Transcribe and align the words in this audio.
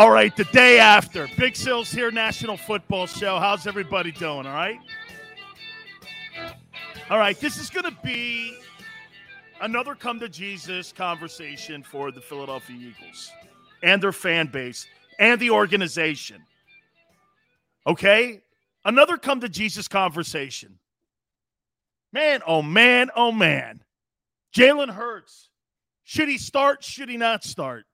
All 0.00 0.10
right, 0.10 0.34
the 0.34 0.44
day 0.44 0.78
after. 0.78 1.28
Big 1.36 1.54
Sills 1.54 1.90
here, 1.92 2.10
National 2.10 2.56
Football 2.56 3.06
Show. 3.06 3.38
How's 3.38 3.66
everybody 3.66 4.10
doing? 4.10 4.46
All 4.46 4.54
right? 4.54 4.78
All 7.10 7.18
right, 7.18 7.38
this 7.38 7.58
is 7.58 7.68
going 7.68 7.84
to 7.84 7.94
be 8.02 8.56
another 9.60 9.94
come 9.94 10.18
to 10.20 10.28
Jesus 10.30 10.90
conversation 10.90 11.82
for 11.82 12.10
the 12.12 12.20
Philadelphia 12.22 12.76
Eagles 12.78 13.30
and 13.82 14.02
their 14.02 14.10
fan 14.10 14.46
base 14.46 14.86
and 15.18 15.38
the 15.38 15.50
organization. 15.50 16.46
Okay? 17.86 18.40
Another 18.86 19.18
come 19.18 19.42
to 19.42 19.50
Jesus 19.50 19.86
conversation. 19.86 20.78
Man, 22.10 22.40
oh 22.46 22.62
man, 22.62 23.10
oh 23.14 23.32
man. 23.32 23.82
Jalen 24.56 24.94
Hurts. 24.94 25.50
Should 26.04 26.30
he 26.30 26.38
start? 26.38 26.82
Should 26.82 27.10
he 27.10 27.18
not 27.18 27.44
start? 27.44 27.84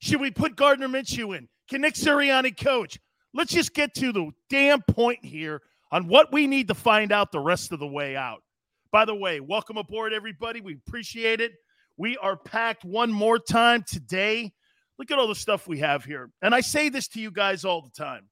Should 0.00 0.20
we 0.20 0.30
put 0.30 0.56
Gardner 0.56 0.88
Minshew 0.88 1.36
in? 1.36 1.48
Can 1.68 1.82
Nick 1.82 1.94
Sirianni 1.94 2.58
coach? 2.58 2.98
Let's 3.32 3.52
just 3.52 3.74
get 3.74 3.94
to 3.94 4.12
the 4.12 4.30
damn 4.48 4.82
point 4.82 5.24
here 5.24 5.62
on 5.92 6.08
what 6.08 6.32
we 6.32 6.46
need 6.46 6.68
to 6.68 6.74
find 6.74 7.12
out 7.12 7.32
the 7.32 7.40
rest 7.40 7.72
of 7.72 7.78
the 7.78 7.86
way 7.86 8.16
out. 8.16 8.42
By 8.90 9.04
the 9.04 9.14
way, 9.14 9.40
welcome 9.40 9.76
aboard, 9.76 10.12
everybody. 10.12 10.60
We 10.60 10.74
appreciate 10.74 11.40
it. 11.40 11.52
We 11.96 12.16
are 12.16 12.36
packed 12.36 12.84
one 12.84 13.12
more 13.12 13.38
time 13.38 13.84
today. 13.86 14.52
Look 14.98 15.10
at 15.10 15.18
all 15.18 15.28
the 15.28 15.34
stuff 15.34 15.68
we 15.68 15.78
have 15.78 16.04
here. 16.04 16.30
And 16.42 16.54
I 16.54 16.60
say 16.60 16.88
this 16.88 17.06
to 17.08 17.20
you 17.20 17.30
guys 17.30 17.64
all 17.64 17.82
the 17.82 17.90
time. 17.90 18.28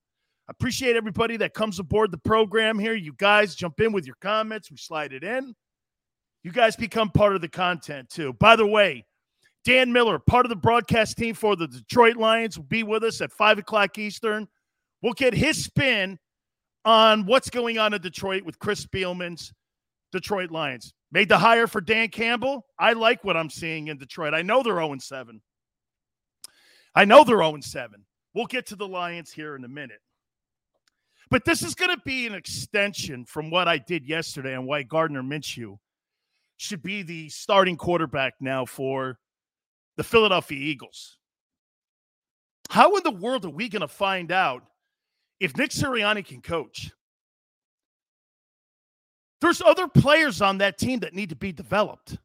I 0.48 0.52
appreciate 0.52 0.96
everybody 0.96 1.36
that 1.36 1.54
comes 1.54 1.78
aboard 1.78 2.10
the 2.10 2.18
program 2.18 2.78
here. 2.78 2.94
You 2.94 3.12
guys 3.12 3.54
jump 3.54 3.80
in 3.80 3.92
with 3.92 4.06
your 4.06 4.16
comments, 4.20 4.70
we 4.70 4.78
slide 4.78 5.12
it 5.12 5.22
in. 5.22 5.54
You 6.42 6.50
guys 6.50 6.76
become 6.76 7.10
part 7.10 7.34
of 7.34 7.42
the 7.42 7.48
content 7.48 8.08
too. 8.08 8.32
By 8.32 8.56
the 8.56 8.66
way, 8.66 9.04
Dan 9.68 9.92
Miller, 9.92 10.18
part 10.18 10.46
of 10.46 10.48
the 10.48 10.56
broadcast 10.56 11.18
team 11.18 11.34
for 11.34 11.54
the 11.54 11.68
Detroit 11.68 12.16
Lions, 12.16 12.56
will 12.56 12.64
be 12.64 12.82
with 12.82 13.04
us 13.04 13.20
at 13.20 13.30
5 13.30 13.58
o'clock 13.58 13.98
Eastern. 13.98 14.48
We'll 15.02 15.12
get 15.12 15.34
his 15.34 15.62
spin 15.62 16.18
on 16.86 17.26
what's 17.26 17.50
going 17.50 17.76
on 17.76 17.92
in 17.92 18.00
Detroit 18.00 18.44
with 18.44 18.58
Chris 18.58 18.86
Spielman's 18.86 19.52
Detroit 20.10 20.50
Lions. 20.50 20.94
Made 21.12 21.28
the 21.28 21.36
hire 21.36 21.66
for 21.66 21.82
Dan 21.82 22.08
Campbell. 22.08 22.64
I 22.78 22.94
like 22.94 23.22
what 23.24 23.36
I'm 23.36 23.50
seeing 23.50 23.88
in 23.88 23.98
Detroit. 23.98 24.32
I 24.32 24.40
know 24.40 24.62
they're 24.62 24.72
0 24.72 24.96
7. 24.98 25.38
I 26.94 27.04
know 27.04 27.22
they're 27.22 27.36
0 27.36 27.58
7. 27.60 28.06
We'll 28.32 28.46
get 28.46 28.64
to 28.68 28.76
the 28.76 28.88
Lions 28.88 29.30
here 29.30 29.54
in 29.54 29.66
a 29.66 29.68
minute. 29.68 30.00
But 31.28 31.44
this 31.44 31.62
is 31.62 31.74
going 31.74 31.94
to 31.94 32.02
be 32.06 32.26
an 32.26 32.32
extension 32.32 33.26
from 33.26 33.50
what 33.50 33.68
I 33.68 33.76
did 33.76 34.08
yesterday 34.08 34.56
on 34.56 34.64
why 34.64 34.82
Gardner 34.84 35.22
Minshew 35.22 35.76
should 36.56 36.82
be 36.82 37.02
the 37.02 37.28
starting 37.28 37.76
quarterback 37.76 38.32
now 38.40 38.64
for 38.64 39.18
the 39.98 40.04
Philadelphia 40.04 40.56
Eagles. 40.56 41.18
How 42.70 42.94
in 42.96 43.02
the 43.02 43.10
world 43.10 43.44
are 43.44 43.50
we 43.50 43.68
going 43.68 43.80
to 43.80 43.88
find 43.88 44.30
out 44.30 44.62
if 45.40 45.56
Nick 45.56 45.70
Sirianni 45.70 46.24
can 46.24 46.40
coach? 46.40 46.92
There's 49.40 49.60
other 49.60 49.88
players 49.88 50.40
on 50.40 50.58
that 50.58 50.78
team 50.78 51.00
that 51.00 51.14
need 51.14 51.30
to 51.30 51.36
be 51.36 51.50
developed. 51.50 52.16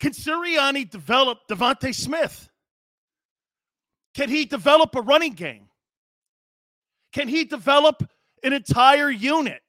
Can 0.00 0.10
Sirianni 0.10 0.90
develop 0.90 1.38
DeVonta 1.48 1.94
Smith? 1.94 2.48
Can 4.14 4.28
he 4.28 4.46
develop 4.46 4.96
a 4.96 5.02
running 5.02 5.34
game? 5.34 5.68
Can 7.12 7.28
he 7.28 7.44
develop 7.44 8.02
an 8.42 8.52
entire 8.52 9.10
unit? 9.10 9.62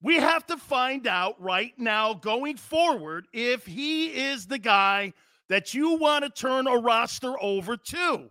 We 0.00 0.16
have 0.16 0.46
to 0.46 0.56
find 0.56 1.06
out 1.06 1.40
right 1.40 1.72
now 1.76 2.14
going 2.14 2.56
forward 2.56 3.26
if 3.32 3.66
he 3.66 4.06
is 4.06 4.46
the 4.46 4.58
guy 4.58 5.12
that 5.48 5.74
you 5.74 5.96
want 5.96 6.24
to 6.24 6.30
turn 6.30 6.66
a 6.66 6.76
roster 6.76 7.34
over 7.42 7.76
to. 7.76 8.30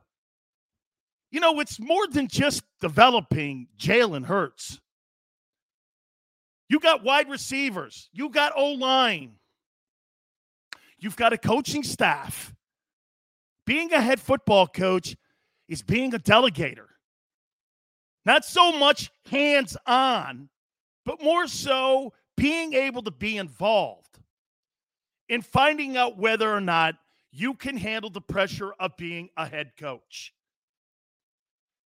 You 1.30 1.40
know, 1.42 1.60
it's 1.60 1.80
more 1.80 2.08
than 2.08 2.30
just 2.30 2.64
developing 2.80 3.68
Jalen 3.78 4.26
Hurts. 4.26 4.80
You 6.70 6.80
got 6.80 7.04
wide 7.04 7.30
receivers, 7.30 8.10
you 8.14 8.30
got 8.30 8.54
O 8.56 8.72
line, 8.74 9.34
you've 10.98 11.16
got 11.16 11.34
a 11.34 11.38
coaching 11.38 11.84
staff. 11.84 12.54
Being 13.66 13.92
a 13.92 14.00
head 14.00 14.22
football 14.22 14.68
coach 14.68 15.18
is 15.68 15.82
being 15.82 16.14
a 16.14 16.20
delegator, 16.20 16.88
not 18.26 18.46
so 18.46 18.72
much 18.72 19.12
hands 19.30 19.76
on 19.86 20.50
but 21.08 21.24
more 21.24 21.48
so 21.48 22.12
being 22.36 22.74
able 22.74 23.02
to 23.02 23.12
be 23.12 23.38
involved 23.38 24.20
in 25.30 25.42
finding 25.42 25.96
out 25.96 26.18
whether 26.18 26.52
or 26.52 26.60
not 26.60 26.96
you 27.32 27.54
can 27.54 27.78
handle 27.78 28.10
the 28.10 28.20
pressure 28.20 28.74
of 28.78 28.98
being 28.98 29.30
a 29.38 29.48
head 29.48 29.72
coach. 29.80 30.34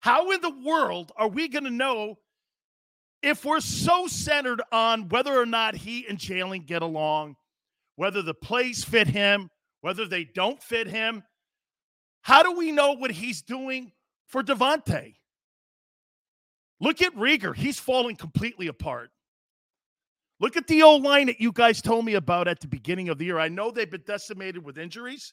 How 0.00 0.32
in 0.32 0.40
the 0.40 0.54
world 0.64 1.12
are 1.16 1.28
we 1.28 1.46
going 1.46 1.64
to 1.64 1.70
know 1.70 2.18
if 3.22 3.44
we're 3.44 3.60
so 3.60 4.08
centered 4.08 4.60
on 4.72 5.08
whether 5.08 5.32
or 5.32 5.46
not 5.46 5.76
he 5.76 6.04
and 6.08 6.18
Jalen 6.18 6.66
get 6.66 6.82
along, 6.82 7.36
whether 7.94 8.22
the 8.22 8.34
plays 8.34 8.82
fit 8.82 9.06
him, 9.06 9.50
whether 9.82 10.04
they 10.04 10.24
don't 10.24 10.60
fit 10.60 10.88
him? 10.88 11.22
How 12.22 12.42
do 12.42 12.56
we 12.56 12.72
know 12.72 12.94
what 12.94 13.12
he's 13.12 13.40
doing 13.40 13.92
for 14.26 14.42
DeVonta? 14.42 15.14
Look 16.82 17.00
at 17.00 17.14
Reagor. 17.14 17.54
He's 17.54 17.78
falling 17.78 18.16
completely 18.16 18.66
apart. 18.66 19.10
Look 20.40 20.56
at 20.56 20.66
the 20.66 20.82
old 20.82 21.04
line 21.04 21.28
that 21.28 21.40
you 21.40 21.52
guys 21.52 21.80
told 21.80 22.04
me 22.04 22.14
about 22.14 22.48
at 22.48 22.58
the 22.58 22.66
beginning 22.66 23.08
of 23.08 23.18
the 23.18 23.24
year. 23.24 23.38
I 23.38 23.48
know 23.48 23.70
they've 23.70 23.88
been 23.88 24.02
decimated 24.04 24.64
with 24.64 24.76
injuries. 24.76 25.32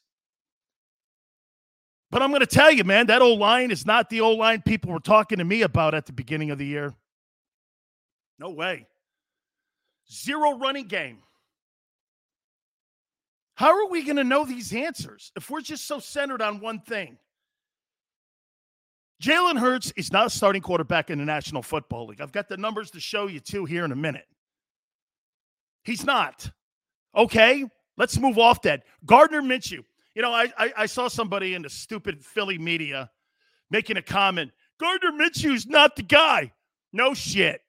But 2.12 2.22
I'm 2.22 2.30
going 2.30 2.40
to 2.40 2.46
tell 2.46 2.70
you, 2.70 2.84
man, 2.84 3.08
that 3.08 3.20
old 3.20 3.40
line 3.40 3.72
is 3.72 3.84
not 3.84 4.10
the 4.10 4.20
old 4.20 4.38
line 4.38 4.62
people 4.62 4.92
were 4.92 5.00
talking 5.00 5.38
to 5.38 5.44
me 5.44 5.62
about 5.62 5.92
at 5.92 6.06
the 6.06 6.12
beginning 6.12 6.52
of 6.52 6.58
the 6.58 6.66
year. 6.66 6.94
No 8.38 8.50
way. 8.50 8.86
Zero 10.10 10.56
running 10.56 10.86
game. 10.86 11.18
How 13.56 13.76
are 13.76 13.90
we 13.90 14.04
going 14.04 14.16
to 14.16 14.24
know 14.24 14.44
these 14.44 14.72
answers 14.72 15.32
if 15.34 15.50
we're 15.50 15.60
just 15.62 15.88
so 15.88 15.98
centered 15.98 16.42
on 16.42 16.60
one 16.60 16.78
thing? 16.78 17.18
Jalen 19.20 19.58
Hurts 19.58 19.92
is 19.96 20.10
not 20.10 20.26
a 20.26 20.30
starting 20.30 20.62
quarterback 20.62 21.10
in 21.10 21.18
the 21.18 21.24
National 21.24 21.62
Football 21.62 22.06
League. 22.06 22.20
I've 22.20 22.32
got 22.32 22.48
the 22.48 22.56
numbers 22.56 22.90
to 22.92 23.00
show 23.00 23.26
you 23.26 23.38
too 23.38 23.66
here 23.66 23.84
in 23.84 23.92
a 23.92 23.96
minute. 23.96 24.26
He's 25.84 26.04
not. 26.04 26.50
Okay, 27.14 27.64
let's 27.98 28.18
move 28.18 28.38
off 28.38 28.62
that. 28.62 28.84
Gardner 29.04 29.42
Minshew. 29.42 29.84
You 30.14 30.22
know, 30.22 30.32
I, 30.32 30.52
I, 30.56 30.72
I 30.76 30.86
saw 30.86 31.08
somebody 31.08 31.54
in 31.54 31.62
the 31.62 31.70
stupid 31.70 32.24
Philly 32.24 32.58
media 32.58 33.10
making 33.70 33.98
a 33.98 34.02
comment. 34.02 34.52
Gardner 34.78 35.12
Minshew's 35.12 35.66
not 35.66 35.96
the 35.96 36.02
guy. 36.02 36.52
No 36.92 37.12
shit. 37.12 37.60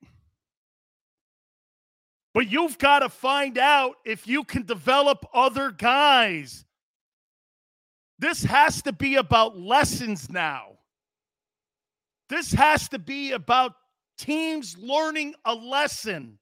But 2.33 2.49
you've 2.49 2.77
got 2.77 2.99
to 2.99 3.09
find 3.09 3.57
out 3.57 3.95
if 4.05 4.25
you 4.25 4.45
can 4.45 4.65
develop 4.65 5.25
other 5.33 5.69
guys. 5.69 6.65
This 8.19 8.43
has 8.43 8.81
to 8.83 8.93
be 8.93 9.15
about 9.15 9.57
lessons 9.57 10.29
now. 10.29 10.77
This 12.31 12.53
has 12.53 12.87
to 12.89 12.97
be 12.97 13.33
about 13.33 13.73
teams 14.17 14.77
learning 14.77 15.35
a 15.43 15.53
lesson 15.53 16.39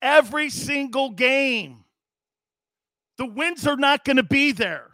every 0.00 0.48
single 0.48 1.10
game. 1.10 1.84
The 3.18 3.26
wins 3.26 3.66
are 3.66 3.76
not 3.76 4.06
going 4.06 4.16
to 4.16 4.22
be 4.22 4.52
there. 4.52 4.88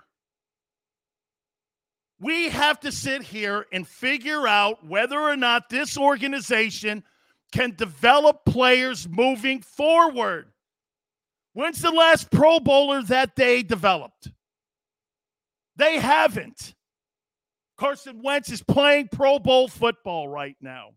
We 2.21 2.49
have 2.49 2.81
to 2.81 2.91
sit 2.91 3.23
here 3.23 3.67
and 3.71 3.87
figure 3.87 4.49
out 4.49 4.85
whether 4.85 5.21
or 5.21 5.37
not 5.37 5.71
this 5.71 5.97
organization 5.97 7.05
can 7.53 7.77
develop 7.77 8.45
players 8.45 9.09
moving 9.09 9.63
forward. 9.63 10.51
When's 11.53 11.81
the 11.81 11.93
last 11.93 12.29
Pro 12.33 12.59
Bowler 12.59 13.05
that 13.05 13.37
they 13.37 13.63
developed? 13.63 14.33
They 15.77 15.99
haven't. 15.99 16.75
Carson 17.79 18.21
Wentz 18.23 18.51
is 18.51 18.63
playing 18.63 19.09
Pro 19.09 19.39
Bowl 19.39 19.69
football 19.69 20.29
right 20.29 20.57
now. 20.61 20.91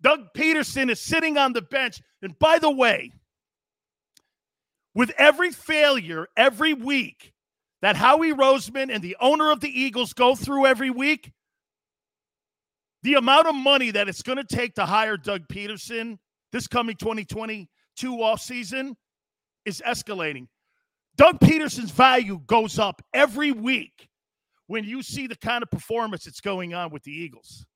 Doug 0.00 0.32
Pederson 0.34 0.90
is 0.90 1.00
sitting 1.00 1.36
on 1.36 1.52
the 1.52 1.62
bench. 1.62 2.00
And 2.22 2.38
by 2.38 2.58
the 2.58 2.70
way, 2.70 3.12
with 4.94 5.10
every 5.18 5.50
failure 5.50 6.26
every 6.36 6.74
week 6.74 7.32
that 7.82 7.96
Howie 7.96 8.32
Roseman 8.32 8.92
and 8.92 9.02
the 9.02 9.16
owner 9.20 9.50
of 9.50 9.60
the 9.60 9.68
Eagles 9.68 10.12
go 10.12 10.34
through 10.34 10.66
every 10.66 10.90
week, 10.90 11.32
the 13.02 13.14
amount 13.14 13.46
of 13.46 13.54
money 13.54 13.90
that 13.90 14.08
it's 14.08 14.22
going 14.22 14.38
to 14.38 14.44
take 14.44 14.74
to 14.74 14.86
hire 14.86 15.16
Doug 15.16 15.48
Pederson 15.48 16.18
this 16.52 16.66
coming 16.66 16.96
2022 16.96 17.68
offseason 18.12 18.94
is 19.64 19.82
escalating. 19.86 20.48
Doug 21.16 21.38
Pederson's 21.40 21.90
value 21.90 22.40
goes 22.46 22.78
up 22.78 23.02
every 23.14 23.52
week 23.52 24.09
when 24.70 24.84
you 24.84 25.02
see 25.02 25.26
the 25.26 25.34
kind 25.34 25.64
of 25.64 25.70
performance 25.72 26.26
that's 26.26 26.40
going 26.40 26.74
on 26.74 26.92
with 26.92 27.02
the 27.02 27.10
Eagles. 27.10 27.66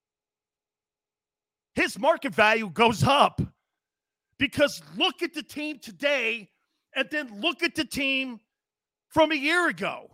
His 1.75 1.99
market 1.99 2.33
value 2.33 2.71
goes 2.71 3.03
up 3.03 3.43
because 4.39 4.81
look 4.97 5.21
at 5.21 5.35
the 5.35 5.43
team 5.43 5.81
today 5.81 6.49
and 6.95 7.09
then 7.11 7.41
look 7.41 7.65
at 7.65 7.75
the 7.75 7.85
team 7.85 8.39
from 9.09 9.33
a 9.33 9.35
year 9.35 9.67
ago. 9.67 10.09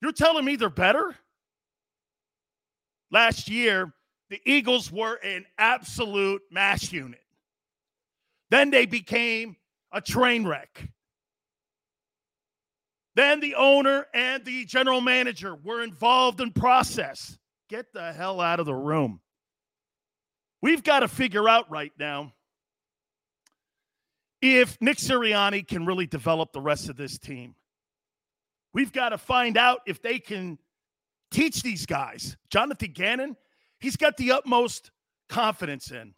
You're 0.00 0.12
telling 0.12 0.44
me 0.44 0.54
they're 0.54 0.70
better? 0.70 1.16
Last 3.10 3.48
year, 3.48 3.92
the 4.30 4.40
Eagles 4.46 4.92
were 4.92 5.16
an 5.24 5.46
absolute 5.58 6.42
mass 6.52 6.92
unit. 6.92 7.24
Then 8.50 8.70
they 8.70 8.86
became 8.86 9.56
a 9.90 10.00
train 10.00 10.46
wreck. 10.46 10.88
Then 13.18 13.40
the 13.40 13.56
owner 13.56 14.06
and 14.14 14.44
the 14.44 14.64
general 14.64 15.00
manager 15.00 15.56
were 15.56 15.82
involved 15.82 16.40
in 16.40 16.52
process. 16.52 17.36
Get 17.68 17.92
the 17.92 18.12
hell 18.12 18.40
out 18.40 18.60
of 18.60 18.66
the 18.66 18.76
room. 18.76 19.18
We've 20.62 20.84
got 20.84 21.00
to 21.00 21.08
figure 21.08 21.48
out 21.48 21.68
right 21.68 21.90
now 21.98 22.32
if 24.40 24.80
Nick 24.80 24.98
Sirianni 24.98 25.66
can 25.66 25.84
really 25.84 26.06
develop 26.06 26.52
the 26.52 26.60
rest 26.60 26.88
of 26.88 26.96
this 26.96 27.18
team. 27.18 27.56
We've 28.72 28.92
got 28.92 29.08
to 29.08 29.18
find 29.18 29.56
out 29.56 29.80
if 29.84 30.00
they 30.00 30.20
can 30.20 30.56
teach 31.32 31.64
these 31.64 31.86
guys. 31.86 32.36
Jonathan 32.50 32.92
Gannon, 32.92 33.36
he's 33.80 33.96
got 33.96 34.16
the 34.16 34.30
utmost 34.30 34.92
confidence 35.28 35.90
in. 35.90 36.14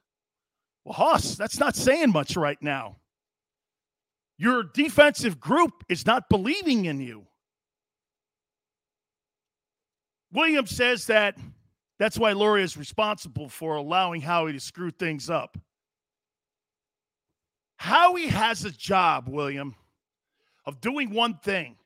Well, 0.84 0.92
Hoss, 0.92 1.34
that's 1.36 1.58
not 1.58 1.76
saying 1.76 2.12
much 2.12 2.36
right 2.36 2.60
now. 2.60 2.99
Your 4.40 4.62
defensive 4.62 5.38
group 5.38 5.84
is 5.90 6.06
not 6.06 6.30
believing 6.30 6.86
in 6.86 6.98
you. 6.98 7.26
Williams 10.32 10.70
says 10.70 11.08
that 11.08 11.36
that's 11.98 12.18
why 12.18 12.32
Lurie 12.32 12.62
is 12.62 12.74
responsible 12.74 13.50
for 13.50 13.76
allowing 13.76 14.22
Howie 14.22 14.54
to 14.54 14.58
screw 14.58 14.92
things 14.92 15.28
up. 15.28 15.58
Howie 17.76 18.28
has 18.28 18.64
a 18.64 18.70
job, 18.70 19.28
William, 19.28 19.74
of 20.64 20.80
doing 20.80 21.10
one 21.10 21.34
thing 21.34 21.76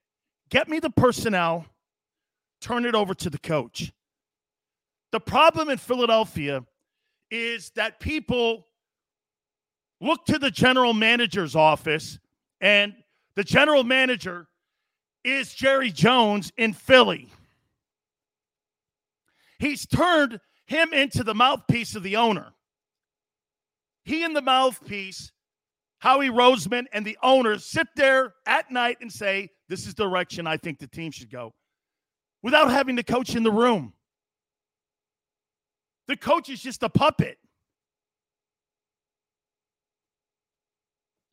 get 0.49 0.69
me 0.69 0.79
the 0.79 0.91
personnel, 0.91 1.67
turn 2.61 2.85
it 2.85 2.95
over 2.95 3.15
to 3.15 3.31
the 3.31 3.39
coach. 3.39 3.93
The 5.11 5.19
problem 5.19 5.71
in 5.71 5.79
Philadelphia 5.79 6.65
is 7.33 7.71
that 7.71 7.99
people 7.99 8.69
look 10.01 10.25
to 10.27 10.39
the 10.39 10.53
general 10.53 10.93
manager's 10.93 11.57
office, 11.57 12.21
and 12.65 12.95
the 13.37 13.45
general 13.45 13.85
manager 13.85 14.49
is 15.23 15.55
Jerry 15.55 15.91
Jones 15.91 16.51
in 16.57 16.73
Philly. 16.73 17.31
He's 19.59 19.87
turned 19.87 20.41
him 20.67 20.93
into 20.93 21.23
the 21.23 21.35
mouthpiece 21.35 21.95
of 21.95 22.03
the 22.03 22.17
owner. 22.17 22.55
He 24.05 24.25
and 24.25 24.35
the 24.35 24.43
mouthpiece 24.43 25.31
Howie 25.99 26.29
Roseman 26.29 26.85
and 26.93 27.07
the 27.07 27.17
owner, 27.23 27.59
sit 27.59 27.87
there 27.97 28.35
at 28.47 28.71
night 28.71 28.99
and 29.01 29.11
say, 29.11 29.49
This 29.71 29.87
is 29.87 29.95
direction 29.95 30.47
I 30.47 30.59
think 30.59 30.79
the 30.79 30.87
team 30.87 31.11
should 31.11 31.31
go 31.31 31.55
without 32.43 32.71
having 32.71 32.95
the 32.95 33.03
coach 33.03 33.35
in 33.35 33.43
the 33.43 33.51
room. 33.51 33.95
The 36.07 36.17
coach 36.19 36.51
is 36.51 36.61
just 36.61 36.83
a 36.83 36.91
puppet. 36.91 37.39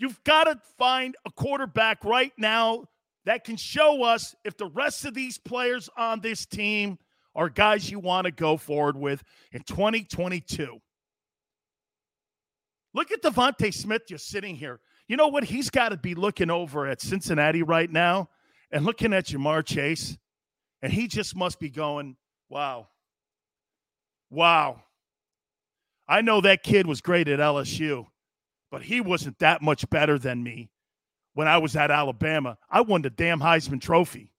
You've 0.02 0.24
got 0.24 0.46
to 0.46 0.60
find 0.80 1.16
a 1.28 1.32
quarterback 1.32 2.04
right 2.04 2.34
now 2.36 2.86
that 3.26 3.44
can 3.44 3.56
show 3.56 4.04
us 4.04 4.36
if 4.44 4.58
the 4.58 4.66
rest 4.66 5.06
of 5.06 5.14
these 5.14 5.38
players 5.38 5.92
on 5.96 6.22
this 6.22 6.48
team 6.48 6.98
are 7.36 7.50
guys 7.50 7.88
you 7.88 8.00
want 8.00 8.26
to 8.26 8.32
go 8.32 8.58
forward 8.58 8.98
with 8.98 9.24
in 9.52 9.62
2022. 9.62 10.80
Look 12.96 13.12
at 13.12 13.22
DeVonta 13.22 13.72
Smith 13.72 14.02
just 14.08 14.28
sitting 14.28 14.56
here. 14.56 14.80
You 15.08 15.18
know 15.18 15.28
what? 15.28 15.44
He's 15.44 15.70
got 15.70 15.90
to 15.90 15.98
be 15.98 16.16
looking 16.16 16.50
over 16.50 16.88
at 16.88 17.00
Cincinnati 17.00 17.62
right 17.62 17.90
now 17.90 18.30
and 18.72 18.84
looking 18.84 19.14
at 19.14 19.28
Ja'Marr 19.28 19.64
Chase. 19.64 20.18
And 20.82 20.92
he 20.92 21.08
just 21.08 21.36
must 21.36 21.60
be 21.60 21.70
going, 21.70 22.16
wow. 22.50 22.88
Wow. 24.32 24.82
I 26.08 26.22
know 26.22 26.42
that 26.42 26.64
kid 26.64 26.88
was 26.88 27.02
great 27.02 27.28
at 27.28 27.38
LSU, 27.38 28.08
but 28.72 28.82
he 28.82 29.02
wasn't 29.02 29.38
that 29.40 29.62
much 29.62 29.88
better 29.90 30.18
than 30.18 30.42
me 30.42 30.70
when 31.34 31.48
I 31.48 31.58
was 31.58 31.76
at 31.76 31.92
Alabama. 31.92 32.58
I 32.70 32.82
won 32.82 33.02
the 33.02 33.10
damn 33.10 33.40
Heisman 33.40 33.82
Trophy. 33.82 34.32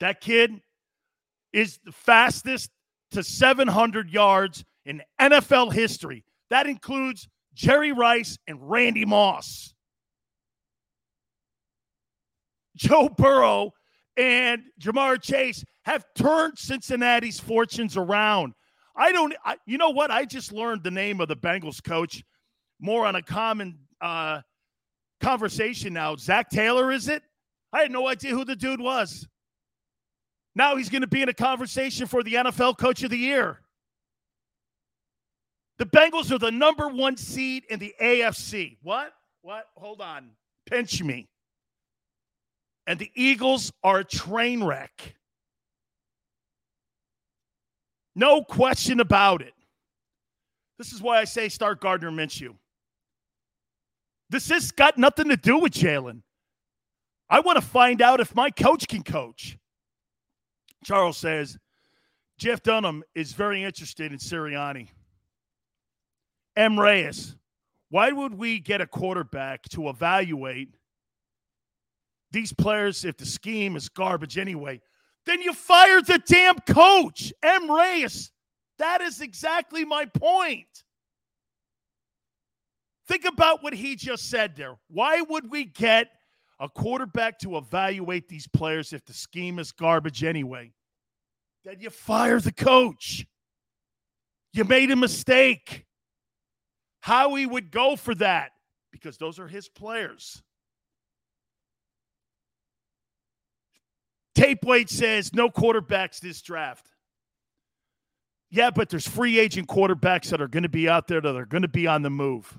That 0.00 0.20
kid 0.20 0.60
is 1.52 1.78
the 1.84 1.92
fastest 1.92 2.70
to 3.12 3.22
700 3.22 4.10
yards 4.10 4.64
in 4.84 5.02
NFL 5.20 5.72
history. 5.72 6.24
That 6.50 6.66
includes 6.66 7.28
Jerry 7.54 7.92
Rice 7.92 8.38
and 8.46 8.58
Randy 8.60 9.04
Moss. 9.04 9.74
Joe 12.74 13.10
Burrow 13.10 13.72
and 14.16 14.62
Ja'Marr 14.80 15.20
Chase 15.20 15.62
have 15.82 16.04
turned 16.16 16.58
Cincinnati's 16.58 17.38
fortunes 17.38 17.96
around. 17.96 18.54
I 18.96 19.12
don't, 19.12 19.34
I, 19.44 19.56
you 19.66 19.78
know 19.78 19.90
what? 19.90 20.10
I 20.10 20.24
just 20.24 20.52
learned 20.52 20.82
the 20.82 20.90
name 20.90 21.20
of 21.20 21.28
the 21.28 21.36
Bengals 21.36 21.82
coach 21.82 22.24
more 22.82 23.06
on 23.06 23.14
a 23.14 23.22
common 23.22 23.78
uh, 24.00 24.42
conversation 25.20 25.94
now. 25.94 26.16
Zac 26.16 26.50
Taylor, 26.50 26.90
is 26.90 27.08
it? 27.08 27.22
I 27.72 27.80
had 27.80 27.90
no 27.90 28.08
idea 28.08 28.32
who 28.32 28.44
the 28.44 28.56
dude 28.56 28.80
was. 28.80 29.26
Now 30.54 30.76
he's 30.76 30.90
going 30.90 31.00
to 31.00 31.08
be 31.08 31.22
in 31.22 31.28
a 31.30 31.34
conversation 31.34 32.06
for 32.06 32.22
the 32.22 32.34
NFL 32.34 32.76
Coach 32.76 33.02
of 33.04 33.10
the 33.10 33.16
Year. 33.16 33.60
The 35.78 35.86
Bengals 35.86 36.30
are 36.30 36.38
the 36.38 36.50
number 36.50 36.88
one 36.88 37.16
seed 37.16 37.64
in 37.70 37.78
the 37.78 37.94
AFC. 38.00 38.76
What? 38.82 39.12
What? 39.40 39.66
Hold 39.76 40.00
on. 40.00 40.30
Pinch 40.66 41.02
me. 41.02 41.28
And 42.86 42.98
the 42.98 43.10
Eagles 43.14 43.72
are 43.82 44.00
a 44.00 44.04
train 44.04 44.62
wreck. 44.62 45.14
No 48.14 48.42
question 48.42 49.00
about 49.00 49.40
it. 49.40 49.54
This 50.78 50.92
is 50.92 51.00
why 51.00 51.18
I 51.18 51.24
say 51.24 51.48
start 51.48 51.80
Gardner 51.80 52.10
Minshew. 52.10 52.54
This 54.32 54.48
has 54.48 54.72
got 54.72 54.96
nothing 54.96 55.28
to 55.28 55.36
do 55.36 55.58
with 55.58 55.74
Jalen. 55.74 56.22
I 57.28 57.40
want 57.40 57.56
to 57.56 57.62
find 57.62 58.00
out 58.00 58.18
if 58.18 58.34
my 58.34 58.48
coach 58.48 58.88
can 58.88 59.02
coach. 59.02 59.58
Charles 60.84 61.18
says 61.18 61.58
Jeff 62.38 62.62
Dunham 62.62 63.04
is 63.14 63.34
very 63.34 63.62
interested 63.62 64.10
in 64.10 64.16
Sirianni. 64.18 64.88
M. 66.56 66.80
Reyes, 66.80 67.36
why 67.90 68.10
would 68.10 68.32
we 68.32 68.58
get 68.58 68.80
a 68.80 68.86
quarterback 68.86 69.64
to 69.70 69.90
evaluate 69.90 70.70
these 72.30 72.54
players 72.54 73.04
if 73.04 73.18
the 73.18 73.26
scheme 73.26 73.76
is 73.76 73.90
garbage 73.90 74.38
anyway? 74.38 74.80
Then 75.26 75.42
you 75.42 75.52
fire 75.52 76.00
the 76.00 76.18
damn 76.26 76.58
coach, 76.60 77.34
M. 77.42 77.70
Reyes. 77.70 78.32
That 78.78 79.02
is 79.02 79.20
exactly 79.20 79.84
my 79.84 80.06
point. 80.06 80.84
Think 83.08 83.24
about 83.24 83.62
what 83.62 83.74
he 83.74 83.96
just 83.96 84.30
said 84.30 84.56
there. 84.56 84.76
Why 84.88 85.20
would 85.22 85.50
we 85.50 85.64
get 85.64 86.08
a 86.60 86.68
quarterback 86.68 87.38
to 87.40 87.56
evaluate 87.56 88.28
these 88.28 88.46
players 88.46 88.92
if 88.92 89.04
the 89.04 89.12
scheme 89.12 89.58
is 89.58 89.72
garbage 89.72 90.22
anyway? 90.22 90.72
Then 91.64 91.80
you 91.80 91.90
fire 91.90 92.40
the 92.40 92.52
coach. 92.52 93.26
You 94.52 94.64
made 94.64 94.90
a 94.90 94.96
mistake. 94.96 95.86
Howie 97.00 97.46
would 97.46 97.70
go 97.70 97.96
for 97.96 98.14
that 98.16 98.52
because 98.92 99.16
those 99.16 99.38
are 99.38 99.48
his 99.48 99.68
players. 99.68 100.42
Tape 104.34 104.64
weight 104.64 104.88
says 104.88 105.34
no 105.34 105.50
quarterbacks 105.50 106.20
this 106.20 106.40
draft. 106.40 106.86
Yeah, 108.50 108.70
but 108.70 108.88
there's 108.88 109.08
free 109.08 109.38
agent 109.38 109.66
quarterbacks 109.68 110.30
that 110.30 110.40
are 110.40 110.48
going 110.48 110.62
to 110.62 110.68
be 110.68 110.88
out 110.88 111.08
there 111.08 111.20
that 111.20 111.36
are 111.36 111.46
going 111.46 111.62
to 111.62 111.68
be 111.68 111.86
on 111.86 112.02
the 112.02 112.10
move. 112.10 112.58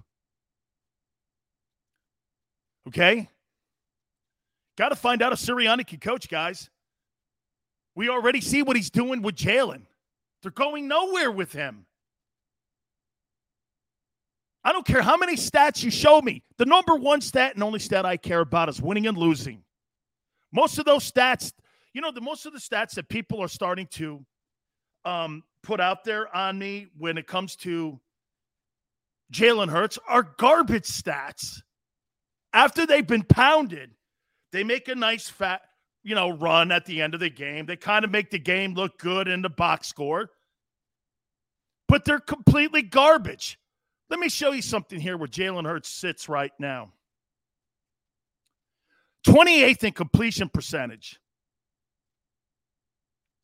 Okay? 2.88 3.30
Got 4.78 4.90
to 4.90 4.96
find 4.96 5.22
out 5.22 5.34
if 5.34 5.40
Sirianni 5.40 5.86
can 5.86 6.00
coach, 6.00 6.30
guys. 6.30 6.70
We 7.96 8.10
already 8.10 8.42
see 8.42 8.64
what 8.64 8.76
he's 8.76 8.90
doing 8.90 9.22
with 9.22 9.36
Jalen. 9.36 9.84
They're 10.42 10.52
going 10.52 10.88
nowhere 10.88 11.32
with 11.32 11.54
him. 11.54 11.86
I 14.64 14.72
don't 14.72 14.86
care 14.86 15.02
how 15.02 15.18
many 15.18 15.36
stats 15.36 15.84
you 15.84 15.92
show 15.92 16.22
me. 16.22 16.42
The 16.58 16.66
number 16.66 16.96
one 16.96 17.22
stat 17.22 17.54
and 17.54 17.64
only 17.64 17.80
stat 17.80 18.06
I 18.06 18.18
care 18.18 18.40
about 18.40 18.70
is 18.70 18.82
winning 18.82 19.08
and 19.08 19.18
losing. 19.18 19.64
Most 20.52 20.80
of 20.80 20.86
those 20.86 21.10
stats, 21.10 21.52
you 21.94 22.02
know, 22.02 22.12
the 22.12 22.22
most 22.22 22.46
of 22.46 22.54
the 22.54 22.60
stats 22.60 22.92
that 22.92 23.10
people 23.10 23.42
are 23.42 23.48
starting 23.48 23.88
to 23.92 24.26
um, 25.06 25.44
put 25.64 25.80
out 25.80 26.04
there 26.04 26.34
on 26.36 26.58
me 26.58 26.88
when 26.98 27.18
it 27.18 27.28
comes 27.28 27.56
to 27.58 28.00
Jalen 29.34 29.70
Hurts 29.70 30.00
are 30.08 30.24
garbage 30.24 30.84
stats. 30.84 31.62
After 32.54 32.86
they've 32.86 33.06
been 33.06 33.24
pounded, 33.24 33.90
they 34.52 34.64
make 34.64 34.88
a 34.88 34.96
nice 34.96 35.28
fat, 35.28 35.62
you 36.04 36.14
know, 36.14 36.30
run 36.30 36.72
at 36.72 36.86
the 36.86 37.02
end 37.02 37.16
of 37.16 37.20
the 37.20 37.30
game. 37.30 37.66
They 37.66 37.76
kind 37.76 38.06
of 38.06 38.12
make 38.12 38.30
the 38.30 38.40
game 38.40 38.76
look 38.76 39.00
good 39.00 39.28
in 39.28 39.42
the 39.42 39.50
box 39.50 39.88
score, 39.88 40.30
but 41.88 42.06
they're 42.06 42.20
completely 42.20 42.84
garbage. 42.84 43.58
Let 44.10 44.20
me 44.20 44.30
show 44.30 44.52
you 44.52 44.62
something 44.62 45.00
here 45.00 45.18
where 45.18 45.28
Jalen 45.28 45.66
Hurts 45.66 45.90
sits 45.90 46.30
right 46.30 46.52
now. 46.60 46.94
28th 49.26 49.86
in 49.86 49.94
completion 49.94 50.50
percentage, 50.50 51.20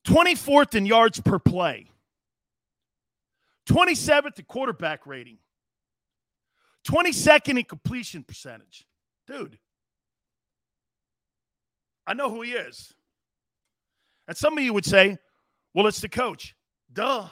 24th 0.06 0.76
in 0.76 0.86
yards 0.86 1.22
per 1.22 1.40
play, 1.40 1.90
27th 3.68 4.38
in 4.38 4.46
quarterback 4.46 5.08
rating, 5.08 5.38
22nd 6.86 7.60
in 7.60 7.64
completion 7.64 8.24
percentage. 8.24 8.86
Dude, 9.30 9.60
I 12.08 12.16
know 12.16 12.32
who 12.32 12.42
he 12.42 12.54
is. 12.54 12.94
And 14.28 14.36
some 14.36 14.58
of 14.58 14.64
you 14.64 14.74
would 14.74 14.86
say, 14.86 15.20
well, 15.76 15.86
it's 15.86 16.02
the 16.02 16.10
coach. 16.10 16.56
Duh. 16.92 17.28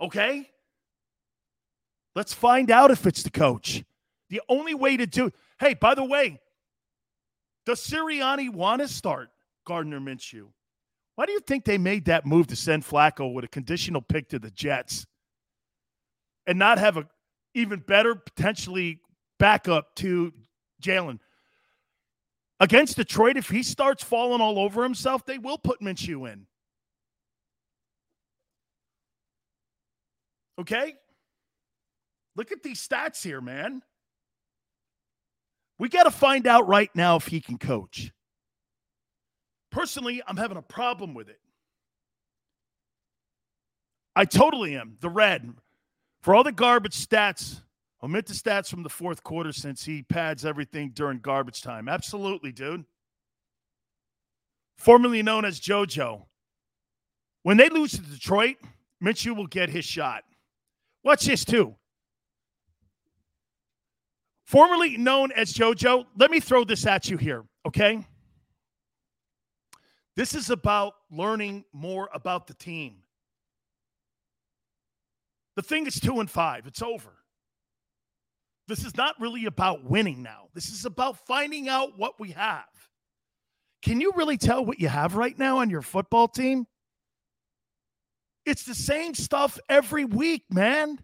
Okay. 0.00 0.48
Let's 2.14 2.32
find 2.32 2.70
out 2.70 2.92
if 2.92 3.04
it's 3.04 3.24
the 3.24 3.30
coach. 3.30 3.82
The 4.30 4.40
only 4.48 4.74
way 4.74 4.96
to 4.96 5.06
do 5.06 5.32
Hey, 5.58 5.74
by 5.74 5.96
the 5.96 6.04
way, 6.04 6.38
does 7.66 7.80
Sirianni 7.80 8.50
want 8.50 8.80
to 8.80 8.86
start 8.86 9.30
Gardner 9.66 9.98
Minshew? 9.98 10.46
Why 11.16 11.26
do 11.26 11.32
you 11.32 11.40
think 11.40 11.64
they 11.64 11.78
made 11.78 12.04
that 12.04 12.24
move 12.24 12.46
to 12.46 12.56
send 12.56 12.84
Flacco 12.84 13.34
with 13.34 13.44
a 13.44 13.48
conditional 13.48 14.00
pick 14.00 14.28
to 14.28 14.38
the 14.38 14.52
Jets 14.52 15.04
and 16.46 16.60
not 16.60 16.78
have 16.78 16.96
a 16.96 17.08
even 17.54 17.80
better 17.80 18.14
potentially 18.14 19.00
backup 19.38 19.94
to 19.96 20.32
Jalen? 20.82 21.18
Against 22.60 22.96
Detroit, 22.96 23.36
if 23.36 23.48
he 23.48 23.62
starts 23.62 24.02
falling 24.02 24.40
all 24.40 24.58
over 24.58 24.82
himself, 24.82 25.24
they 25.24 25.38
will 25.38 25.58
put 25.58 25.80
Minshew 25.80 26.30
in. 26.32 26.46
Okay? 30.58 30.94
Look 32.34 32.50
at 32.50 32.62
these 32.62 32.86
stats 32.86 33.22
here, 33.22 33.40
man. 33.40 33.82
We 35.78 35.88
got 35.88 36.04
to 36.04 36.10
find 36.10 36.46
out 36.46 36.66
right 36.66 36.90
now 36.94 37.16
if 37.16 37.26
he 37.26 37.40
can 37.40 37.58
coach. 37.58 38.12
Personally, 39.70 40.22
I'm 40.26 40.36
having 40.36 40.56
a 40.56 40.62
problem 40.62 41.14
with 41.14 41.28
it. 41.28 41.38
I 44.16 44.24
totally 44.24 44.76
am. 44.76 44.96
The 45.00 45.10
red. 45.10 45.54
For 46.22 46.34
all 46.34 46.42
the 46.42 46.50
garbage 46.50 46.96
stats, 46.96 47.60
omit 48.02 48.26
the 48.26 48.34
stats 48.34 48.68
from 48.68 48.82
the 48.82 48.88
fourth 48.88 49.22
quarter 49.22 49.52
since 49.52 49.84
he 49.84 50.02
pads 50.02 50.44
everything 50.44 50.90
during 50.90 51.18
garbage 51.18 51.62
time. 51.62 51.88
Absolutely, 51.88 52.52
dude. 52.52 52.84
Formerly 54.76 55.22
known 55.22 55.44
as 55.44 55.60
JoJo. 55.60 56.24
When 57.42 57.56
they 57.56 57.68
lose 57.68 57.92
to 57.92 58.00
Detroit, 58.00 58.56
Minshew 59.02 59.36
will 59.36 59.46
get 59.46 59.70
his 59.70 59.84
shot. 59.84 60.24
Watch 61.02 61.24
this, 61.24 61.44
too 61.44 61.74
formerly 64.48 64.96
known 64.96 65.30
as 65.32 65.52
JoJo, 65.52 66.06
let 66.16 66.30
me 66.30 66.40
throw 66.40 66.64
this 66.64 66.86
at 66.86 67.10
you 67.10 67.18
here, 67.18 67.44
okay? 67.66 68.02
This 70.16 70.34
is 70.34 70.48
about 70.48 70.94
learning 71.10 71.66
more 71.74 72.08
about 72.14 72.46
the 72.46 72.54
team. 72.54 73.02
The 75.54 75.60
thing 75.60 75.86
is 75.86 76.00
two 76.00 76.20
and 76.20 76.30
five, 76.30 76.66
it's 76.66 76.80
over. 76.80 77.10
This 78.68 78.84
is 78.84 78.96
not 78.96 79.18
really 79.18 79.46
about 79.46 79.84
winning 79.84 80.22
now. 80.22 80.48
This 80.54 80.68
is 80.68 80.84
about 80.84 81.26
finding 81.26 81.70
out 81.70 81.98
what 81.98 82.20
we 82.20 82.32
have. 82.32 82.66
Can 83.82 84.00
you 84.00 84.12
really 84.14 84.36
tell 84.36 84.64
what 84.64 84.78
you 84.78 84.88
have 84.88 85.16
right 85.16 85.36
now 85.38 85.58
on 85.58 85.70
your 85.70 85.80
football 85.80 86.28
team? 86.28 86.66
It's 88.44 88.64
the 88.64 88.74
same 88.74 89.14
stuff 89.14 89.58
every 89.70 90.04
week, 90.04 90.44
man. 90.50 90.98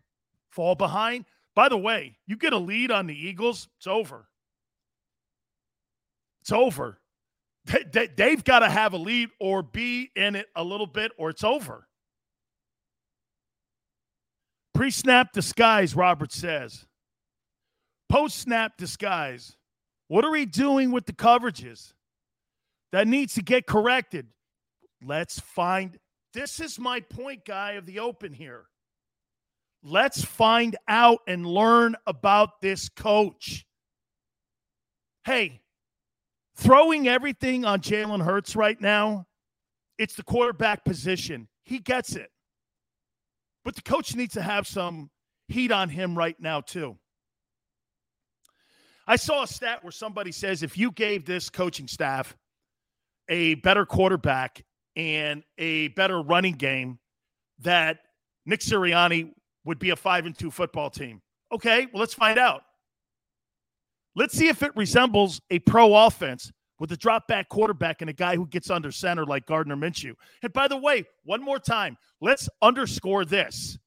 Fall 0.51 0.75
behind, 0.75 1.25
by 1.55 1.69
the 1.69 1.79
way, 1.79 2.17
you 2.27 2.37
get 2.37 2.53
a 2.53 2.59
lead 2.59 2.91
on 2.91 3.07
the 3.07 3.15
Eagles, 3.15 3.69
it's 3.79 3.87
over. 3.87 4.29
It's 6.43 6.53
over. 6.53 7.01
They, 7.67 8.09
they, 8.09 8.31
have 8.31 8.45
got 8.45 8.59
to 8.59 8.69
have 8.69 8.93
a 8.93 8.99
lead 8.99 9.31
or 9.41 9.63
be 9.63 10.11
in 10.15 10.37
it 10.37 10.49
a 10.55 10.63
little 10.63 10.87
bit, 10.87 11.13
or 11.17 11.31
it's 11.31 11.43
over. 11.43 11.89
Pre 14.75 14.91
snap 14.91 15.33
disguise, 15.33 15.97
Robert 15.97 16.31
says. 16.31 16.85
Post 18.15 18.39
snap 18.39 18.77
disguise. 18.77 19.57
What 20.07 20.25
are 20.25 20.31
we 20.31 20.47
doing 20.47 20.93
with 20.93 21.05
the 21.05 21.13
coverages? 21.13 21.95
That 22.93 23.09
needs 23.09 23.35
to 23.35 23.43
get 23.43 23.67
corrected. 23.67 24.29
Let's 25.05 25.41
find. 25.41 25.99
This 26.33 26.61
is 26.61 26.79
my 26.79 27.01
point, 27.01 27.45
guy, 27.45 27.73
of 27.73 27.87
the 27.87 27.99
open 27.99 28.33
here. 28.33 28.67
Let's 29.83 30.25
find 30.25 30.77
out 30.87 31.23
and 31.27 31.45
learn 31.45 31.97
about 32.07 32.61
this 32.63 32.89
coach. 32.89 33.67
Hey, 35.25 35.63
throwing 36.55 37.09
everything 37.09 37.65
on 37.65 37.81
Jalen 37.81 38.25
Hurts 38.25 38.55
right 38.55 38.81
now, 38.81 39.27
it's 39.99 40.15
the 40.15 40.23
quarterback 40.23 40.85
position. 40.85 41.49
He 41.65 41.81
gets 41.81 42.15
it. 42.15 42.31
But 43.65 43.75
the 43.75 43.83
coach 43.83 44.15
needs 44.15 44.35
to 44.35 44.43
have 44.43 44.69
some 44.69 45.11
heat 45.49 45.73
on 45.73 45.89
him 45.89 46.17
right 46.17 46.39
now, 46.39 46.61
too. 46.61 46.97
I 49.07 49.17
saw 49.17 49.43
a 49.43 49.47
stat 49.47 49.83
where 49.83 49.93
somebody 49.93 50.33
says 50.33 50.63
if 50.63 50.79
you 50.79 50.91
gave 50.91 51.25
this 51.25 51.51
coaching 51.51 51.87
staff 51.87 52.37
a 53.29 53.55
better 53.57 53.85
quarterback 53.85 54.65
and 54.97 55.43
a 55.59 55.89
better 55.89 56.23
running 56.23 56.55
game, 56.55 56.99
that 57.61 57.99
Nick 58.47 58.61
Sirianni 58.61 59.33
would 59.65 59.79
be 59.79 59.91
a 59.91 59.97
five 59.97 60.27
and 60.27 60.37
two 60.37 60.51
football 60.51 60.91
team. 60.91 61.21
Okay, 61.53 61.87
well, 61.93 62.01
let's 62.01 62.15
find 62.15 62.39
out. 62.39 62.63
Let's 64.17 64.37
see 64.37 64.49
if 64.49 64.63
it 64.63 64.73
resembles 64.77 65.41
a 65.51 65.59
pro 65.61 65.95
offense 66.07 66.53
with 66.79 66.93
a 66.93 66.97
drop 66.97 67.29
back 67.29 67.49
quarterback 67.49 68.01
and 68.01 68.11
a 68.11 68.13
guy 68.13 68.37
who 68.37 68.47
gets 68.47 68.71
under 68.71 68.91
center 68.91 69.25
like 69.25 69.47
Gardner 69.47 69.77
Minshew. 69.77 70.15
And 70.43 70.53
by 70.53 70.69
the 70.69 70.77
way, 70.77 71.05
one 71.25 71.43
more 71.43 71.59
time, 71.59 71.97
let's 72.21 72.49
underscore 72.63 73.25
this. 73.25 73.79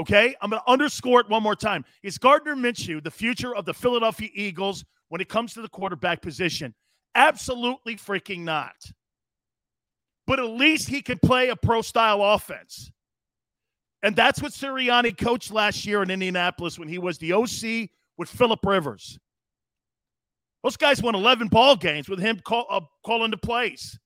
Okay, 0.00 0.34
I'm 0.40 0.50
going 0.50 0.62
to 0.64 0.70
underscore 0.70 1.20
it 1.20 1.28
one 1.28 1.42
more 1.42 1.56
time. 1.56 1.84
Is 2.02 2.18
Gardner 2.18 2.56
Minshew 2.56 3.02
the 3.02 3.10
future 3.10 3.54
of 3.54 3.64
the 3.64 3.74
Philadelphia 3.74 4.30
Eagles 4.34 4.84
when 5.08 5.20
it 5.20 5.28
comes 5.28 5.52
to 5.54 5.62
the 5.62 5.68
quarterback 5.68 6.22
position? 6.22 6.74
Absolutely 7.14 7.96
freaking 7.96 8.40
not. 8.40 8.74
But 10.26 10.38
at 10.38 10.46
least 10.46 10.88
he 10.88 11.02
can 11.02 11.18
play 11.18 11.50
a 11.50 11.56
pro 11.56 11.82
style 11.82 12.22
offense. 12.22 12.90
And 14.02 14.16
that's 14.16 14.40
what 14.42 14.52
Sirianni 14.52 15.16
coached 15.16 15.52
last 15.52 15.84
year 15.84 16.02
in 16.02 16.10
Indianapolis 16.10 16.78
when 16.78 16.88
he 16.88 16.98
was 16.98 17.18
the 17.18 17.32
OC 17.34 17.90
with 18.16 18.28
Philip 18.28 18.64
Rivers. 18.64 19.18
Those 20.64 20.76
guys 20.76 21.02
won 21.02 21.14
11 21.14 21.48
ball 21.48 21.76
games 21.76 22.08
with 22.08 22.18
him 22.20 22.40
call, 22.40 22.66
uh, 22.70 22.80
calling 23.04 23.30
the 23.30 23.36
plays. 23.36 23.98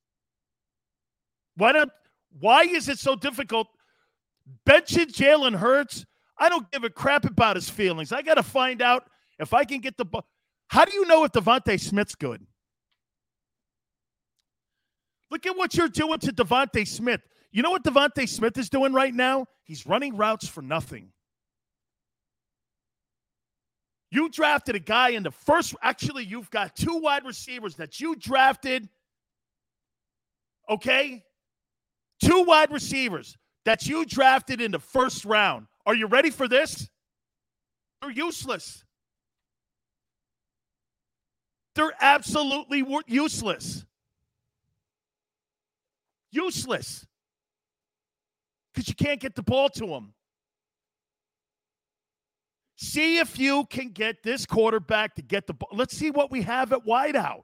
Why 1.55 1.71
don't? 1.71 1.91
Why 2.39 2.63
is 2.63 2.89
it 2.89 2.99
so 2.99 3.15
difficult? 3.15 3.67
Benching 4.65 5.11
Jalen 5.11 5.55
Hurts. 5.55 6.05
I 6.37 6.49
don't 6.49 6.69
give 6.71 6.83
a 6.83 6.89
crap 6.89 7.25
about 7.25 7.55
his 7.55 7.69
feelings. 7.69 8.11
I 8.11 8.21
got 8.21 8.35
to 8.35 8.43
find 8.43 8.81
out 8.81 9.09
if 9.39 9.53
I 9.53 9.63
can 9.63 9.79
get 9.79 9.97
the 9.97 10.05
ball. 10.05 10.25
How 10.67 10.85
do 10.85 10.93
you 10.93 11.05
know 11.05 11.23
if 11.23 11.31
DeVonta 11.31 11.79
Smith's 11.79 12.15
good? 12.15 12.45
Look 15.31 15.45
at 15.45 15.57
what 15.57 15.75
you're 15.75 15.87
doing 15.87 16.19
to 16.19 16.33
DeVonta 16.33 16.87
Smith. 16.87 17.21
You 17.51 17.63
know 17.63 17.71
what 17.71 17.83
DeVonta 17.83 18.27
Smith 18.27 18.57
is 18.57 18.69
doing 18.69 18.93
right 18.93 19.13
now? 19.13 19.45
He's 19.63 19.85
running 19.85 20.15
routes 20.15 20.47
for 20.47 20.61
nothing. 20.61 21.11
You 24.09 24.29
drafted 24.29 24.75
a 24.75 24.79
guy 24.79 25.09
in 25.09 25.23
the 25.23 25.31
first, 25.31 25.75
actually, 25.81 26.23
you've 26.23 26.49
got 26.49 26.75
two 26.75 26.97
wide 26.97 27.25
receivers 27.25 27.75
that 27.75 27.99
you 27.99 28.15
drafted. 28.15 28.87
Okay? 30.69 31.23
Two 32.23 32.43
wide 32.43 32.71
receivers 32.71 33.37
that 33.67 33.85
you 33.85 34.05
drafted 34.05 34.61
in 34.61 34.71
the 34.71 34.79
first 34.79 35.25
round. 35.25 35.67
Are 35.85 35.93
you 35.93 36.07
ready 36.07 36.29
for 36.29 36.47
this? 36.47 36.89
They're 38.01 38.11
useless. 38.11 38.81
They're 41.75 41.91
absolutely 41.99 42.85
useless. 43.07 43.85
Useless 46.31 47.05
because 48.73 48.87
you 48.87 48.95
can't 48.95 49.19
get 49.19 49.35
the 49.35 49.43
ball 49.43 49.67
to 49.67 49.85
them. 49.85 50.13
See 52.77 53.17
if 53.17 53.37
you 53.37 53.65
can 53.65 53.89
get 53.89 54.23
this 54.23 54.45
quarterback 54.45 55.15
to 55.15 55.21
get 55.21 55.45
the 55.45 55.53
ball. 55.53 55.69
Let's 55.73 55.97
see 55.97 56.09
what 56.09 56.31
we 56.31 56.41
have 56.43 56.71
at 56.71 56.85
wideout. 56.85 57.43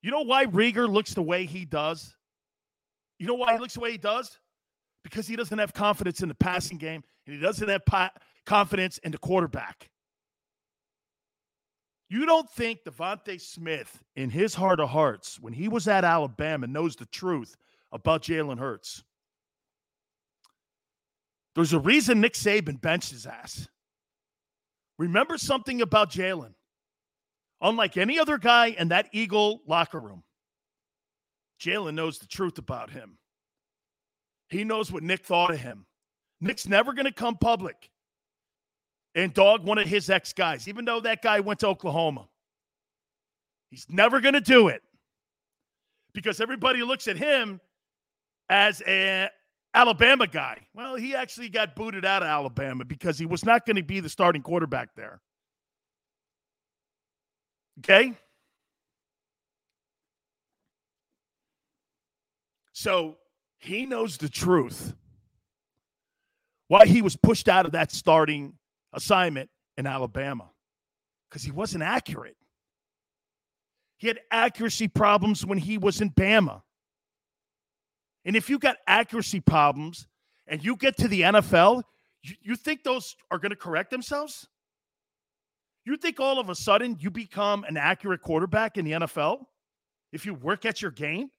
You 0.00 0.12
know 0.12 0.22
why 0.22 0.46
Reagor 0.46 0.88
looks 0.88 1.14
the 1.14 1.22
way 1.22 1.44
he 1.44 1.64
does? 1.64 2.14
You 3.18 3.26
know 3.26 3.34
why 3.34 3.54
he 3.54 3.58
looks 3.58 3.74
the 3.74 3.80
way 3.80 3.92
he 3.92 3.98
does? 3.98 4.38
Because 5.02 5.26
he 5.26 5.36
doesn't 5.36 5.58
have 5.58 5.72
confidence 5.72 6.22
in 6.22 6.28
the 6.28 6.34
passing 6.34 6.78
game 6.78 7.02
and 7.26 7.34
he 7.34 7.40
doesn't 7.40 7.68
have 7.68 7.84
pa- 7.84 8.12
confidence 8.46 8.98
in 8.98 9.12
the 9.12 9.18
quarterback. 9.18 9.90
You 12.10 12.24
don't 12.24 12.48
think 12.50 12.84
DeVonta 12.84 13.38
Smith, 13.40 14.02
in 14.16 14.30
his 14.30 14.54
heart 14.54 14.80
of 14.80 14.88
hearts, 14.88 15.38
when 15.38 15.52
he 15.52 15.68
was 15.68 15.86
at 15.88 16.04
Alabama, 16.04 16.66
knows 16.66 16.96
the 16.96 17.06
truth 17.06 17.54
about 17.92 18.22
Jalen 18.22 18.58
Hurts? 18.58 19.04
There's 21.54 21.74
a 21.74 21.78
reason 21.78 22.20
Nick 22.20 22.34
Saban 22.34 22.80
benched 22.80 23.10
his 23.10 23.26
ass. 23.26 23.68
Remember 24.98 25.36
something 25.36 25.82
about 25.82 26.10
Jalen. 26.10 26.54
Unlike 27.60 27.96
any 27.96 28.18
other 28.18 28.38
guy 28.38 28.68
in 28.68 28.88
that 28.88 29.08
Eagle 29.12 29.62
locker 29.66 29.98
room, 29.98 30.22
Jalen 31.60 31.94
knows 31.94 32.18
the 32.18 32.26
truth 32.26 32.58
about 32.58 32.90
him. 32.90 33.18
He 34.48 34.64
knows 34.64 34.90
what 34.90 35.02
Nick 35.02 35.24
thought 35.24 35.52
of 35.52 35.60
him. 35.60 35.86
Nick's 36.40 36.66
never 36.66 36.92
going 36.92 37.06
to 37.06 37.12
come 37.12 37.36
public 37.36 37.90
and 39.14 39.34
dog 39.34 39.64
one 39.64 39.78
of 39.78 39.86
his 39.86 40.08
ex 40.08 40.32
guys, 40.32 40.68
even 40.68 40.84
though 40.84 41.00
that 41.00 41.22
guy 41.22 41.40
went 41.40 41.60
to 41.60 41.66
Oklahoma. 41.66 42.28
He's 43.70 43.86
never 43.88 44.20
going 44.20 44.34
to 44.34 44.40
do 44.40 44.68
it 44.68 44.82
because 46.14 46.40
everybody 46.40 46.82
looks 46.82 47.08
at 47.08 47.16
him 47.16 47.60
as 48.48 48.80
an 48.82 49.28
Alabama 49.74 50.26
guy. 50.26 50.58
Well, 50.74 50.96
he 50.96 51.14
actually 51.14 51.48
got 51.48 51.76
booted 51.76 52.04
out 52.04 52.22
of 52.22 52.28
Alabama 52.28 52.84
because 52.84 53.18
he 53.18 53.26
was 53.26 53.44
not 53.44 53.66
going 53.66 53.76
to 53.76 53.82
be 53.82 54.00
the 54.00 54.08
starting 54.08 54.42
quarterback 54.42 54.94
there. 54.94 55.20
Okay? 57.80 58.14
So 62.78 63.16
he 63.58 63.86
knows 63.86 64.18
the 64.18 64.28
truth. 64.28 64.94
Why 66.68 66.86
he 66.86 67.02
was 67.02 67.16
pushed 67.16 67.48
out 67.48 67.66
of 67.66 67.72
that 67.72 67.90
starting 67.90 68.52
assignment 68.92 69.50
in 69.76 69.84
Alabama 69.84 70.48
because 71.28 71.42
he 71.42 71.50
wasn't 71.50 71.82
accurate. 71.82 72.36
He 73.96 74.06
had 74.06 74.20
accuracy 74.30 74.86
problems 74.86 75.44
when 75.44 75.58
he 75.58 75.76
was 75.76 76.00
in 76.00 76.10
Bama. 76.10 76.62
And 78.24 78.36
if 78.36 78.48
you 78.48 78.60
got 78.60 78.76
accuracy 78.86 79.40
problems 79.40 80.06
and 80.46 80.64
you 80.64 80.76
get 80.76 80.96
to 80.98 81.08
the 81.08 81.22
NFL, 81.22 81.82
you, 82.22 82.36
you 82.42 82.54
think 82.54 82.84
those 82.84 83.16
are 83.32 83.40
going 83.40 83.50
to 83.50 83.56
correct 83.56 83.90
themselves? 83.90 84.46
You 85.84 85.96
think 85.96 86.20
all 86.20 86.38
of 86.38 86.48
a 86.48 86.54
sudden 86.54 86.96
you 87.00 87.10
become 87.10 87.64
an 87.64 87.76
accurate 87.76 88.22
quarterback 88.22 88.78
in 88.78 88.84
the 88.84 88.92
NFL 88.92 89.46
if 90.12 90.24
you 90.24 90.32
work 90.32 90.64
at 90.64 90.80
your 90.80 90.92
game 90.92 91.30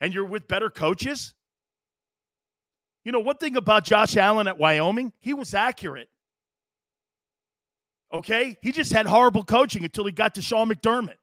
and 0.00 0.12
you're 0.12 0.24
with 0.24 0.48
better 0.48 0.70
coaches? 0.70 1.34
You 3.04 3.12
know, 3.12 3.20
one 3.20 3.36
thing 3.36 3.56
about 3.56 3.84
Josh 3.84 4.16
Allen 4.16 4.48
at 4.48 4.58
Wyoming, 4.58 5.12
he 5.20 5.34
was 5.34 5.54
accurate. 5.54 6.08
Okay? 8.12 8.56
He 8.62 8.72
just 8.72 8.92
had 8.92 9.06
horrible 9.06 9.44
coaching 9.44 9.84
until 9.84 10.06
he 10.06 10.12
got 10.12 10.34
to 10.36 10.42
Sean 10.42 10.70
McDermott. 10.70 11.16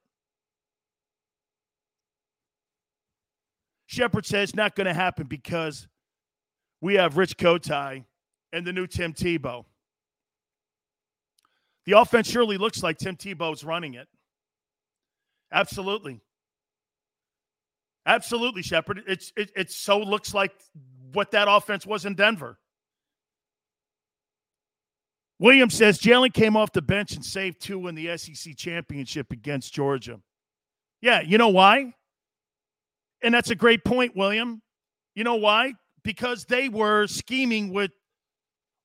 Shepard 3.86 4.24
says 4.24 4.54
not 4.54 4.74
going 4.74 4.86
to 4.86 4.94
happen 4.94 5.26
because 5.26 5.86
we 6.80 6.94
have 6.94 7.16
Rich 7.16 7.36
Kotite 7.36 8.04
and 8.52 8.66
the 8.66 8.72
new 8.72 8.86
Tim 8.86 9.12
Tebow. 9.12 9.64
The 11.84 11.98
offense 11.98 12.30
surely 12.30 12.58
looks 12.58 12.82
like 12.82 12.98
Tim 12.98 13.16
Tebow's 13.16 13.64
running 13.64 13.94
it. 13.94 14.08
Absolutely. 15.52 16.20
Absolutely, 18.06 18.62
Shepard. 18.62 19.02
It's 19.06 19.32
it, 19.36 19.52
it 19.54 19.70
so 19.70 19.98
looks 19.98 20.34
like 20.34 20.52
what 21.12 21.30
that 21.32 21.46
offense 21.48 21.86
was 21.86 22.04
in 22.04 22.14
Denver. 22.14 22.58
Williams 25.38 25.74
says 25.74 25.98
Jalen 25.98 26.32
came 26.32 26.56
off 26.56 26.72
the 26.72 26.82
bench 26.82 27.14
and 27.14 27.24
saved 27.24 27.60
two 27.60 27.88
in 27.88 27.94
the 27.94 28.16
SEC 28.16 28.56
championship 28.56 29.32
against 29.32 29.74
Georgia. 29.74 30.20
Yeah, 31.00 31.20
you 31.20 31.36
know 31.36 31.48
why? 31.48 31.94
And 33.22 33.34
that's 33.34 33.50
a 33.50 33.56
great 33.56 33.84
point, 33.84 34.16
William. 34.16 34.62
You 35.14 35.24
know 35.24 35.36
why? 35.36 35.74
Because 36.04 36.44
they 36.44 36.68
were 36.68 37.06
scheming 37.06 37.72
with 37.72 37.90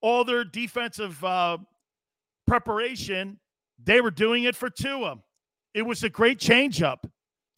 all 0.01 0.23
their 0.23 0.43
defensive 0.43 1.23
uh, 1.23 1.57
preparation. 2.45 3.39
They 3.83 4.01
were 4.01 4.11
doing 4.11 4.43
it 4.43 4.55
for 4.55 4.69
Tua. 4.69 5.19
It 5.73 5.83
was 5.83 6.03
a 6.03 6.09
great 6.09 6.39
changeup. 6.39 7.07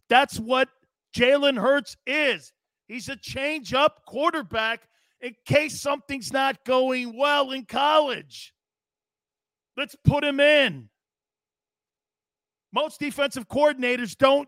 That's 0.09 0.39
what 0.39 0.67
Jalen 1.15 1.59
Hurts 1.59 1.97
is. 2.05 2.53
He's 2.87 3.09
a 3.09 3.15
change-up 3.15 4.05
quarterback 4.05 4.87
in 5.21 5.35
case 5.45 5.79
something's 5.79 6.31
not 6.33 6.63
going 6.65 7.17
well 7.17 7.51
in 7.51 7.65
college. 7.65 8.53
Let's 9.77 9.95
put 10.03 10.23
him 10.23 10.39
in. 10.39 10.89
Most 12.73 12.99
defensive 12.99 13.47
coordinators 13.47 14.15
don't 14.17 14.47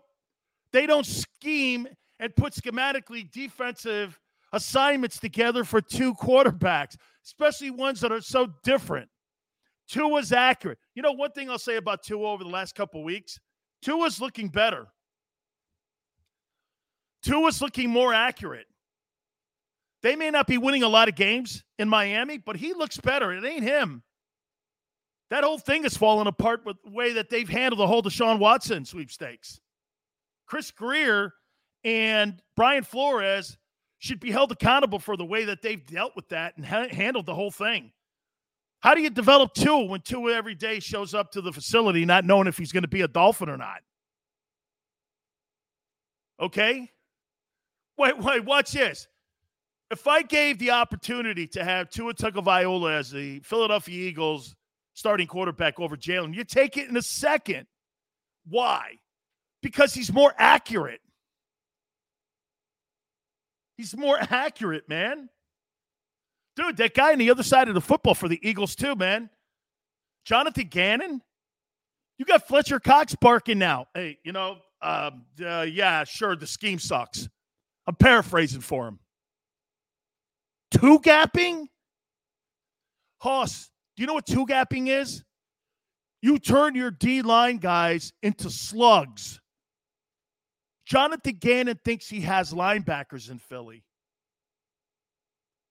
they 0.72 0.86
don't 0.86 1.06
scheme 1.06 1.86
and 2.18 2.34
put 2.34 2.54
schematically 2.54 3.30
defensive 3.30 4.18
assignments 4.52 5.18
together 5.18 5.64
for 5.64 5.80
two 5.80 6.14
quarterbacks, 6.14 6.96
especially 7.24 7.70
ones 7.70 8.00
that 8.00 8.12
are 8.12 8.20
so 8.20 8.48
different. 8.62 9.08
Two 9.88 10.08
Tua's 10.08 10.32
accurate. 10.32 10.78
You 10.94 11.02
know, 11.02 11.12
one 11.12 11.32
thing 11.32 11.50
I'll 11.50 11.58
say 11.58 11.76
about 11.76 12.02
Tua 12.02 12.30
over 12.30 12.44
the 12.44 12.50
last 12.50 12.74
couple 12.74 13.02
weeks, 13.02 13.38
two 13.82 13.98
Tua's 13.98 14.20
looking 14.20 14.48
better. 14.48 14.86
Tua's 17.22 17.60
looking 17.60 17.90
more 17.90 18.12
accurate. 18.12 18.66
They 20.02 20.16
may 20.16 20.30
not 20.30 20.46
be 20.46 20.58
winning 20.58 20.82
a 20.82 20.88
lot 20.88 21.08
of 21.08 21.14
games 21.14 21.62
in 21.78 21.88
Miami, 21.88 22.38
but 22.38 22.56
he 22.56 22.74
looks 22.74 22.98
better. 22.98 23.32
It 23.32 23.44
ain't 23.44 23.62
him. 23.62 24.02
That 25.30 25.44
whole 25.44 25.58
thing 25.58 25.84
has 25.84 25.96
fallen 25.96 26.26
apart 26.26 26.66
with 26.66 26.76
the 26.84 26.90
way 26.90 27.12
that 27.14 27.30
they've 27.30 27.48
handled 27.48 27.78
the 27.78 27.86
whole 27.86 28.02
Deshaun 28.02 28.38
Watson 28.38 28.84
sweepstakes. 28.84 29.60
Chris 30.46 30.70
Grier 30.70 31.32
and 31.84 32.42
Brian 32.56 32.82
Flores 32.82 33.56
should 33.98 34.20
be 34.20 34.30
held 34.30 34.50
accountable 34.50 34.98
for 34.98 35.16
the 35.16 35.24
way 35.24 35.44
that 35.44 35.62
they've 35.62 35.86
dealt 35.86 36.14
with 36.16 36.28
that 36.30 36.56
and 36.56 36.66
ha- 36.66 36.88
handled 36.90 37.24
the 37.24 37.34
whole 37.34 37.52
thing. 37.52 37.92
How 38.80 38.94
do 38.94 39.00
you 39.00 39.10
develop 39.10 39.54
Tua 39.54 39.84
when 39.84 40.00
Tua 40.00 40.34
every 40.34 40.56
day 40.56 40.80
shows 40.80 41.14
up 41.14 41.30
to 41.32 41.40
the 41.40 41.52
facility 41.52 42.04
not 42.04 42.24
knowing 42.24 42.48
if 42.48 42.58
he's 42.58 42.72
going 42.72 42.82
to 42.82 42.88
be 42.88 43.02
a 43.02 43.08
Dolphin 43.08 43.48
or 43.48 43.56
not? 43.56 43.80
Okay? 46.40 46.90
Wait, 47.98 48.18
wait, 48.18 48.44
watch 48.44 48.72
this. 48.72 49.06
If 49.90 50.06
I 50.06 50.22
gave 50.22 50.58
the 50.58 50.70
opportunity 50.70 51.46
to 51.48 51.64
have 51.64 51.90
Tua 51.90 52.14
Tagovailoa 52.14 52.98
as 52.98 53.10
the 53.10 53.40
Philadelphia 53.40 54.08
Eagles 54.08 54.54
starting 54.94 55.26
quarterback 55.26 55.80
over 55.80 55.96
Jalen. 55.96 56.34
You 56.34 56.44
take 56.44 56.76
it 56.76 56.88
in 56.88 56.96
a 56.96 57.02
second. 57.02 57.66
Why? 58.48 58.98
Because 59.62 59.94
he's 59.94 60.12
more 60.12 60.34
accurate. 60.36 61.00
He's 63.76 63.96
more 63.96 64.18
accurate, 64.20 64.88
man. 64.88 65.28
Dude, 66.56 66.76
that 66.76 66.94
guy 66.94 67.12
on 67.12 67.18
the 67.18 67.30
other 67.30 67.42
side 67.42 67.68
of 67.68 67.74
the 67.74 67.80
football 67.80 68.14
for 68.14 68.28
the 68.28 68.38
Eagles, 68.46 68.74
too, 68.74 68.94
man. 68.94 69.30
Jonathan 70.24 70.68
Gannon. 70.68 71.22
You 72.18 72.26
got 72.26 72.46
Fletcher 72.46 72.78
Cox 72.78 73.14
barking 73.14 73.58
now. 73.58 73.86
Hey, 73.94 74.18
you 74.22 74.32
know, 74.32 74.58
um, 74.82 75.24
uh, 75.44 75.66
yeah, 75.68 76.04
sure, 76.04 76.36
the 76.36 76.46
scheme 76.46 76.78
sucks. 76.78 77.28
I'm 77.86 77.94
paraphrasing 77.96 78.60
for 78.60 78.86
him. 78.88 78.98
Two 80.70 81.00
gapping? 81.00 81.66
Hoss, 83.18 83.70
do 83.96 84.02
you 84.02 84.06
know 84.06 84.14
what 84.14 84.26
two 84.26 84.46
gapping 84.46 84.88
is? 84.88 85.24
You 86.22 86.38
turn 86.38 86.74
your 86.74 86.90
D 86.90 87.22
line 87.22 87.58
guys 87.58 88.12
into 88.22 88.48
slugs. 88.48 89.40
Jonathan 90.86 91.36
Gannon 91.38 91.78
thinks 91.84 92.08
he 92.08 92.20
has 92.22 92.52
linebackers 92.52 93.30
in 93.30 93.38
Philly. 93.38 93.84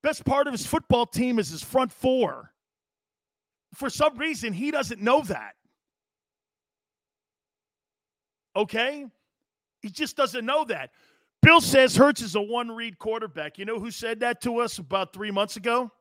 Best 0.03 0.25
part 0.25 0.47
of 0.47 0.53
his 0.53 0.65
football 0.65 1.05
team 1.05 1.39
is 1.39 1.49
his 1.49 1.63
front 1.63 1.91
four. 1.91 2.51
For 3.75 3.89
some 3.89 4.17
reason, 4.17 4.51
he 4.51 4.71
doesn't 4.71 5.01
know 5.01 5.21
that. 5.21 5.53
Okay? 8.55 9.05
He 9.81 9.89
just 9.89 10.17
doesn't 10.17 10.45
know 10.45 10.65
that. 10.65 10.91
Bill 11.41 11.61
says 11.61 11.95
Hurts 11.95 12.21
is 12.21 12.35
a 12.35 12.41
one 12.41 12.71
read 12.71 12.99
quarterback. 12.99 13.57
You 13.57 13.65
know 13.65 13.79
who 13.79 13.91
said 13.91 14.19
that 14.19 14.41
to 14.41 14.59
us 14.59 14.77
about 14.77 15.13
three 15.13 15.31
months 15.31 15.57
ago? 15.57 15.91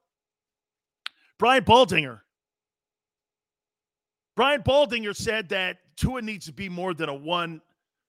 Brian 1.39 1.65
Baldinger. 1.65 2.21
Brian 4.37 4.63
Baldinger 4.63 5.17
said 5.17 5.49
that 5.51 5.79
Tua 5.97 6.23
needs 6.23 6.47
to 6.47 6.53
be 6.53 6.69
more 6.69 6.95
than 6.95 7.09
a 7.09 7.15
one 7.15 7.63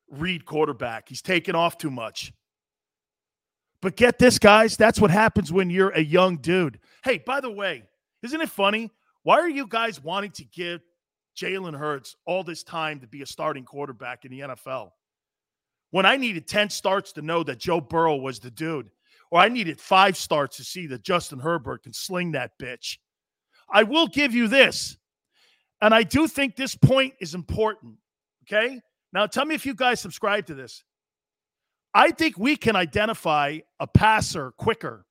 read 0.10 0.46
quarterback. 0.46 1.08
He's 1.08 1.22
taken 1.22 1.56
off 1.56 1.78
too 1.78 1.92
much. 1.92 2.34
But 3.82 3.96
get 3.96 4.20
this, 4.20 4.38
guys, 4.38 4.78
that's 4.78 5.02
what 5.02 5.10
happens 5.10 5.52
when 5.52 5.70
you're 5.70 5.90
a 5.90 6.02
young 6.02 6.38
dude. 6.38 6.80
Hey, 7.04 7.18
by 7.18 7.42
the 7.42 7.50
way, 7.50 7.84
isn't 8.22 8.40
it 8.40 8.50
funny? 8.50 8.92
Why 9.24 9.40
are 9.40 9.50
you 9.50 9.66
guys 9.66 10.04
wanting 10.04 10.32
to 10.32 10.44
give 10.46 10.82
Jalen 11.36 11.78
Hurts 11.78 12.16
all 12.26 12.44
this 12.44 12.64
time 12.64 13.00
to 13.00 13.08
be 13.08 13.22
a 13.24 13.26
starting 13.26 13.66
quarterback 13.66 14.26
in 14.26 14.32
the 14.32 14.42
NFL? 14.42 14.92
When 15.92 16.06
I 16.06 16.18
needed 16.18 16.48
10 16.48 16.70
starts 16.70 17.12
to 17.14 17.22
know 17.22 17.44
that 17.44 17.60
Joe 17.60 17.82
Burrow 17.82 18.16
was 18.16 18.40
the 18.40 18.52
dude, 18.52 18.90
or 19.30 19.40
I 19.40 19.50
needed 19.50 19.80
five 19.80 20.18
starts 20.18 20.58
to 20.58 20.64
see 20.64 20.88
that 20.88 21.04
Justin 21.04 21.40
Herbert 21.40 21.84
can 21.84 21.94
sling 21.94 22.32
that 22.32 22.58
bitch. 22.60 22.98
I 23.70 23.84
will 23.84 24.08
give 24.08 24.34
you 24.34 24.48
this, 24.48 24.98
and 25.82 25.94
I 25.94 26.04
do 26.04 26.28
think 26.28 26.56
this 26.56 26.76
point 26.76 27.14
is 27.20 27.36
important. 27.36 27.96
Okay. 28.44 28.82
Now 29.14 29.28
tell 29.28 29.46
me 29.46 29.56
if 29.56 29.66
you 29.66 29.74
guys 29.74 30.00
subscribe 30.00 30.46
to 30.48 30.56
this. 30.56 30.84
I 31.94 32.12
think 32.12 32.38
we 32.38 32.56
can 32.56 32.76
identify 32.76 33.60
a 33.80 33.88
passer 33.88 34.52
quicker 34.58 35.06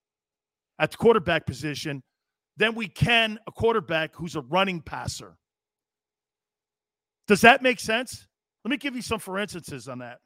at 0.78 0.90
the 0.90 0.96
quarterback 0.96 1.46
position 1.46 2.02
than 2.56 2.74
we 2.74 2.88
can 2.88 3.38
a 3.46 3.52
quarterback 3.52 4.14
who's 4.14 4.36
a 4.36 4.40
running 4.40 4.80
passer. 4.80 5.36
Does 7.28 7.42
that 7.42 7.62
make 7.62 7.80
sense? 7.80 8.26
Let 8.64 8.70
me 8.70 8.76
give 8.76 8.96
you 8.96 9.02
some 9.02 9.18
for 9.18 9.38
instances 9.38 9.88
on 9.88 9.98
that. 9.98 10.20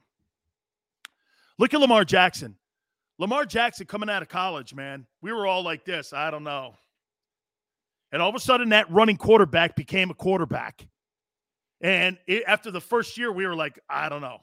Look 1.58 1.74
at 1.74 1.80
Lamar 1.80 2.04
Jackson. 2.04 2.56
Lamar 3.18 3.44
Jackson 3.44 3.86
coming 3.86 4.10
out 4.10 4.22
of 4.22 4.28
college, 4.28 4.74
man. 4.74 5.06
We 5.22 5.32
were 5.32 5.46
all 5.46 5.62
like 5.62 5.84
this. 5.84 6.12
I 6.12 6.30
don't 6.30 6.44
know. 6.44 6.74
And 8.12 8.20
all 8.20 8.28
of 8.28 8.34
a 8.34 8.40
sudden, 8.40 8.70
that 8.70 8.90
running 8.90 9.16
quarterback 9.16 9.76
became 9.76 10.10
a 10.10 10.14
quarterback. 10.14 10.86
And 11.80 12.18
it, 12.26 12.44
after 12.46 12.70
the 12.70 12.80
first 12.80 13.18
year, 13.18 13.30
we 13.32 13.46
were 13.46 13.54
like, 13.54 13.78
I 13.88 14.08
don't 14.08 14.20
know. 14.20 14.38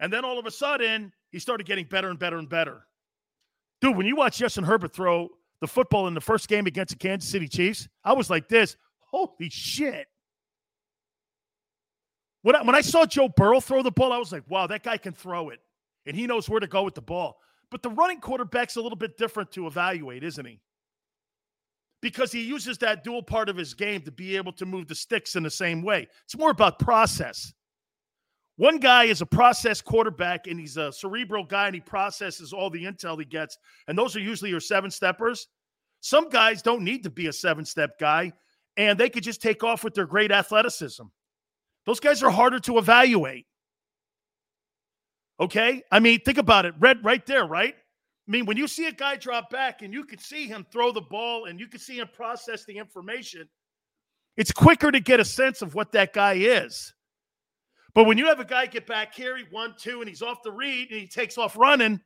And 0.00 0.12
then 0.12 0.24
all 0.24 0.38
of 0.38 0.46
a 0.46 0.50
sudden, 0.50 1.12
he 1.30 1.38
started 1.38 1.66
getting 1.66 1.86
better 1.86 2.08
and 2.10 2.18
better 2.18 2.38
and 2.38 2.48
better. 2.48 2.86
Dude, 3.80 3.96
when 3.96 4.06
you 4.06 4.16
watch 4.16 4.38
Justin 4.38 4.64
Herbert 4.64 4.92
throw 4.92 5.28
the 5.60 5.66
football 5.66 6.08
in 6.08 6.14
the 6.14 6.20
first 6.20 6.48
game 6.48 6.66
against 6.66 6.92
the 6.92 6.98
Kansas 6.98 7.30
City 7.30 7.48
Chiefs, 7.48 7.88
I 8.04 8.12
was 8.12 8.30
like 8.30 8.48
this 8.48 8.76
holy 9.00 9.48
shit. 9.48 10.06
When 12.42 12.56
I, 12.56 12.62
when 12.62 12.74
I 12.74 12.82
saw 12.82 13.06
Joe 13.06 13.28
Burrow 13.28 13.60
throw 13.60 13.82
the 13.82 13.90
ball, 13.90 14.12
I 14.12 14.18
was 14.18 14.30
like, 14.30 14.42
wow, 14.48 14.66
that 14.66 14.82
guy 14.82 14.98
can 14.98 15.14
throw 15.14 15.48
it. 15.48 15.60
And 16.06 16.16
he 16.16 16.26
knows 16.26 16.48
where 16.48 16.60
to 16.60 16.66
go 16.66 16.82
with 16.82 16.94
the 16.94 17.02
ball. 17.02 17.36
But 17.70 17.82
the 17.82 17.90
running 17.90 18.20
quarterback's 18.20 18.76
a 18.76 18.80
little 18.80 18.96
bit 18.96 19.16
different 19.16 19.50
to 19.52 19.66
evaluate, 19.66 20.22
isn't 20.22 20.46
he? 20.46 20.60
Because 22.02 22.30
he 22.30 22.42
uses 22.42 22.78
that 22.78 23.02
dual 23.02 23.22
part 23.22 23.48
of 23.48 23.56
his 23.56 23.72
game 23.74 24.02
to 24.02 24.12
be 24.12 24.36
able 24.36 24.52
to 24.52 24.66
move 24.66 24.86
the 24.88 24.94
sticks 24.94 25.36
in 25.36 25.42
the 25.42 25.50
same 25.50 25.82
way. 25.82 26.06
It's 26.24 26.36
more 26.36 26.50
about 26.50 26.78
process. 26.78 27.52
One 28.56 28.78
guy 28.78 29.04
is 29.04 29.20
a 29.20 29.26
process 29.26 29.80
quarterback 29.80 30.46
and 30.46 30.60
he's 30.60 30.76
a 30.76 30.92
cerebral 30.92 31.44
guy 31.44 31.66
and 31.66 31.74
he 31.74 31.80
processes 31.80 32.52
all 32.52 32.70
the 32.70 32.84
intel 32.84 33.18
he 33.18 33.24
gets. 33.24 33.58
And 33.88 33.98
those 33.98 34.14
are 34.14 34.20
usually 34.20 34.50
your 34.50 34.60
seven 34.60 34.90
steppers. 34.90 35.48
Some 36.00 36.28
guys 36.28 36.62
don't 36.62 36.84
need 36.84 37.02
to 37.04 37.10
be 37.10 37.26
a 37.26 37.32
seven 37.32 37.64
step 37.64 37.98
guy 37.98 38.32
and 38.76 38.98
they 38.98 39.08
could 39.08 39.24
just 39.24 39.42
take 39.42 39.64
off 39.64 39.82
with 39.82 39.94
their 39.94 40.06
great 40.06 40.30
athleticism. 40.30 41.04
Those 41.86 42.00
guys 42.00 42.22
are 42.22 42.30
harder 42.30 42.60
to 42.60 42.78
evaluate. 42.78 43.46
Okay? 45.40 45.82
I 45.90 46.00
mean, 46.00 46.20
think 46.20 46.38
about 46.38 46.66
it. 46.66 46.74
Red 46.78 47.04
right 47.04 47.24
there, 47.26 47.44
right? 47.44 47.74
I 47.76 48.30
mean, 48.30 48.46
when 48.46 48.56
you 48.56 48.66
see 48.66 48.86
a 48.86 48.92
guy 48.92 49.16
drop 49.16 49.50
back 49.50 49.82
and 49.82 49.92
you 49.92 50.04
can 50.04 50.18
see 50.18 50.46
him 50.46 50.66
throw 50.72 50.92
the 50.92 51.02
ball 51.02 51.46
and 51.46 51.60
you 51.60 51.68
can 51.68 51.80
see 51.80 51.98
him 51.98 52.08
process 52.12 52.64
the 52.64 52.78
information, 52.78 53.48
it's 54.36 54.50
quicker 54.50 54.90
to 54.90 55.00
get 55.00 55.20
a 55.20 55.24
sense 55.24 55.60
of 55.62 55.74
what 55.74 55.92
that 55.92 56.12
guy 56.12 56.34
is. 56.34 56.94
But 57.94 58.04
when 58.04 58.18
you 58.18 58.26
have 58.26 58.40
a 58.40 58.44
guy 58.44 58.66
get 58.66 58.86
back 58.86 59.14
here, 59.14 59.36
he 59.36 59.44
one, 59.50 59.74
two, 59.78 60.00
and 60.00 60.08
he's 60.08 60.22
off 60.22 60.42
the 60.42 60.50
read 60.50 60.90
and 60.90 61.00
he 61.00 61.06
takes 61.06 61.38
off 61.38 61.56
running, 61.56 62.00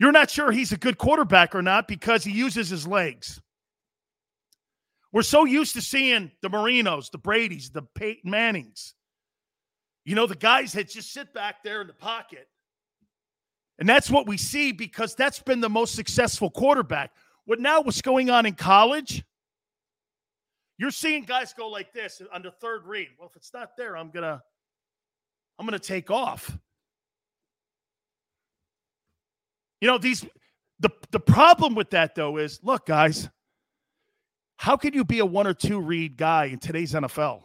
you're 0.00 0.12
not 0.12 0.30
sure 0.30 0.50
he's 0.50 0.72
a 0.72 0.76
good 0.76 0.98
quarterback 0.98 1.54
or 1.54 1.62
not 1.62 1.86
because 1.86 2.24
he 2.24 2.32
uses 2.32 2.68
his 2.68 2.86
legs. 2.86 3.40
We're 5.12 5.22
so 5.22 5.44
used 5.44 5.74
to 5.74 5.80
seeing 5.80 6.30
the 6.42 6.48
Marinos, 6.48 7.10
the 7.10 7.18
Brady's, 7.18 7.70
the 7.70 7.82
Peyton 7.94 8.30
Mannings. 8.30 8.94
You 10.08 10.14
know, 10.14 10.26
the 10.26 10.36
guys 10.36 10.72
that 10.72 10.88
just 10.88 11.12
sit 11.12 11.34
back 11.34 11.62
there 11.62 11.82
in 11.82 11.86
the 11.86 11.92
pocket. 11.92 12.48
And 13.78 13.86
that's 13.86 14.10
what 14.10 14.26
we 14.26 14.38
see 14.38 14.72
because 14.72 15.14
that's 15.14 15.38
been 15.38 15.60
the 15.60 15.68
most 15.68 15.94
successful 15.94 16.48
quarterback. 16.48 17.10
What 17.44 17.60
now, 17.60 17.82
what's 17.82 18.00
going 18.00 18.30
on 18.30 18.46
in 18.46 18.54
college? 18.54 19.22
You're 20.78 20.92
seeing 20.92 21.24
guys 21.24 21.52
go 21.52 21.68
like 21.68 21.92
this 21.92 22.22
on 22.32 22.40
the 22.40 22.50
third 22.50 22.86
read. 22.86 23.08
Well, 23.18 23.28
if 23.28 23.36
it's 23.36 23.52
not 23.52 23.76
there, 23.76 23.98
I'm 23.98 24.08
gonna 24.08 24.42
I'm 25.58 25.66
gonna 25.66 25.78
take 25.78 26.10
off. 26.10 26.56
You 29.82 29.88
know, 29.88 29.98
these 29.98 30.24
the 30.80 30.88
the 31.10 31.20
problem 31.20 31.74
with 31.74 31.90
that 31.90 32.14
though 32.14 32.38
is 32.38 32.60
look, 32.62 32.86
guys, 32.86 33.28
how 34.56 34.78
can 34.78 34.94
you 34.94 35.04
be 35.04 35.18
a 35.18 35.26
one 35.26 35.46
or 35.46 35.52
two 35.52 35.78
read 35.78 36.16
guy 36.16 36.46
in 36.46 36.58
today's 36.58 36.94
NFL? 36.94 37.42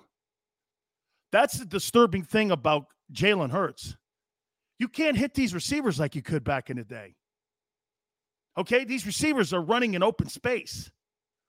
That's 1.34 1.58
the 1.58 1.66
disturbing 1.66 2.24
thing 2.24 2.52
about 2.52 2.86
Jalen 3.12 3.50
Hurts. 3.50 3.98
You 4.78 4.88
can't 4.88 5.18
hit 5.18 5.34
these 5.34 5.56
receivers 5.56 6.00
like 6.00 6.14
you 6.16 6.22
could 6.22 6.44
back 6.44 6.70
in 6.70 6.78
the 6.78 6.84
day. 6.84 7.16
Okay, 8.56 8.86
these 8.86 9.08
receivers 9.08 9.52
are 9.52 9.62
running 9.62 9.96
in 9.96 10.04
open 10.04 10.30
space 10.30 10.92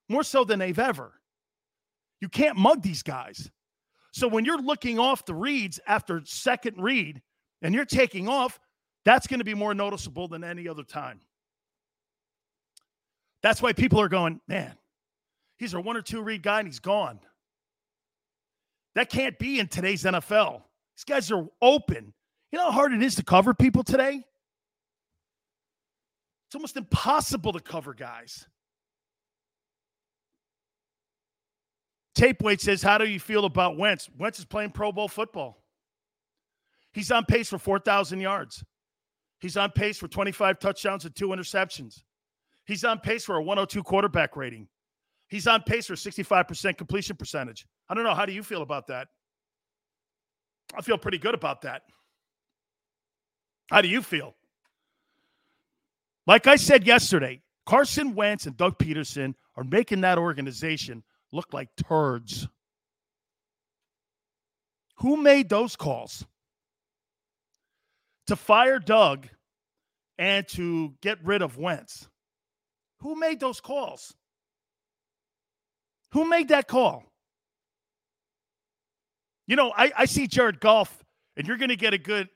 more 0.09 0.23
so 0.23 0.43
than 0.43 0.59
they've 0.59 0.79
ever. 0.79 1.13
You 2.23 2.31
can't 2.31 2.57
mug 2.57 2.81
these 2.81 3.03
guys. 3.03 3.51
So 4.13 4.27
when 4.27 4.47
you're 4.47 4.61
looking 4.61 4.99
off 4.99 5.27
the 5.27 5.35
reads 5.35 5.79
after 5.87 6.23
second 6.25 6.83
read 6.83 7.21
and 7.61 7.75
you're 7.75 7.85
taking 7.85 8.27
off, 8.27 8.59
that's 9.05 9.27
going 9.27 9.41
to 9.41 9.45
be 9.45 9.53
more 9.53 9.75
noticeable 9.75 10.29
than 10.29 10.45
any 10.45 10.67
other 10.67 10.83
time. 10.83 11.21
That's 13.43 13.61
why 13.61 13.75
people 13.75 14.01
are 14.01 14.09
going, 14.09 14.41
man, 14.49 14.79
he's 15.59 15.75
a 15.75 15.81
one 15.81 15.99
or 15.99 16.03
two 16.03 16.23
read 16.23 16.43
guy 16.43 16.61
and 16.61 16.69
he's 16.69 16.81
gone. 16.81 17.21
That 18.95 19.11
can't 19.11 19.39
be 19.39 19.59
in 19.59 19.69
today's 19.69 20.05
NFL. 20.05 20.63
These 20.97 21.05
guys 21.05 21.31
are 21.33 21.47
open. 21.61 22.13
You 22.53 22.59
know 22.59 22.67
how 22.67 22.73
hard 22.73 22.93
it 22.93 23.03
is 23.03 23.17
to 23.17 23.25
cover 23.25 23.53
people 23.55 23.83
today? 23.83 24.23
It's 26.47 26.55
almost 26.55 26.77
impossible 26.77 27.53
to 27.53 27.61
cover 27.61 27.95
guys. 27.95 28.47
Tape 32.15 32.43
Weight 32.43 32.61
says, 32.61 32.83
How 32.83 32.99
do 32.99 33.07
you 33.07 33.19
feel 33.19 33.45
about 33.45 33.77
Wentz? 33.77 34.09
Wentz 34.17 34.39
is 34.39 34.45
playing 34.45 34.71
Pro 34.71 34.93
Bowl 34.93 35.09
football. 35.09 35.65
He's 36.93 37.11
on 37.11 37.25
pace 37.25 37.49
for 37.49 37.59
4,000 37.59 38.21
yards. 38.21 38.65
He's 39.41 39.57
on 39.57 39.73
pace 39.73 39.99
for 39.99 40.07
25 40.07 40.61
touchdowns 40.61 41.05
and 41.05 41.15
two 41.15 41.29
interceptions. 41.29 42.03
He's 42.67 42.85
on 42.85 43.01
pace 43.01 43.25
for 43.25 43.37
a 43.37 43.43
102 43.43 43.83
quarterback 43.83 44.37
rating. 44.37 44.69
He's 45.35 45.49
on 45.49 45.65
pace 45.65 45.87
for 45.87 45.95
65% 45.95 46.79
completion 46.79 47.17
percentage. 47.17 47.67
I 47.89 47.95
don't 47.95 48.05
know. 48.05 48.15
How 48.15 48.25
do 48.25 48.33
you 48.33 48.45
feel 48.45 48.63
about 48.63 48.87
that? 48.87 49.09
I 50.77 50.81
feel 50.81 50.97
pretty 50.97 51.19
good 51.19 51.35
about 51.35 51.63
that. 51.63 51.83
How 53.69 53.81
do 53.81 53.89
you 53.89 54.01
feel? 54.01 54.37
Like 56.29 56.47
I 56.47 56.55
said 56.55 56.87
yesterday, 56.87 57.43
Carson 57.67 58.15
Wentz 58.15 58.47
and 58.47 58.57
Doug 58.57 58.79
Pederson 58.79 59.35
are 59.57 59.65
making 59.65 60.03
that 60.03 60.19
organization 60.19 61.03
look 61.33 61.53
like 61.53 61.69
turds. 61.89 62.47
Who 64.99 65.17
made 65.17 65.49
those 65.49 65.75
calls? 65.75 66.25
To 68.29 68.37
fire 68.37 68.79
Doug 68.79 69.27
and 70.17 70.47
to 70.51 70.95
get 71.03 71.19
rid 71.25 71.43
of 71.43 71.59
Wentz. 71.59 72.09
Who 73.01 73.17
made 73.17 73.41
those 73.41 73.61
calls? 73.61 74.15
Who 76.15 76.25
made 76.29 76.49
that 76.49 76.69
call? 76.69 77.05
You 79.49 79.57
know, 79.57 79.73
I, 79.77 79.93
I 79.99 80.05
see 80.07 80.29
Jared 80.29 80.61
Goff, 80.61 81.05
and 81.37 81.47
you're 81.47 81.57
going 81.57 81.71
to 81.71 81.77
get 81.77 81.93
a 81.93 81.99
good 81.99 82.29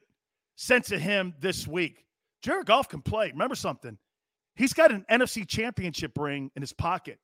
sense 0.56 0.90
of 0.90 1.00
him 1.00 1.32
this 1.38 1.66
week. 1.66 2.04
Jared 2.42 2.66
Goff 2.66 2.88
can 2.88 3.02
play. 3.02 3.30
Remember 3.30 3.54
something? 3.54 3.96
He's 4.56 4.72
got 4.72 4.90
an 4.90 5.06
NFC 5.08 5.46
championship 5.46 6.18
ring 6.18 6.50
in 6.56 6.62
his 6.62 6.72
pocket. 6.72 7.20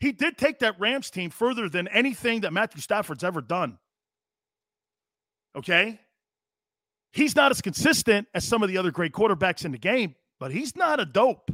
He 0.00 0.10
did 0.10 0.36
take 0.36 0.58
that 0.58 0.78
Rams 0.80 1.10
team 1.10 1.30
further 1.30 1.68
than 1.68 1.86
anything 1.88 2.40
that 2.40 2.52
Matthew 2.52 2.80
Stafford's 2.80 3.22
ever 3.22 3.40
done. 3.40 3.78
Okay? 5.56 6.00
He's 7.12 7.36
not 7.36 7.52
as 7.52 7.62
consistent 7.62 8.26
as 8.34 8.44
some 8.44 8.64
of 8.64 8.68
the 8.68 8.78
other 8.78 8.90
great 8.90 9.12
quarterbacks 9.12 9.64
in 9.64 9.70
the 9.70 9.78
game, 9.78 10.16
but 10.40 10.50
he's 10.50 10.74
not 10.74 10.98
a 10.98 11.06
dope. 11.06 11.52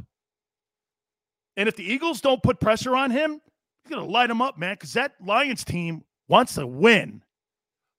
And 1.55 1.69
if 1.69 1.75
the 1.75 1.83
Eagles 1.83 2.21
don't 2.21 2.41
put 2.41 2.59
pressure 2.59 2.95
on 2.95 3.11
him, 3.11 3.39
he's 3.83 3.95
going 3.95 4.05
to 4.05 4.11
light 4.11 4.29
him 4.29 4.41
up, 4.41 4.57
man, 4.57 4.73
because 4.75 4.93
that 4.93 5.13
Lions 5.23 5.63
team 5.63 6.03
wants 6.27 6.55
to 6.55 6.65
win. 6.65 7.21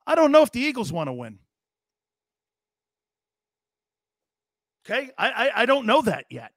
I 0.07 0.15
don't 0.15 0.33
know 0.33 0.43
if 0.43 0.53
the 0.53 0.61
Eagles 0.61 0.93
want 0.93 1.09
to 1.09 1.13
win. 1.13 1.39
Okay? 4.85 5.11
I, 5.17 5.31
I, 5.31 5.63
I 5.63 5.67
don't 5.67 5.87
know 5.87 6.03
that 6.03 6.27
yet. 6.31 6.53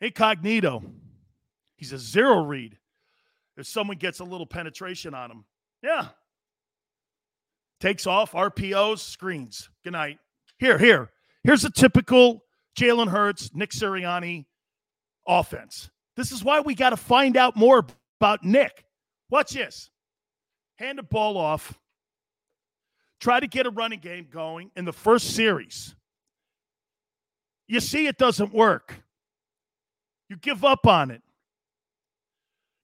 Incognito. 0.00 0.82
He's 1.76 1.92
a 1.92 1.98
zero 1.98 2.42
read. 2.42 2.76
If 3.56 3.66
someone 3.66 3.96
gets 3.96 4.20
a 4.20 4.24
little 4.24 4.46
penetration 4.46 5.14
on 5.14 5.30
him, 5.30 5.44
yeah. 5.82 6.08
Takes 7.80 8.06
off, 8.06 8.32
RPOs, 8.32 9.00
screens. 9.00 9.68
Good 9.84 9.92
night. 9.92 10.18
Here, 10.58 10.78
here. 10.78 11.10
Here's 11.44 11.64
a 11.64 11.70
typical 11.70 12.44
Jalen 12.76 13.08
Hurts, 13.08 13.50
Nick 13.54 13.70
Sirianni 13.70 14.46
offense. 15.26 15.90
This 16.18 16.32
is 16.32 16.42
why 16.42 16.58
we 16.58 16.74
got 16.74 16.90
to 16.90 16.96
find 16.96 17.36
out 17.36 17.54
more 17.54 17.86
about 18.20 18.42
Nick. 18.42 18.84
Watch 19.30 19.52
this. 19.52 19.88
Hand 20.74 20.98
the 20.98 21.04
ball 21.04 21.36
off. 21.36 21.78
Try 23.20 23.38
to 23.38 23.46
get 23.46 23.66
a 23.66 23.70
running 23.70 24.00
game 24.00 24.26
going 24.28 24.72
in 24.74 24.84
the 24.84 24.92
first 24.92 25.36
series. 25.36 25.94
You 27.68 27.78
see, 27.78 28.08
it 28.08 28.18
doesn't 28.18 28.52
work. 28.52 28.96
You 30.28 30.36
give 30.36 30.64
up 30.64 30.88
on 30.88 31.12
it. 31.12 31.22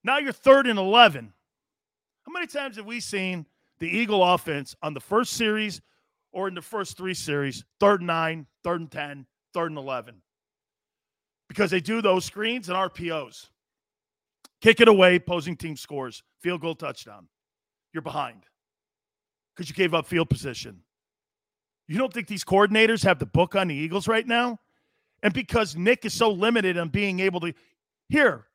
Now 0.04 0.18
you're 0.18 0.32
third 0.32 0.68
and 0.68 0.78
11. 0.78 1.32
How 2.26 2.32
many 2.32 2.46
times 2.46 2.76
have 2.76 2.86
we 2.86 3.00
seen 3.00 3.46
the 3.80 3.88
Eagle 3.88 4.22
offense 4.22 4.76
on 4.80 4.94
the 4.94 5.00
first 5.00 5.32
series 5.32 5.80
or 6.30 6.46
in 6.46 6.54
the 6.54 6.62
first 6.62 6.96
three 6.96 7.14
series, 7.14 7.64
third 7.80 8.00
and 8.00 8.06
nine, 8.06 8.46
third 8.62 8.80
and 8.80 8.90
10, 8.92 9.26
third 9.52 9.72
and 9.72 9.78
11? 9.78 10.22
Because 11.54 11.70
they 11.70 11.78
do 11.78 12.02
those 12.02 12.24
screens 12.24 12.68
and 12.68 12.76
RPOs. 12.76 13.48
Kick 14.60 14.80
it 14.80 14.88
away, 14.88 15.14
opposing 15.14 15.56
team 15.56 15.76
scores, 15.76 16.24
field 16.40 16.60
goal 16.60 16.74
touchdown. 16.74 17.28
You're 17.92 18.02
behind 18.02 18.42
because 19.54 19.68
you 19.68 19.74
gave 19.76 19.94
up 19.94 20.04
field 20.04 20.28
position. 20.28 20.80
You 21.86 21.96
don't 21.96 22.12
think 22.12 22.26
these 22.26 22.42
coordinators 22.42 23.04
have 23.04 23.20
the 23.20 23.26
book 23.26 23.54
on 23.54 23.68
the 23.68 23.74
Eagles 23.74 24.08
right 24.08 24.26
now? 24.26 24.58
And 25.22 25.32
because 25.32 25.76
Nick 25.76 26.04
is 26.04 26.12
so 26.12 26.32
limited 26.32 26.76
on 26.76 26.88
being 26.88 27.20
able 27.20 27.38
to, 27.38 27.54
here, 28.08 28.46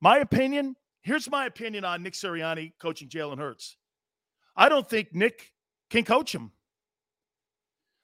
my 0.00 0.18
opinion, 0.18 0.76
here's 1.00 1.28
my 1.28 1.46
opinion 1.46 1.84
on 1.84 2.04
Nick 2.04 2.12
Sirianni 2.12 2.74
coaching 2.80 3.08
Jalen 3.08 3.38
Hurts. 3.38 3.76
I 4.54 4.68
don't 4.68 4.88
think 4.88 5.12
Nick 5.12 5.52
can 5.90 6.04
coach 6.04 6.32
him. 6.32 6.52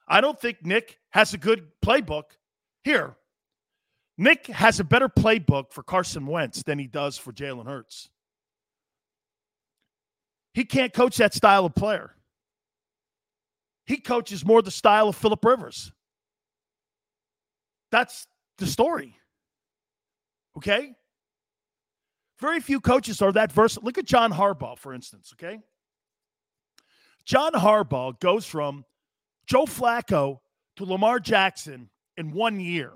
I 0.09 0.21
don't 0.21 0.41
think 0.41 0.67
Nick 0.67 0.99
has 1.11 1.33
a 1.33 1.39
good 1.39 1.69
playbook. 1.81 2.25
Here, 2.83 3.15
Nick 4.19 4.47
has 4.49 4.79
a 4.79 4.85
better 4.85 5.09
playbook 5.09 5.73
for 5.73 5.83
Carson 5.83 6.27
Wentz 6.27 6.63
than 6.63 6.79
he 6.79 6.87
does 6.87 7.17
for 7.19 7.33
Jalen 7.33 7.67
Hurts. 7.67 8.11
He 10.55 10.65
can't 10.65 10.93
coach 10.93 11.17
that 11.17 11.33
style 11.35 11.65
of 11.65 11.75
player. 11.75 12.15
He 13.87 13.97
coaches 13.97 14.45
more 14.45 14.63
the 14.63 14.71
style 14.71 15.09
of 15.09 15.17
Philip 15.17 15.45
Rivers. 15.45 15.93
That's 17.91 18.27
the 18.59 18.67
story. 18.67 19.17
Okay? 20.57 20.95
Very 22.39 22.61
few 22.61 22.81
coaches 22.81 23.23
are 23.23 23.33
that 23.33 23.53
versatile. 23.53 23.87
Look 23.87 23.99
at 23.99 24.05
John 24.05 24.33
Harbaugh, 24.33 24.79
for 24.79 24.93
instance, 24.93 25.33
okay? 25.35 25.61
John 27.25 27.53
Harbaugh 27.53 28.19
goes 28.21 28.45
from 28.45 28.85
Joe 29.47 29.65
Flacco 29.65 30.41
to 30.77 30.85
Lamar 30.85 31.21
Jackson 31.21 31.89
in 32.17 32.33
one 32.33 32.61
year. 32.61 32.93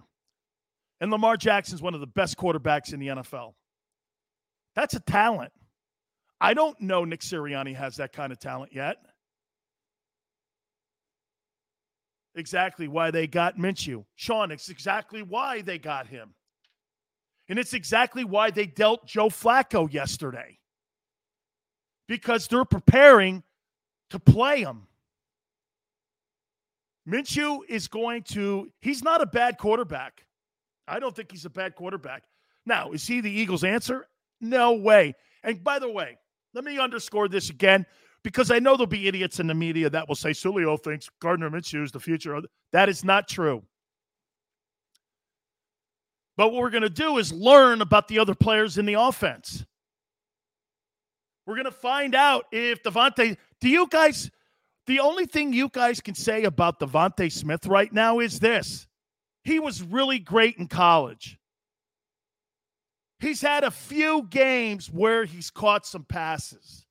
And 1.00 1.11
Lamar 1.11 1.37
Jackson 1.37 1.74
is 1.74 1.82
one 1.82 1.94
of 1.94 2.00
the 2.00 2.06
best 2.06 2.37
quarterbacks 2.37 2.92
in 2.92 3.00
the 3.00 3.09
NFL. 3.09 3.54
That's 4.74 4.94
a 4.94 5.00
talent. 5.00 5.52
I 6.40 6.54
don't 6.54 6.78
know 6.80 7.04
Nick 7.04 7.20
Sirianni 7.20 7.74
has 7.74 7.96
that 7.96 8.12
kind 8.12 8.32
of 8.32 8.38
talent 8.38 8.72
yet. 8.74 8.98
exactly 12.37 12.87
why 12.87 13.11
they 13.11 13.26
got 13.26 13.59
Minshew. 13.59 14.04
Sean, 14.14 14.52
it's 14.52 14.68
exactly 14.68 15.22
why 15.22 15.62
they 15.62 15.78
got 15.78 16.06
him. 16.06 16.35
And 17.48 17.59
it's 17.59 17.74
exactly 17.74 18.24
why 18.24 18.50
they 18.50 18.66
dealt 18.66 19.06
Joe 19.06 19.28
Flacco 19.28 19.92
yesterday. 19.92 20.59
Because 22.09 22.46
they're 22.46 22.64
preparing 22.64 23.42
to 24.11 24.18
play 24.18 24.61
him. 24.61 24.87
Minshew 27.09 27.61
is 27.68 27.88
going 27.88 28.22
to, 28.24 28.70
he's 28.80 29.02
not 29.02 29.22
a 29.22 29.26
bad 29.26 29.59
quarterback. 29.59 30.24
I 30.88 30.99
don't 30.99 31.14
think 31.14 31.31
he's 31.31 31.44
a 31.44 31.51
bad 31.51 31.75
quarterback. 31.75 32.25
Now, 32.64 32.92
is 32.92 33.07
he 33.07 33.20
the 33.20 33.31
Eagles' 33.31 33.64
answer? 33.64 34.07
No 34.40 34.75
way. 34.75 35.14
And 35.42 35.62
by 35.62 35.79
the 35.79 35.90
way, 35.90 36.18
let 36.55 36.64
me 36.64 36.79
underscore 36.79 37.29
this 37.29 37.51
again 37.51 37.87
because 38.22 38.51
I 38.51 38.59
know 38.59 38.72
there'll 38.72 38.87
be 38.87 39.07
idiots 39.07 39.38
in 39.40 39.46
the 39.46 39.55
media 39.55 39.88
that 39.90 40.09
will 40.09 40.16
say 40.16 40.31
Sileo 40.31 40.83
thinks 40.83 41.09
Gardner 41.20 41.51
Minshew 41.51 41.85
is 41.85 41.92
the 41.92 42.01
future. 42.01 42.40
That 42.72 42.88
is 42.88 43.05
not 43.05 43.29
true. 43.29 43.62
But 46.37 46.53
what 46.53 46.61
we're 46.61 46.70
going 46.70 46.83
to 46.83 46.90
do 46.90 47.18
is 47.18 47.33
learn 47.33 47.81
about 47.81 48.09
the 48.09 48.18
other 48.18 48.35
players 48.35 48.79
in 48.79 48.85
the 48.85 48.94
offense. 48.94 49.64
We're 51.46 51.55
going 51.55 51.66
to 51.66 51.70
find 51.70 52.14
out 52.14 52.46
if 52.53 52.83
DeVonta. 52.83 53.37
Do 53.61 53.68
you 53.68 53.87
guys? 53.88 54.31
The 54.87 55.01
only 55.01 55.27
thing 55.27 55.53
you 55.53 55.68
guys 55.68 56.01
can 56.01 56.14
say 56.14 56.44
about 56.44 56.79
DeVonta 56.81 57.31
Smith 57.33 57.66
right 57.66 57.92
now 57.92 58.18
is 58.18 58.40
this: 58.40 58.87
he 59.46 59.61
was 59.61 59.80
really 59.80 60.18
great 60.18 60.56
in 60.56 60.66
college. 60.66 61.38
He's 63.20 63.40
had 63.40 63.62
a 63.62 63.70
few 63.70 64.26
games 64.28 64.90
where 64.90 65.24
he's 65.24 65.50
caught 65.50 65.87
some 65.87 66.02
passes. 66.02 66.85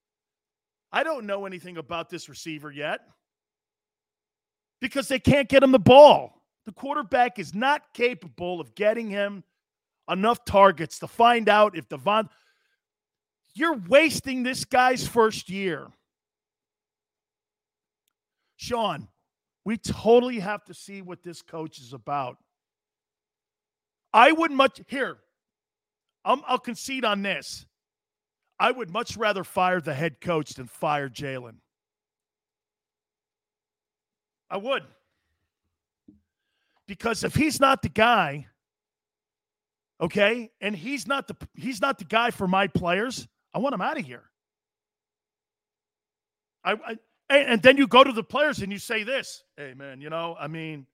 I 0.90 1.04
don't 1.04 1.26
know 1.26 1.46
anything 1.46 1.76
about 1.76 2.10
this 2.10 2.30
receiver 2.30 2.72
yet 2.72 3.02
because 4.80 5.10
they 5.10 5.20
can't 5.20 5.50
get 5.50 5.64
him 5.64 5.74
the 5.74 5.80
ball. 5.80 6.44
The 6.66 6.72
quarterback 6.72 7.40
is 7.40 7.54
not 7.54 7.94
capable 7.94 8.62
of 8.62 8.74
getting 8.74 9.10
him 9.10 9.44
enough 10.10 10.46
targets 10.46 11.00
to 11.00 11.08
find 11.08 11.50
out 11.50 11.76
if 11.78 11.90
Devon. 11.90 12.30
You're 13.54 13.82
wasting 13.90 14.44
this 14.44 14.64
guy's 14.64 15.06
first 15.06 15.50
year. 15.50 15.88
Sean, 18.56 19.10
we 19.66 19.76
totally 19.76 20.40
have 20.40 20.64
to 20.66 20.74
see 20.74 21.02
what 21.02 21.22
this 21.22 21.42
coach 21.42 21.80
is 21.80 21.92
about. 21.92 22.38
I 24.16 24.32
would 24.32 24.52
much 24.54 24.80
here. 24.88 25.18
i 26.24 26.34
will 26.34 26.58
concede 26.58 27.04
on 27.04 27.22
this. 27.22 27.66
I 28.58 28.72
would 28.72 28.90
much 28.90 29.18
rather 29.18 29.44
fire 29.44 29.82
the 29.82 29.94
head 29.94 30.22
coach 30.22 30.54
than 30.54 30.68
fire 30.68 31.10
Jalen. 31.10 31.56
I 34.50 34.56
would. 34.56 34.84
Because 36.88 37.26
if 37.26 37.36
he's 37.36 37.60
not 37.60 37.82
the 37.82 37.90
guy, 37.90 38.48
okay, 40.00 40.50
and 40.62 40.74
he's 40.74 41.06
not 41.08 41.28
the 41.28 41.36
he's 41.54 41.82
not 41.82 41.98
the 41.98 42.06
guy 42.06 42.32
for 42.32 42.48
my 42.48 42.68
players, 42.68 43.28
I 43.54 43.60
want 43.60 43.76
him 43.76 43.82
out 43.82 44.00
of 44.00 44.06
here. 44.06 44.24
I, 46.64 46.74
I 46.74 46.98
and 47.38 47.62
then 47.62 47.76
you 47.76 47.86
go 47.86 48.02
to 48.02 48.14
the 48.14 48.24
players 48.24 48.62
and 48.62 48.72
you 48.72 48.78
say 48.78 49.04
this, 49.04 49.44
hey 49.58 49.74
man, 49.76 50.00
you 50.00 50.10
know, 50.10 50.38
I 50.40 50.48
mean, 50.48 50.88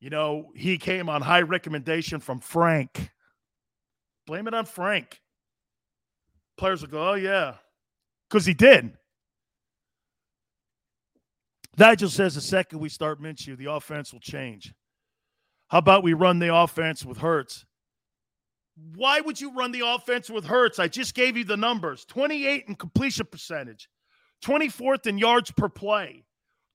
you 0.00 0.10
know, 0.10 0.50
he 0.54 0.78
came 0.78 1.08
on 1.08 1.22
high 1.22 1.42
recommendation 1.42 2.20
from 2.20 2.40
Frank. 2.40 3.10
Blame 4.26 4.46
it 4.46 4.54
on 4.54 4.66
Frank 4.66 5.20
players 6.58 6.82
will 6.82 6.88
go, 6.88 7.10
oh, 7.10 7.14
yeah, 7.14 7.54
because 8.28 8.44
he 8.44 8.52
did. 8.52 8.92
Nigel 11.78 12.10
says 12.10 12.34
the 12.34 12.40
second 12.40 12.80
we 12.80 12.88
start 12.88 13.22
Minshew, 13.22 13.56
the 13.56 13.72
offense 13.72 14.12
will 14.12 14.20
change. 14.20 14.74
How 15.68 15.78
about 15.78 16.02
we 16.02 16.12
run 16.12 16.40
the 16.40 16.54
offense 16.54 17.04
with 17.04 17.18
Hurts? 17.18 17.64
Why 18.96 19.20
would 19.20 19.40
you 19.40 19.52
run 19.52 19.70
the 19.72 19.86
offense 19.86 20.28
with 20.28 20.44
Hurts? 20.44 20.78
I 20.78 20.88
just 20.88 21.14
gave 21.14 21.36
you 21.36 21.44
the 21.44 21.56
numbers 21.56 22.04
28 22.04 22.64
in 22.66 22.74
completion 22.74 23.26
percentage, 23.30 23.88
24th 24.44 25.06
in 25.06 25.18
yards 25.18 25.52
per 25.52 25.68
play, 25.68 26.24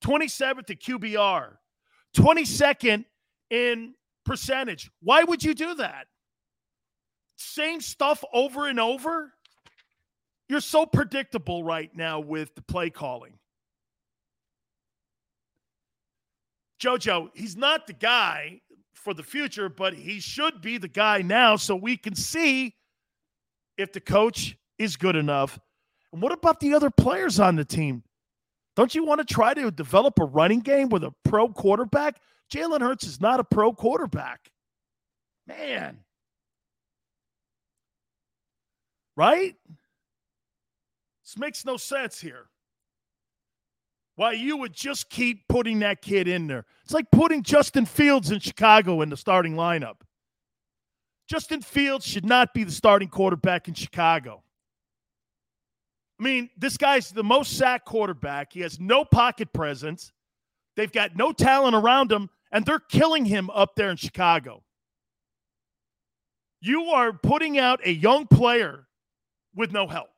27th 0.03 0.69
in 0.69 0.77
QBR, 0.77 1.53
22nd 2.15 3.05
in 3.53 3.93
percentage. 4.25 4.89
Why 5.03 5.23
would 5.23 5.43
you 5.43 5.53
do 5.53 5.75
that? 5.75 6.07
Same 7.37 7.81
stuff 7.81 8.23
over 8.33 8.67
and 8.67 8.79
over? 8.79 9.31
You're 10.49 10.59
so 10.59 10.87
predictable 10.87 11.63
right 11.63 11.95
now 11.95 12.19
with 12.19 12.55
the 12.55 12.63
play 12.63 12.89
calling. 12.89 13.33
JoJo, 16.81 17.29
he's 17.35 17.55
not 17.55 17.85
the 17.85 17.93
guy 17.93 18.59
for 18.95 19.13
the 19.13 19.23
future, 19.23 19.69
but 19.69 19.93
he 19.93 20.19
should 20.19 20.59
be 20.61 20.79
the 20.79 20.87
guy 20.87 21.21
now 21.21 21.55
so 21.55 21.75
we 21.75 21.95
can 21.95 22.15
see 22.15 22.73
if 23.77 23.93
the 23.93 24.01
coach 24.01 24.57
is 24.79 24.97
good 24.97 25.15
enough. 25.15 25.59
And 26.11 26.21
what 26.21 26.31
about 26.31 26.59
the 26.59 26.73
other 26.73 26.89
players 26.89 27.39
on 27.39 27.55
the 27.55 27.65
team? 27.65 28.03
Don't 28.75 28.95
you 28.95 29.05
want 29.05 29.25
to 29.25 29.33
try 29.33 29.53
to 29.53 29.69
develop 29.69 30.19
a 30.19 30.25
running 30.25 30.59
game 30.59 30.89
with 30.89 31.03
a 31.03 31.13
pro 31.23 31.47
quarterback? 31.49 32.19
Jalen 32.53 32.81
Hurts 32.81 33.05
is 33.05 33.19
not 33.19 33.39
a 33.39 33.43
pro 33.43 33.73
quarterback. 33.73 34.51
Man. 35.47 35.99
Right? 39.17 39.55
This 41.23 41.37
makes 41.37 41.65
no 41.65 41.77
sense 41.77 42.21
here. 42.21 42.45
Why 44.15 44.33
you 44.33 44.57
would 44.57 44.73
just 44.73 45.09
keep 45.09 45.47
putting 45.47 45.79
that 45.79 46.03
kid 46.03 46.27
in 46.27 46.45
there. 46.45 46.65
It's 46.83 46.93
like 46.93 47.09
putting 47.11 47.41
Justin 47.41 47.87
Fields 47.87 48.29
in 48.29 48.39
Chicago 48.39 49.01
in 49.01 49.09
the 49.09 49.17
starting 49.17 49.55
lineup. 49.55 50.01
Justin 51.27 51.61
Fields 51.61 52.05
should 52.05 52.25
not 52.25 52.53
be 52.53 52.63
the 52.63 52.71
starting 52.71 53.07
quarterback 53.07 53.67
in 53.67 53.73
Chicago. 53.73 54.43
I 56.19 56.23
mean, 56.23 56.51
this 56.55 56.77
guy's 56.77 57.09
the 57.09 57.23
most 57.23 57.57
sacked 57.57 57.85
quarterback. 57.85 58.53
He 58.53 58.59
has 58.59 58.79
no 58.79 59.03
pocket 59.03 59.51
presence. 59.51 60.11
They've 60.75 60.91
got 60.91 61.15
no 61.15 61.31
talent 61.31 61.75
around 61.75 62.11
him, 62.11 62.29
and 62.53 62.65
they're 62.65 62.79
killing 62.79 63.25
him 63.25 63.49
up 63.49 63.75
there 63.75 63.89
in 63.89 63.97
Chicago. 63.97 64.63
You 66.61 66.85
are 66.85 67.11
putting 67.11 67.59
out 67.59 67.81
a 67.83 67.91
young 67.91 68.27
player 68.27 68.87
with 69.53 69.73
no 69.73 69.87
help. 69.87 70.11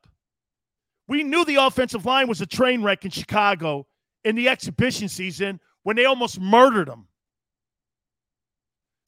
We 1.08 1.24
knew 1.24 1.44
the 1.44 1.56
offensive 1.56 2.04
line 2.04 2.28
was 2.28 2.40
a 2.40 2.46
train 2.46 2.82
wreck 2.82 3.04
in 3.04 3.10
Chicago 3.10 3.86
in 4.22 4.36
the 4.36 4.48
exhibition 4.48 5.08
season 5.08 5.60
when 5.82 5.96
they 5.96 6.04
almost 6.04 6.38
murdered 6.38 6.88
them. 6.88 7.08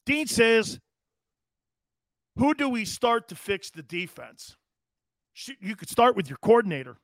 Dean 0.05 0.25
says, 0.25 0.79
Who 2.37 2.53
do 2.53 2.67
we 2.67 2.83
start 2.83 3.27
to 3.29 3.35
fix 3.35 3.69
the 3.69 3.83
defense? 3.83 4.57
You 5.61 5.75
could 5.75 5.89
start 5.89 6.15
with 6.15 6.29
your 6.29 6.39
coordinator. 6.41 6.97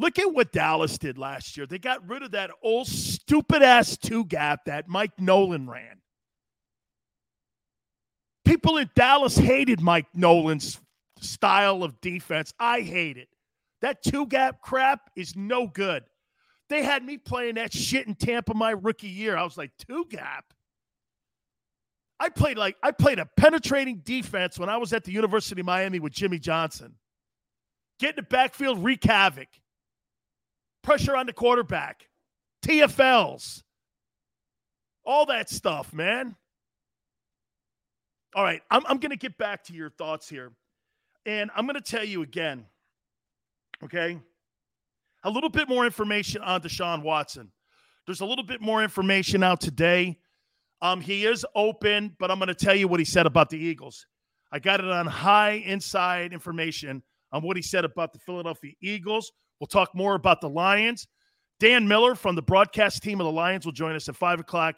Look 0.00 0.20
at 0.20 0.32
what 0.32 0.52
Dallas 0.52 0.96
did 0.96 1.18
last 1.18 1.56
year. 1.56 1.66
They 1.66 1.78
got 1.78 2.08
rid 2.08 2.22
of 2.22 2.30
that 2.30 2.52
old 2.62 2.86
stupid 2.86 3.62
ass 3.62 3.96
two 3.96 4.24
gap 4.24 4.64
that 4.66 4.88
Mike 4.88 5.18
Nolan 5.18 5.68
ran. 5.68 6.00
People 8.44 8.78
in 8.78 8.88
Dallas 8.94 9.36
hated 9.36 9.80
Mike 9.80 10.06
Nolan's 10.14 10.80
style 11.20 11.82
of 11.82 12.00
defense. 12.00 12.54
I 12.60 12.80
hate 12.80 13.18
it. 13.18 13.28
That 13.82 14.02
two 14.02 14.26
gap 14.26 14.60
crap 14.62 15.10
is 15.16 15.34
no 15.34 15.66
good. 15.66 16.04
They 16.68 16.84
had 16.84 17.04
me 17.04 17.18
playing 17.18 17.56
that 17.56 17.72
shit 17.72 18.06
in 18.06 18.14
Tampa 18.14 18.54
my 18.54 18.70
rookie 18.70 19.08
year. 19.08 19.36
I 19.36 19.42
was 19.42 19.58
like, 19.58 19.72
two 19.88 20.06
gap. 20.08 20.44
I 22.20 22.28
played 22.28 22.56
like 22.56 22.76
I 22.82 22.90
played 22.90 23.18
a 23.18 23.26
penetrating 23.36 24.02
defense 24.04 24.58
when 24.58 24.68
I 24.68 24.76
was 24.76 24.92
at 24.92 25.04
the 25.04 25.12
University 25.12 25.60
of 25.60 25.66
Miami 25.66 25.98
with 25.98 26.12
Jimmy 26.12 26.38
Johnson. 26.38 26.94
Get 28.00 28.10
in 28.10 28.16
the 28.16 28.22
backfield, 28.22 28.82
wreak 28.82 29.04
havoc. 29.04 29.48
Pressure 30.82 31.16
on 31.16 31.26
the 31.26 31.32
quarterback. 31.32 32.08
TFLs. 32.64 33.62
All 35.04 35.26
that 35.26 35.48
stuff, 35.48 35.92
man. 35.92 36.36
All 38.34 38.44
right, 38.44 38.62
I'm, 38.70 38.84
I'm 38.86 38.98
going 38.98 39.10
to 39.10 39.16
get 39.16 39.38
back 39.38 39.64
to 39.64 39.72
your 39.72 39.90
thoughts 39.90 40.28
here. 40.28 40.52
And 41.24 41.50
I'm 41.56 41.66
going 41.66 41.80
to 41.80 41.80
tell 41.80 42.04
you 42.04 42.22
again, 42.22 42.64
okay? 43.84 44.18
A 45.24 45.30
little 45.30 45.50
bit 45.50 45.68
more 45.68 45.84
information 45.84 46.42
on 46.42 46.60
Deshaun 46.60 47.02
Watson. 47.02 47.50
There's 48.06 48.20
a 48.20 48.26
little 48.26 48.44
bit 48.44 48.60
more 48.60 48.82
information 48.82 49.42
out 49.42 49.60
today. 49.60 50.18
Um, 50.80 51.00
he 51.00 51.26
is 51.26 51.44
open, 51.54 52.16
but 52.18 52.30
I'm 52.30 52.38
going 52.38 52.48
to 52.48 52.54
tell 52.54 52.74
you 52.74 52.88
what 52.88 53.00
he 53.00 53.04
said 53.04 53.26
about 53.26 53.50
the 53.50 53.58
Eagles. 53.58 54.06
I 54.52 54.58
got 54.58 54.80
it 54.80 54.90
on 54.90 55.06
high 55.06 55.62
inside 55.66 56.32
information 56.32 57.02
on 57.32 57.42
what 57.42 57.56
he 57.56 57.62
said 57.62 57.84
about 57.84 58.12
the 58.12 58.18
Philadelphia 58.20 58.72
Eagles. 58.80 59.32
We'll 59.60 59.66
talk 59.66 59.94
more 59.94 60.14
about 60.14 60.40
the 60.40 60.48
Lions. 60.48 61.06
Dan 61.60 61.88
Miller 61.88 62.14
from 62.14 62.34
the 62.34 62.42
broadcast 62.42 63.02
team 63.02 63.20
of 63.20 63.24
the 63.24 63.32
Lions 63.32 63.64
will 63.64 63.72
join 63.72 63.96
us 63.96 64.08
at 64.08 64.16
5 64.16 64.40
o'clock 64.40 64.76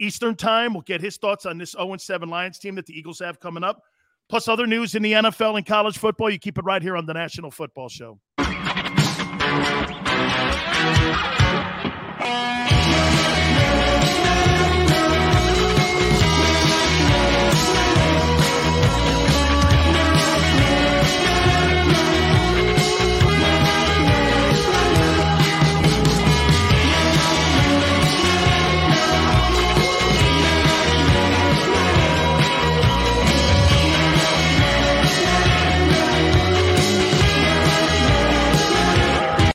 Eastern 0.00 0.34
Time. 0.34 0.72
We'll 0.72 0.82
get 0.82 1.00
his 1.00 1.18
thoughts 1.18 1.44
on 1.46 1.58
this 1.58 1.72
0 1.72 1.96
7 1.96 2.28
Lions 2.28 2.58
team 2.58 2.74
that 2.76 2.86
the 2.86 2.98
Eagles 2.98 3.18
have 3.18 3.38
coming 3.38 3.62
up 3.64 3.82
plus 4.32 4.48
other 4.48 4.66
news 4.66 4.94
in 4.94 5.02
the 5.02 5.12
NFL 5.12 5.58
and 5.58 5.66
college 5.66 5.98
football. 5.98 6.30
You 6.30 6.38
keep 6.38 6.56
it 6.56 6.64
right 6.64 6.80
here 6.80 6.96
on 6.96 7.04
the 7.04 7.12
National 7.12 7.50
Football 7.50 7.90
Show. 7.90 8.18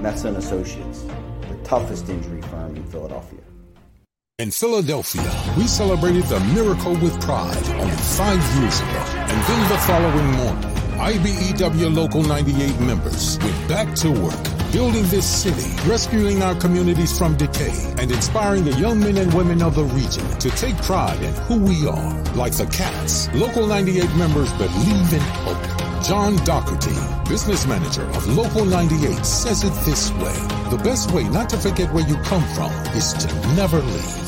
Messa 0.00 0.28
Associates, 0.28 1.04
the 1.48 1.56
toughest 1.64 2.08
injury 2.08 2.40
firm 2.42 2.76
in 2.76 2.84
Philadelphia. 2.84 3.40
In 4.38 4.52
Philadelphia, 4.52 5.28
we 5.56 5.66
celebrated 5.66 6.22
the 6.24 6.38
miracle 6.54 6.92
with 6.92 7.20
pride 7.20 7.68
only 7.80 7.96
five 7.96 8.38
years 8.60 8.80
ago. 8.80 9.04
And 9.16 9.42
then 9.48 9.68
the 9.68 9.78
following 9.78 10.30
morning, 10.36 10.78
IBEW 10.98 11.92
Local 11.92 12.22
98 12.22 12.78
members 12.78 13.36
went 13.40 13.68
back 13.68 13.96
to 13.96 14.12
work, 14.12 14.57
building 14.72 15.04
this 15.08 15.26
city, 15.26 15.70
rescuing 15.88 16.42
our 16.42 16.54
communities 16.54 17.16
from 17.16 17.36
decay, 17.36 17.74
and 17.98 18.10
inspiring 18.10 18.64
the 18.64 18.72
young 18.72 19.00
men 19.00 19.16
and 19.16 19.32
women 19.34 19.62
of 19.62 19.74
the 19.74 19.84
region 19.84 20.26
to 20.38 20.50
take 20.50 20.76
pride 20.82 21.22
in 21.22 21.34
who 21.46 21.58
we 21.58 21.86
are. 21.86 22.22
Like 22.34 22.56
the 22.56 22.66
Cats, 22.66 23.32
Local 23.34 23.66
98 23.66 24.14
members 24.16 24.52
believe 24.54 25.12
in 25.12 25.20
hope. 25.20 26.04
John 26.04 26.36
Doherty, 26.44 26.94
business 27.28 27.66
manager 27.66 28.04
of 28.04 28.26
Local 28.36 28.64
98, 28.64 29.24
says 29.24 29.64
it 29.64 29.72
this 29.84 30.12
way. 30.12 30.34
The 30.70 30.80
best 30.82 31.10
way 31.12 31.24
not 31.24 31.50
to 31.50 31.58
forget 31.58 31.92
where 31.92 32.06
you 32.06 32.16
come 32.22 32.44
from 32.54 32.70
is 32.96 33.12
to 33.14 33.26
never 33.56 33.80
leave. 33.80 34.27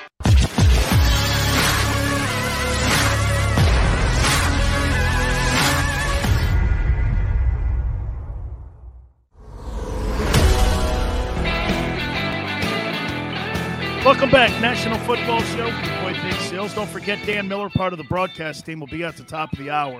Welcome 14.21 14.37
back, 14.37 14.61
National 14.61 14.99
Football 14.99 15.41
Show. 15.41 15.71
Boy, 16.03 16.13
Big 16.21 16.39
Sales. 16.41 16.75
Don't 16.75 16.87
forget 16.87 17.17
Dan 17.25 17.47
Miller, 17.47 17.71
part 17.71 17.91
of 17.91 17.97
the 17.97 18.03
broadcast 18.03 18.63
team, 18.67 18.79
will 18.79 18.85
be 18.85 19.03
at 19.03 19.17
the 19.17 19.23
top 19.23 19.51
of 19.51 19.57
the 19.57 19.71
hour. 19.71 19.99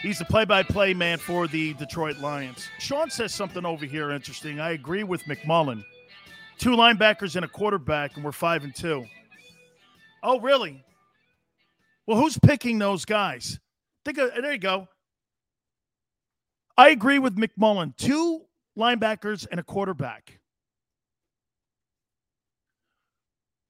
He's 0.00 0.18
the 0.18 0.24
play-by-play 0.24 0.94
man 0.94 1.18
for 1.18 1.46
the 1.46 1.74
Detroit 1.74 2.16
Lions. 2.16 2.70
Sean 2.78 3.10
says 3.10 3.34
something 3.34 3.66
over 3.66 3.84
here 3.84 4.12
interesting. 4.12 4.60
I 4.60 4.70
agree 4.70 5.04
with 5.04 5.24
McMullen. 5.24 5.84
two 6.56 6.70
linebackers 6.70 7.36
and 7.36 7.44
a 7.44 7.48
quarterback, 7.48 8.16
and 8.16 8.24
we're 8.24 8.32
five 8.32 8.64
and 8.64 8.74
two. 8.74 9.04
Oh, 10.22 10.40
really? 10.40 10.82
Well, 12.06 12.16
who's 12.16 12.38
picking 12.38 12.78
those 12.78 13.04
guys? 13.04 13.60
Think 14.06 14.16
of, 14.16 14.30
there 14.40 14.54
you 14.54 14.58
go. 14.58 14.88
I 16.78 16.88
agree 16.88 17.18
with 17.18 17.36
McMullen. 17.36 17.94
Two 17.98 18.46
linebackers 18.74 19.46
and 19.50 19.60
a 19.60 19.62
quarterback. 19.62 20.35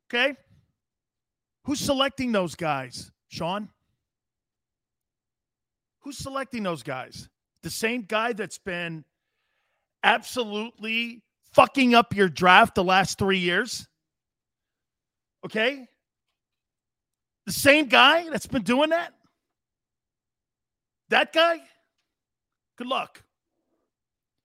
Okay. 0.08 0.36
Who's 1.64 1.80
selecting 1.80 2.32
those 2.32 2.54
guys, 2.54 3.10
Sean? 3.28 3.68
Who's 6.00 6.18
selecting 6.18 6.62
those 6.62 6.84
guys? 6.84 7.28
The 7.62 7.70
same 7.70 8.02
guy 8.02 8.32
that's 8.32 8.58
been 8.58 9.04
absolutely 10.04 11.22
fucking 11.52 11.94
up 11.94 12.14
your 12.14 12.28
draft 12.28 12.76
the 12.76 12.84
last 12.84 13.18
three 13.18 13.38
years? 13.38 13.88
Okay. 15.44 15.88
The 17.46 17.52
same 17.52 17.86
guy 17.86 18.28
that's 18.30 18.46
been 18.46 18.62
doing 18.62 18.90
that? 18.90 19.12
That 21.08 21.32
guy? 21.32 21.60
Good 22.78 22.86
luck. 22.86 23.22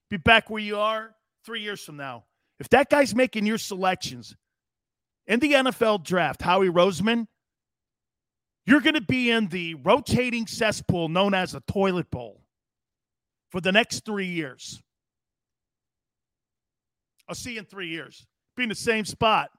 Be 0.09 0.17
back 0.17 0.49
where 0.49 0.61
you 0.61 0.77
are 0.77 1.13
three 1.45 1.61
years 1.61 1.83
from 1.83 1.97
now. 1.97 2.23
If 2.59 2.69
that 2.69 2.89
guy's 2.89 3.13
making 3.13 3.45
your 3.45 3.57
selections 3.57 4.35
in 5.27 5.39
the 5.39 5.53
NFL 5.53 6.03
draft, 6.03 6.41
Howie 6.41 6.69
Roseman, 6.69 7.27
you're 8.65 8.81
going 8.81 8.95
to 8.95 9.01
be 9.01 9.31
in 9.31 9.47
the 9.47 9.75
rotating 9.75 10.47
cesspool 10.47 11.09
known 11.09 11.33
as 11.33 11.55
a 11.55 11.61
toilet 11.61 12.09
bowl 12.11 12.41
for 13.49 13.59
the 13.61 13.71
next 13.71 14.05
three 14.05 14.27
years. 14.27 14.81
I'll 17.27 17.35
see 17.35 17.53
you 17.53 17.59
in 17.59 17.65
three 17.65 17.89
years. 17.89 18.25
Be 18.55 18.63
in 18.63 18.69
the 18.69 18.75
same 18.75 19.05
spot. 19.05 19.49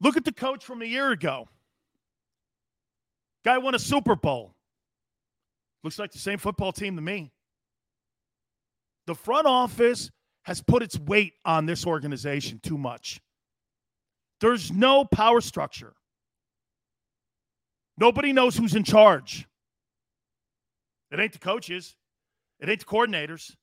Look 0.00 0.16
at 0.16 0.24
the 0.24 0.32
coach 0.32 0.64
from 0.64 0.82
a 0.82 0.84
year 0.84 1.10
ago. 1.12 1.48
Guy 3.44 3.58
won 3.58 3.74
a 3.74 3.78
Super 3.78 4.16
Bowl. 4.16 4.54
Looks 5.84 5.98
like 5.98 6.12
the 6.12 6.18
same 6.18 6.38
football 6.38 6.72
team 6.72 6.96
to 6.96 7.02
me. 7.02 7.32
The 9.06 9.14
front 9.14 9.46
office 9.46 10.10
has 10.42 10.62
put 10.62 10.82
its 10.82 10.98
weight 10.98 11.34
on 11.44 11.66
this 11.66 11.86
organization 11.86 12.60
too 12.62 12.78
much. 12.78 13.20
There's 14.42 14.72
no 14.72 15.04
power 15.04 15.40
structure. 15.40 15.92
Nobody 17.96 18.32
knows 18.32 18.56
who's 18.56 18.74
in 18.74 18.82
charge. 18.82 19.46
It 21.12 21.20
ain't 21.20 21.32
the 21.32 21.38
coaches, 21.38 21.94
it 22.58 22.68
ain't 22.68 22.80
the 22.80 22.86
coordinators, 22.86 23.54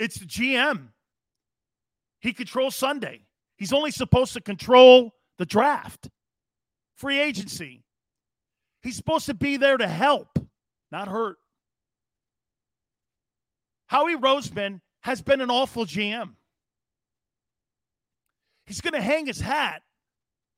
it's 0.00 0.18
the 0.18 0.26
GM. 0.26 0.88
He 2.20 2.32
controls 2.32 2.74
Sunday. 2.74 3.20
He's 3.56 3.72
only 3.72 3.92
supposed 3.92 4.32
to 4.32 4.40
control 4.40 5.12
the 5.38 5.46
draft, 5.46 6.08
free 6.96 7.20
agency. 7.20 7.84
He's 8.82 8.96
supposed 8.96 9.26
to 9.26 9.34
be 9.34 9.58
there 9.58 9.76
to 9.76 9.86
help, 9.86 10.40
not 10.90 11.06
hurt. 11.06 11.36
Howie 13.86 14.16
Roseman 14.16 14.80
has 15.02 15.22
been 15.22 15.40
an 15.40 15.50
awful 15.50 15.86
GM. 15.86 16.34
He's 18.68 18.82
going 18.82 18.92
to 18.92 19.00
hang 19.00 19.24
his 19.24 19.40
hat 19.40 19.82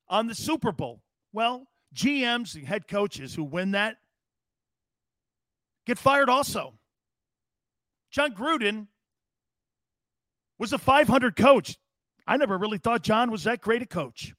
on 0.09 0.27
the 0.27 0.35
Super 0.35 0.73
Bowl. 0.73 1.01
Well, 1.33 1.69
GMs 1.95 2.57
and 2.57 2.67
head 2.67 2.89
coaches 2.89 3.33
who 3.33 3.45
win 3.45 3.71
that 3.71 3.99
get 5.87 5.97
fired 5.97 6.29
also. 6.29 6.75
Jon 8.11 8.33
Gruden 8.35 8.89
was 10.59 10.73
a 10.73 10.79
500 10.79 11.37
coach. 11.37 11.79
I 12.27 12.37
never 12.37 12.59
really 12.59 12.79
thought 12.79 13.03
John 13.03 13.31
was 13.31 13.45
that 13.45 13.61
great 13.61 13.83
a 13.83 13.87
coach. 13.87 14.35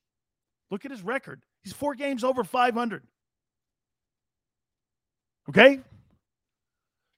Look 0.70 0.84
at 0.84 0.92
his 0.92 1.02
record. 1.02 1.42
He's 1.64 1.72
four 1.72 1.96
games 1.96 2.26
over 2.26 2.44
500. 2.44 3.04
Okay? 5.48 5.80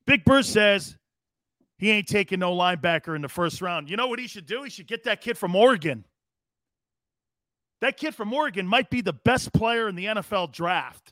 Big 0.05 0.23
Bird 0.23 0.45
says 0.45 0.97
he 1.79 1.89
ain't 1.89 2.07
taking 2.07 2.39
no 2.39 2.55
linebacker 2.55 3.15
in 3.15 3.23
the 3.23 3.29
first 3.29 3.59
round. 3.59 3.89
You 3.89 3.97
know 3.97 4.07
what 4.07 4.19
he 4.19 4.27
should 4.27 4.45
do? 4.45 4.61
He 4.61 4.69
should 4.69 4.87
get 4.87 5.03
that 5.05 5.21
kid 5.21 5.35
from 5.35 5.55
Oregon. 5.55 6.05
That 7.83 7.97
kid 7.97 8.15
from 8.15 8.31
Oregon 8.31 8.65
might 8.65 8.89
be 8.89 9.01
the 9.01 9.11
best 9.11 9.51
player 9.51 9.89
in 9.89 9.95
the 9.95 10.05
NFL 10.05 10.53
draft. 10.53 11.11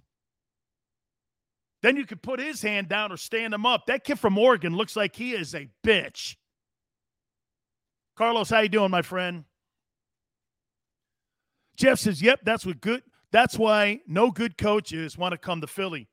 Then 1.81 1.97
you 1.97 2.05
could 2.05 2.21
put 2.21 2.39
his 2.39 2.61
hand 2.61 2.87
down 2.87 3.11
or 3.11 3.17
stand 3.17 3.53
him 3.53 3.65
up. 3.65 3.87
That 3.87 4.05
kid 4.05 4.17
from 4.17 4.37
Oregon 4.37 4.77
looks 4.77 4.95
like 4.95 5.13
he 5.13 5.33
is 5.33 5.53
a 5.53 5.67
bitch. 5.85 6.37
Carlos, 8.15 8.49
how 8.49 8.61
you 8.61 8.69
doing, 8.69 8.89
my 8.89 9.01
friend? 9.01 9.43
Jeff 11.75 11.99
says, 11.99 12.21
"Yep, 12.21 12.39
that's 12.43 12.65
what 12.65 12.79
good. 12.79 13.03
That's 13.33 13.57
why 13.57 13.99
no 14.07 14.31
good 14.31 14.57
coaches 14.57 15.17
want 15.17 15.33
to 15.33 15.37
come 15.37 15.59
to 15.59 15.67
Philly." 15.67 16.07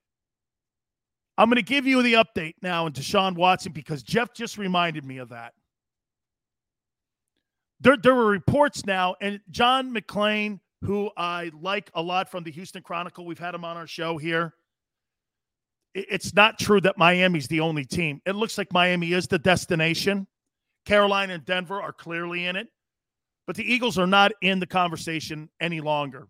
I'm 1.37 1.49
going 1.49 1.55
to 1.55 1.63
give 1.63 1.87
you 1.87 2.03
the 2.03 2.15
update 2.15 2.55
now 2.63 2.87
on 2.87 2.93
Deshaun 2.93 3.37
Watson 3.37 3.71
because 3.71 4.03
Jeff 4.03 4.35
just 4.35 4.59
reminded 4.59 5.05
me 5.05 5.19
of 5.19 5.29
that 5.29 5.55
there, 7.81 7.97
there 7.97 8.15
were 8.15 8.27
reports 8.27 8.85
now, 8.85 9.15
and 9.21 9.41
John 9.51 9.95
McClain, 9.95 10.61
who 10.83 11.11
I 11.17 11.51
like 11.61 11.91
a 11.95 12.03
lot 12.03 12.31
from 12.31 12.45
the 12.45 12.51
Houston 12.51 12.83
Chronicle, 12.83 13.25
we've 13.27 13.39
had 13.39 13.55
him 13.55 13.65
on 13.65 13.77
our 13.77 13.87
show 13.87 14.19
here. 14.19 14.55
It's 15.95 16.35
not 16.35 16.59
true 16.59 16.81
that 16.83 16.99
Miami's 16.99 17.49
the 17.49 17.61
only 17.61 17.85
team. 17.85 18.21
It 18.27 18.37
looks 18.37 18.59
like 18.59 18.73
Miami 18.73 19.13
is 19.13 19.27
the 19.27 19.39
destination. 19.39 20.27
Carolina 20.85 21.35
and 21.35 21.45
Denver 21.45 21.81
are 21.83 21.93
clearly 21.93 22.47
in 22.47 22.57
it, 22.57 22.69
but 23.47 23.57
the 23.57 23.73
Eagles 23.73 23.99
are 23.99 24.07
not 24.07 24.33
in 24.43 24.59
the 24.61 24.67
conversation 24.67 25.49
any 25.61 25.81
longer. 25.81 26.29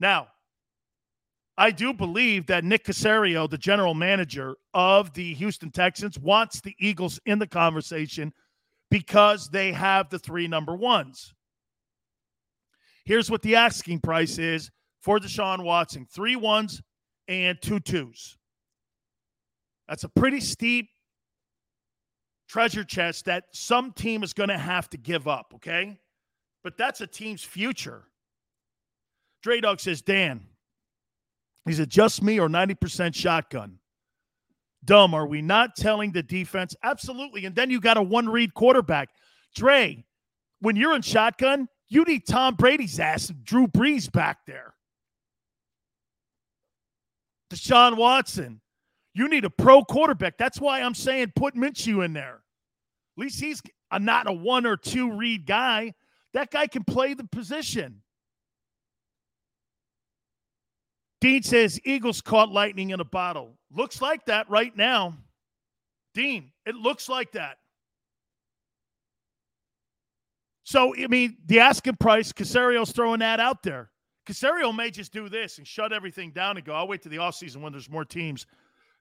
Now, 0.00 0.28
I 1.58 1.70
do 1.70 1.94
believe 1.94 2.46
that 2.48 2.64
Nick 2.64 2.84
Caserio, 2.84 3.48
the 3.48 3.56
general 3.56 3.94
manager 3.94 4.56
of 4.74 5.14
the 5.14 5.32
Houston 5.34 5.70
Texans, 5.70 6.18
wants 6.18 6.60
the 6.60 6.76
Eagles 6.78 7.18
in 7.24 7.38
the 7.38 7.46
conversation 7.46 8.32
because 8.90 9.48
they 9.48 9.72
have 9.72 10.10
the 10.10 10.18
three 10.18 10.48
number 10.48 10.74
ones. 10.74 11.34
Here's 13.04 13.30
what 13.30 13.42
the 13.42 13.56
asking 13.56 14.00
price 14.00 14.38
is 14.38 14.70
for 15.00 15.18
Deshaun 15.18 15.62
Watson 15.62 16.06
three 16.10 16.36
ones 16.36 16.82
and 17.28 17.60
two 17.60 17.80
twos. 17.80 18.36
That's 19.88 20.04
a 20.04 20.08
pretty 20.08 20.40
steep 20.40 20.88
treasure 22.48 22.84
chest 22.84 23.26
that 23.26 23.44
some 23.52 23.92
team 23.92 24.22
is 24.22 24.32
going 24.32 24.48
to 24.48 24.58
have 24.58 24.88
to 24.90 24.96
give 24.96 25.28
up, 25.28 25.52
okay? 25.56 25.98
But 26.64 26.76
that's 26.76 27.00
a 27.00 27.06
team's 27.06 27.42
future. 27.42 28.04
Dre 29.42 29.60
Dog 29.60 29.78
says, 29.78 30.02
Dan, 30.02 30.44
is 31.66 31.78
it 31.78 31.88
just 31.88 32.22
me 32.22 32.40
or 32.40 32.48
90% 32.48 33.14
shotgun? 33.14 33.78
Dumb? 34.86 35.14
Are 35.14 35.26
we 35.26 35.42
not 35.42 35.76
telling 35.76 36.12
the 36.12 36.22
defense? 36.22 36.74
Absolutely. 36.82 37.44
And 37.44 37.54
then 37.54 37.70
you 37.70 37.80
got 37.80 37.96
a 37.96 38.02
one 38.02 38.28
read 38.28 38.54
quarterback. 38.54 39.10
Dre, 39.54 40.04
when 40.60 40.76
you're 40.76 40.94
in 40.94 41.02
shotgun, 41.02 41.68
you 41.88 42.04
need 42.04 42.26
Tom 42.26 42.54
Brady's 42.54 42.98
ass 42.98 43.28
and 43.28 43.44
Drew 43.44 43.66
Brees 43.66 44.10
back 44.10 44.38
there. 44.46 44.74
Deshaun 47.50 47.96
Watson, 47.96 48.60
you 49.14 49.28
need 49.28 49.44
a 49.44 49.50
pro 49.50 49.82
quarterback. 49.82 50.36
That's 50.36 50.60
why 50.60 50.80
I'm 50.80 50.94
saying 50.94 51.32
put 51.36 51.54
Minshew 51.54 52.04
in 52.04 52.12
there. 52.12 52.42
At 53.16 53.22
least 53.22 53.40
he's 53.40 53.62
a, 53.90 53.98
not 53.98 54.28
a 54.28 54.32
one 54.32 54.66
or 54.66 54.76
two 54.76 55.12
read 55.12 55.46
guy. 55.46 55.94
That 56.34 56.50
guy 56.50 56.66
can 56.66 56.84
play 56.84 57.14
the 57.14 57.24
position. 57.24 58.02
Dean 61.20 61.42
says 61.42 61.80
Eagles 61.84 62.20
caught 62.20 62.50
lightning 62.50 62.90
in 62.90 63.00
a 63.00 63.04
bottle. 63.04 63.56
Looks 63.72 64.02
like 64.02 64.26
that 64.26 64.48
right 64.50 64.76
now. 64.76 65.14
Dean, 66.14 66.52
it 66.64 66.74
looks 66.74 67.08
like 67.08 67.32
that. 67.32 67.58
So, 70.64 70.94
I 70.96 71.06
mean, 71.06 71.36
the 71.46 71.60
asking 71.60 71.96
price, 71.96 72.32
Caserio's 72.32 72.90
throwing 72.90 73.20
that 73.20 73.38
out 73.38 73.62
there. 73.62 73.90
Caserio 74.26 74.74
may 74.74 74.90
just 74.90 75.12
do 75.12 75.28
this 75.28 75.58
and 75.58 75.66
shut 75.66 75.92
everything 75.92 76.32
down 76.32 76.56
and 76.56 76.66
go, 76.66 76.74
I'll 76.74 76.88
wait 76.88 77.02
to 77.02 77.08
the 77.08 77.18
offseason 77.18 77.58
when 77.58 77.72
there's 77.72 77.88
more 77.88 78.04
teams 78.04 78.46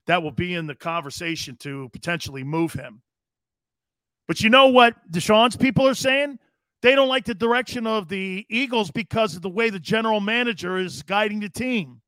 that 0.06 0.22
will 0.22 0.32
be 0.32 0.54
in 0.54 0.68
the 0.68 0.76
conversation 0.76 1.56
to 1.58 1.90
potentially 1.92 2.44
move 2.44 2.74
him. 2.74 3.02
But 4.28 4.42
you 4.42 4.50
know 4.50 4.68
what 4.68 4.96
Deshaun's 5.12 5.58
people 5.58 5.88
are 5.88 5.96
saying? 5.96 6.38
They 6.82 6.94
don't 6.94 7.08
like 7.08 7.26
the 7.26 7.34
direction 7.34 7.88
of 7.88 8.08
the 8.08 8.46
Eagles 8.50 8.92
because 8.92 9.36
of 9.36 9.42
the 9.42 9.50
way 9.50 9.72
the 9.72 9.80
general 9.80 10.20
manager 10.20 10.78
is 10.78 11.02
guiding 11.02 11.40
the 11.40 11.50
team. 11.50 12.02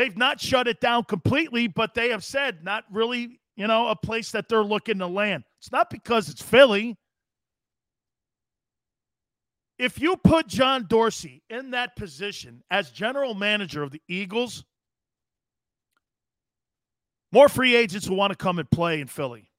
They've 0.00 0.16
not 0.16 0.40
shut 0.40 0.66
it 0.66 0.80
down 0.80 1.04
completely, 1.04 1.66
but 1.66 1.92
they 1.92 2.08
have 2.08 2.24
said 2.24 2.64
not 2.64 2.84
really, 2.90 3.38
you 3.54 3.66
know, 3.66 3.88
a 3.88 3.94
place 3.94 4.30
that 4.30 4.48
they're 4.48 4.64
looking 4.64 4.98
to 5.00 5.06
land. 5.06 5.44
It's 5.58 5.70
not 5.70 5.90
because 5.90 6.30
it's 6.30 6.40
Philly. 6.40 6.96
If 9.78 10.00
you 10.00 10.16
put 10.16 10.46
John 10.46 10.86
Dorsey 10.88 11.42
in 11.50 11.72
that 11.72 11.96
position 11.96 12.62
as 12.70 12.90
general 12.90 13.34
manager 13.34 13.82
of 13.82 13.90
the 13.90 14.00
Eagles, 14.08 14.64
more 17.30 17.50
free 17.50 17.76
agents 17.76 18.08
will 18.08 18.16
want 18.16 18.30
to 18.30 18.38
come 18.38 18.58
and 18.58 18.70
play 18.70 19.02
in 19.02 19.06
Philly. 19.06 19.50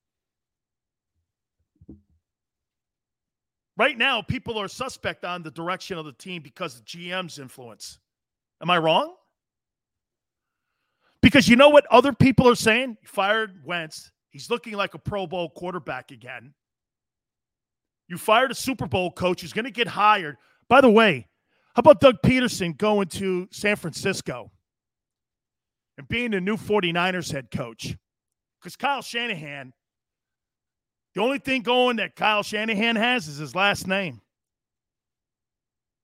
Right 3.77 3.95
now, 3.95 4.23
people 4.23 4.57
are 4.57 4.67
suspect 4.67 5.23
on 5.23 5.43
the 5.43 5.51
direction 5.51 5.99
of 5.99 6.05
the 6.05 6.13
team 6.13 6.41
because 6.41 6.79
of 6.79 6.85
GM's 6.85 7.37
influence. 7.37 7.99
Am 8.59 8.71
I 8.71 8.79
wrong? 8.79 9.13
Because 11.22 11.47
you 11.47 11.55
know 11.55 11.69
what 11.69 11.86
other 11.88 12.13
people 12.13 12.49
are 12.49 12.55
saying? 12.55 12.97
You 13.01 13.07
fired 13.07 13.61
Wentz. 13.63 14.11
He's 14.32 14.49
looking 14.49 14.74
like 14.74 14.93
a 14.93 14.99
Pro 14.99 15.28
Bowl 15.28 15.49
quarterback 15.49 16.11
again. 16.11 16.53
You 18.07 18.17
fired 18.17 18.51
a 18.51 18.55
Super 18.55 18.88
Bowl 18.88 19.11
coach 19.11 19.41
who's 19.41 19.53
going 19.53 19.65
to 19.65 19.72
get 19.72 19.88
hired. 19.88 20.38
By 20.67 20.82
the 20.82 20.89
way, 20.89 21.28
how 21.76 21.82
about 21.82 22.01
Doug 22.01 22.22
Pederson 22.22 22.78
going 22.78 23.07
to 23.09 23.47
San 23.51 23.76
Francisco 23.76 24.51
and 25.97 26.07
being 26.07 26.32
the 26.32 26.41
new 26.41 26.57
49ers 26.57 27.32
head 27.32 27.51
coach? 27.51 27.95
Because 28.59 28.76
Kyle 28.76 29.01
Shanahan, 29.01 29.74
the 31.13 31.22
only 31.22 31.39
thing 31.39 31.61
going 31.61 31.97
that 31.97 32.15
Kyle 32.15 32.43
Shanahan 32.43 32.95
has 32.95 33.28
is 33.28 33.38
his 33.38 33.55
last 33.55 33.88
name. 33.88 34.22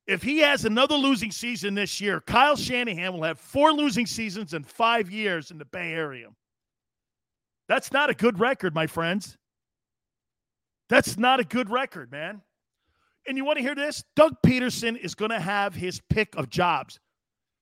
If 0.07 0.23
he 0.23 0.39
has 0.39 0.63
another 0.63 0.95
losing 0.95 1.31
season 1.31 1.75
this 1.75 1.99
year, 1.99 2.21
Kyle 2.21 2.55
Shanahan 2.55 3.13
will 3.13 3.23
have 3.23 3.39
four 3.39 3.73
losing 3.73 4.05
seasons 4.05 4.53
in 4.53 4.63
five 4.63 5.11
years 5.11 5.51
in 5.51 5.57
the 5.57 5.65
Bay 5.65 5.93
Area. 5.93 6.29
That's 7.67 7.91
not 7.91 8.09
a 8.09 8.13
good 8.13 8.39
record, 8.39 8.73
my 8.73 8.87
friends. 8.87 9.37
That's 10.87 11.17
not 11.17 11.41
a 11.41 11.43
good 11.43 11.69
record, 11.69 12.09
man. 12.09 12.41
And 13.27 13.35
you 13.35 13.43
want 13.43 13.57
to 13.57 13.63
hear 13.63 13.75
this? 13.75 14.05
Doug 14.15 14.35
Pederson 14.45 14.97
is 14.97 15.13
going 15.13 15.31
to 15.31 15.39
have 15.39 15.75
his 15.75 16.01
pick 16.09 16.33
of 16.37 16.49
jobs. 16.49 17.01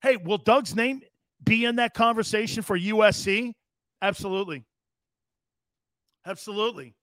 Hey, 0.03 0.17
will 0.17 0.37
Doug's 0.37 0.75
name 0.75 1.01
be 1.43 1.65
in 1.65 1.77
that 1.77 1.95
conversation 1.95 2.61
for 2.61 2.77
USC? 2.77 3.53
Absolutely. 4.03 4.63
Absolutely. 6.27 6.93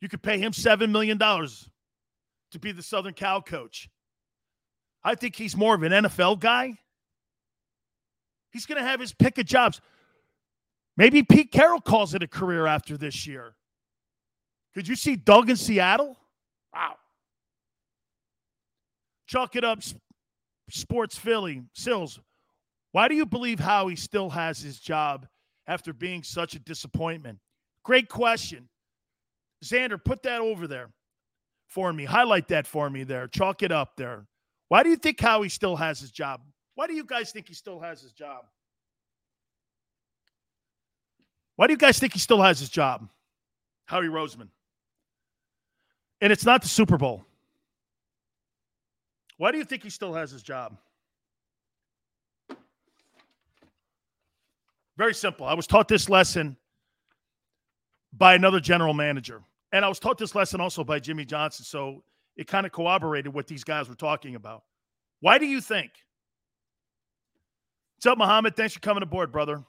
You 0.00 0.08
could 0.08 0.22
pay 0.22 0.38
him 0.38 0.50
$7 0.50 0.90
million 0.90 1.18
to 1.18 2.58
be 2.58 2.72
the 2.72 2.82
Southern 2.82 3.14
Cal 3.14 3.40
coach. 3.40 3.88
I 5.02 5.14
think 5.14 5.36
he's 5.36 5.56
more 5.56 5.74
of 5.74 5.82
an 5.82 5.92
NFL 5.92 6.40
guy. 6.40 6.78
He's 8.52 8.66
going 8.66 8.78
to 8.82 8.86
have 8.86 9.00
his 9.00 9.12
pick 9.12 9.38
of 9.38 9.46
jobs. 9.46 9.80
Maybe 10.96 11.22
Pete 11.22 11.52
Carroll 11.52 11.80
calls 11.80 12.14
it 12.14 12.22
a 12.22 12.28
career 12.28 12.66
after 12.66 12.96
this 12.96 13.26
year. 13.26 13.54
Could 14.74 14.86
you 14.86 14.96
see 14.96 15.16
Doug 15.16 15.50
in 15.50 15.56
Seattle? 15.56 16.16
Wow. 16.74 16.96
Chalk 19.26 19.56
it 19.56 19.64
up, 19.64 19.80
Sports 20.68 21.16
Philly. 21.16 21.62
Sills, 21.72 22.20
why 22.92 23.08
do 23.08 23.14
you 23.14 23.24
believe 23.24 23.60
Howie 23.60 23.96
still 23.96 24.28
has 24.30 24.60
his 24.60 24.78
job 24.78 25.26
after 25.66 25.92
being 25.92 26.22
such 26.22 26.54
a 26.54 26.58
disappointment? 26.58 27.38
Great 27.84 28.08
question. 28.08 28.68
Xander, 29.64 30.02
put 30.02 30.22
that 30.24 30.40
over 30.40 30.66
there 30.66 30.90
for 31.68 31.92
me. 31.92 32.04
Highlight 32.04 32.48
that 32.48 32.66
for 32.66 32.90
me 32.90 33.04
there. 33.04 33.28
Chalk 33.28 33.62
it 33.62 33.72
up 33.72 33.96
there. 33.96 34.26
Why 34.70 34.84
do 34.84 34.88
you 34.88 34.94
think 34.94 35.18
Howie 35.18 35.48
still 35.48 35.74
has 35.74 35.98
his 35.98 36.12
job? 36.12 36.42
Why 36.76 36.86
do 36.86 36.94
you 36.94 37.02
guys 37.02 37.32
think 37.32 37.48
he 37.48 37.54
still 37.54 37.80
has 37.80 38.00
his 38.00 38.12
job? 38.12 38.44
Why 41.56 41.66
do 41.66 41.72
you 41.72 41.76
guys 41.76 41.98
think 41.98 42.12
he 42.12 42.20
still 42.20 42.40
has 42.40 42.60
his 42.60 42.68
job? 42.68 43.08
Howie 43.86 44.06
Roseman. 44.06 44.46
And 46.20 46.32
it's 46.32 46.44
not 46.46 46.62
the 46.62 46.68
Super 46.68 46.96
Bowl. 46.96 47.24
Why 49.38 49.50
do 49.50 49.58
you 49.58 49.64
think 49.64 49.82
he 49.82 49.90
still 49.90 50.14
has 50.14 50.30
his 50.30 50.42
job? 50.44 50.76
Very 54.96 55.14
simple. 55.14 55.46
I 55.46 55.54
was 55.54 55.66
taught 55.66 55.88
this 55.88 56.08
lesson 56.08 56.56
by 58.12 58.34
another 58.34 58.60
general 58.60 58.94
manager. 58.94 59.42
And 59.72 59.84
I 59.84 59.88
was 59.88 59.98
taught 59.98 60.16
this 60.16 60.36
lesson 60.36 60.60
also 60.60 60.84
by 60.84 61.00
Jimmy 61.00 61.24
Johnson. 61.24 61.64
So 61.64 62.04
it 62.36 62.46
kind 62.46 62.66
of 62.66 62.72
corroborated 62.72 63.32
what 63.32 63.46
these 63.46 63.64
guys 63.64 63.88
were 63.88 63.94
talking 63.94 64.34
about. 64.34 64.62
Why 65.20 65.38
do 65.38 65.46
you 65.46 65.60
think? 65.60 65.90
What's 67.96 68.06
up, 68.06 68.18
Muhammad? 68.18 68.56
Thanks 68.56 68.74
for 68.74 68.80
coming 68.80 69.02
aboard, 69.02 69.30
brother. 69.30 69.62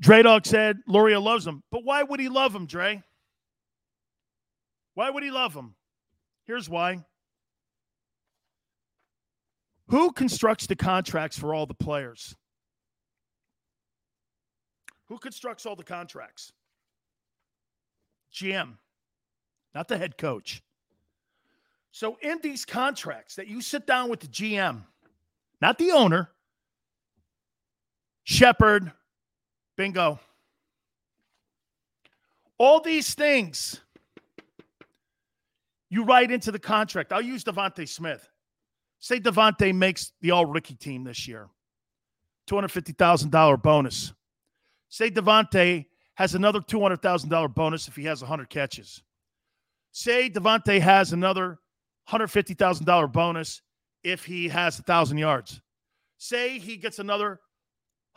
Dre 0.00 0.22
Dog 0.22 0.46
said 0.46 0.78
Lurie 0.88 1.22
loves 1.22 1.46
him. 1.46 1.62
But 1.70 1.84
why 1.84 2.02
would 2.02 2.20
he 2.20 2.28
love 2.28 2.54
him, 2.54 2.66
Dre? 2.66 3.02
Why 4.94 5.10
would 5.10 5.22
he 5.22 5.30
love 5.30 5.54
him? 5.54 5.74
Here's 6.44 6.68
why. 6.68 7.04
Who 9.88 10.12
constructs 10.12 10.66
the 10.66 10.76
contracts 10.76 11.38
for 11.38 11.54
all 11.54 11.66
the 11.66 11.74
players? 11.74 12.34
Who 15.08 15.18
constructs 15.18 15.66
all 15.66 15.76
the 15.76 15.84
contracts? 15.84 16.52
GM, 18.32 18.74
not 19.74 19.88
the 19.88 19.96
head 19.96 20.18
coach. 20.18 20.62
So, 21.96 22.18
in 22.20 22.40
these 22.42 22.66
contracts 22.66 23.36
that 23.36 23.48
you 23.48 23.62
sit 23.62 23.86
down 23.86 24.10
with 24.10 24.20
the 24.20 24.26
GM, 24.26 24.82
not 25.62 25.78
the 25.78 25.92
owner, 25.92 26.28
Shepard, 28.24 28.92
bingo. 29.78 30.20
All 32.58 32.80
these 32.80 33.14
things 33.14 33.80
you 35.88 36.04
write 36.04 36.30
into 36.30 36.52
the 36.52 36.58
contract. 36.58 37.14
I'll 37.14 37.22
use 37.22 37.44
DeVonta 37.44 37.88
Smith. 37.88 38.28
Say 38.98 39.18
DeVonta 39.18 39.74
makes 39.74 40.12
the 40.20 40.32
all 40.32 40.44
rookie 40.44 40.74
team 40.74 41.02
this 41.02 41.26
year, 41.26 41.48
$250,000 42.46 43.62
bonus. 43.62 44.12
Say 44.90 45.10
DeVonta 45.10 45.86
has 46.16 46.34
another 46.34 46.60
$200,000 46.60 47.54
bonus 47.54 47.88
if 47.88 47.96
he 47.96 48.04
has 48.04 48.20
100 48.20 48.50
catches. 48.50 49.02
Say 49.92 50.28
DeVonta 50.28 50.78
has 50.78 51.14
another 51.14 51.58
$150,000 52.08 53.12
bonus 53.12 53.62
if 54.04 54.24
he 54.24 54.48
has 54.48 54.78
1,000 54.78 55.18
yards. 55.18 55.60
Say 56.18 56.58
he 56.58 56.76
gets 56.76 56.98
another 56.98 57.40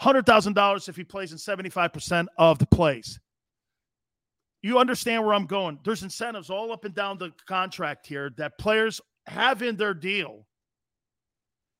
$100,000 0.01 0.89
if 0.89 0.95
he 0.95 1.03
plays 1.03 1.31
in 1.31 1.37
75% 1.37 2.27
of 2.37 2.59
the 2.59 2.65
plays. 2.65 3.19
You 4.61 4.77
understand 4.77 5.25
where 5.25 5.33
I'm 5.33 5.45
going. 5.45 5.79
There's 5.83 6.03
incentives 6.03 6.49
all 6.49 6.71
up 6.71 6.85
and 6.85 6.93
down 6.93 7.17
the 7.17 7.31
contract 7.47 8.05
here 8.05 8.31
that 8.37 8.57
players 8.57 9.01
have 9.25 9.61
in 9.61 9.77
their 9.77 9.93
deal 9.93 10.45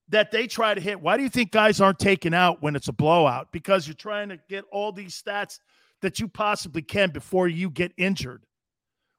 that 0.10 0.32
they 0.32 0.47
try 0.47 0.74
to 0.74 0.82
hit. 0.82 0.99
Why 0.99 1.18
do 1.18 1.24
you 1.24 1.30
think 1.30 1.51
guys 1.51 1.82
aren't 1.82 1.99
taken 1.99 2.34
out 2.34 2.62
when 2.62 2.76
it's 2.76 2.88
a 2.88 2.93
blowout? 2.93 3.51
Because 3.51 3.88
you're 3.88 3.95
trying 3.95 4.30
to 4.30 4.39
get 4.49 4.66
all 4.72 4.91
these 4.91 5.22
stats 5.22 5.60
that 6.01 6.20
you 6.20 6.28
possibly 6.28 6.82
can 6.82 7.12
before 7.12 7.47
you 7.47 7.70
get 7.70 7.91
injured 7.97 8.43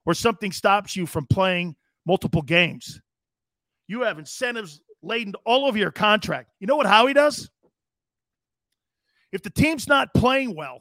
or 0.06 0.14
something 0.14 0.50
stops 0.50 0.96
you 0.96 1.06
from 1.06 1.26
playing 1.26 1.76
multiple 2.10 2.42
games. 2.42 3.00
You 3.86 4.00
have 4.00 4.18
incentives 4.18 4.80
laden 5.00 5.34
all 5.44 5.64
over 5.64 5.78
your 5.78 5.92
contract. 5.92 6.50
You 6.58 6.66
know 6.66 6.74
what 6.74 6.86
Howie 6.86 7.14
does? 7.14 7.48
If 9.30 9.44
the 9.44 9.50
team's 9.50 9.86
not 9.86 10.12
playing 10.12 10.56
well, 10.56 10.80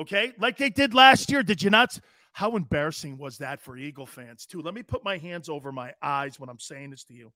okay, 0.00 0.32
like 0.38 0.58
they 0.58 0.70
did 0.70 0.94
last 0.94 1.28
year, 1.28 1.42
did 1.42 1.60
you 1.60 1.70
not? 1.70 1.98
How 2.30 2.54
embarrassing 2.54 3.18
was 3.18 3.38
that 3.38 3.60
for 3.60 3.76
Eagle 3.76 4.06
fans, 4.06 4.46
too? 4.46 4.62
Let 4.62 4.74
me 4.74 4.84
put 4.84 5.02
my 5.02 5.18
hands 5.18 5.48
over 5.48 5.72
my 5.72 5.92
eyes 6.00 6.38
when 6.38 6.48
I'm 6.48 6.60
saying 6.60 6.90
this 6.90 7.02
to 7.06 7.14
you. 7.14 7.32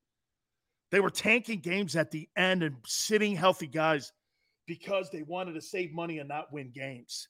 They 0.93 1.01
were 1.01 1.11
tanking 1.11 1.59
games 1.59 1.97
at 1.97 2.13
the 2.13 2.29
end 2.37 2.63
and 2.63 2.77
sitting 2.87 3.35
healthy 3.35 3.67
guys 3.67 4.13
because 4.69 5.11
they 5.11 5.23
wanted 5.23 5.55
to 5.55 5.61
save 5.61 5.93
money 5.93 6.21
and 6.21 6.29
not 6.29 6.53
win 6.53 6.71
games. 6.71 7.27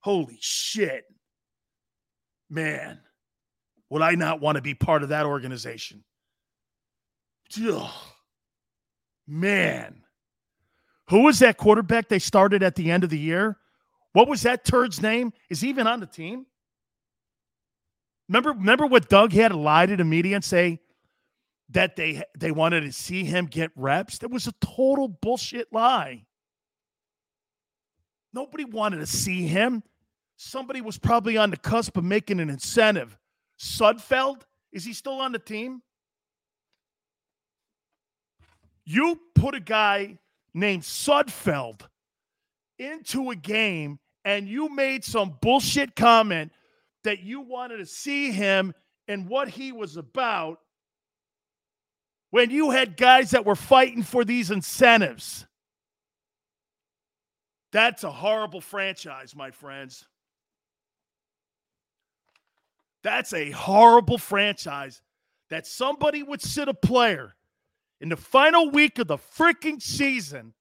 Holy 0.00 0.36
shit. 0.42 1.04
Man. 2.50 3.00
Would 3.90 4.02
I 4.02 4.14
not 4.14 4.40
want 4.40 4.56
to 4.56 4.62
be 4.62 4.74
part 4.74 5.02
of 5.02 5.10
that 5.10 5.26
organization? 5.26 6.04
Ugh. 7.62 7.90
Man. 9.26 10.02
Who 11.08 11.22
was 11.22 11.38
that 11.38 11.56
quarterback 11.56 12.08
they 12.08 12.18
started 12.18 12.62
at 12.62 12.74
the 12.74 12.90
end 12.90 13.04
of 13.04 13.10
the 13.10 13.18
year? 13.18 13.58
What 14.12 14.28
was 14.28 14.42
that 14.42 14.64
turd's 14.64 15.00
name? 15.00 15.32
Is 15.50 15.60
he 15.60 15.68
even 15.68 15.86
on 15.86 16.00
the 16.00 16.06
team? 16.06 16.46
Remember, 18.28 18.50
remember 18.50 18.86
what 18.86 19.08
Doug 19.08 19.32
had 19.32 19.48
to 19.48 19.56
lie 19.56 19.86
to 19.86 19.96
the 19.96 20.04
media 20.04 20.36
and 20.36 20.44
say 20.44 20.80
that 21.70 21.96
they 21.96 22.22
they 22.36 22.50
wanted 22.50 22.80
to 22.82 22.92
see 22.92 23.24
him 23.24 23.46
get 23.46 23.70
reps? 23.76 24.18
That 24.18 24.30
was 24.30 24.48
a 24.48 24.54
total 24.60 25.06
bullshit 25.06 25.72
lie. 25.72 26.24
Nobody 28.32 28.64
wanted 28.64 28.98
to 28.98 29.06
see 29.06 29.46
him. 29.46 29.82
Somebody 30.36 30.80
was 30.80 30.98
probably 30.98 31.36
on 31.36 31.50
the 31.50 31.56
cusp 31.56 31.96
of 31.96 32.04
making 32.04 32.40
an 32.40 32.50
incentive. 32.50 33.16
Sudfeld, 33.58 34.42
is 34.72 34.84
he 34.84 34.92
still 34.92 35.20
on 35.20 35.32
the 35.32 35.38
team? 35.38 35.82
You 38.84 39.20
put 39.34 39.54
a 39.54 39.60
guy 39.60 40.18
named 40.54 40.82
Sudfeld 40.82 41.82
into 42.78 43.30
a 43.30 43.36
game 43.36 43.98
and 44.24 44.48
you 44.48 44.68
made 44.68 45.04
some 45.04 45.36
bullshit 45.40 45.96
comment 45.96 46.52
that 47.04 47.20
you 47.20 47.40
wanted 47.40 47.78
to 47.78 47.86
see 47.86 48.30
him 48.30 48.74
and 49.08 49.28
what 49.28 49.48
he 49.48 49.72
was 49.72 49.96
about 49.96 50.60
when 52.30 52.50
you 52.50 52.70
had 52.70 52.96
guys 52.96 53.30
that 53.30 53.46
were 53.46 53.56
fighting 53.56 54.02
for 54.02 54.24
these 54.24 54.50
incentives. 54.50 55.46
That's 57.72 58.04
a 58.04 58.10
horrible 58.10 58.60
franchise, 58.60 59.34
my 59.36 59.50
friends. 59.50 60.06
That's 63.06 63.32
a 63.34 63.52
horrible 63.52 64.18
franchise 64.18 65.00
that 65.48 65.64
somebody 65.64 66.24
would 66.24 66.42
sit 66.42 66.66
a 66.66 66.74
player 66.74 67.36
in 68.00 68.08
the 68.08 68.16
final 68.16 68.68
week 68.68 68.98
of 68.98 69.06
the 69.06 69.16
freaking 69.16 69.80
season, 69.80 70.54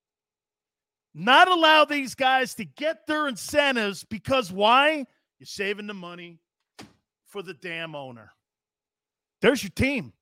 not 1.15 1.47
allow 1.47 1.85
these 1.85 2.13
guys 2.13 2.53
to 2.53 2.63
get 2.63 3.07
their 3.07 3.27
incentives 3.27 4.03
because 4.03 4.51
why? 4.51 5.07
You're 5.39 5.47
saving 5.47 5.87
the 5.87 5.95
money 5.95 6.37
for 7.25 7.41
the 7.41 7.55
damn 7.55 7.95
owner. 7.95 8.31
There's 9.41 9.63
your 9.63 9.71
team. 9.71 10.13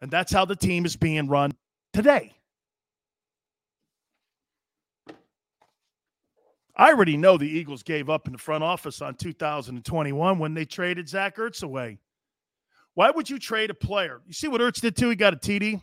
And 0.00 0.10
that's 0.10 0.32
how 0.32 0.46
the 0.46 0.56
team 0.56 0.86
is 0.86 0.96
being 0.96 1.28
run 1.28 1.52
today. 1.92 2.32
I 6.74 6.90
already 6.90 7.16
know 7.16 7.36
the 7.36 7.44
Eagles 7.44 7.82
gave 7.82 8.08
up 8.08 8.26
in 8.26 8.32
the 8.32 8.38
front 8.38 8.64
office 8.64 9.02
on 9.02 9.14
2021 9.14 10.38
when 10.38 10.54
they 10.54 10.64
traded 10.64 11.08
Zach 11.08 11.36
Ertz 11.36 11.62
away. 11.62 11.98
Why 12.94 13.10
would 13.10 13.28
you 13.28 13.38
trade 13.38 13.70
a 13.70 13.74
player? 13.74 14.20
You 14.26 14.32
see 14.32 14.48
what 14.48 14.60
Ertz 14.60 14.80
did 14.80 14.96
too? 14.96 15.10
He 15.10 15.16
got 15.16 15.34
a 15.34 15.36
TD. 15.36 15.82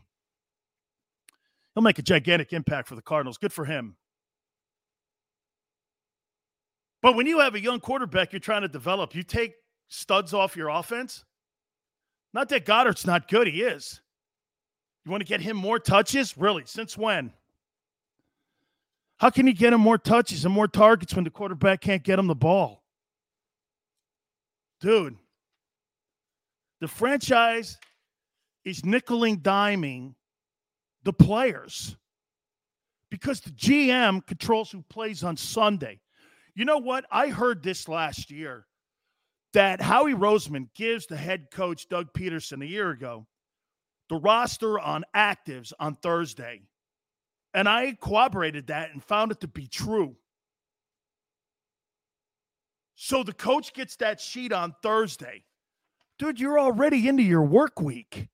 He'll 1.73 1.83
make 1.83 1.99
a 1.99 2.03
gigantic 2.03 2.53
impact 2.53 2.87
for 2.87 2.95
the 2.95 3.01
Cardinals. 3.01 3.37
Good 3.37 3.53
for 3.53 3.65
him. 3.65 3.95
But 7.01 7.15
when 7.15 7.27
you 7.27 7.39
have 7.39 7.55
a 7.55 7.61
young 7.61 7.79
quarterback 7.79 8.33
you're 8.33 8.39
trying 8.39 8.63
to 8.63 8.67
develop, 8.67 9.15
you 9.15 9.23
take 9.23 9.53
studs 9.87 10.33
off 10.33 10.57
your 10.57 10.69
offense. 10.69 11.23
Not 12.33 12.49
that 12.49 12.65
Goedert's 12.65 13.05
not 13.05 13.27
good, 13.27 13.47
he 13.47 13.61
is. 13.61 14.01
You 15.05 15.11
want 15.11 15.21
to 15.21 15.27
get 15.27 15.41
him 15.41 15.55
more 15.55 15.79
touches? 15.79 16.37
Really? 16.37 16.63
Since 16.65 16.97
when? 16.97 17.31
How 19.19 19.29
can 19.29 19.47
you 19.47 19.53
get 19.53 19.73
him 19.73 19.81
more 19.81 19.97
touches 19.97 20.45
and 20.45 20.53
more 20.53 20.67
targets 20.67 21.13
when 21.13 21.25
the 21.25 21.29
quarterback 21.29 21.81
can't 21.81 22.03
get 22.03 22.19
him 22.19 22.27
the 22.27 22.35
ball? 22.35 22.83
Dude, 24.79 25.17
the 26.79 26.87
franchise 26.87 27.77
is 28.63 28.81
nickeling 28.83 29.41
diming 29.41 30.15
the 31.03 31.11
players 31.11 31.97
because 33.09 33.41
the 33.41 33.51
GM 33.51 34.25
controls 34.25 34.71
who 34.71 34.83
plays 34.89 35.23
on 35.23 35.35
Sunday. 35.35 35.99
You 36.55 36.63
know 36.63 36.77
what? 36.77 37.05
I 37.11 37.27
heard 37.27 37.61
this 37.61 37.89
last 37.89 38.31
year 38.31 38.65
that 39.53 39.81
Howie 39.81 40.13
Roseman 40.13 40.69
gives 40.75 41.07
the 41.07 41.17
head 41.17 41.47
coach 41.51 41.89
Doug 41.89 42.13
Pederson 42.13 42.63
a 42.63 42.67
year 42.67 42.89
ago 42.91 43.27
the 44.09 44.15
roster 44.15 44.79
on 44.79 45.03
actives 45.15 45.71
on 45.79 45.95
Thursday. 45.95 46.61
And 47.53 47.67
I 47.67 47.97
corroborated 47.99 48.67
that 48.67 48.91
and 48.93 49.03
found 49.03 49.31
it 49.31 49.39
to 49.41 49.47
be 49.47 49.67
true. 49.67 50.15
So 52.95 53.23
the 53.23 53.33
coach 53.33 53.73
gets 53.73 53.95
that 53.97 54.19
sheet 54.19 54.51
on 54.51 54.75
Thursday. 54.83 55.45
Dude, 56.19 56.39
you're 56.39 56.59
already 56.59 57.07
into 57.07 57.23
your 57.23 57.43
work 57.43 57.79
week. 57.79 58.27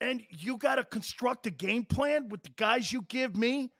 And 0.00 0.22
you 0.28 0.58
got 0.58 0.74
to 0.74 0.84
construct 0.84 1.46
a 1.46 1.50
game 1.50 1.86
plan 1.86 2.28
with 2.28 2.42
the 2.42 2.50
guys 2.50 2.92
you 2.92 3.02
give 3.08 3.34
me 3.34 3.72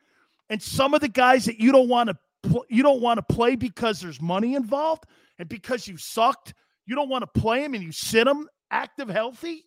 and 0.49 0.63
some 0.63 0.95
of 0.95 1.03
the 1.03 1.09
guys 1.09 1.45
that 1.45 1.61
you 1.61 1.73
don't 1.73 1.89
want 1.89 2.09
to 2.09 2.17
pl- 2.49 2.65
you 2.71 2.83
don't 2.83 3.03
want 3.03 3.19
to 3.19 3.35
play 3.35 3.55
because 3.55 4.01
there's 4.01 4.21
money 4.21 4.55
involved 4.55 5.05
and 5.39 5.49
because 5.49 5.87
you 5.87 5.99
sucked, 5.99 6.55
you 6.87 6.95
don't 6.95 7.11
want 7.11 7.23
to 7.23 7.41
play 7.41 7.61
them 7.61 7.75
and 7.75 7.83
you 7.83 7.93
sit 7.93 8.25
them 8.25 8.49
active, 8.71 9.09
healthy. 9.09 9.65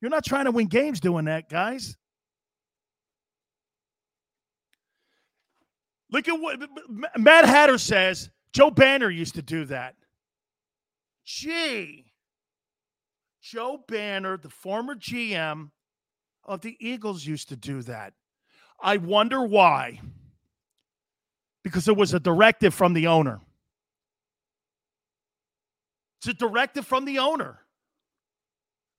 You're 0.00 0.10
not 0.10 0.24
trying 0.24 0.44
to 0.44 0.50
win 0.50 0.66
games 0.66 1.00
doing 1.00 1.24
that, 1.26 1.48
guys. 1.48 1.96
Look 6.12 6.28
at 6.28 6.38
what 6.38 6.60
Matt 7.16 7.46
Hatter 7.46 7.78
says. 7.78 8.30
Joe 8.52 8.70
Banner 8.70 9.10
used 9.10 9.34
to 9.36 9.42
do 9.42 9.64
that. 9.64 9.96
Gee, 11.24 12.12
Joe 13.40 13.82
Banner, 13.88 14.36
the 14.36 14.50
former 14.50 14.94
GM 14.94 15.70
of 16.44 16.60
the 16.60 16.76
Eagles, 16.78 17.24
used 17.24 17.48
to 17.48 17.56
do 17.56 17.82
that. 17.82 18.12
I 18.80 18.98
wonder 18.98 19.42
why 19.42 20.00
because 21.62 21.88
it 21.88 21.96
was 21.96 22.12
a 22.12 22.20
directive 22.20 22.74
from 22.74 22.92
the 22.92 23.06
owner. 23.06 23.40
It's 26.18 26.28
a 26.28 26.34
directive 26.34 26.86
from 26.86 27.04
the 27.04 27.18
owner. 27.18 27.60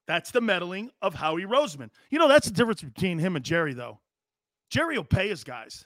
That's 0.07 0.31
the 0.31 0.41
meddling 0.41 0.91
of 1.01 1.13
Howie 1.13 1.45
Roseman. 1.45 1.89
You 2.09 2.19
know, 2.19 2.27
that's 2.27 2.47
the 2.47 2.53
difference 2.53 2.81
between 2.81 3.19
him 3.19 3.35
and 3.35 3.45
Jerry, 3.45 3.73
though. 3.73 3.99
Jerry 4.69 4.97
will 4.97 5.05
pay 5.05 5.29
his 5.29 5.43
guys. 5.43 5.85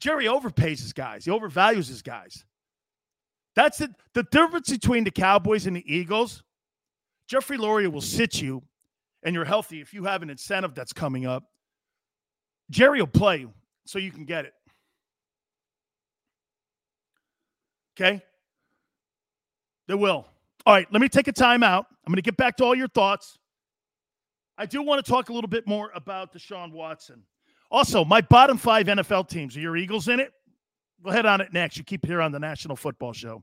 Jerry 0.00 0.26
overpays 0.26 0.80
his 0.80 0.92
guys. 0.92 1.24
He 1.24 1.30
overvalues 1.30 1.88
his 1.88 2.02
guys. 2.02 2.44
That's 3.54 3.78
the, 3.78 3.92
the 4.14 4.22
difference 4.24 4.70
between 4.70 5.04
the 5.04 5.10
Cowboys 5.10 5.66
and 5.66 5.74
the 5.74 5.84
Eagles. 5.92 6.42
Jeffrey 7.26 7.58
Lurie 7.58 7.90
will 7.90 8.00
sit 8.00 8.40
you 8.40 8.62
and 9.22 9.34
you're 9.34 9.44
healthy 9.44 9.80
if 9.80 9.92
you 9.92 10.04
have 10.04 10.22
an 10.22 10.30
incentive 10.30 10.74
that's 10.74 10.92
coming 10.92 11.26
up. 11.26 11.44
Jerry 12.70 13.00
will 13.00 13.08
play 13.08 13.38
you 13.38 13.52
so 13.86 13.98
you 13.98 14.12
can 14.12 14.24
get 14.24 14.44
it. 14.44 14.52
Okay? 17.98 18.22
They 19.88 19.94
will. 19.94 20.26
All 20.66 20.74
right, 20.74 20.86
let 20.92 21.00
me 21.00 21.08
take 21.08 21.28
a 21.28 21.32
timeout. 21.32 21.86
I'm 22.06 22.12
going 22.12 22.16
to 22.16 22.22
get 22.22 22.36
back 22.36 22.56
to 22.58 22.64
all 22.64 22.74
your 22.74 22.88
thoughts. 22.88 23.38
I 24.56 24.66
do 24.66 24.82
want 24.82 25.04
to 25.04 25.10
talk 25.10 25.30
a 25.30 25.32
little 25.32 25.48
bit 25.48 25.66
more 25.66 25.90
about 25.94 26.32
Deshaun 26.32 26.72
Watson. 26.72 27.22
Also, 27.70 28.04
my 28.04 28.20
bottom 28.20 28.56
five 28.56 28.86
NFL 28.86 29.28
teams. 29.28 29.56
Are 29.56 29.60
your 29.60 29.76
Eagles 29.76 30.08
in 30.08 30.20
it? 30.20 30.32
We'll 31.02 31.14
head 31.14 31.26
on 31.26 31.40
it 31.40 31.52
next. 31.52 31.76
You 31.76 31.84
keep 31.84 32.04
here 32.06 32.20
on 32.20 32.32
the 32.32 32.40
National 32.40 32.76
Football 32.76 33.12
Show. 33.12 33.42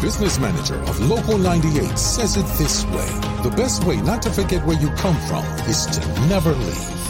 business 0.00 0.38
manager 0.38 0.76
of 0.76 0.98
Local 1.00 1.36
98, 1.36 1.98
says 1.98 2.36
it 2.36 2.46
this 2.56 2.84
way. 2.86 3.08
The 3.42 3.52
best 3.56 3.84
way 3.84 3.96
not 3.96 4.22
to 4.22 4.30
forget 4.30 4.64
where 4.66 4.80
you 4.80 4.88
come 4.96 5.16
from 5.28 5.44
is 5.68 5.86
to 5.86 6.00
never 6.28 6.52
leave. 6.52 7.09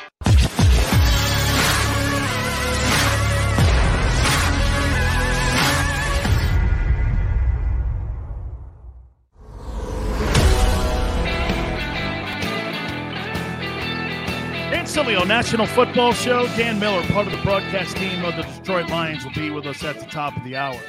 National 15.19 15.67
Football 15.67 16.13
Show. 16.13 16.47
Dan 16.55 16.79
Miller, 16.79 17.01
part 17.07 17.27
of 17.27 17.33
the 17.33 17.41
broadcast 17.43 17.97
team 17.97 18.23
of 18.23 18.35
the 18.37 18.43
Detroit 18.43 18.89
Lions, 18.89 19.25
will 19.25 19.33
be 19.33 19.49
with 19.49 19.65
us 19.67 19.83
at 19.83 19.99
the 19.99 20.05
top 20.05 20.35
of 20.37 20.43
the 20.45 20.55
hour. 20.55 20.79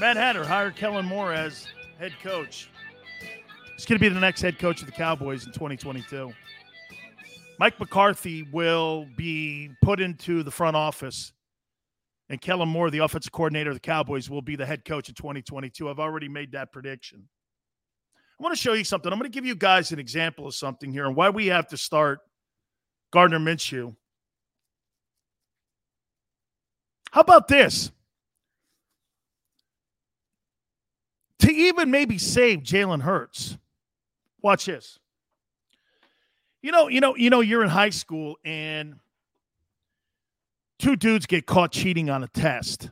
Matt 0.00 0.16
Hatter 0.16 0.42
hired 0.42 0.74
Kellen 0.74 1.04
Moore 1.04 1.32
as 1.32 1.66
head 1.98 2.12
coach. 2.22 2.70
He's 3.76 3.84
going 3.84 3.98
to 3.98 4.00
be 4.00 4.08
the 4.08 4.18
next 4.18 4.40
head 4.40 4.58
coach 4.58 4.80
of 4.80 4.86
the 4.86 4.92
Cowboys 4.92 5.44
in 5.46 5.52
2022. 5.52 6.32
Mike 7.58 7.78
McCarthy 7.78 8.44
will 8.50 9.06
be 9.14 9.70
put 9.82 10.00
into 10.00 10.42
the 10.42 10.50
front 10.50 10.76
office, 10.76 11.32
and 12.30 12.40
Kellen 12.40 12.70
Moore, 12.70 12.90
the 12.90 12.98
offensive 12.98 13.32
coordinator 13.32 13.70
of 13.70 13.76
the 13.76 13.80
Cowboys, 13.80 14.30
will 14.30 14.42
be 14.42 14.56
the 14.56 14.66
head 14.66 14.84
coach 14.86 15.10
in 15.10 15.14
2022. 15.14 15.90
I've 15.90 16.00
already 16.00 16.28
made 16.28 16.52
that 16.52 16.72
prediction. 16.72 17.28
I 18.42 18.44
want 18.44 18.56
to 18.56 18.60
show 18.60 18.72
you 18.72 18.82
something. 18.82 19.12
I'm 19.12 19.20
going 19.20 19.30
to 19.30 19.32
give 19.34 19.46
you 19.46 19.54
guys 19.54 19.92
an 19.92 20.00
example 20.00 20.48
of 20.48 20.54
something 20.56 20.90
here 20.90 21.06
and 21.06 21.14
why 21.14 21.30
we 21.30 21.46
have 21.46 21.68
to 21.68 21.76
start 21.76 22.18
Gardner 23.12 23.38
Minshew. 23.38 23.94
How 27.12 27.20
about 27.20 27.46
this? 27.46 27.92
To 31.38 31.52
even 31.52 31.92
maybe 31.92 32.18
save 32.18 32.64
Jalen 32.64 33.02
Hurts. 33.02 33.56
Watch 34.42 34.66
this. 34.66 34.98
You 36.62 36.72
know, 36.72 36.88
you 36.88 37.00
know, 37.00 37.14
you 37.14 37.30
know, 37.30 37.42
you're 37.42 37.62
in 37.62 37.68
high 37.68 37.90
school 37.90 38.38
and 38.44 38.96
two 40.80 40.96
dudes 40.96 41.26
get 41.26 41.46
caught 41.46 41.70
cheating 41.70 42.10
on 42.10 42.24
a 42.24 42.28
test 42.28 42.90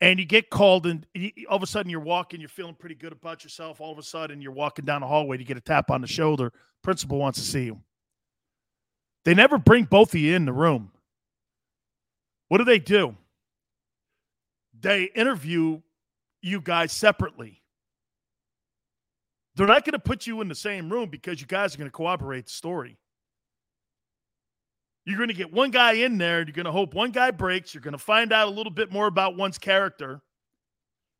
and 0.00 0.18
you 0.18 0.24
get 0.24 0.50
called 0.50 0.86
and 0.86 1.06
all 1.48 1.56
of 1.56 1.62
a 1.62 1.66
sudden 1.66 1.90
you're 1.90 2.00
walking 2.00 2.40
you're 2.40 2.48
feeling 2.48 2.74
pretty 2.74 2.94
good 2.94 3.12
about 3.12 3.42
yourself. 3.42 3.80
All 3.80 3.92
of 3.92 3.98
a 3.98 4.02
sudden 4.02 4.40
you're 4.40 4.52
walking 4.52 4.84
down 4.84 5.00
the 5.00 5.06
hallway 5.06 5.36
to 5.36 5.44
get 5.44 5.56
a 5.56 5.60
tap 5.60 5.90
on 5.90 6.00
the 6.00 6.06
shoulder. 6.06 6.52
Principal 6.82 7.18
wants 7.18 7.38
to 7.40 7.44
see 7.44 7.64
you. 7.64 7.80
They 9.24 9.34
never 9.34 9.58
bring 9.58 9.84
both 9.84 10.14
of 10.14 10.20
you 10.20 10.34
in 10.34 10.44
the 10.44 10.52
room. 10.52 10.92
What 12.48 12.58
do 12.58 12.64
they 12.64 12.78
do? 12.78 13.16
They 14.80 15.04
interview 15.04 15.80
you 16.40 16.60
guys 16.60 16.92
separately. 16.92 17.62
They're 19.56 19.66
not 19.66 19.84
going 19.84 19.92
to 19.92 19.98
put 19.98 20.26
you 20.26 20.40
in 20.40 20.48
the 20.48 20.54
same 20.54 20.88
room 20.88 21.10
because 21.10 21.40
you 21.40 21.46
guys 21.48 21.74
are 21.74 21.78
going 21.78 21.90
to 21.90 21.96
corroborate 21.96 22.46
the 22.46 22.52
story 22.52 22.96
you're 25.08 25.16
going 25.16 25.28
to 25.28 25.34
get 25.34 25.50
one 25.50 25.70
guy 25.70 25.92
in 25.92 26.18
there. 26.18 26.42
You're 26.42 26.52
going 26.52 26.66
to 26.66 26.72
hope 26.72 26.92
one 26.92 27.12
guy 27.12 27.30
breaks. 27.30 27.72
You're 27.72 27.80
going 27.80 27.92
to 27.92 27.98
find 27.98 28.30
out 28.30 28.48
a 28.48 28.50
little 28.50 28.72
bit 28.72 28.92
more 28.92 29.06
about 29.06 29.36
one's 29.36 29.56
character. 29.56 30.20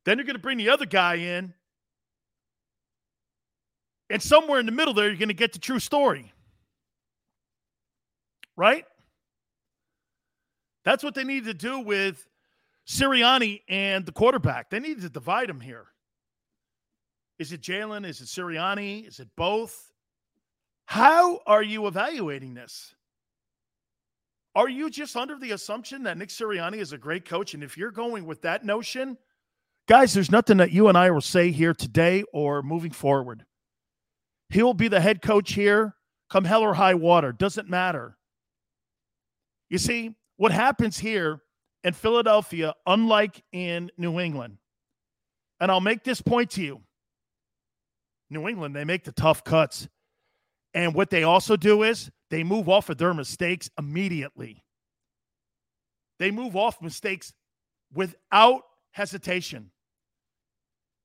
Then 0.05 0.18
you're 0.18 0.26
going 0.26 0.36
to 0.36 0.43
bring 0.43 0.59
the 0.59 0.68
other 0.68 0.84
guy 0.84 1.14
in. 1.14 1.55
And 4.11 4.22
somewhere 4.22 4.61
in 4.61 4.66
the 4.66 4.72
middle 4.72 4.93
there, 4.93 5.07
you're 5.07 5.16
going 5.16 5.28
to 5.28 5.34
get 5.34 5.55
the 5.55 5.59
true 5.59 5.78
story. 5.78 6.30
Right? 8.57 8.84
That's 10.84 11.03
what 11.03 11.14
they 11.14 11.24
need 11.24 11.47
to 11.47 11.55
do 11.55 11.80
with 11.80 12.26
Sirianni 12.86 13.62
and 13.70 14.05
the 14.05 14.12
quarterback. 14.12 14.68
They 14.68 14.80
need 14.80 15.01
to 15.01 15.09
divide 15.09 15.49
them 15.49 15.61
here. 15.61 15.86
Is 17.39 17.53
it 17.53 17.62
Jalen? 17.62 18.07
Is 18.07 18.20
it 18.20 18.26
Sirianni? 18.26 19.09
Is 19.09 19.18
it 19.18 19.28
both? 19.34 19.93
How 20.84 21.41
are 21.47 21.62
you 21.62 21.86
evaluating 21.86 22.53
this? 22.53 22.95
Are 24.59 24.69
you 24.69 24.91
just 24.91 25.17
under 25.17 25.39
the 25.39 25.53
assumption 25.53 26.03
that 26.03 26.19
Nick 26.19 26.31
Sirianni 26.31 26.79
is 26.79 26.93
a 26.93 26.99
great 26.99 27.25
coach? 27.25 27.55
And 27.55 27.63
if 27.63 27.79
you're 27.79 27.93
going 27.93 28.27
with 28.27 28.43
that 28.43 28.65
notion, 28.65 29.17
guys, 29.87 30.13
there's 30.13 30.33
nothing 30.33 30.57
that 30.57 30.73
you 30.73 30.89
and 30.89 30.99
I 30.99 31.13
will 31.13 31.21
say 31.21 31.53
here 31.53 31.73
today 31.73 32.25
or 32.33 32.61
moving 32.61 32.91
forward. 32.91 33.45
He'll 34.49 34.75
be 34.75 34.89
the 34.89 34.99
head 34.99 35.23
coach 35.23 35.53
here 35.53 35.95
come 36.29 36.43
hell 36.43 36.63
or 36.63 36.75
high 36.75 36.95
water. 36.95 37.31
Doesn't 37.31 37.71
matter. 37.71 38.19
You 39.71 39.79
see, 39.79 40.17
what 40.39 40.51
happens 40.51 40.99
here 40.99 41.41
in 41.85 41.93
Philadelphia, 41.93 42.75
unlike 42.85 43.41
in 43.53 43.93
New 43.97 44.19
England, 44.19 44.59
and 45.61 45.71
I'll 45.71 45.81
make 45.81 46.03
this 46.03 46.21
point 46.21 46.51
to 46.51 46.63
you 46.63 46.81
New 48.29 48.49
England, 48.49 48.75
they 48.75 48.85
make 48.85 49.05
the 49.05 49.13
tough 49.13 49.45
cuts. 49.45 49.87
And 50.75 50.95
what 50.95 51.11
they 51.11 51.23
also 51.23 51.57
do 51.57 51.85
is 51.85 52.11
they 52.31 52.45
move 52.45 52.68
off 52.68 52.89
of 52.89 52.99
their 52.99 53.14
mistakes 53.14 53.70
immediately. 53.79 54.62
They 56.18 56.31
move 56.31 56.57
off 56.57 56.83
mistakes 56.83 57.33
without 57.93 58.62
hesitation. 58.93 59.70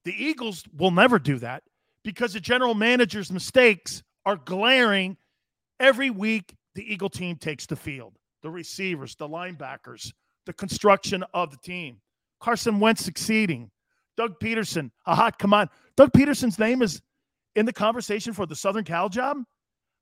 The 0.05 0.13
Eagles 0.13 0.63
will 0.75 0.91
never 0.91 1.19
do 1.19 1.37
that 1.39 1.63
because 2.03 2.33
the 2.33 2.39
general 2.39 2.73
manager's 2.73 3.31
mistakes 3.31 4.03
are 4.25 4.35
glaring 4.35 5.17
every 5.79 6.09
week 6.09 6.55
the 6.75 6.91
Eagle 6.91 7.09
team 7.09 7.35
takes 7.35 7.65
the 7.65 7.75
field. 7.75 8.17
The 8.41 8.49
receivers, 8.49 9.15
the 9.15 9.27
linebackers, 9.27 10.11
the 10.45 10.53
construction 10.53 11.23
of 11.33 11.51
the 11.51 11.57
team. 11.57 12.01
Carson 12.41 12.79
Wentz 12.79 13.05
succeeding. 13.05 13.71
Doug 14.17 14.39
Pederson, 14.39 14.91
a 15.05 15.15
hot 15.15 15.39
command. 15.39 15.69
Doug 15.95 16.11
Pederson's 16.11 16.59
name 16.59 16.81
is 16.81 17.01
in 17.55 17.65
the 17.65 17.73
conversation 17.73 18.33
for 18.33 18.45
the 18.45 18.55
Southern 18.55 18.83
Cal 18.83 19.09
job. 19.09 19.37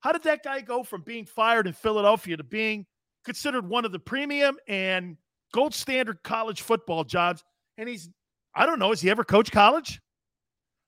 How 0.01 0.11
did 0.11 0.23
that 0.23 0.43
guy 0.43 0.61
go 0.61 0.83
from 0.83 1.01
being 1.01 1.25
fired 1.25 1.67
in 1.67 1.73
Philadelphia 1.73 2.37
to 2.37 2.43
being 2.43 2.85
considered 3.23 3.67
one 3.67 3.85
of 3.85 3.91
the 3.91 3.99
premium 3.99 4.57
and 4.67 5.15
gold 5.53 5.73
standard 5.73 6.23
college 6.23 6.61
football 6.61 7.03
jobs? 7.03 7.43
And 7.77 7.87
he's, 7.87 8.09
I 8.53 8.65
don't 8.65 8.79
know, 8.79 8.89
has 8.89 9.01
he 9.01 9.09
ever 9.09 9.23
coached 9.23 9.51
college? 9.51 10.01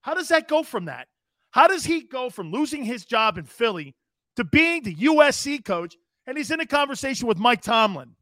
How 0.01 0.15
does 0.15 0.29
that 0.29 0.47
go 0.47 0.63
from 0.63 0.85
that? 0.85 1.07
How 1.51 1.67
does 1.67 1.85
he 1.85 2.01
go 2.01 2.29
from 2.29 2.51
losing 2.51 2.83
his 2.83 3.05
job 3.05 3.37
in 3.37 3.45
Philly 3.45 3.95
to 4.35 4.43
being 4.43 4.81
the 4.81 4.95
USC 4.95 5.63
coach? 5.63 5.95
And 6.25 6.37
he's 6.37 6.51
in 6.51 6.59
a 6.59 6.65
conversation 6.65 7.27
with 7.27 7.37
Mike 7.37 7.61
Tomlin. 7.61 8.15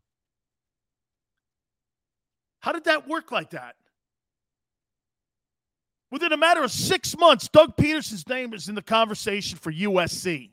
How 2.60 2.74
did 2.74 2.84
that 2.86 3.08
work 3.08 3.32
like 3.32 3.52
that? 3.52 3.76
Within 6.12 6.34
a 6.34 6.38
matter 6.38 6.64
of 6.64 6.72
six 6.72 7.18
months, 7.18 7.48
Doug 7.48 7.78
Pederson's 7.78 8.28
name 8.28 8.54
is 8.54 8.68
in 8.68 8.76
the 8.76 8.82
conversation 8.82 9.58
for 9.58 9.72
USC. 9.72 10.52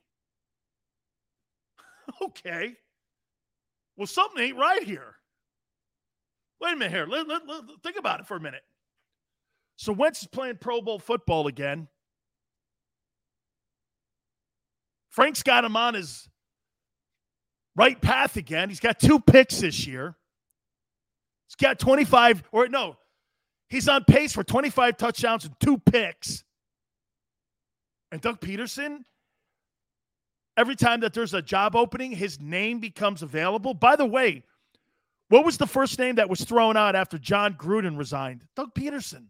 okay. 2.22 2.76
Well, 3.96 4.06
something 4.06 4.42
ain't 4.42 4.56
right 4.56 4.82
here. 4.82 5.14
Wait 6.60 6.72
a 6.72 6.76
minute 6.76 6.92
here. 6.92 7.06
Let, 7.06 7.28
let, 7.28 7.46
let, 7.46 7.62
think 7.82 7.98
about 7.98 8.20
it 8.20 8.26
for 8.26 8.36
a 8.36 8.40
minute. 8.40 8.62
So 9.76 9.92
Wentz 9.92 10.22
is 10.22 10.28
playing 10.28 10.56
Pro 10.56 10.80
Bowl 10.80 10.98
football 10.98 11.46
again. 11.46 11.88
Frank's 15.10 15.42
got 15.42 15.64
him 15.64 15.76
on 15.76 15.94
his 15.94 16.28
right 17.76 18.00
path 18.00 18.36
again. 18.36 18.68
He's 18.68 18.80
got 18.80 18.98
two 18.98 19.20
picks 19.20 19.60
this 19.60 19.86
year. 19.86 20.16
He's 21.48 21.56
got 21.56 21.78
25, 21.78 22.42
or 22.52 22.68
no, 22.68 22.96
He's 23.68 23.88
on 23.88 24.04
pace 24.04 24.32
for 24.32 24.42
25 24.42 24.96
touchdowns 24.96 25.44
and 25.44 25.54
two 25.60 25.78
picks. 25.78 26.42
And 28.10 28.20
Doug 28.20 28.40
Pederson, 28.40 29.00
every 30.58 30.74
time 30.74 31.00
that 31.00 31.14
there's 31.14 31.34
a 31.34 31.40
job 31.40 31.76
opening, 31.76 32.10
his 32.10 32.40
name 32.40 32.80
becomes 32.80 33.22
available. 33.22 33.74
By 33.74 33.94
the 33.94 34.04
way, 34.04 34.42
what 35.28 35.44
was 35.44 35.56
the 35.56 35.66
first 35.66 35.98
name 35.98 36.16
that 36.16 36.28
was 36.28 36.40
thrown 36.40 36.76
out 36.76 36.96
after 36.96 37.16
Jon 37.16 37.54
Gruden 37.54 37.96
resigned? 37.96 38.42
Doug 38.56 38.74
Pederson. 38.74 39.26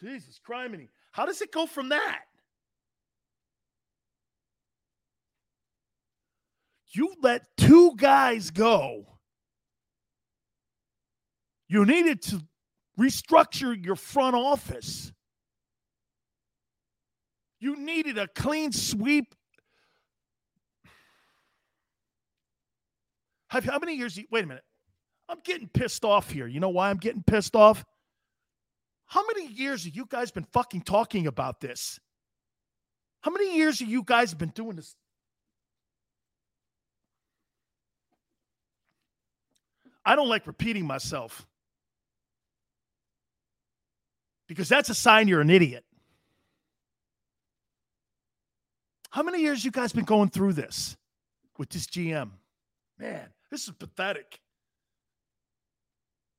Jesus, 0.00 0.40
criminy. 0.46 0.88
How 1.12 1.24
does 1.24 1.40
it 1.40 1.52
go 1.52 1.66
from 1.66 1.90
that? 1.90 2.22
You 6.92 7.14
let 7.22 7.42
two 7.56 7.94
guys 7.96 8.50
go. 8.50 9.06
You 11.68 11.84
needed 11.84 12.22
to 12.22 12.42
restructure 12.98 13.84
your 13.84 13.94
front 13.94 14.34
office. 14.34 15.12
You 17.60 17.76
needed 17.76 18.18
a 18.18 18.26
clean 18.26 18.72
sweep. 18.72 19.34
How 23.48 23.78
many 23.78 23.96
years? 23.96 24.18
Wait 24.30 24.44
a 24.44 24.46
minute. 24.46 24.64
I'm 25.28 25.40
getting 25.44 25.68
pissed 25.68 26.04
off 26.04 26.30
here. 26.30 26.46
You 26.46 26.58
know 26.58 26.70
why 26.70 26.90
I'm 26.90 26.96
getting 26.96 27.22
pissed 27.22 27.54
off? 27.54 27.84
How 29.06 29.24
many 29.26 29.52
years 29.52 29.84
have 29.84 29.94
you 29.94 30.06
guys 30.08 30.30
been 30.30 30.46
fucking 30.52 30.82
talking 30.82 31.26
about 31.26 31.60
this? 31.60 32.00
How 33.22 33.30
many 33.30 33.56
years 33.56 33.80
have 33.80 33.88
you 33.88 34.02
guys 34.04 34.34
been 34.34 34.50
doing 34.50 34.76
this? 34.76 34.94
I 40.04 40.16
don't 40.16 40.28
like 40.28 40.46
repeating 40.46 40.86
myself 40.86 41.46
because 44.48 44.68
that's 44.68 44.88
a 44.88 44.94
sign 44.94 45.28
you're 45.28 45.42
an 45.42 45.50
idiot. 45.50 45.84
How 49.10 49.22
many 49.22 49.40
years 49.40 49.64
you 49.64 49.70
guys 49.70 49.92
been 49.92 50.04
going 50.04 50.30
through 50.30 50.52
this 50.54 50.96
with 51.58 51.68
this 51.68 51.86
GM? 51.86 52.30
Man, 52.98 53.28
this 53.50 53.64
is 53.64 53.74
pathetic. 53.74 54.40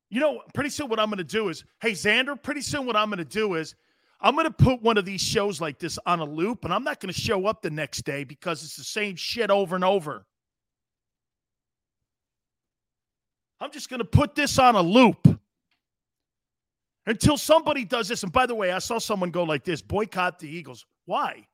You 0.09 0.19
know, 0.19 0.41
pretty 0.53 0.69
soon 0.69 0.89
what 0.89 0.99
I'm 0.99 1.07
going 1.07 1.17
to 1.17 1.23
do 1.23 1.49
is, 1.49 1.63
hey, 1.81 1.91
Xander, 1.91 2.41
pretty 2.41 2.61
soon 2.61 2.85
what 2.85 2.95
I'm 2.95 3.09
going 3.09 3.19
to 3.19 3.25
do 3.25 3.55
is 3.55 3.75
I'm 4.19 4.35
going 4.35 4.45
to 4.45 4.51
put 4.51 4.81
one 4.81 4.97
of 4.97 5.05
these 5.05 5.21
shows 5.21 5.59
like 5.59 5.79
this 5.79 5.97
on 6.05 6.19
a 6.19 6.25
loop, 6.25 6.63
and 6.63 6.73
I'm 6.73 6.83
not 6.83 6.99
going 6.99 7.13
to 7.13 7.19
show 7.19 7.45
up 7.45 7.61
the 7.61 7.69
next 7.69 8.03
day 8.03 8.23
because 8.23 8.63
it's 8.63 8.75
the 8.75 8.83
same 8.83 9.15
shit 9.15 9.49
over 9.49 9.75
and 9.75 9.83
over. 9.83 10.25
I'm 13.59 13.71
just 13.71 13.89
going 13.89 13.99
to 13.99 14.05
put 14.05 14.35
this 14.35 14.57
on 14.59 14.75
a 14.75 14.81
loop 14.81 15.27
until 17.05 17.37
somebody 17.37 17.85
does 17.85 18.07
this. 18.07 18.23
And 18.23 18.31
by 18.31 18.45
the 18.45 18.55
way, 18.55 18.71
I 18.71 18.79
saw 18.79 18.97
someone 18.97 19.31
go 19.31 19.43
like 19.43 19.63
this 19.63 19.81
boycott 19.81 20.39
the 20.39 20.49
Eagles. 20.49 20.85
Why? 21.05 21.47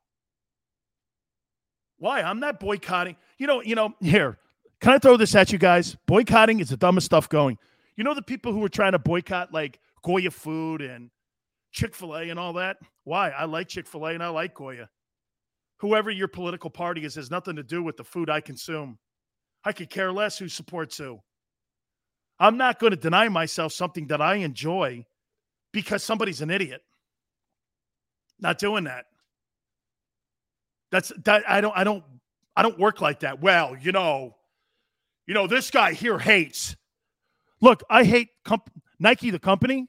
Why? 1.98 2.22
I'm 2.22 2.40
not 2.40 2.60
boycotting. 2.60 3.16
You 3.38 3.48
know, 3.48 3.62
you 3.62 3.76
know, 3.76 3.94
here, 4.00 4.38
can 4.82 4.94
I 4.94 5.00
throw 5.00 5.18
this 5.18 5.36
at 5.36 5.52
you 5.52 5.58
guys? 5.58 5.98
Boycotting 6.06 6.60
is 6.60 6.70
the 6.70 6.78
dumbest 6.78 7.06
stuff 7.06 7.28
going. 7.28 7.58
You 7.96 8.04
know 8.04 8.14
the 8.14 8.22
people 8.22 8.54
who 8.54 8.60
were 8.60 8.70
trying 8.70 8.92
to 8.92 9.00
boycott 9.00 9.52
like 9.52 9.80
Goya 10.04 10.32
food 10.32 10.82
and 10.82 11.10
Chick-fil-A 11.72 12.30
and 12.30 12.40
all 12.40 12.54
that? 12.54 12.78
Why? 13.04 13.30
I 13.30 13.46
like 13.46 13.68
Chick-fil-A 13.68 14.14
and 14.14 14.24
I 14.24 14.30
like 14.30 14.54
Goya. 14.54 14.90
Whoever 15.80 16.10
your 16.12 16.28
political 16.28 16.70
party 16.70 17.06
is 17.06 17.16
has 17.16 17.32
nothing 17.32 17.56
to 17.56 17.64
do 17.64 17.84
with 17.84 17.98
the 17.98 18.04
food 18.04 18.30
I 18.30 18.42
consume. 18.42 18.98
I 19.64 19.72
could 19.72 19.90
care 19.90 20.12
less 20.12 20.38
who 20.38 20.48
supports 20.48 20.98
who. 20.98 21.20
I'm 22.40 22.58
not 22.58 22.80
going 22.80 22.92
to 22.92 22.98
deny 22.98 23.30
myself 23.30 23.74
something 23.74 24.08
that 24.08 24.22
I 24.22 24.36
enjoy 24.36 25.06
because 25.74 26.04
somebody's 26.04 26.42
an 26.42 26.52
idiot. 26.52 26.82
Not 28.40 28.60
doing 28.60 28.84
that. 28.84 29.06
That's 30.92 31.12
that 31.26 31.50
I 31.50 31.62
don't 31.62 31.76
I 31.76 31.84
don't 31.84 32.04
I 32.56 32.62
don't 32.64 32.80
work 32.80 33.02
like 33.02 33.22
that. 33.22 33.42
Well, 33.42 33.76
you 33.80 33.92
know, 33.92 34.36
you 35.26 35.34
know 35.34 35.48
this 35.48 35.70
guy 35.70 35.94
here 35.94 36.18
hates. 36.18 36.76
Look, 37.62 37.84
I 37.90 38.04
hate 38.04 38.30
comp- 38.46 38.72
Nike 39.00 39.30
the 39.30 39.40
company, 39.40 39.88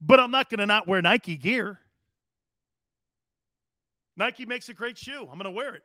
but 0.00 0.20
I'm 0.20 0.30
not 0.30 0.50
going 0.50 0.60
to 0.60 0.66
not 0.66 0.86
wear 0.88 1.00
Nike 1.02 1.36
gear. 1.36 1.78
Nike 4.16 4.46
makes 4.46 4.68
a 4.68 4.74
great 4.74 4.96
shoe. 4.96 5.20
I'm 5.20 5.38
going 5.38 5.44
to 5.44 5.50
wear 5.50 5.74
it. 5.74 5.82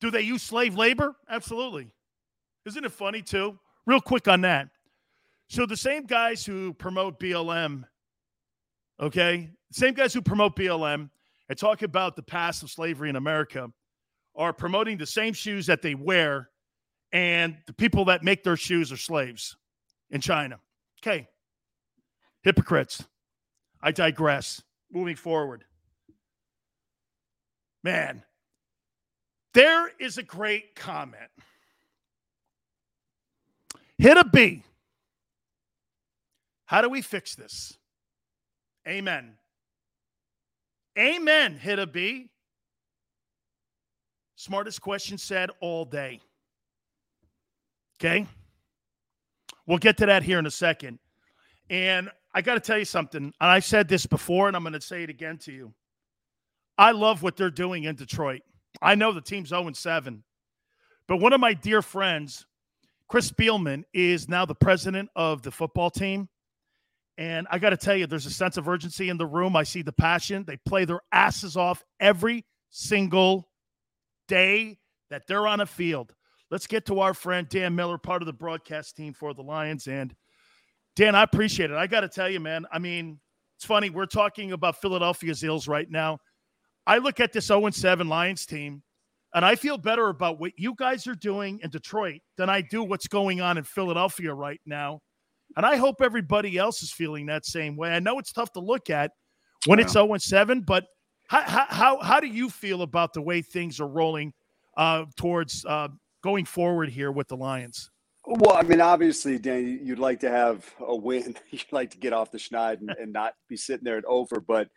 Do 0.00 0.10
they 0.10 0.22
use 0.22 0.42
slave 0.42 0.76
labor? 0.76 1.14
Absolutely. 1.28 1.90
Isn't 2.66 2.84
it 2.84 2.92
funny 2.92 3.22
too? 3.22 3.58
Real 3.86 4.00
quick 4.00 4.28
on 4.28 4.42
that. 4.42 4.68
So 5.48 5.66
the 5.66 5.76
same 5.76 6.04
guys 6.04 6.44
who 6.44 6.74
promote 6.74 7.18
BLM, 7.18 7.84
okay, 9.00 9.50
same 9.72 9.94
guys 9.94 10.12
who 10.12 10.20
promote 10.20 10.56
BLM 10.56 11.10
and 11.48 11.58
talk 11.58 11.82
about 11.82 12.16
the 12.16 12.22
past 12.22 12.62
of 12.62 12.70
slavery 12.70 13.08
in 13.08 13.16
America 13.16 13.68
are 14.36 14.52
promoting 14.52 14.98
the 14.98 15.06
same 15.06 15.32
shoes 15.32 15.66
that 15.66 15.82
they 15.82 15.94
wear, 15.94 16.50
and 17.12 17.56
the 17.66 17.72
people 17.72 18.04
that 18.04 18.22
make 18.22 18.44
their 18.44 18.56
shoes 18.56 18.92
are 18.92 18.96
slaves 18.96 19.56
in 20.10 20.20
China. 20.20 20.60
Okay. 21.02 21.26
Hypocrites. 22.42 23.04
I 23.82 23.92
digress. 23.92 24.62
Moving 24.92 25.16
forward. 25.16 25.64
Man, 27.84 28.22
there 29.54 29.90
is 29.98 30.18
a 30.18 30.22
great 30.22 30.74
comment. 30.74 31.30
Hit 33.98 34.16
a 34.16 34.24
B. 34.24 34.62
How 36.66 36.82
do 36.82 36.88
we 36.88 37.02
fix 37.02 37.34
this? 37.34 37.76
Amen. 38.86 39.34
Amen, 40.98 41.56
hit 41.56 41.78
a 41.78 41.86
B. 41.86 42.28
Smartest 44.34 44.80
question 44.80 45.16
said 45.16 45.50
all 45.60 45.84
day. 45.84 46.20
Okay. 48.00 48.26
We'll 49.66 49.78
get 49.78 49.96
to 49.98 50.06
that 50.06 50.22
here 50.22 50.38
in 50.38 50.46
a 50.46 50.50
second. 50.50 50.98
And 51.70 52.10
I 52.34 52.42
got 52.42 52.54
to 52.54 52.60
tell 52.60 52.78
you 52.78 52.84
something. 52.84 53.22
And 53.22 53.34
I 53.40 53.60
said 53.60 53.88
this 53.88 54.06
before, 54.06 54.48
and 54.48 54.56
I'm 54.56 54.62
going 54.62 54.72
to 54.72 54.80
say 54.80 55.02
it 55.02 55.10
again 55.10 55.38
to 55.38 55.52
you. 55.52 55.72
I 56.78 56.92
love 56.92 57.22
what 57.22 57.36
they're 57.36 57.50
doing 57.50 57.84
in 57.84 57.96
Detroit. 57.96 58.42
I 58.80 58.94
know 58.94 59.12
the 59.12 59.20
team's 59.20 59.48
0 59.50 59.70
7. 59.72 60.22
But 61.06 61.16
one 61.18 61.32
of 61.32 61.40
my 61.40 61.54
dear 61.54 61.82
friends, 61.82 62.46
Chris 63.08 63.30
Spielman, 63.30 63.84
is 63.92 64.28
now 64.28 64.46
the 64.46 64.54
president 64.54 65.10
of 65.16 65.42
the 65.42 65.50
football 65.50 65.90
team. 65.90 66.28
And 67.18 67.48
I 67.50 67.58
got 67.58 67.70
to 67.70 67.76
tell 67.76 67.96
you, 67.96 68.06
there's 68.06 68.26
a 68.26 68.30
sense 68.30 68.56
of 68.56 68.68
urgency 68.68 69.08
in 69.08 69.18
the 69.18 69.26
room. 69.26 69.56
I 69.56 69.64
see 69.64 69.82
the 69.82 69.92
passion. 69.92 70.44
They 70.46 70.56
play 70.56 70.84
their 70.84 71.00
asses 71.10 71.56
off 71.56 71.84
every 71.98 72.46
single 72.70 73.48
day 74.28 74.78
that 75.10 75.26
they're 75.26 75.48
on 75.48 75.60
a 75.60 75.66
field. 75.66 76.14
Let's 76.48 76.68
get 76.68 76.86
to 76.86 77.00
our 77.00 77.14
friend 77.14 77.48
Dan 77.48 77.74
Miller, 77.74 77.98
part 77.98 78.22
of 78.22 78.26
the 78.26 78.32
broadcast 78.32 78.96
team 78.96 79.12
for 79.12 79.34
the 79.34 79.42
Lions. 79.42 79.88
And 79.88 80.14
Dan, 80.94 81.16
I 81.16 81.24
appreciate 81.24 81.72
it. 81.72 81.76
I 81.76 81.88
got 81.88 82.00
to 82.00 82.08
tell 82.08 82.30
you, 82.30 82.38
man, 82.38 82.66
I 82.72 82.78
mean, 82.78 83.18
it's 83.56 83.66
funny. 83.66 83.90
We're 83.90 84.06
talking 84.06 84.52
about 84.52 84.80
Philadelphia's 84.80 85.42
ills 85.42 85.66
right 85.66 85.90
now. 85.90 86.20
I 86.86 86.98
look 86.98 87.18
at 87.18 87.32
this 87.32 87.46
0 87.46 87.68
7 87.70 88.08
Lions 88.08 88.46
team, 88.46 88.82
and 89.34 89.44
I 89.44 89.56
feel 89.56 89.76
better 89.76 90.08
about 90.08 90.38
what 90.38 90.52
you 90.56 90.72
guys 90.76 91.08
are 91.08 91.16
doing 91.16 91.58
in 91.64 91.70
Detroit 91.70 92.20
than 92.36 92.48
I 92.48 92.60
do 92.60 92.84
what's 92.84 93.08
going 93.08 93.40
on 93.40 93.58
in 93.58 93.64
Philadelphia 93.64 94.32
right 94.32 94.60
now. 94.64 95.00
And 95.58 95.66
I 95.66 95.74
hope 95.74 96.00
everybody 96.00 96.56
else 96.56 96.84
is 96.84 96.92
feeling 96.92 97.26
that 97.26 97.44
same 97.44 97.76
way. 97.76 97.90
I 97.90 97.98
know 97.98 98.20
it's 98.20 98.32
tough 98.32 98.52
to 98.52 98.60
look 98.60 98.90
at 98.90 99.10
when 99.66 99.80
it's 99.80 99.94
0 99.94 100.16
7, 100.16 100.60
but 100.60 100.86
how, 101.26 101.66
how, 101.68 101.98
how 102.00 102.20
do 102.20 102.28
you 102.28 102.48
feel 102.48 102.82
about 102.82 103.12
the 103.12 103.20
way 103.20 103.42
things 103.42 103.80
are 103.80 103.88
rolling 103.88 104.32
uh, 104.76 105.06
towards 105.16 105.64
uh, 105.66 105.88
going 106.22 106.44
forward 106.44 106.90
here 106.90 107.10
with 107.10 107.26
the 107.26 107.36
Lions? 107.36 107.90
Well, 108.24 108.56
I 108.56 108.62
mean, 108.62 108.80
obviously, 108.80 109.36
Dan, 109.36 109.80
you'd 109.82 109.98
like 109.98 110.20
to 110.20 110.30
have 110.30 110.64
a 110.78 110.94
win. 110.94 111.34
you'd 111.50 111.72
like 111.72 111.90
to 111.90 111.98
get 111.98 112.12
off 112.12 112.30
the 112.30 112.38
schneid 112.38 112.78
and, 112.78 112.90
and 112.90 113.12
not 113.12 113.34
be 113.48 113.56
sitting 113.56 113.82
there 113.84 113.98
at 113.98 114.04
over, 114.04 114.38
but 114.38 114.68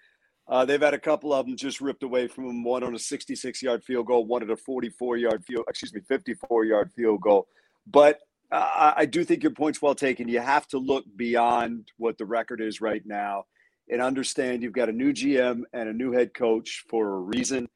uh, 0.47 0.65
they've 0.65 0.82
had 0.82 0.95
a 0.95 0.99
couple 0.99 1.32
of 1.32 1.45
them 1.45 1.55
just 1.55 1.79
ripped 1.79 2.01
away 2.01 2.27
from 2.27 2.47
them. 2.47 2.63
One 2.63 2.84
on 2.84 2.95
a 2.95 2.99
66 2.99 3.61
yard 3.61 3.84
field 3.84 4.07
goal, 4.07 4.25
one 4.25 4.41
at 4.41 4.49
a 4.49 4.57
44 4.57 5.17
yard 5.17 5.45
field, 5.45 5.65
excuse 5.69 5.93
me, 5.93 6.01
54 6.07 6.65
yard 6.65 6.91
field 6.91 7.21
goal. 7.21 7.45
But 7.86 8.19
uh, 8.52 8.93
I 8.97 9.06
do 9.06 9.24
think 9.24 9.43
your 9.43 9.54
point's 9.54 9.82
well 9.82 9.95
taken. 9.95 10.28
You 10.28 10.39
have 10.39 10.68
to 10.70 10.78
look 10.78 11.06
beyond 11.16 11.88
what 11.97 12.18
the 12.18 12.26
record 12.26 12.62
is 12.62 12.82
right 12.82 13.04
now 13.06 13.45
and 13.89 14.02
understand 14.02 14.62
you've 14.62 14.74
got 14.74 14.89
a 14.89 14.93
new 14.93 15.14
GM 15.14 15.64
and 15.74 15.89
a 15.89 15.93
new 15.93 16.12
head 16.12 16.34
coach 16.34 16.84
for 16.89 17.16
a 17.16 17.20
reason. 17.20 17.68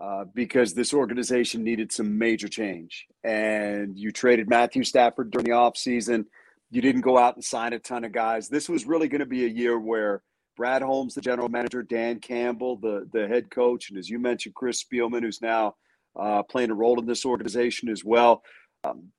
Uh, 0.00 0.24
because 0.34 0.74
this 0.74 0.92
organization 0.92 1.62
needed 1.62 1.92
some 1.92 2.18
major 2.18 2.48
change. 2.48 3.06
And 3.22 3.96
you 3.96 4.10
traded 4.10 4.48
Matthew 4.48 4.82
Stafford 4.82 5.30
during 5.30 5.44
the 5.44 5.52
offseason. 5.52 6.24
You 6.72 6.82
didn't 6.82 7.02
go 7.02 7.16
out 7.16 7.36
and 7.36 7.44
sign 7.44 7.72
a 7.74 7.78
ton 7.78 8.02
of 8.02 8.10
guys. 8.10 8.48
This 8.48 8.68
was 8.68 8.86
really 8.86 9.06
going 9.06 9.20
to 9.20 9.24
be 9.24 9.44
a 9.44 9.48
year 9.48 9.78
where 9.78 10.24
Brad 10.56 10.82
Holmes, 10.82 11.14
the 11.14 11.20
general 11.20 11.48
manager, 11.48 11.84
Dan 11.84 12.18
Campbell, 12.18 12.76
the, 12.76 13.08
the 13.12 13.28
head 13.28 13.52
coach, 13.52 13.90
and 13.90 13.96
as 13.96 14.10
you 14.10 14.18
mentioned, 14.18 14.56
Chris 14.56 14.82
Spielman, 14.82 15.22
who's 15.22 15.40
now 15.40 15.76
uh, 16.18 16.42
playing 16.42 16.72
a 16.72 16.74
role 16.74 16.98
in 16.98 17.06
this 17.06 17.24
organization 17.24 17.88
as 17.88 18.04
well. 18.04 18.42
Um, 18.82 19.12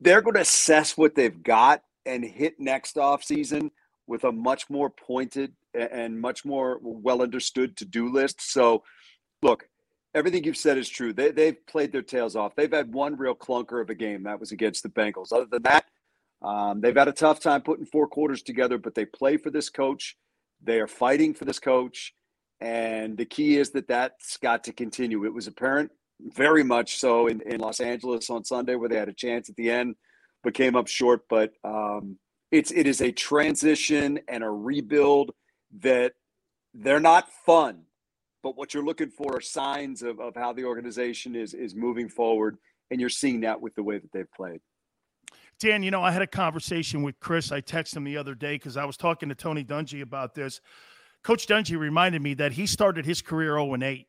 they're 0.00 0.22
going 0.22 0.34
to 0.34 0.40
assess 0.40 0.96
what 0.96 1.14
they've 1.14 1.42
got 1.42 1.82
and 2.06 2.24
hit 2.24 2.58
next 2.58 2.98
off 2.98 3.22
season 3.22 3.70
with 4.06 4.24
a 4.24 4.32
much 4.32 4.68
more 4.68 4.90
pointed 4.90 5.52
and 5.74 6.20
much 6.20 6.44
more 6.44 6.78
well 6.82 7.22
understood 7.22 7.76
to 7.76 7.84
do 7.84 8.12
list. 8.12 8.40
So, 8.52 8.82
look, 9.42 9.68
everything 10.14 10.44
you've 10.44 10.56
said 10.56 10.76
is 10.76 10.88
true. 10.88 11.12
They, 11.12 11.30
they've 11.30 11.66
played 11.66 11.92
their 11.92 12.02
tails 12.02 12.36
off. 12.36 12.54
They've 12.54 12.72
had 12.72 12.92
one 12.92 13.16
real 13.16 13.34
clunker 13.34 13.80
of 13.80 13.90
a 13.90 13.94
game 13.94 14.24
that 14.24 14.40
was 14.40 14.52
against 14.52 14.82
the 14.82 14.88
Bengals. 14.88 15.32
Other 15.32 15.46
than 15.50 15.62
that, 15.62 15.84
um, 16.42 16.80
they've 16.80 16.96
had 16.96 17.08
a 17.08 17.12
tough 17.12 17.40
time 17.40 17.62
putting 17.62 17.86
four 17.86 18.06
quarters 18.08 18.42
together, 18.42 18.78
but 18.78 18.94
they 18.94 19.04
play 19.04 19.36
for 19.36 19.50
this 19.50 19.70
coach. 19.70 20.16
They 20.62 20.80
are 20.80 20.88
fighting 20.88 21.34
for 21.34 21.44
this 21.44 21.58
coach. 21.58 22.14
And 22.60 23.16
the 23.16 23.24
key 23.24 23.58
is 23.58 23.70
that 23.70 23.88
that's 23.88 24.36
got 24.36 24.64
to 24.64 24.72
continue. 24.72 25.24
It 25.24 25.34
was 25.34 25.46
apparent 25.46 25.90
very 26.20 26.62
much 26.62 26.98
so 26.98 27.26
in, 27.26 27.40
in 27.42 27.60
Los 27.60 27.80
Angeles 27.80 28.30
on 28.30 28.44
Sunday 28.44 28.74
where 28.74 28.88
they 28.88 28.96
had 28.96 29.08
a 29.08 29.14
chance 29.14 29.48
at 29.48 29.56
the 29.56 29.70
end, 29.70 29.96
but 30.42 30.54
came 30.54 30.76
up 30.76 30.88
short. 30.88 31.22
But 31.28 31.52
um, 31.64 32.18
it's 32.50 32.70
it 32.70 32.86
is 32.86 33.00
a 33.00 33.12
transition 33.12 34.20
and 34.28 34.44
a 34.44 34.50
rebuild 34.50 35.32
that 35.80 36.12
they're 36.74 37.00
not 37.00 37.28
fun, 37.44 37.82
but 38.42 38.56
what 38.56 38.74
you're 38.74 38.84
looking 38.84 39.10
for 39.10 39.36
are 39.36 39.40
signs 39.40 40.02
of, 40.02 40.20
of 40.20 40.34
how 40.34 40.52
the 40.52 40.64
organization 40.64 41.34
is 41.34 41.54
is 41.54 41.74
moving 41.74 42.08
forward, 42.08 42.58
and 42.90 43.00
you're 43.00 43.10
seeing 43.10 43.40
that 43.40 43.60
with 43.60 43.74
the 43.74 43.82
way 43.82 43.98
that 43.98 44.12
they've 44.12 44.32
played. 44.32 44.60
Dan, 45.58 45.82
you 45.82 45.90
know, 45.90 46.02
I 46.02 46.10
had 46.10 46.22
a 46.22 46.26
conversation 46.26 47.02
with 47.02 47.20
Chris. 47.20 47.52
I 47.52 47.60
texted 47.60 47.96
him 47.96 48.04
the 48.04 48.16
other 48.16 48.34
day 48.34 48.56
because 48.56 48.76
I 48.76 48.84
was 48.84 48.96
talking 48.96 49.28
to 49.28 49.34
Tony 49.34 49.64
Dungy 49.64 50.02
about 50.02 50.34
this. 50.34 50.60
Coach 51.22 51.46
Dungy 51.46 51.78
reminded 51.78 52.20
me 52.20 52.34
that 52.34 52.52
he 52.52 52.66
started 52.66 53.06
his 53.06 53.22
career 53.22 53.52
0 53.52 53.74
and 53.74 53.82
8. 53.82 54.08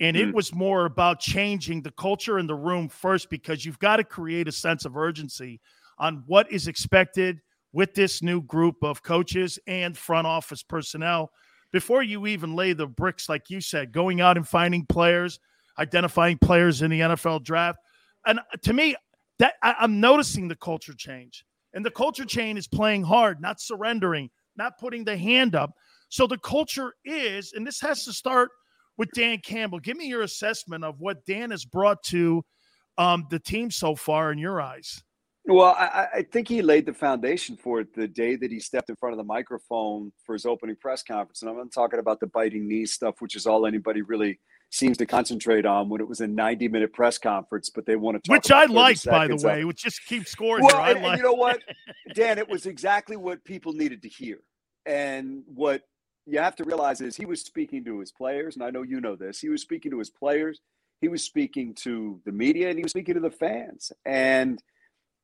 And 0.00 0.16
mm. 0.16 0.28
it 0.28 0.34
was 0.34 0.54
more 0.54 0.84
about 0.84 1.20
changing 1.20 1.82
the 1.82 1.90
culture 1.92 2.38
in 2.38 2.46
the 2.46 2.54
room 2.54 2.88
first 2.88 3.30
because 3.30 3.64
you've 3.64 3.78
got 3.78 3.96
to 3.96 4.04
create 4.04 4.48
a 4.48 4.52
sense 4.52 4.84
of 4.84 4.96
urgency 4.96 5.60
on 5.98 6.22
what 6.26 6.50
is 6.52 6.68
expected 6.68 7.40
with 7.72 7.94
this 7.94 8.22
new 8.22 8.40
group 8.42 8.76
of 8.82 9.02
coaches 9.02 9.58
and 9.66 9.96
front 9.96 10.26
office 10.26 10.62
personnel 10.62 11.30
before 11.72 12.02
you 12.02 12.26
even 12.26 12.54
lay 12.54 12.72
the 12.72 12.86
bricks, 12.86 13.28
like 13.28 13.50
you 13.50 13.60
said, 13.60 13.92
going 13.92 14.20
out 14.20 14.36
and 14.36 14.48
finding 14.48 14.86
players, 14.86 15.38
identifying 15.78 16.38
players 16.38 16.82
in 16.82 16.90
the 16.90 17.00
NFL 17.00 17.44
draft. 17.44 17.78
And 18.26 18.40
to 18.62 18.72
me, 18.72 18.96
that 19.38 19.54
I, 19.62 19.74
I'm 19.78 20.00
noticing 20.00 20.48
the 20.48 20.56
culture 20.56 20.94
change. 20.94 21.44
And 21.74 21.84
the 21.84 21.90
culture 21.90 22.24
change 22.24 22.58
is 22.58 22.66
playing 22.66 23.04
hard, 23.04 23.40
not 23.40 23.60
surrendering, 23.60 24.30
not 24.56 24.78
putting 24.78 25.04
the 25.04 25.16
hand 25.16 25.54
up. 25.54 25.72
So 26.08 26.26
the 26.26 26.38
culture 26.38 26.94
is, 27.04 27.52
and 27.52 27.66
this 27.66 27.80
has 27.80 28.04
to 28.06 28.12
start 28.12 28.50
with 28.98 29.10
Dan 29.12 29.38
Campbell. 29.38 29.78
Give 29.78 29.96
me 29.96 30.06
your 30.06 30.22
assessment 30.22 30.84
of 30.84 31.00
what 31.00 31.24
Dan 31.24 31.50
has 31.50 31.64
brought 31.64 32.02
to 32.04 32.44
um, 32.98 33.26
the 33.30 33.38
team 33.38 33.70
so 33.70 33.94
far 33.94 34.32
in 34.32 34.38
your 34.38 34.60
eyes. 34.60 35.02
Well, 35.46 35.74
I, 35.78 36.08
I, 36.16 36.22
think 36.30 36.46
he 36.46 36.60
laid 36.60 36.84
the 36.84 36.92
foundation 36.92 37.56
for 37.56 37.80
it 37.80 37.94
the 37.94 38.06
day 38.06 38.36
that 38.36 38.50
he 38.52 38.60
stepped 38.60 38.90
in 38.90 38.96
front 38.96 39.14
of 39.14 39.16
the 39.16 39.24
microphone 39.24 40.12
for 40.26 40.34
his 40.34 40.44
opening 40.44 40.76
press 40.76 41.02
conference. 41.02 41.40
And 41.40 41.50
I'm 41.50 41.56
not 41.56 41.72
talking 41.72 42.00
about 42.00 42.20
the 42.20 42.26
biting 42.26 42.68
knee 42.68 42.84
stuff, 42.84 43.22
which 43.22 43.34
is 43.34 43.46
all 43.46 43.64
anybody 43.64 44.02
really 44.02 44.38
seems 44.70 44.98
to 44.98 45.06
concentrate 45.06 45.64
on 45.64 45.88
when 45.88 46.02
it 46.02 46.08
was 46.08 46.20
a 46.20 46.26
90 46.26 46.68
minute 46.68 46.92
press 46.92 47.16
conference, 47.16 47.70
but 47.70 47.86
they 47.86 47.96
want 47.96 48.22
to 48.22 48.28
talk 48.28 48.42
Which 48.42 48.50
I 48.50 48.66
like, 48.66 49.02
by 49.04 49.26
the 49.26 49.36
way, 49.36 49.64
which 49.64 49.82
just 49.82 50.04
keeps 50.04 50.30
scoring. 50.30 50.64
Well, 50.64 50.84
and, 50.84 51.02
like. 51.02 51.12
and 51.12 51.18
you 51.18 51.24
know 51.24 51.32
what, 51.32 51.62
Dan, 52.14 52.36
it 52.36 52.48
was 52.48 52.66
exactly 52.66 53.16
what 53.16 53.42
people 53.44 53.72
needed 53.72 54.02
to 54.02 54.08
hear. 54.08 54.40
And 54.84 55.44
what 55.46 55.82
you 56.28 56.38
have 56.38 56.56
to 56.56 56.64
realize 56.64 57.00
is 57.00 57.16
he 57.16 57.26
was 57.26 57.40
speaking 57.40 57.84
to 57.84 58.00
his 58.00 58.12
players, 58.12 58.56
and 58.56 58.64
I 58.64 58.70
know 58.70 58.82
you 58.82 59.00
know 59.00 59.16
this. 59.16 59.40
He 59.40 59.48
was 59.48 59.62
speaking 59.62 59.90
to 59.92 59.98
his 59.98 60.10
players, 60.10 60.60
he 61.00 61.08
was 61.08 61.22
speaking 61.22 61.74
to 61.82 62.20
the 62.24 62.32
media, 62.32 62.68
and 62.68 62.78
he 62.78 62.82
was 62.82 62.92
speaking 62.92 63.14
to 63.14 63.20
the 63.20 63.30
fans. 63.30 63.92
And– 64.04 64.62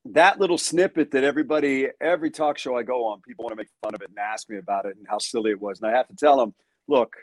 that 0.07 0.39
little 0.39 0.59
snippet 0.59 1.11
that 1.13 1.25
everybody, 1.25 1.89
every 2.01 2.31
talk 2.31 2.59
show 2.59 2.77
I 2.77 2.83
go 2.83 3.07
on, 3.07 3.23
people 3.23 3.45
want 3.45 3.53
to 3.53 3.57
make 3.57 3.71
fun 3.83 3.95
of 3.95 4.03
it 4.03 4.11
and 4.11 4.19
ask 4.19 4.49
me 4.51 4.59
about 4.59 4.85
it 4.85 4.97
and 4.97 5.07
how 5.09 5.19
silly 5.19 5.51
it 5.51 5.61
was. 5.61 5.81
And 5.81 5.91
I 5.91 5.97
have 5.97 6.09
to 6.09 6.17
tell 6.17 6.37
them, 6.37 6.55
look, 6.89 7.15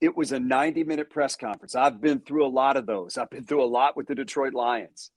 it 0.00 0.16
was 0.16 0.32
a 0.32 0.40
90 0.40 0.84
minute 0.84 1.10
press 1.10 1.36
conference. 1.36 1.74
I've 1.74 2.00
been 2.00 2.20
through 2.20 2.46
a 2.46 2.48
lot 2.48 2.76
of 2.76 2.86
those. 2.86 3.18
I've 3.18 3.30
been 3.30 3.44
through 3.44 3.62
a 3.62 3.66
lot 3.66 3.96
with 3.96 4.06
the 4.06 4.14
Detroit 4.14 4.54
Lions, 4.54 5.10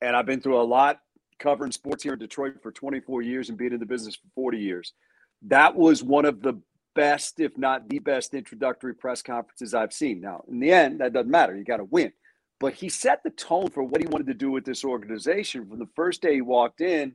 and 0.00 0.16
I've 0.16 0.26
been 0.26 0.40
through 0.40 0.60
a 0.60 0.64
lot 0.64 0.98
covering 1.38 1.70
sports 1.70 2.02
here 2.02 2.14
in 2.14 2.18
Detroit 2.18 2.54
for 2.60 2.72
24 2.72 3.22
years 3.22 3.48
and 3.48 3.58
being 3.58 3.72
in 3.72 3.78
the 3.78 3.86
business 3.86 4.16
for 4.16 4.28
40 4.34 4.58
years. 4.58 4.94
That 5.42 5.76
was 5.76 6.02
one 6.02 6.24
of 6.24 6.42
the 6.42 6.60
best, 6.96 7.38
if 7.38 7.56
not 7.56 7.88
the 7.88 8.00
best, 8.00 8.34
introductory 8.34 8.94
press 8.94 9.22
conferences 9.22 9.74
I've 9.74 9.92
seen. 9.92 10.20
Now, 10.20 10.42
in 10.48 10.58
the 10.58 10.72
end, 10.72 11.00
that 11.00 11.12
doesn't 11.12 11.30
matter. 11.30 11.56
You 11.56 11.64
got 11.64 11.76
to 11.76 11.84
win 11.84 12.12
but 12.58 12.74
he 12.74 12.88
set 12.88 13.22
the 13.22 13.30
tone 13.30 13.70
for 13.70 13.82
what 13.82 14.00
he 14.00 14.06
wanted 14.06 14.26
to 14.28 14.34
do 14.34 14.50
with 14.50 14.64
this 14.64 14.84
organization 14.84 15.68
from 15.68 15.78
the 15.78 15.88
first 15.94 16.22
day 16.22 16.34
he 16.34 16.40
walked 16.40 16.80
in 16.80 17.14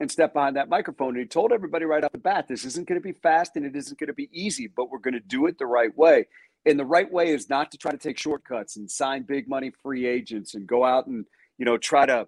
and 0.00 0.10
stepped 0.10 0.34
behind 0.34 0.56
that 0.56 0.68
microphone. 0.68 1.10
And 1.10 1.18
he 1.18 1.26
told 1.26 1.52
everybody 1.52 1.86
right 1.86 2.04
off 2.04 2.12
the 2.12 2.18
bat, 2.18 2.46
this 2.46 2.64
isn't 2.66 2.86
going 2.86 3.00
to 3.00 3.04
be 3.04 3.18
fast 3.18 3.56
and 3.56 3.64
it 3.64 3.74
isn't 3.74 3.98
going 3.98 4.08
to 4.08 4.14
be 4.14 4.28
easy, 4.32 4.66
but 4.66 4.90
we're 4.90 4.98
going 4.98 5.14
to 5.14 5.20
do 5.20 5.46
it 5.46 5.58
the 5.58 5.66
right 5.66 5.96
way. 5.96 6.26
And 6.66 6.78
the 6.78 6.84
right 6.84 7.10
way 7.10 7.28
is 7.28 7.48
not 7.48 7.70
to 7.70 7.78
try 7.78 7.92
to 7.92 7.98
take 7.98 8.18
shortcuts 8.18 8.76
and 8.76 8.90
sign 8.90 9.22
big 9.22 9.48
money 9.48 9.72
free 9.82 10.06
agents 10.06 10.54
and 10.54 10.66
go 10.66 10.84
out 10.84 11.06
and, 11.06 11.24
you 11.58 11.64
know, 11.64 11.78
try 11.78 12.04
to 12.04 12.26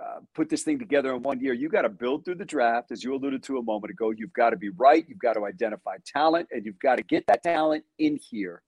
uh, 0.00 0.20
put 0.34 0.48
this 0.48 0.62
thing 0.62 0.78
together 0.78 1.14
in 1.14 1.22
one 1.22 1.40
year. 1.40 1.52
You 1.52 1.68
got 1.68 1.82
to 1.82 1.88
build 1.88 2.24
through 2.24 2.36
the 2.36 2.44
draft, 2.44 2.92
as 2.92 3.04
you 3.04 3.14
alluded 3.14 3.42
to 3.44 3.58
a 3.58 3.62
moment 3.62 3.90
ago. 3.90 4.10
You've 4.10 4.32
got 4.32 4.50
to 4.50 4.56
be 4.56 4.70
right. 4.70 5.04
You've 5.08 5.18
got 5.18 5.34
to 5.34 5.44
identify 5.44 5.96
talent 6.06 6.48
and 6.50 6.64
you've 6.64 6.78
got 6.78 6.96
to 6.96 7.02
get 7.02 7.24
that 7.26 7.42
talent 7.42 7.84
in 7.98 8.16
here 8.16 8.62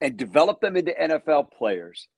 and 0.00 0.16
develop 0.16 0.60
them 0.60 0.76
into 0.76 0.92
NFL 0.92 1.50
players 1.52 2.08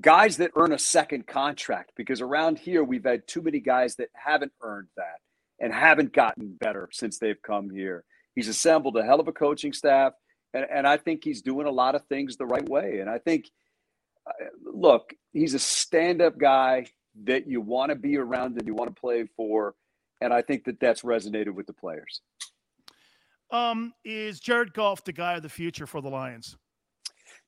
guys 0.00 0.38
that 0.38 0.50
earn 0.56 0.72
a 0.72 0.78
second 0.78 1.26
contract 1.26 1.92
because 1.96 2.20
around 2.20 2.58
here 2.58 2.82
we've 2.82 3.04
had 3.04 3.26
too 3.26 3.42
many 3.42 3.60
guys 3.60 3.96
that 3.96 4.08
haven't 4.12 4.52
earned 4.62 4.88
that 4.96 5.20
and 5.60 5.72
haven't 5.72 6.12
gotten 6.12 6.56
better 6.60 6.88
since 6.92 7.18
they've 7.18 7.40
come 7.42 7.70
here. 7.70 8.04
He's 8.34 8.48
assembled 8.48 8.96
a 8.96 9.04
hell 9.04 9.20
of 9.20 9.28
a 9.28 9.32
coaching 9.32 9.72
staff, 9.72 10.12
and, 10.52 10.66
and 10.68 10.86
I 10.86 10.96
think 10.96 11.22
he's 11.22 11.42
doing 11.42 11.66
a 11.66 11.72
lot 11.72 11.94
of 11.94 12.04
things 12.06 12.36
the 12.36 12.46
right 12.46 12.68
way. 12.68 12.98
And 12.98 13.08
I 13.08 13.18
think, 13.18 13.48
uh, 14.26 14.46
look, 14.64 15.14
he's 15.32 15.54
a 15.54 15.60
stand 15.60 16.20
up 16.20 16.36
guy 16.36 16.86
that 17.22 17.46
you 17.46 17.60
want 17.60 17.90
to 17.90 17.96
be 17.96 18.16
around 18.16 18.58
and 18.58 18.66
you 18.66 18.74
want 18.74 18.94
to 18.94 19.00
play 19.00 19.26
for. 19.36 19.74
And 20.20 20.32
I 20.32 20.42
think 20.42 20.64
that 20.64 20.80
that's 20.80 21.02
resonated 21.02 21.54
with 21.54 21.66
the 21.66 21.72
players. 21.72 22.20
Um, 23.50 23.92
is 24.04 24.40
Jared 24.40 24.74
Goff 24.74 25.04
the 25.04 25.12
guy 25.12 25.34
of 25.34 25.42
the 25.42 25.48
future 25.48 25.86
for 25.86 26.00
the 26.00 26.08
Lions? 26.08 26.56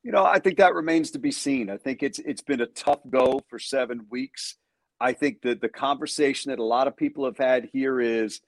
You 0.03 0.12
know, 0.12 0.25
I 0.25 0.39
think 0.39 0.59
that 0.59 0.75
remains 0.75 1.11
to 1.12 1.19
be 1.19 1.33
seen. 1.33 1.69
I 1.69 1.79
think 1.79 2.03
it's 2.03 2.19
it's 2.21 2.43
been 2.43 2.61
a 2.61 2.67
tough 2.67 3.01
go 3.11 3.43
for 3.49 3.59
seven 3.59 4.07
weeks. 4.11 4.57
I 5.01 5.12
think 5.12 5.43
that 5.43 5.61
the 5.61 5.69
conversation 5.69 6.51
that 6.51 6.59
a 6.59 6.64
lot 6.64 6.87
of 6.87 6.97
people 6.97 7.25
have 7.25 7.39
had 7.39 7.69
here 7.73 8.01
is 8.01 8.41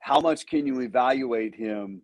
how 0.00 0.20
much 0.20 0.46
can 0.46 0.66
you 0.66 0.80
evaluate 0.80 1.54
him 1.54 2.02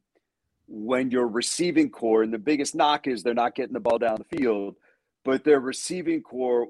when 0.69 1.11
your 1.11 1.27
receiving 1.27 1.91
corps, 1.91 2.23
and 2.23 2.33
the 2.33 2.39
biggest 2.39 2.75
knock 2.75 3.09
is 3.09 3.23
they're 3.23 3.35
not 3.35 3.57
getting 3.57 3.75
the 3.75 3.81
ball 3.81 3.99
down 3.99 4.17
the 4.17 4.39
field, 4.39 4.77
but 5.25 5.43
their 5.43 5.61
receiving 5.61 6.23
corps 6.23 6.69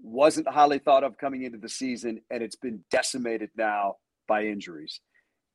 wasn't 0.00 0.48
highly 0.48 0.78
thought 0.78 1.04
of 1.04 1.18
coming 1.18 1.42
into 1.42 1.58
the 1.58 1.68
season, 1.68 2.20
and 2.30 2.42
it's 2.42 2.56
been 2.56 2.84
decimated 2.90 3.50
now 3.56 3.96
by 4.26 4.44
injuries. 4.44 5.00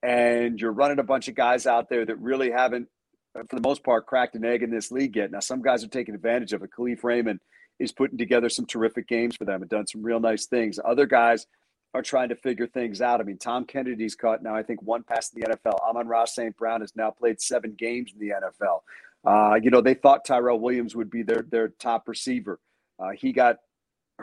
And 0.02 0.60
you're 0.60 0.74
running 0.74 1.00
a 1.00 1.04
bunch 1.04 1.28
of 1.28 1.36
guys 1.36 1.66
out 1.66 1.90
there 1.90 2.06
that 2.06 2.20
really 2.20 2.52
haven't 2.52 2.90
for 3.34 3.56
the 3.56 3.68
most 3.68 3.84
part, 3.84 4.06
cracked 4.06 4.36
an 4.36 4.46
egg 4.46 4.64
in 4.64 4.70
this 4.70 4.92
league 4.92 5.16
yet. 5.16 5.32
Now, 5.32 5.40
some 5.40 5.62
guys 5.62 5.84
are 5.84 5.88
taking 5.88 6.16
advantage 6.16 6.54
of 6.54 6.62
it. 6.62 6.70
Kalif 6.78 7.04
Raymond 7.04 7.40
is 7.80 7.92
putting 7.92 8.18
together 8.18 8.50
some 8.50 8.66
terrific 8.66 9.08
games 9.08 9.36
for 9.36 9.46
them 9.46 9.62
and 9.62 9.70
done 9.70 9.88
some 9.88 10.04
real 10.04 10.20
nice 10.20 10.46
things. 10.46 10.80
Other 10.84 11.06
guys 11.06 11.48
are 11.96 12.04
trying 12.04 12.30
to 12.30 12.36
figure 12.36 12.68
things 12.68 13.02
out. 13.02 13.20
I 13.20 13.24
mean, 13.24 13.38
Tom 13.38 13.66
Kennedy's 13.66 14.16
caught 14.16 14.44
now, 14.44 14.56
I 14.56 14.64
think, 14.64 14.82
one 14.84 15.04
pass 15.04 15.32
in 15.34 15.42
the 15.42 15.48
NFL. 15.48 15.80
Amon-Ra 15.82 16.26
St. 16.26 16.56
Brown 16.56 16.82
has 16.82 16.96
now 16.96 17.12
played 17.12 17.42
seven 17.42 17.74
games 17.78 18.14
in 18.14 18.20
the 18.20 18.34
NFL. 18.36 18.82
Uh, 19.26 19.56
you 19.56 19.72
know, 19.72 19.82
they 19.82 19.94
thought 19.94 20.26
Tyrell 20.26 20.60
Williams 20.60 20.96
would 20.96 21.10
be 21.10 21.24
their, 21.24 21.44
their 21.50 21.70
top 21.70 22.08
receiver. 22.08 22.60
Uh, 23.00 23.12
he 23.12 23.32
got 23.32 23.58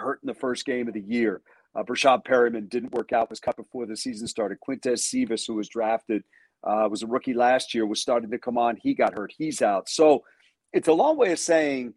hurt 0.00 0.20
in 0.22 0.26
the 0.26 0.34
first 0.34 0.64
game 0.66 0.88
of 0.88 0.94
the 0.94 1.00
year. 1.00 1.42
Uh, 1.74 1.82
Breshad 1.84 2.24
Perriman 2.24 2.68
didn't 2.68 2.92
work 2.92 3.12
out, 3.12 3.30
was 3.30 3.40
cut 3.40 3.56
before 3.56 3.86
the 3.86 3.96
season 3.96 4.26
started. 4.26 4.58
Quintez 4.66 5.00
Cephus, 5.00 5.44
who 5.44 5.54
was 5.54 5.68
drafted– 5.68 6.24
uh, 6.62 6.88
was 6.90 7.02
a 7.02 7.06
rookie 7.06 7.34
last 7.34 7.74
year, 7.74 7.86
was 7.86 8.00
starting 8.00 8.30
to 8.30 8.38
come 8.38 8.58
on. 8.58 8.76
He 8.76 8.94
got 8.94 9.14
hurt. 9.14 9.32
He's 9.36 9.62
out. 9.62 9.88
So 9.88 10.24
it's 10.72 10.88
a 10.88 10.92
long 10.92 11.16
way 11.16 11.32
of 11.32 11.38
saying 11.38 11.94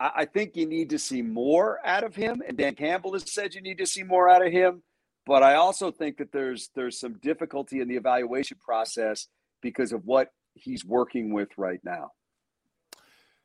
I, 0.00 0.10
I 0.16 0.24
think 0.24 0.56
you 0.56 0.66
need 0.66 0.90
to 0.90 0.98
see 0.98 1.22
more 1.22 1.78
out 1.84 2.04
of 2.04 2.14
him. 2.14 2.42
And 2.46 2.56
Dan 2.56 2.74
Campbell 2.74 3.12
has 3.12 3.30
said 3.30 3.54
you 3.54 3.60
need 3.60 3.78
to 3.78 3.86
see 3.86 4.02
more 4.02 4.28
out 4.28 4.44
of 4.44 4.52
him. 4.52 4.82
But 5.26 5.42
I 5.42 5.54
also 5.54 5.90
think 5.90 6.18
that 6.18 6.32
there's 6.32 6.70
there's 6.74 6.98
some 6.98 7.14
difficulty 7.22 7.80
in 7.80 7.88
the 7.88 7.96
evaluation 7.96 8.58
process 8.60 9.28
because 9.62 9.92
of 9.92 10.04
what 10.04 10.28
he's 10.54 10.84
working 10.84 11.32
with 11.32 11.48
right 11.56 11.80
now. 11.82 12.10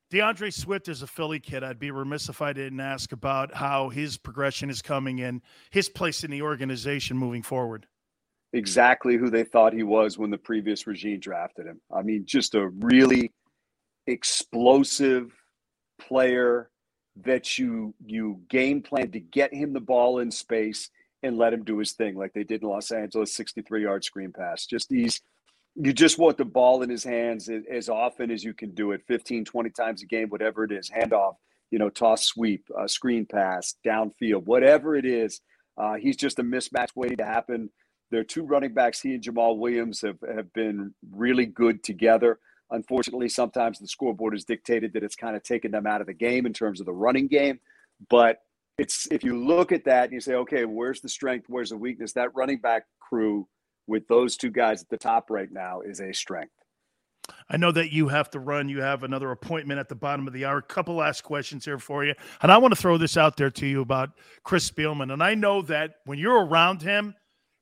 D'Andre 0.09 0.49
Swift 0.49 0.87
is 0.87 1.01
a 1.01 1.07
Philly 1.07 1.39
kid. 1.39 1.63
I'd 1.63 1.79
be 1.79 1.91
remiss 1.91 2.29
if 2.29 2.41
I 2.41 2.53
didn't 2.53 2.79
ask 2.79 3.11
about 3.11 3.53
how 3.53 3.89
his 3.89 4.17
progression 4.17 4.69
is 4.69 4.81
coming 4.81 5.19
in, 5.19 5.41
his 5.69 5.87
place 5.87 6.23
in 6.23 6.31
the 6.31 6.41
organization 6.41 7.17
moving 7.17 7.43
forward 7.43 7.85
exactly 8.53 9.17
who 9.17 9.29
they 9.29 9.43
thought 9.43 9.73
he 9.73 9.83
was 9.83 10.17
when 10.17 10.31
the 10.31 10.37
previous 10.37 10.87
regime 10.87 11.19
drafted 11.19 11.65
him. 11.65 11.79
I 11.93 12.01
mean, 12.01 12.25
just 12.25 12.55
a 12.55 12.69
really 12.69 13.31
explosive 14.07 15.31
player 15.99 16.69
that 17.23 17.57
you 17.57 17.93
you 18.05 18.41
game 18.49 18.81
plan 18.81 19.11
to 19.11 19.19
get 19.19 19.53
him 19.53 19.73
the 19.73 19.79
ball 19.79 20.19
in 20.19 20.31
space 20.31 20.89
and 21.21 21.37
let 21.37 21.53
him 21.53 21.63
do 21.63 21.77
his 21.77 21.91
thing 21.91 22.15
like 22.15 22.31
they 22.33 22.45
did 22.45 22.63
in 22.63 22.69
Los 22.69 22.91
Angeles, 22.91 23.35
63 23.35 23.83
yard 23.83 24.03
screen 24.03 24.31
pass. 24.31 24.65
Just 24.65 24.89
these, 24.89 25.21
you 25.81 25.93
just 25.93 26.19
want 26.19 26.37
the 26.37 26.45
ball 26.45 26.81
in 26.81 26.89
his 26.89 27.05
hands 27.05 27.49
as 27.71 27.87
often 27.87 28.31
as 28.31 28.43
you 28.43 28.53
can 28.53 28.71
do 28.71 28.91
it 28.91 29.01
15, 29.07 29.45
20 29.45 29.69
times 29.69 30.03
a 30.03 30.05
game, 30.05 30.27
whatever 30.27 30.65
it 30.65 30.73
is, 30.73 30.89
handoff, 30.89 31.35
you 31.71 31.79
know, 31.79 31.89
toss 31.89 32.25
sweep, 32.25 32.65
uh, 32.77 32.85
screen 32.85 33.25
pass, 33.25 33.75
downfield, 33.85 34.45
whatever 34.45 34.95
it 34.97 35.05
is. 35.05 35.39
Uh, 35.77 35.93
he's 35.93 36.17
just 36.17 36.37
a 36.39 36.43
mismatch 36.43 36.89
waiting 36.95 37.17
to 37.17 37.25
happen. 37.25 37.69
Their 38.11 38.25
two 38.25 38.43
running 38.43 38.73
backs, 38.73 38.99
he 38.99 39.13
and 39.13 39.23
Jamaal 39.23 39.57
Williams, 39.57 40.01
have, 40.01 40.17
have 40.35 40.51
been 40.51 40.93
really 41.11 41.45
good 41.45 41.81
together. 41.81 42.39
Unfortunately, 42.71 43.29
sometimes 43.29 43.79
the 43.79 43.87
scoreboard 43.87 44.33
has 44.33 44.43
dictated 44.43 44.91
that 44.93 45.03
it's 45.03 45.15
kind 45.15 45.37
of 45.37 45.43
taken 45.43 45.71
them 45.71 45.87
out 45.87 46.01
of 46.01 46.07
the 46.07 46.13
game 46.13 46.45
in 46.45 46.51
terms 46.51 46.81
of 46.81 46.87
the 46.87 46.91
running 46.91 47.27
game. 47.27 47.59
But 48.09 48.39
it's 48.77 49.07
if 49.11 49.23
you 49.23 49.37
look 49.37 49.71
at 49.71 49.85
that 49.85 50.05
and 50.05 50.13
you 50.13 50.19
say, 50.19 50.33
okay, 50.33 50.65
where's 50.65 50.99
the 50.99 51.09
strength? 51.09 51.45
Where's 51.47 51.69
the 51.69 51.77
weakness? 51.77 52.13
That 52.13 52.35
running 52.35 52.57
back 52.57 52.83
crew 52.99 53.47
with 53.89 54.07
those 54.07 54.37
two 54.37 54.51
guys 54.51 54.81
at 54.81 54.89
the 54.89 54.97
top 54.97 55.29
right 55.29 55.51
now 55.51 55.81
is 55.81 55.99
a 55.99 56.13
strength. 56.13 56.53
I 57.49 57.57
know 57.57 57.71
that 57.71 57.91
you 57.91 58.07
have 58.07 58.29
to 58.31 58.39
run. 58.39 58.69
You 58.69 58.81
have 58.81 59.03
another 59.03 59.31
appointment 59.31 59.79
at 59.79 59.89
the 59.89 59.95
bottom 59.95 60.27
of 60.27 60.33
the 60.33 60.45
hour. 60.45 60.57
A 60.57 60.63
couple 60.63 60.95
last 60.95 61.23
questions 61.23 61.65
here 61.65 61.79
for 61.79 62.05
you. 62.05 62.13
And 62.41 62.51
I 62.51 62.57
want 62.57 62.73
to 62.73 62.79
throw 62.79 62.97
this 62.97 63.17
out 63.17 63.37
there 63.37 63.51
to 63.51 63.67
you 63.67 63.81
about 63.81 64.11
Chris 64.43 64.69
Spielman. 64.69 65.11
And 65.11 65.21
I 65.21 65.35
know 65.35 65.61
that 65.63 65.95
when 66.05 66.17
you're 66.17 66.45
around 66.45 66.81
him, 66.81 67.13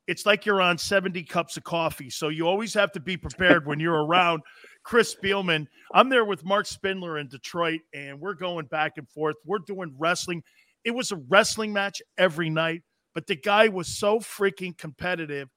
it's 0.08 0.26
like 0.26 0.46
you're 0.46 0.62
on 0.62 0.78
70 0.78 1.24
cups 1.24 1.58
of 1.58 1.64
coffee. 1.64 2.10
So 2.10 2.30
you 2.30 2.48
always 2.48 2.74
have 2.74 2.92
to 2.94 3.00
be 3.00 3.18
prepared 3.18 3.66
when 3.66 3.80
you're 3.80 4.06
around 4.06 4.42
Chris 4.84 5.14
Spielman. 5.16 5.68
I'm 5.94 6.08
there 6.08 6.24
with 6.24 6.46
Marc 6.46 6.66
Spindler 6.66 7.18
in 7.18 7.28
Detroit, 7.28 7.82
and 7.94 8.20
we're 8.20 8.34
going 8.34 8.68
back 8.68 8.94
and 8.98 9.10
forth. 9.10 9.36
We're 9.46 9.60
doing 9.60 9.94
wrestling. 9.98 10.44
It 10.86 10.92
was 10.92 11.12
a 11.12 11.18
wrestling 11.28 11.74
match 11.74 12.02
every 12.18 12.50
night, 12.50 12.84
but 13.14 13.28
the 13.28 13.36
guy 13.36 13.68
was 13.68 13.90
so 13.90 14.20
freaking 14.20 14.78
competitive. 14.78 15.50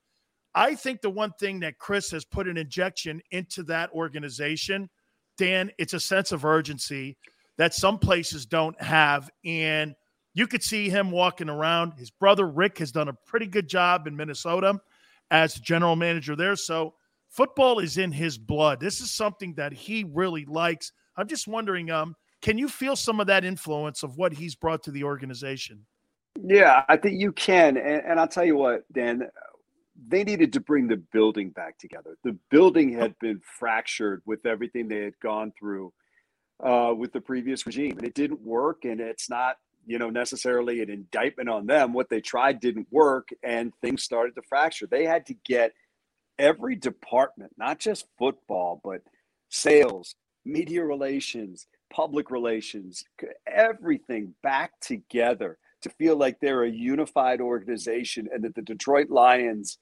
I 0.55 0.75
think 0.75 1.01
the 1.01 1.11
one 1.11 1.33
thing 1.39 1.61
that 1.61 1.79
Chris 1.79 2.11
has 2.11 2.25
put 2.25 2.49
an 2.49 2.57
injection 2.57 3.21
into 3.31 3.63
that 3.65 3.91
organization, 3.93 4.91
Dan, 5.39 5.71
it's 5.79 5.95
a 5.95 6.01
sense 6.01 6.33
of 6.33 6.45
urgency 6.45 7.17
that 7.57 7.75
some 7.75 7.99
places 7.99 8.47
don't 8.47 8.81
have. 8.83 9.31
And 9.45 9.95
you 10.35 10.47
could 10.47 10.63
see 10.63 10.89
him 10.89 11.11
walking 11.11 11.49
around. 11.49 11.93
His 11.95 12.11
brother 12.11 12.47
Rick 12.47 12.79
has 12.79 12.93
done 12.93 13.09
a 13.09 13.17
pretty 13.27 13.47
good 13.47 13.69
job 13.69 14.07
in 14.07 14.17
Minnesota 14.17 14.81
as 15.31 15.55
general 15.55 15.97
manager 15.97 16.35
there. 16.35 16.57
So 16.57 16.95
football 17.29 17.79
is 17.79 17.99
in 17.99 18.13
his 18.13 18.39
blood. 18.39 18.81
This 18.81 19.01
is 19.01 19.13
something 19.13 19.55
that 19.55 19.73
he 19.73 20.05
really 20.05 20.45
likes. 20.47 20.93
I'm 21.17 21.29
just 21.29 21.47
wondering, 21.47 21.91
um, 21.91 22.17
can 22.43 22.59
you 22.59 22.69
feel 22.69 22.97
some 22.97 23.21
of 23.21 23.27
that 23.27 23.45
influence 23.45 24.03
of 24.03 24.17
what 24.17 24.33
he's 24.33 24.55
brought 24.55 24.83
to 24.85 24.91
the 24.91 25.05
organization? 25.05 25.85
Yeah, 26.43 26.85
I 26.89 26.97
think 26.97 27.21
you 27.21 27.33
can. 27.33 27.77
And, 27.77 28.03
and 28.05 28.21
I'll 28.21 28.29
tell 28.29 28.45
you 28.45 28.57
what, 28.57 28.91
Dan, 28.93 29.29
they 30.09 30.25
needed 30.25 30.53
to 30.55 30.61
bring 30.61 30.89
the 30.89 30.97
building 30.97 31.51
back 31.51 31.79
together. 31.79 32.17
The 32.25 32.37
building 32.51 32.93
had 32.93 33.19
been 33.19 33.41
fractured 33.59 34.23
with 34.25 34.47
everything 34.47 34.89
they 34.89 35.03
had 35.05 35.19
gone 35.21 35.53
through 35.59 35.93
uh, 36.63 36.95
with 36.97 37.13
the 37.13 37.21
previous 37.21 37.67
regime, 37.67 37.99
and 37.99 38.07
it 38.07 38.15
didn't 38.15 38.41
work. 38.41 38.85
And 38.85 39.01
it's 39.01 39.29
not, 39.29 39.57
you 39.87 39.99
know, 39.99 40.11
necessarily 40.11 40.83
an 40.83 40.91
indictment 40.91 41.49
on 41.49 41.67
them. 41.67 41.93
What 41.93 42.09
they 42.09 42.21
tried 42.21 42.61
didn't 42.61 42.87
work, 42.91 43.29
and 43.43 43.73
things 43.81 44.03
started 44.03 44.35
to 44.37 44.43
fracture. 44.49 44.87
They 44.87 45.05
had 45.05 45.27
to 45.27 45.35
get 45.45 45.73
every 46.39 46.77
department, 46.77 47.53
not 47.59 47.79
just 47.79 48.07
football, 48.19 48.81
but 48.83 49.03
sales, 49.51 50.15
media 50.45 50.85
relations, 50.85 51.67
public 51.93 52.31
relations, 52.31 53.05
everything 53.47 54.35
back 54.43 54.73
together 54.81 55.59
to 55.83 55.91
feel 55.91 56.17
like 56.17 56.39
they're 56.41 56.65
a 56.65 56.71
unified 56.71 57.41
organization 57.41 58.29
and 58.33 58.45
that 58.45 58.55
the 58.55 58.63
Detroit 58.63 59.11
Lions 59.11 59.79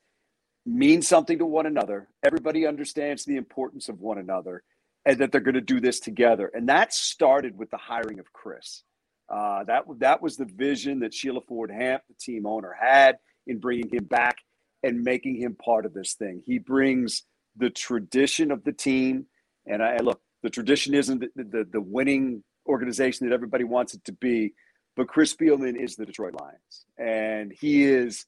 mean 0.66 1.02
something 1.02 1.38
to 1.38 1.46
one 1.46 1.66
another. 1.66 2.08
Everybody 2.24 2.66
understands 2.66 3.24
the 3.24 3.36
importance 3.36 3.88
of 3.88 4.00
one 4.00 4.18
another 4.18 4.62
and 5.04 5.18
that 5.18 5.32
they're 5.32 5.40
going 5.40 5.54
to 5.54 5.60
do 5.60 5.80
this 5.80 6.00
together. 6.00 6.50
And 6.52 6.68
that 6.68 6.92
started 6.92 7.56
with 7.56 7.70
the 7.70 7.78
hiring 7.78 8.18
of 8.18 8.32
Chris. 8.32 8.82
Uh, 9.28 9.64
that, 9.64 9.84
that 9.98 10.22
was 10.22 10.36
the 10.36 10.44
vision 10.44 11.00
that 11.00 11.14
Sheila 11.14 11.40
Ford 11.42 11.70
Hamp, 11.70 12.02
the 12.08 12.14
team 12.18 12.46
owner, 12.46 12.74
had 12.78 13.18
in 13.46 13.58
bringing 13.58 13.88
him 13.90 14.04
back 14.04 14.38
and 14.82 15.02
making 15.02 15.36
him 15.36 15.54
part 15.54 15.86
of 15.86 15.94
this 15.94 16.14
thing. 16.14 16.42
He 16.46 16.58
brings 16.58 17.24
the 17.56 17.70
tradition 17.70 18.50
of 18.50 18.64
the 18.64 18.72
team. 18.72 19.26
And 19.66 19.82
I 19.82 19.98
look, 19.98 20.20
the 20.42 20.50
tradition 20.50 20.94
isn't 20.94 21.20
the, 21.20 21.44
the, 21.44 21.66
the 21.70 21.80
winning 21.80 22.42
organization 22.66 23.28
that 23.28 23.34
everybody 23.34 23.64
wants 23.64 23.94
it 23.94 24.04
to 24.04 24.12
be, 24.12 24.52
but 24.96 25.08
Chris 25.08 25.34
Spielman 25.34 25.76
is 25.76 25.96
the 25.96 26.06
Detroit 26.06 26.34
Lions. 26.38 26.86
And 26.98 27.52
he 27.52 27.84
is 27.84 28.26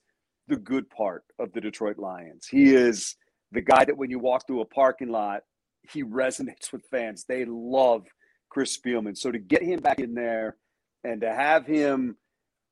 the 0.51 0.57
good 0.57 0.91
part 0.91 1.25
of 1.39 1.53
the 1.53 1.61
Detroit 1.61 1.99
Lions. 1.99 2.47
He 2.47 2.75
is 2.75 3.17
the 3.53 3.63
guy 3.63 3.85
that 3.85 3.97
when 3.97 4.11
you 4.11 4.19
walk 4.19 4.47
through 4.47 4.61
a 4.61 4.67
parking 4.67 5.09
lot, 5.09 5.43
he 5.91 6.05
resonates 6.05 6.73
with 6.73 6.85
fans. 6.91 7.25
They 7.25 7.45
love 7.47 8.07
Chris 8.51 8.77
Spielman. 8.77 9.17
So 9.17 9.31
to 9.31 9.39
get 9.39 9.63
him 9.63 9.81
back 9.81 10.01
in 10.01 10.15
there 10.15 10.57
and 11.05 11.21
to 11.23 11.33
have 11.33 11.67
him 11.67 12.17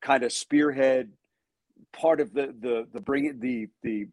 kind 0.01 0.23
of 0.23 0.31
spearhead 0.31 1.11
part 1.93 2.19
of 2.19 2.33
the 2.33 2.53
the 2.59 2.87
the 2.93 3.01
bringing 3.01 3.39
the 3.39 3.67
the 3.83 4.07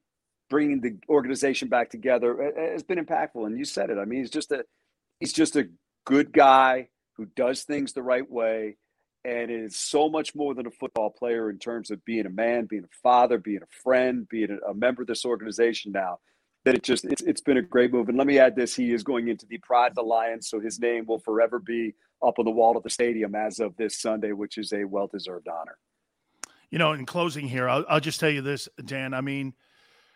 bringing 0.49 0.81
the 0.81 0.97
organization 1.09 1.69
back 1.69 1.91
together 1.91 2.53
has 2.57 2.83
been 2.83 3.05
impactful. 3.05 3.47
And 3.47 3.59
you 3.59 3.65
said 3.65 3.91
it. 3.91 3.99
I 3.99 4.05
mean, 4.05 4.21
he's 4.21 4.31
just 4.31 4.53
a 4.53 4.65
he's 5.21 5.33
just 5.33 5.57
a 5.57 5.69
good 6.05 6.33
guy 6.33 6.89
who 7.17 7.27
does 7.37 7.65
things 7.65 7.93
the 7.93 8.03
right 8.03 8.29
way 8.31 8.77
and 9.27 9.51
is 9.51 9.75
so 9.75 10.09
much 10.09 10.37
more 10.37 10.55
than 10.55 10.67
a 10.67 10.71
football 10.71 11.11
player 11.11 11.51
in 11.51 11.59
terms 11.59 11.91
of 11.91 12.05
being 12.05 12.27
a 12.27 12.31
man, 12.31 12.65
being 12.65 12.85
a 12.85 12.97
father, 13.03 13.39
being 13.39 13.61
a 13.61 13.83
friend, 13.83 14.29
being 14.29 14.57
a, 14.69 14.73
member 14.73 15.03
of 15.03 15.09
this 15.09 15.25
organization 15.25 15.91
now. 15.91 16.21
That 16.65 16.77
it 16.77 16.85
just 16.85 17.05
it's, 17.05 17.23
it's 17.23 17.41
been 17.41 17.57
a 17.57 17.63
great 17.63 17.93
move. 17.93 18.09
And 18.09 18.17
let 18.17 18.27
me 18.27 18.39
add 18.39 18.55
this: 18.55 18.75
he 18.75 18.93
is 18.93 19.03
going 19.03 19.29
into 19.29 19.47
the 19.47 19.59
Pride 19.59 19.97
Lions, 19.97 20.49
so 20.49 20.61
his 20.61 20.79
name 20.81 21.07
will 21.07 21.19
forever 21.19 21.59
be 21.59 21.95
up 22.25 22.39
on 22.39 22.45
the 22.45 22.51
wall 22.51 22.77
of 22.77 22.83
the 22.83 22.91
stadium 22.91 23.35
as 23.35 23.59
of 23.59 23.77
this 23.77 24.01
Sunday, 24.01 24.33
which 24.33 24.59
is 24.59 24.73
a 24.73 24.85
well-deserved 24.85 25.49
honor. 25.49 25.79
You 26.71 26.79
know, 26.79 26.93
in 26.93 27.07
closing 27.07 27.47
here, 27.47 27.69
I'll, 27.69 27.85
I'll 27.89 28.01
just 28.01 28.19
tell 28.19 28.31
you 28.31 28.43
this, 28.43 28.69
Dan. 28.85 29.15
I 29.15 29.21
mean, 29.21 29.55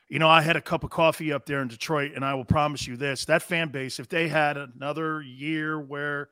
you 0.08 0.18
know, 0.18 0.28
I 0.28 0.42
had 0.42 0.56
a 0.56 0.61
cup 0.61 0.82
of 0.82 0.90
coffee 0.90 1.32
up 1.32 1.46
there 1.46 1.62
in 1.62 1.68
Detroit, 1.68 2.12
and 2.16 2.24
I 2.24 2.34
will 2.34 2.44
promise 2.44 2.86
you 2.86 2.96
this: 2.96 3.24
that 3.26 3.42
fan 3.42 3.68
base, 3.68 4.00
if 4.00 4.08
they 4.08 4.28
had 4.28 4.56
another 4.56 5.20
year 5.22 5.80
where 5.80 6.30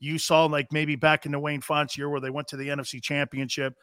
you 0.00 0.18
saw, 0.18 0.46
like 0.46 0.72
maybe 0.72 0.96
back 0.96 1.26
in 1.26 1.32
the 1.32 1.38
Wayne 1.38 1.60
Fontes 1.60 1.96
year 1.96 2.08
where 2.08 2.20
they 2.20 2.30
went 2.30 2.48
to 2.48 2.56
the 2.56 2.68
NFC 2.68 3.02
Championship, 3.02 3.74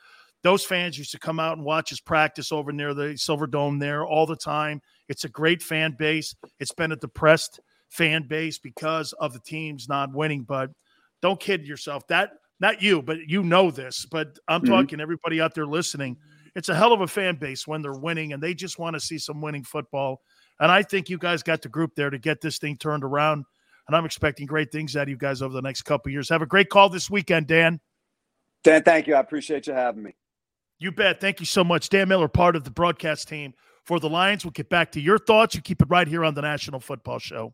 those 0.43 0.63
fans 0.63 0.97
used 0.97 1.11
to 1.11 1.19
come 1.19 1.39
out 1.39 1.57
and 1.57 1.65
watch 1.65 1.89
his 1.89 1.99
practice 1.99 2.51
over 2.51 2.71
near 2.71 2.93
the 2.93 3.15
Silverdome 3.15 3.79
there 3.79 4.05
all 4.05 4.25
the 4.25 4.35
time. 4.35 4.81
It's 5.09 5.23
a 5.23 5.29
great 5.29 5.63
fan 5.63 5.95
base. 5.97 6.35
It's 6.59 6.73
been 6.73 6.91
a 6.91 6.97
depressed 6.97 7.59
fan 7.89 8.27
base 8.27 8.59
because 8.59 9.13
of 9.13 9.33
the 9.33 9.39
teams 9.39 9.87
not 9.89 10.13
winning, 10.13 10.43
but 10.43 10.69
don't 11.21 11.39
kid 11.39 11.65
yourself. 11.65 12.05
That 12.07 12.31
not 12.59 12.81
you, 12.81 13.01
but 13.01 13.17
you 13.27 13.43
know 13.43 13.71
this, 13.71 14.05
but 14.05 14.37
I'm 14.47 14.61
mm-hmm. 14.61 14.71
talking 14.71 15.01
everybody 15.01 15.41
out 15.41 15.55
there 15.55 15.65
listening. 15.65 16.17
It's 16.55 16.69
a 16.69 16.75
hell 16.75 16.93
of 16.93 17.01
a 17.01 17.07
fan 17.07 17.35
base 17.35 17.67
when 17.67 17.81
they're 17.81 17.93
winning 17.93 18.31
and 18.31 18.41
they 18.41 18.53
just 18.53 18.79
want 18.79 18.93
to 18.95 18.99
see 18.99 19.17
some 19.17 19.41
winning 19.41 19.63
football. 19.63 20.21
And 20.59 20.71
I 20.71 20.83
think 20.83 21.09
you 21.09 21.17
guys 21.17 21.43
got 21.43 21.61
the 21.61 21.69
group 21.69 21.95
there 21.95 22.09
to 22.09 22.17
get 22.17 22.39
this 22.39 22.59
thing 22.59 22.77
turned 22.77 23.03
around. 23.03 23.45
And 23.87 23.95
I'm 23.95 24.05
expecting 24.05 24.47
great 24.47 24.71
things 24.71 24.95
out 24.95 25.03
of 25.03 25.09
you 25.09 25.17
guys 25.17 25.41
over 25.41 25.53
the 25.53 25.61
next 25.61 25.83
couple 25.83 26.11
years. 26.11 26.29
Have 26.29 26.41
a 26.41 26.47
great 26.47 26.69
call 26.69 26.89
this 26.89 27.09
weekend, 27.09 27.47
Dan. 27.47 27.79
Dan, 28.63 28.83
thank 28.83 29.05
you. 29.05 29.15
I 29.15 29.19
appreciate 29.19 29.67
you 29.67 29.73
having 29.73 30.01
me. 30.03 30.15
You 30.79 30.91
bet. 30.91 31.21
Thank 31.21 31.39
you 31.39 31.45
so 31.45 31.63
much. 31.63 31.89
Dan 31.89 32.07
Miller, 32.07 32.27
part 32.27 32.55
of 32.55 32.63
the 32.63 32.71
broadcast 32.71 33.27
team 33.27 33.53
for 33.83 33.99
the 33.99 34.09
Lions. 34.09 34.43
We'll 34.43 34.51
get 34.51 34.69
back 34.69 34.91
to 34.93 34.99
your 34.99 35.19
thoughts. 35.19 35.55
You 35.55 35.61
keep 35.61 35.81
it 35.81 35.87
right 35.89 36.07
here 36.07 36.25
on 36.25 36.33
the 36.33 36.41
National 36.41 36.79
Football 36.79 37.19
Show. 37.19 37.53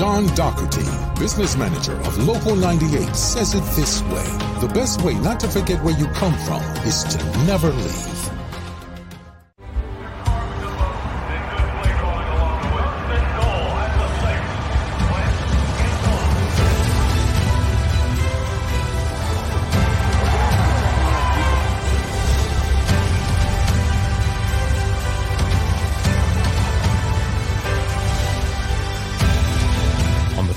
John 0.00 0.24
Dougherty, 0.28 0.88
business 1.20 1.58
manager 1.58 1.92
of 1.92 2.26
Local 2.26 2.56
98, 2.56 3.14
says 3.14 3.52
it 3.54 3.62
this 3.76 4.00
way. 4.04 4.24
The 4.66 4.70
best 4.72 5.02
way 5.02 5.12
not 5.12 5.38
to 5.40 5.48
forget 5.48 5.84
where 5.84 5.94
you 5.94 6.06
come 6.14 6.32
from 6.46 6.62
is 6.86 7.04
to 7.04 7.18
never 7.44 7.68
leave. 7.68 8.09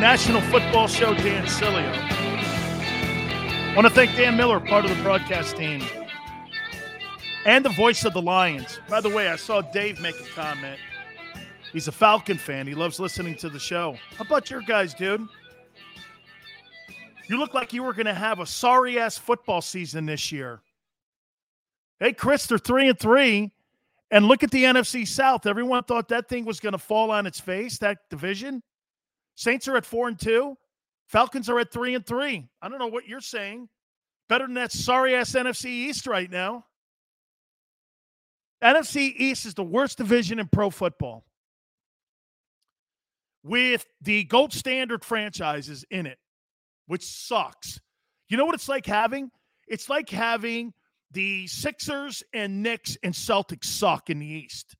National 0.00 0.40
Football 0.40 0.88
Show, 0.88 1.12
Dan 1.12 1.44
Sileo. 1.44 1.94
want 3.76 3.86
to 3.86 3.92
thank 3.92 4.16
Dan 4.16 4.34
Miller, 4.34 4.58
part 4.58 4.86
of 4.86 4.96
the 4.96 5.02
broadcast 5.02 5.58
team, 5.58 5.82
and 7.44 7.62
the 7.62 7.68
voice 7.68 8.06
of 8.06 8.14
the 8.14 8.22
Lions. 8.22 8.80
By 8.88 9.02
the 9.02 9.10
way, 9.10 9.28
I 9.28 9.36
saw 9.36 9.60
Dave 9.60 10.00
make 10.00 10.18
a 10.18 10.24
comment. 10.34 10.80
He's 11.70 11.86
a 11.86 11.92
Falcon 11.92 12.38
fan. 12.38 12.66
He 12.66 12.74
loves 12.74 12.98
listening 12.98 13.36
to 13.36 13.50
the 13.50 13.58
show. 13.58 13.94
How 14.16 14.24
about 14.24 14.48
your 14.48 14.62
guys, 14.62 14.94
dude? 14.94 15.28
You 17.28 17.38
look 17.38 17.52
like 17.52 17.74
you 17.74 17.82
were 17.82 17.92
going 17.92 18.06
to 18.06 18.14
have 18.14 18.40
a 18.40 18.46
sorry 18.46 18.98
ass 18.98 19.18
football 19.18 19.60
season 19.60 20.06
this 20.06 20.32
year. 20.32 20.62
Hey, 21.98 22.14
Chris, 22.14 22.46
they're 22.46 22.56
three 22.56 22.88
and 22.88 22.98
three. 22.98 23.52
And 24.10 24.24
look 24.24 24.42
at 24.42 24.50
the 24.50 24.64
NFC 24.64 25.06
South. 25.06 25.44
Everyone 25.46 25.84
thought 25.84 26.08
that 26.08 26.26
thing 26.26 26.46
was 26.46 26.58
going 26.58 26.72
to 26.72 26.78
fall 26.78 27.10
on 27.10 27.26
its 27.26 27.38
face, 27.38 27.76
that 27.78 27.98
division. 28.08 28.62
Saints 29.40 29.66
are 29.68 29.76
at 29.78 29.86
four 29.86 30.06
and 30.06 30.20
two. 30.20 30.54
Falcons 31.08 31.48
are 31.48 31.58
at 31.58 31.72
three 31.72 31.94
and 31.94 32.04
three. 32.04 32.46
I 32.60 32.68
don't 32.68 32.78
know 32.78 32.88
what 32.88 33.08
you're 33.08 33.22
saying. 33.22 33.70
Better 34.28 34.44
than 34.44 34.52
that 34.56 34.70
sorry 34.70 35.14
ass 35.14 35.32
NFC 35.32 35.64
East 35.64 36.06
right 36.06 36.30
now. 36.30 36.66
NFC 38.62 39.14
East 39.16 39.46
is 39.46 39.54
the 39.54 39.64
worst 39.64 39.96
division 39.96 40.40
in 40.40 40.48
pro 40.48 40.68
football 40.68 41.24
with 43.42 43.86
the 44.02 44.24
gold 44.24 44.52
standard 44.52 45.06
franchises 45.06 45.86
in 45.90 46.04
it, 46.04 46.18
which 46.86 47.06
sucks. 47.06 47.80
You 48.28 48.36
know 48.36 48.44
what 48.44 48.54
it's 48.54 48.68
like 48.68 48.84
having? 48.84 49.30
It's 49.66 49.88
like 49.88 50.10
having 50.10 50.74
the 51.12 51.46
Sixers 51.46 52.22
and 52.34 52.62
Knicks 52.62 52.98
and 53.02 53.14
Celtics 53.14 53.64
suck 53.64 54.10
in 54.10 54.18
the 54.18 54.26
East. 54.26 54.76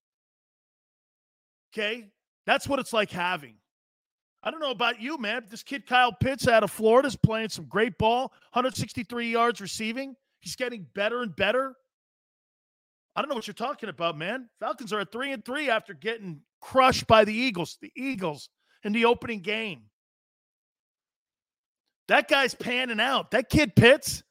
Okay? 1.73 2.09
That's 2.45 2.69
what 2.69 2.79
it's 2.79 2.93
like 2.93 3.11
having. 3.11 3.55
I 4.43 4.51
don't 4.51 4.61
know 4.61 4.71
about 4.71 5.01
you, 5.01 5.19
man. 5.19 5.45
This 5.51 5.63
kid 5.63 5.87
Kyle 5.87 6.13
Pitts 6.13 6.49
out 6.49 6.63
of 6.63 6.71
Florida 6.71 7.09
is 7.09 7.17
playing 7.17 7.51
some 7.51 7.67
great 7.67 7.99
ball, 7.99 8.33
163 8.53 9.31
yards 9.31 9.61
receiving. 9.61 10.17
He's 10.41 10.57
getting 10.57 10.87
better 10.95 11.23
and 11.23 11.37
better. 11.37 11.75
I 13.15 13.21
don't 13.21 13.29
know 13.29 13.35
what 13.35 13.47
you're 13.47 13.55
talking 13.55 13.89
about, 13.89 14.17
man. 14.17 14.49
Falcons 14.61 14.93
are 14.93 15.01
at 15.01 15.13
three 15.13 15.33
and 15.33 15.45
three 15.45 15.69
after 15.69 15.93
getting 15.93 16.41
crushed 16.61 17.07
by 17.07 17.25
the 17.25 17.35
Eagles. 17.35 17.77
The 17.83 17.93
Eagles 17.95 18.49
in 18.83 18.93
the 18.93 19.05
opening 19.05 19.41
game. 19.41 19.83
That 22.09 22.29
guy's 22.29 22.55
panning 22.55 23.01
out. 23.01 23.33
That 23.33 23.51
kid 23.51 23.77
Pitts. 23.77 24.23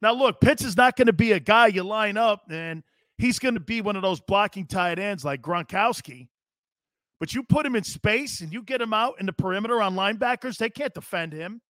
Now, 0.00 0.12
look, 0.12 0.40
Pitts 0.40 0.64
is 0.64 0.76
not 0.76 0.96
going 0.96 1.06
to 1.06 1.12
be 1.12 1.32
a 1.32 1.40
guy 1.40 1.68
you 1.68 1.82
line 1.82 2.16
up, 2.16 2.44
and 2.50 2.82
he's 3.18 3.38
going 3.38 3.54
to 3.54 3.60
be 3.60 3.80
one 3.80 3.96
of 3.96 4.02
those 4.02 4.20
blocking 4.20 4.66
tight 4.66 4.98
ends 4.98 5.24
like 5.24 5.42
Gronkowski. 5.42 6.28
But 7.22 7.32
you 7.36 7.44
put 7.44 7.64
him 7.64 7.76
in 7.76 7.84
space 7.84 8.40
and 8.40 8.52
you 8.52 8.64
get 8.64 8.80
him 8.80 8.92
out 8.92 9.20
in 9.20 9.26
the 9.26 9.32
perimeter 9.32 9.80
on 9.80 9.94
linebackers, 9.94 10.56
they 10.56 10.68
can't 10.68 10.92
defend 10.92 11.32
him. 11.32 11.60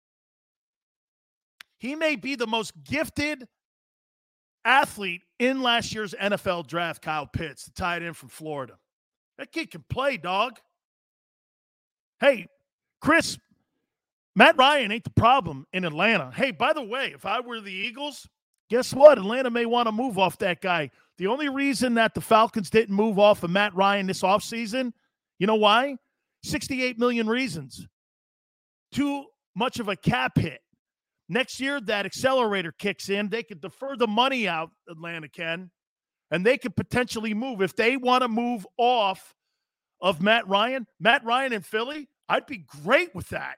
He 1.77 1.95
may 1.95 2.17
be 2.17 2.37
the 2.37 2.47
most 2.47 2.73
gifted 2.85 3.47
athlete 4.65 5.21
in 5.39 5.61
last 5.61 5.95
year's 5.95 6.15
NFL 6.15 6.69
draft, 6.69 7.03
Kyle 7.03 7.27
Pitts, 7.27 7.67
the 7.67 7.71
tight 7.73 8.03
end 8.03 8.17
from 8.17 8.31
Florida. 8.31 8.79
That 9.37 9.53
kid 9.53 9.71
can 9.71 9.85
play, 9.91 10.17
dog. 10.17 10.59
Hey, 12.19 12.47
Chris, 13.03 13.37
Matt 14.35 14.57
Ryan 14.57 14.91
ain't 14.91 15.05
the 15.05 15.11
problem 15.11 15.67
in 15.75 15.85
Atlanta. 15.85 16.33
Hey, 16.35 16.53
by 16.53 16.73
the 16.73 16.83
way, 16.83 17.13
if 17.15 17.27
I 17.27 17.41
were 17.41 17.61
the 17.61 17.71
Eagles, 17.71 18.27
guess 18.71 18.95
what? 18.95 19.19
Atlanta 19.19 19.51
may 19.51 19.67
want 19.67 19.87
to 19.87 19.93
move 19.93 20.19
off 20.19 20.39
that 20.39 20.63
guy. 20.63 20.91
The 21.19 21.27
only 21.27 21.51
reason 21.51 21.93
that 21.97 22.15
the 22.15 22.23
Falcons 22.23 22.71
didn't 22.71 22.95
move 22.95 23.19
off 23.19 23.43
of 23.43 23.51
Matt 23.51 23.75
Ryan 23.75 24.07
this 24.07 24.23
offseason, 24.23 24.95
you 25.43 25.49
know 25.49 25.57
why? 25.57 25.97
68 26.45 27.01
million 27.01 27.27
reasons. 27.27 27.89
Too 28.93 29.25
much 29.57 29.81
of 29.81 29.89
a 29.89 29.97
cap 29.97 30.39
hit. 30.39 30.61
Next 31.29 31.59
year, 31.59 31.81
that 31.81 32.07
accelerator 32.07 32.71
kicks 32.71 33.11
in. 33.11 33.29
They 33.29 33.43
could 33.43 33.61
defer 33.61 33.97
the 33.97 34.07
money 34.07 34.47
out, 34.47 34.71
Atlanta 34.89 35.29
can, 35.29 35.73
and 36.31 36.47
they 36.47 36.59
could 36.59 36.77
potentially 36.77 37.35
move. 37.35 37.61
If 37.61 37.75
they 37.75 37.97
want 37.97 38.23
to 38.23 38.29
move 38.29 38.65
off 38.79 39.35
of 40.01 40.23
Matt 40.23 40.47
Ryan, 40.47 40.87
Matt 41.01 41.25
Ryan 41.25 41.55
in 41.55 41.63
Philly, 41.63 42.09
I'd 42.29 42.47
be 42.47 42.65
great 42.85 43.13
with 43.13 43.31
that. 43.31 43.57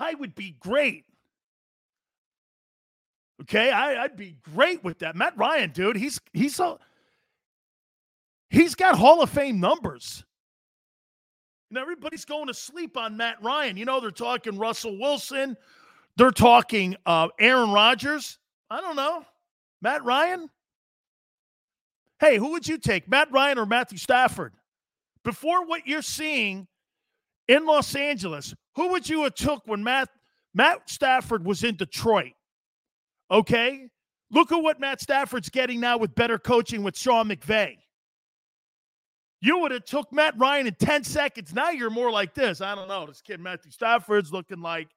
I 0.00 0.14
would 0.14 0.34
be 0.34 0.56
great. 0.58 1.04
Okay, 3.42 3.70
I, 3.70 4.04
would 4.04 4.16
be 4.16 4.38
great 4.54 4.82
with 4.82 5.00
that. 5.00 5.16
Matt 5.16 5.36
Ryan, 5.36 5.70
dude, 5.70 5.96
he's 5.96 6.18
he's 6.32 6.58
a 6.58 6.78
he's 8.50 8.74
got 8.74 8.96
Hall 8.96 9.22
of 9.22 9.30
Fame 9.30 9.60
numbers. 9.60 10.24
And 11.70 11.78
everybody's 11.78 12.24
going 12.24 12.46
to 12.46 12.54
sleep 12.54 12.96
on 12.96 13.16
Matt 13.16 13.42
Ryan. 13.42 13.76
You 13.76 13.84
know, 13.84 14.00
they're 14.00 14.10
talking 14.10 14.56
Russell 14.56 14.98
Wilson, 14.98 15.56
they're 16.16 16.30
talking 16.30 16.96
uh, 17.06 17.28
Aaron 17.38 17.70
Rodgers. 17.72 18.38
I 18.70 18.80
don't 18.80 18.96
know. 18.96 19.24
Matt 19.80 20.04
Ryan? 20.04 20.50
Hey, 22.20 22.36
who 22.36 22.50
would 22.52 22.66
you 22.66 22.78
take, 22.78 23.08
Matt 23.08 23.30
Ryan 23.30 23.58
or 23.58 23.66
Matthew 23.66 23.98
Stafford? 23.98 24.52
before 25.28 25.66
what 25.66 25.86
you're 25.86 26.00
seeing 26.00 26.66
in 27.48 27.66
Los 27.66 27.94
Angeles, 27.94 28.54
who 28.76 28.88
would 28.88 29.06
you 29.06 29.24
have 29.24 29.34
took 29.34 29.62
when 29.66 29.84
Matt 29.84 30.08
Matt 30.54 30.88
Stafford 30.88 31.44
was 31.44 31.64
in 31.64 31.76
Detroit? 31.76 32.32
Okay? 33.30 33.88
Look 34.30 34.52
at 34.52 34.62
what 34.62 34.80
Matt 34.80 35.02
Stafford's 35.02 35.50
getting 35.50 35.80
now 35.80 35.98
with 35.98 36.14
better 36.14 36.38
coaching 36.38 36.82
with 36.82 36.96
Sean 36.96 37.28
McVay. 37.28 37.76
You 39.40 39.58
would 39.60 39.70
have 39.70 39.84
took 39.84 40.12
Matt 40.12 40.34
Ryan 40.36 40.66
in 40.66 40.74
10 40.74 41.04
seconds. 41.04 41.54
Now 41.54 41.70
you're 41.70 41.90
more 41.90 42.10
like 42.10 42.34
this. 42.34 42.60
I 42.60 42.74
don't 42.74 42.88
know. 42.88 43.06
This 43.06 43.22
kid 43.22 43.40
Matthew 43.40 43.70
Stafford's 43.70 44.32
looking 44.32 44.60
like, 44.60 44.88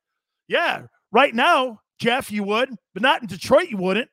yeah, 0.47 0.83
right 1.11 1.33
now, 1.33 1.79
Jeff, 1.99 2.31
you 2.31 2.43
would, 2.43 2.69
but 2.93 3.03
not 3.03 3.21
in 3.21 3.27
Detroit, 3.27 3.69
you 3.69 3.77
wouldn't. 3.77 4.09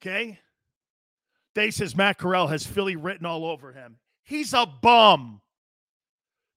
Okay. 0.00 0.38
Dave 1.54 1.74
says 1.74 1.96
Matt 1.96 2.18
Corral 2.18 2.46
has 2.46 2.66
Philly 2.66 2.96
written 2.96 3.26
all 3.26 3.44
over 3.44 3.72
him. 3.72 3.98
He's 4.24 4.54
a 4.54 4.66
bum. 4.66 5.40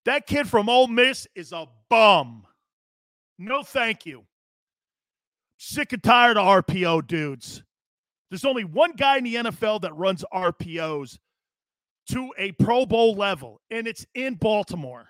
That 0.05 0.27
kid 0.27 0.47
from 0.47 0.69
Ole 0.69 0.87
Miss 0.87 1.27
is 1.35 1.51
a 1.51 1.67
bum. 1.89 2.45
No, 3.37 3.63
thank 3.63 4.05
you. 4.05 4.23
Sick 5.57 5.93
and 5.93 6.03
tired 6.03 6.37
of 6.37 6.45
RPO 6.45 7.07
dudes. 7.07 7.63
There's 8.29 8.45
only 8.45 8.63
one 8.63 8.93
guy 8.93 9.17
in 9.17 9.23
the 9.23 9.35
NFL 9.35 9.81
that 9.81 9.95
runs 9.95 10.23
RPOs 10.33 11.17
to 12.11 12.33
a 12.37 12.51
Pro 12.53 12.85
Bowl 12.85 13.15
level, 13.15 13.61
and 13.71 13.87
it's 13.87 14.05
in 14.15 14.35
Baltimore. 14.35 15.05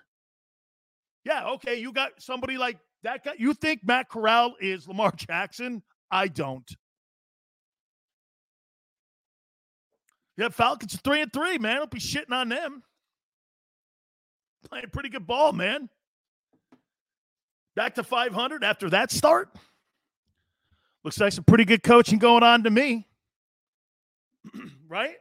Yeah, 1.24 1.48
okay, 1.54 1.76
you 1.76 1.92
got 1.92 2.12
somebody 2.18 2.56
like 2.56 2.78
that 3.02 3.24
guy. 3.24 3.32
You 3.38 3.52
think 3.54 3.80
Matt 3.84 4.08
Corral 4.08 4.54
is 4.60 4.86
Lamar 4.86 5.12
Jackson? 5.16 5.82
I 6.10 6.28
don't. 6.28 6.70
Yeah, 10.36 10.50
Falcons 10.50 10.94
are 10.94 10.98
three 10.98 11.22
and 11.22 11.32
three, 11.32 11.58
man. 11.58 11.76
Don't 11.76 11.90
be 11.90 11.98
shitting 11.98 12.32
on 12.32 12.48
them. 12.48 12.82
Playing 14.68 14.90
pretty 14.92 15.08
good 15.08 15.26
ball, 15.26 15.52
man. 15.52 15.88
Back 17.74 17.94
to 17.96 18.04
500 18.04 18.64
after 18.64 18.90
that 18.90 19.10
start. 19.10 19.50
Looks 21.06 21.20
like 21.20 21.32
some 21.32 21.44
pretty 21.44 21.64
good 21.64 21.84
coaching 21.84 22.18
going 22.18 22.42
on 22.42 22.64
to 22.64 22.70
me. 22.70 23.06
right? 24.88 25.14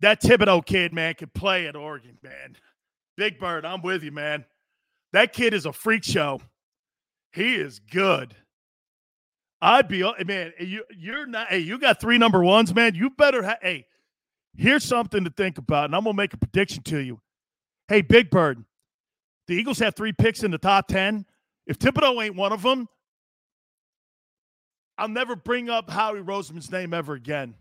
That 0.00 0.20
Thibodeaux 0.20 0.66
kid, 0.66 0.92
man, 0.92 1.14
can 1.14 1.30
play 1.32 1.68
at 1.68 1.76
Oregon, 1.76 2.18
man. 2.24 2.56
Big 3.16 3.38
Bird, 3.38 3.64
I'm 3.64 3.82
with 3.82 4.02
you, 4.02 4.10
man. 4.10 4.44
That 5.12 5.32
kid 5.32 5.54
is 5.54 5.64
a 5.64 5.72
freak 5.72 6.02
show. 6.02 6.40
He 7.30 7.54
is 7.54 7.78
good. 7.78 8.34
I'd 9.60 9.86
be 9.86 10.02
man. 10.24 10.52
You 10.58 10.82
you're 10.90 11.26
not. 11.26 11.50
Hey, 11.50 11.60
you 11.60 11.78
got 11.78 12.00
three 12.00 12.18
number 12.18 12.42
ones, 12.42 12.74
man. 12.74 12.96
You 12.96 13.10
better. 13.10 13.44
Ha- 13.44 13.58
hey, 13.62 13.86
here's 14.56 14.82
something 14.82 15.22
to 15.22 15.30
think 15.30 15.56
about, 15.56 15.84
and 15.84 15.94
I'm 15.94 16.02
gonna 16.02 16.16
make 16.16 16.34
a 16.34 16.36
prediction 16.36 16.82
to 16.82 16.98
you. 16.98 17.20
Hey, 17.86 18.00
Big 18.00 18.28
Bird, 18.28 18.64
the 19.46 19.54
Eagles 19.54 19.78
have 19.78 19.94
three 19.94 20.12
picks 20.12 20.42
in 20.42 20.50
the 20.50 20.58
top 20.58 20.88
ten. 20.88 21.26
If 21.72 21.78
Thibodeaux 21.78 22.22
ain't 22.22 22.36
one 22.36 22.52
of 22.52 22.60
them, 22.60 22.86
I'll 24.98 25.08
never 25.08 25.34
bring 25.34 25.70
up 25.70 25.88
Howie 25.88 26.20
Roseman's 26.20 26.70
name 26.70 26.92
ever 26.92 27.14
again. 27.14 27.54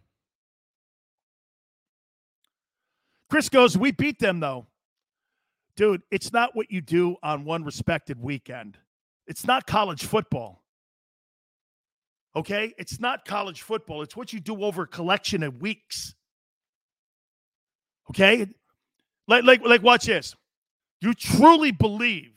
Chris 3.29 3.47
goes, 3.47 3.77
We 3.77 3.91
beat 3.93 4.19
them 4.19 4.41
though. 4.41 4.67
Dude, 5.77 6.01
it's 6.11 6.33
not 6.33 6.57
what 6.57 6.69
you 6.69 6.81
do 6.81 7.15
on 7.23 7.45
one 7.45 7.63
respected 7.63 8.21
weekend. 8.21 8.77
It's 9.27 9.47
not 9.47 9.65
college 9.65 10.03
football. 10.03 10.61
Okay? 12.35 12.73
It's 12.77 12.99
not 12.99 13.23
college 13.23 13.61
football. 13.61 14.01
It's 14.01 14.17
what 14.17 14.33
you 14.33 14.41
do 14.41 14.61
over 14.61 14.81
a 14.81 14.87
collection 14.87 15.41
of 15.41 15.61
weeks. 15.61 16.15
Okay? 18.09 18.45
Like, 19.29 19.45
like, 19.45 19.65
like, 19.65 19.81
watch 19.81 20.07
this. 20.07 20.35
You 20.99 21.13
truly 21.13 21.71
believe 21.71 22.30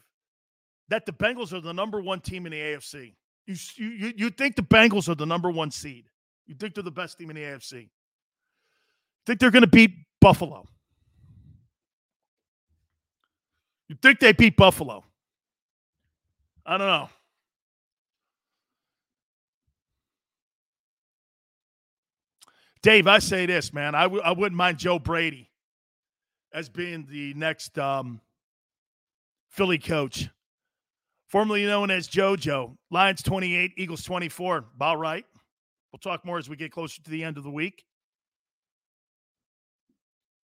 that 0.89 1.06
the 1.06 1.12
Bengals 1.12 1.52
are 1.52 1.61
the 1.61 1.73
number 1.73 2.01
one 2.01 2.20
team 2.20 2.47
in 2.47 2.52
the 2.52 2.59
AFC. 2.59 3.15
You, 3.47 3.56
you, 3.77 4.12
you 4.16 4.31
think 4.31 4.56
the 4.56 4.62
Bengals 4.62 5.09
are 5.09 5.15
the 5.15 5.27
number 5.27 5.51
one 5.51 5.70
seed. 5.70 6.06
You 6.47 6.55
think 6.55 6.74
they're 6.74 6.82
the 6.85 6.90
best 6.90 7.19
team 7.19 7.31
in 7.31 7.36
the 7.36 7.43
AFC. 7.43 7.89
Think 9.27 9.40
they're 9.40 9.51
going 9.51 9.62
to 9.62 9.66
beat 9.66 9.93
Buffalo. 10.20 10.66
You 13.89 13.97
think 14.01 14.20
they 14.20 14.32
beat 14.32 14.56
Buffalo. 14.56 15.05
I 16.66 16.78
don't 16.78 16.86
know. 16.86 17.09
Dave, 22.82 23.06
I 23.06 23.19
say 23.19 23.47
this, 23.47 23.73
man. 23.73 23.94
I 23.94 24.02
w- 24.02 24.23
I 24.23 24.32
wouldn't 24.32 24.56
mind 24.56 24.78
Joe 24.78 24.98
Brady 24.98 25.51
as 26.52 26.69
being 26.69 27.06
the 27.09 27.32
next 27.35 27.78
um, 27.78 28.20
Philly 29.48 29.78
coach, 29.78 30.28
formerly 31.35 31.66
known 31.66 31.90
as 31.90 32.06
JoJo. 32.06 32.77
Lions 32.93 33.20
28, 33.20 33.73
Eagles 33.77 34.05
24. 34.05 34.66
About 34.77 35.01
right. 35.01 35.24
We'll 35.93 35.98
talk 35.98 36.24
more 36.24 36.39
as 36.39 36.48
we 36.48 36.55
get 36.55 36.70
closer 36.70 37.02
to 37.02 37.11
the 37.11 37.24
end 37.24 37.36
of 37.36 37.43
the 37.43 37.51
week. 37.51 37.85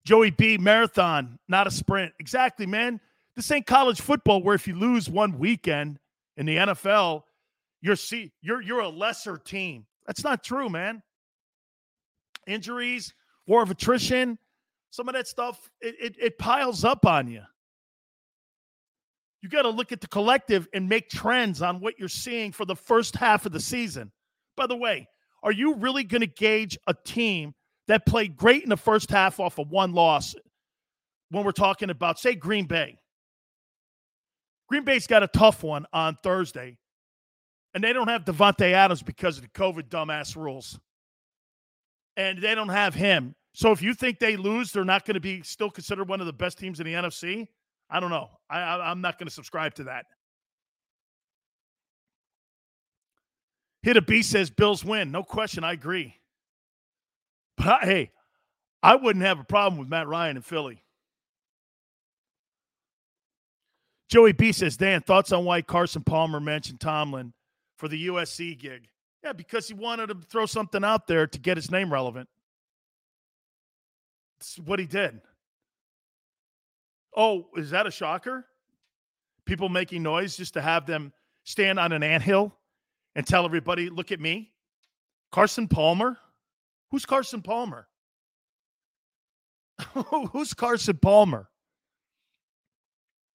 Joey 0.06 0.30
B, 0.30 0.56
marathon, 0.56 1.38
not 1.46 1.66
a 1.66 1.70
sprint. 1.70 2.14
Exactly, 2.18 2.64
man. 2.64 3.00
This 3.36 3.50
ain't 3.50 3.66
college 3.66 4.00
football 4.00 4.42
where 4.42 4.54
if 4.54 4.66
you 4.66 4.76
lose 4.76 5.10
one 5.10 5.38
weekend 5.38 5.98
in 6.38 6.46
the 6.46 6.56
NFL, 6.56 7.24
you're 7.82 7.94
see 7.94 8.32
you're 8.40 8.62
you're 8.62 8.80
a 8.80 8.88
lesser 8.88 9.36
team. 9.36 9.84
That's 10.06 10.24
not 10.24 10.42
true, 10.42 10.70
man 10.70 11.02
injuries, 12.46 13.12
war 13.46 13.62
of 13.62 13.70
attrition, 13.70 14.38
some 14.90 15.06
of 15.06 15.14
that 15.14 15.28
stuff, 15.28 15.70
it, 15.82 15.94
it, 16.00 16.16
it 16.18 16.38
piles 16.38 16.82
up 16.82 17.04
on 17.04 17.28
you. 17.28 17.42
You 19.42 19.48
got 19.48 19.62
to 19.62 19.70
look 19.70 19.92
at 19.92 20.00
the 20.00 20.08
collective 20.08 20.68
and 20.74 20.88
make 20.88 21.08
trends 21.08 21.62
on 21.62 21.80
what 21.80 21.98
you're 21.98 22.08
seeing 22.08 22.52
for 22.52 22.64
the 22.64 22.74
first 22.74 23.14
half 23.14 23.46
of 23.46 23.52
the 23.52 23.60
season. 23.60 24.10
By 24.56 24.66
the 24.66 24.76
way, 24.76 25.06
are 25.42 25.52
you 25.52 25.74
really 25.74 26.02
going 26.02 26.22
to 26.22 26.26
gauge 26.26 26.76
a 26.86 26.94
team 27.04 27.54
that 27.86 28.04
played 28.04 28.36
great 28.36 28.64
in 28.64 28.68
the 28.68 28.76
first 28.76 29.10
half 29.10 29.38
off 29.38 29.58
of 29.58 29.70
one 29.70 29.92
loss 29.92 30.34
when 31.30 31.44
we're 31.44 31.52
talking 31.52 31.90
about, 31.90 32.18
say, 32.18 32.34
Green 32.34 32.66
Bay? 32.66 32.98
Green 34.68 34.84
Bay's 34.84 35.06
got 35.06 35.22
a 35.22 35.28
tough 35.28 35.62
one 35.62 35.86
on 35.92 36.18
Thursday, 36.22 36.76
and 37.74 37.82
they 37.82 37.92
don't 37.92 38.08
have 38.08 38.24
Davante 38.24 38.72
Adams 38.72 39.02
because 39.02 39.36
of 39.38 39.42
the 39.42 39.48
COVID 39.50 39.88
dumbass 39.88 40.36
rules 40.36 40.78
and 42.18 42.42
they 42.42 42.54
don't 42.54 42.68
have 42.68 42.94
him. 42.94 43.34
So 43.54 43.72
if 43.72 43.80
you 43.80 43.94
think 43.94 44.18
they 44.18 44.36
lose, 44.36 44.72
they're 44.72 44.84
not 44.84 45.06
going 45.06 45.14
to 45.14 45.20
be 45.20 45.42
still 45.42 45.70
considered 45.70 46.08
one 46.08 46.20
of 46.20 46.26
the 46.26 46.32
best 46.32 46.58
teams 46.58 46.80
in 46.80 46.86
the 46.86 46.92
NFC. 46.92 47.46
I 47.90 48.00
don't 48.00 48.10
know. 48.10 48.30
I, 48.50 48.60
I 48.60 48.90
am 48.90 49.00
not 49.00 49.18
going 49.18 49.28
to 49.28 49.34
subscribe 49.34 49.74
to 49.74 49.84
that. 49.84 50.06
Hit 53.82 53.96
a 53.96 54.02
B 54.02 54.22
says 54.22 54.50
Bills 54.50 54.84
win. 54.84 55.10
No 55.10 55.22
question. 55.22 55.64
I 55.64 55.72
agree. 55.72 56.14
But 57.56 57.66
I, 57.66 57.78
hey, 57.84 58.10
I 58.82 58.96
wouldn't 58.96 59.24
have 59.24 59.40
a 59.40 59.44
problem 59.44 59.78
with 59.78 59.88
Matt 59.88 60.08
Ryan 60.08 60.36
in 60.36 60.42
Philly. 60.42 60.82
Joey 64.08 64.32
B 64.32 64.52
says, 64.52 64.76
Dan, 64.76 65.02
thoughts 65.02 65.32
on 65.32 65.44
why 65.44 65.60
Carson 65.62 66.02
Palmer 66.02 66.40
mentioned 66.40 66.80
Tomlin 66.80 67.32
for 67.76 67.88
the 67.88 68.06
USC 68.08 68.58
gig? 68.58 68.88
Yeah, 69.22 69.32
because 69.32 69.68
he 69.68 69.74
wanted 69.74 70.08
to 70.08 70.16
throw 70.30 70.46
something 70.46 70.82
out 70.82 71.06
there 71.06 71.26
to 71.26 71.38
get 71.38 71.56
his 71.56 71.70
name 71.70 71.92
relevant. 71.92 72.28
That's 74.38 74.58
what 74.58 74.78
he 74.78 74.86
did. 74.86 75.20
Oh, 77.16 77.46
is 77.56 77.70
that 77.70 77.86
a 77.86 77.90
shocker? 77.90 78.46
People 79.44 79.68
making 79.68 80.02
noise 80.02 80.36
just 80.36 80.54
to 80.54 80.62
have 80.62 80.86
them 80.86 81.12
stand 81.44 81.78
on 81.78 81.92
an 81.92 82.02
anthill 82.02 82.54
and 83.14 83.26
tell 83.26 83.44
everybody, 83.44 83.88
look 83.88 84.12
at 84.12 84.20
me? 84.20 84.52
Carson 85.32 85.68
Palmer? 85.68 86.18
Who's 86.90 87.06
Carson 87.06 87.42
Palmer? 87.42 87.88
Who's 90.32 90.54
Carson 90.54 90.98
Palmer? 90.98 91.48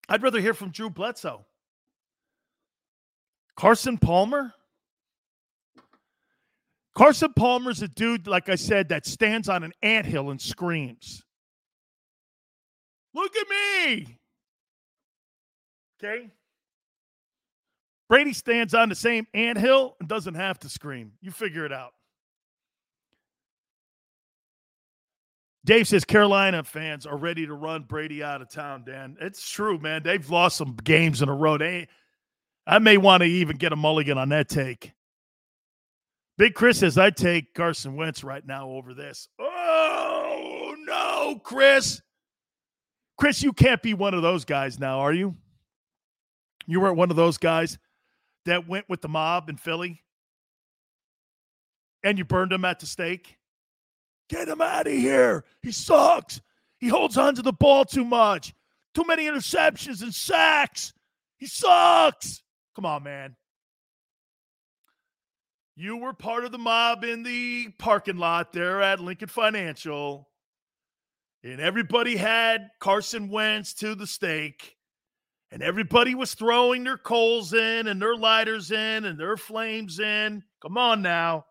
I'd 0.09 0.21
rather 0.21 0.41
hear 0.41 0.53
from 0.53 0.71
Drew 0.71 0.89
Bledsoe. 0.89 1.45
Carson 3.55 3.97
Palmer? 3.97 4.53
Carson 6.95 7.33
Palmer's 7.33 7.81
a 7.81 7.87
dude, 7.87 8.27
like 8.27 8.49
I 8.49 8.55
said, 8.55 8.89
that 8.89 9.05
stands 9.05 9.49
on 9.49 9.63
an 9.63 9.73
anthill 9.81 10.29
and 10.29 10.39
screams. 10.39 11.23
Look 13.13 13.35
at 13.35 13.47
me. 13.49 14.17
Okay. 16.03 16.29
Brady 18.09 18.33
stands 18.33 18.73
on 18.73 18.89
the 18.89 18.95
same 18.95 19.25
anthill 19.33 19.95
and 19.99 20.09
doesn't 20.09 20.35
have 20.35 20.59
to 20.59 20.69
scream. 20.69 21.13
You 21.21 21.31
figure 21.31 21.65
it 21.65 21.71
out. 21.71 21.93
Dave 25.65 25.87
says 25.87 26.03
Carolina 26.03 26.63
fans 26.63 27.05
are 27.05 27.15
ready 27.15 27.47
to 27.47 27.53
run 27.53 27.83
Brady 27.83 28.21
out 28.21 28.41
of 28.41 28.49
town, 28.49 28.83
Dan. 28.85 29.15
It's 29.21 29.49
true, 29.49 29.79
man. 29.79 30.03
They've 30.03 30.29
lost 30.29 30.57
some 30.57 30.75
games 30.83 31.21
in 31.21 31.29
a 31.29 31.33
row. 31.33 31.57
They, 31.57 31.87
I 32.67 32.79
may 32.79 32.97
want 32.97 33.21
to 33.21 33.27
even 33.27 33.55
get 33.55 33.71
a 33.71 33.77
mulligan 33.77 34.17
on 34.17 34.29
that 34.29 34.49
take. 34.49 34.91
Big 36.37 36.53
Chris 36.53 36.79
says 36.79 36.97
I 36.97 37.11
take 37.11 37.53
Carson 37.53 37.95
Wentz 37.95 38.23
right 38.23 38.45
now 38.45 38.69
over 38.69 38.93
this. 38.93 39.29
Oh 39.39 40.75
no, 40.79 41.39
Chris. 41.43 42.01
Chris, 43.17 43.43
you 43.43 43.53
can't 43.53 43.81
be 43.81 43.93
one 43.93 44.13
of 44.13 44.21
those 44.21 44.45
guys 44.45 44.79
now, 44.79 44.99
are 44.99 45.13
you? 45.13 45.35
You 46.65 46.81
weren't 46.81 46.97
one 46.97 47.09
of 47.09 47.15
those 47.15 47.37
guys 47.37 47.77
that 48.45 48.67
went 48.67 48.89
with 48.89 49.01
the 49.01 49.09
mob 49.09 49.49
in 49.49 49.57
Philly 49.57 50.03
and 52.03 52.17
you 52.17 52.25
burned 52.25 52.51
him 52.51 52.65
at 52.65 52.79
the 52.79 52.85
stake. 52.85 53.37
Get 54.29 54.47
him 54.47 54.61
out 54.61 54.87
of 54.87 54.93
here. 54.93 55.45
He 55.61 55.71
sucks. 55.71 56.41
He 56.79 56.87
holds 56.89 57.17
on 57.17 57.35
to 57.35 57.41
the 57.41 57.53
ball 57.53 57.85
too 57.85 58.05
much. 58.05 58.53
Too 58.93 59.05
many 59.05 59.25
interceptions 59.25 60.01
and 60.01 60.13
sacks. 60.13 60.93
He 61.37 61.47
sucks. 61.47 62.43
Come 62.75 62.85
on, 62.85 63.03
man. 63.03 63.35
You 65.75 65.97
were 65.97 66.13
part 66.13 66.45
of 66.45 66.51
the 66.51 66.57
mob 66.57 67.03
in 67.03 67.23
the 67.23 67.69
parking 67.79 68.17
lot 68.17 68.53
there 68.53 68.81
at 68.81 68.99
Lincoln 68.99 69.29
Financial. 69.29 70.29
And 71.43 71.59
everybody 71.59 72.15
had 72.15 72.69
Carson 72.79 73.29
Wentz 73.29 73.73
to 73.75 73.95
the 73.95 74.07
stake. 74.07 74.77
And 75.51 75.61
everybody 75.61 76.15
was 76.15 76.33
throwing 76.33 76.83
their 76.83 76.97
coals 76.97 77.53
in 77.53 77.87
and 77.87 78.01
their 78.01 78.15
lighters 78.15 78.71
in 78.71 79.05
and 79.05 79.19
their 79.19 79.37
flames 79.37 79.99
in. 79.99 80.41
Come 80.61 80.77
on 80.77 81.01
now. 81.01 81.45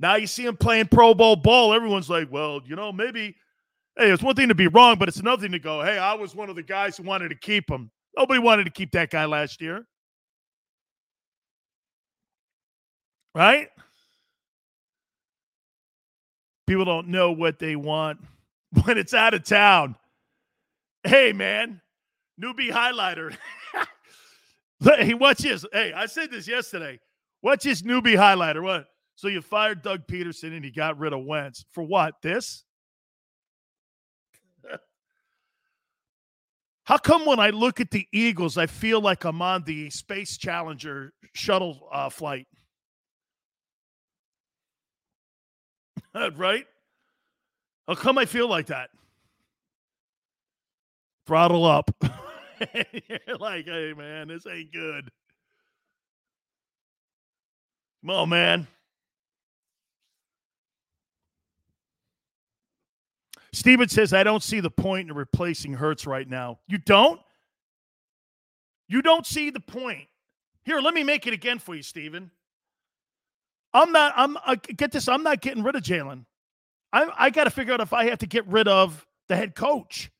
Now 0.00 0.14
you 0.16 0.26
see 0.26 0.46
him 0.46 0.56
playing 0.56 0.86
Pro 0.86 1.14
Bowl 1.14 1.36
ball. 1.36 1.74
Everyone's 1.74 2.08
like, 2.08 2.30
well, 2.30 2.60
you 2.64 2.74
know, 2.74 2.90
maybe, 2.90 3.36
hey, 3.98 4.10
it's 4.10 4.22
one 4.22 4.34
thing 4.34 4.48
to 4.48 4.54
be 4.54 4.68
wrong, 4.68 4.98
but 4.98 5.08
it's 5.08 5.18
another 5.18 5.42
thing 5.42 5.52
to 5.52 5.58
go, 5.58 5.82
hey, 5.82 5.98
I 5.98 6.14
was 6.14 6.34
one 6.34 6.48
of 6.48 6.56
the 6.56 6.62
guys 6.62 6.96
who 6.96 7.02
wanted 7.02 7.28
to 7.30 7.36
keep 7.36 7.68
him. 7.68 7.90
Nobody 8.16 8.40
wanted 8.40 8.64
to 8.64 8.70
keep 8.70 8.92
that 8.92 9.10
guy 9.10 9.24
last 9.26 9.60
year. 9.60 9.84
Right? 13.34 13.68
People 16.66 16.84
don't 16.84 17.08
know 17.08 17.32
what 17.32 17.58
they 17.58 17.76
want 17.76 18.20
when 18.84 18.98
it's 18.98 19.14
out 19.14 19.34
of 19.34 19.44
town. 19.44 19.96
Hey, 21.02 21.32
man, 21.32 21.80
newbie 22.42 22.70
highlighter. 22.70 23.36
hey, 24.82 25.14
watch 25.14 25.38
this. 25.38 25.64
Hey, 25.72 25.92
I 25.92 26.06
said 26.06 26.30
this 26.30 26.48
yesterday. 26.48 26.98
Watch 27.42 27.64
this 27.64 27.82
newbie 27.82 28.16
highlighter. 28.16 28.62
What? 28.62 28.86
So 29.16 29.28
you 29.28 29.42
fired 29.42 29.82
Doug 29.82 30.06
Pederson 30.06 30.56
and 30.56 30.64
you 30.64 30.72
got 30.72 30.98
rid 30.98 31.12
of 31.12 31.24
Wentz. 31.24 31.64
For 31.72 31.84
what? 31.84 32.14
This? 32.22 32.64
How 36.84 36.96
come 36.98 37.26
when 37.26 37.38
I 37.38 37.50
look 37.50 37.80
at 37.80 37.90
the 37.90 38.06
Eagles, 38.12 38.56
I 38.58 38.66
feel 38.66 39.00
like 39.00 39.24
I'm 39.24 39.42
on 39.42 39.64
the 39.64 39.90
Space 39.90 40.38
Challenger 40.38 41.12
shuttle 41.34 41.86
uh, 41.92 42.08
flight? 42.08 42.46
right? 46.36 46.64
How 47.86 47.94
come 47.94 48.18
I 48.18 48.24
feel 48.24 48.48
like 48.48 48.66
that? 48.66 48.90
Throttle 51.26 51.64
up. 51.64 51.90
like, 53.40 53.64
hey, 53.66 53.94
man, 53.96 54.28
this 54.28 54.46
ain't 54.46 54.72
good. 54.72 55.10
Come 58.02 58.10
on, 58.10 58.28
man. 58.28 58.66
Steven 63.52 63.88
says, 63.88 64.12
I 64.12 64.24
don't 64.24 64.42
see 64.42 64.60
the 64.60 64.70
point 64.70 65.08
in 65.08 65.16
replacing 65.16 65.74
Hurts 65.74 66.06
right 66.06 66.28
now. 66.28 66.58
You 66.66 66.78
don't? 66.78 67.20
You 68.88 69.00
don't 69.00 69.24
see 69.24 69.50
the 69.50 69.60
point. 69.60 70.08
Here, 70.64 70.80
let 70.80 70.92
me 70.92 71.04
make 71.04 71.26
it 71.26 71.32
again 71.32 71.58
for 71.58 71.74
you, 71.74 71.82
Steven. 71.82 72.30
I'm 73.72 73.92
not, 73.92 74.12
I'm, 74.16 74.36
uh, 74.44 74.56
get 74.76 74.92
this, 74.92 75.08
I'm 75.08 75.22
not 75.22 75.40
getting 75.40 75.62
rid 75.62 75.76
of 75.76 75.82
Jalen. 75.82 76.24
I, 76.94 77.26
I 77.26 77.30
got 77.30 77.44
to 77.44 77.50
figure 77.50 77.74
out 77.74 77.80
if 77.80 77.92
I 77.92 78.04
have 78.06 78.18
to 78.18 78.26
get 78.26 78.46
rid 78.46 78.68
of 78.68 79.06
the 79.28 79.36
head 79.36 79.54
coach. 79.54 80.10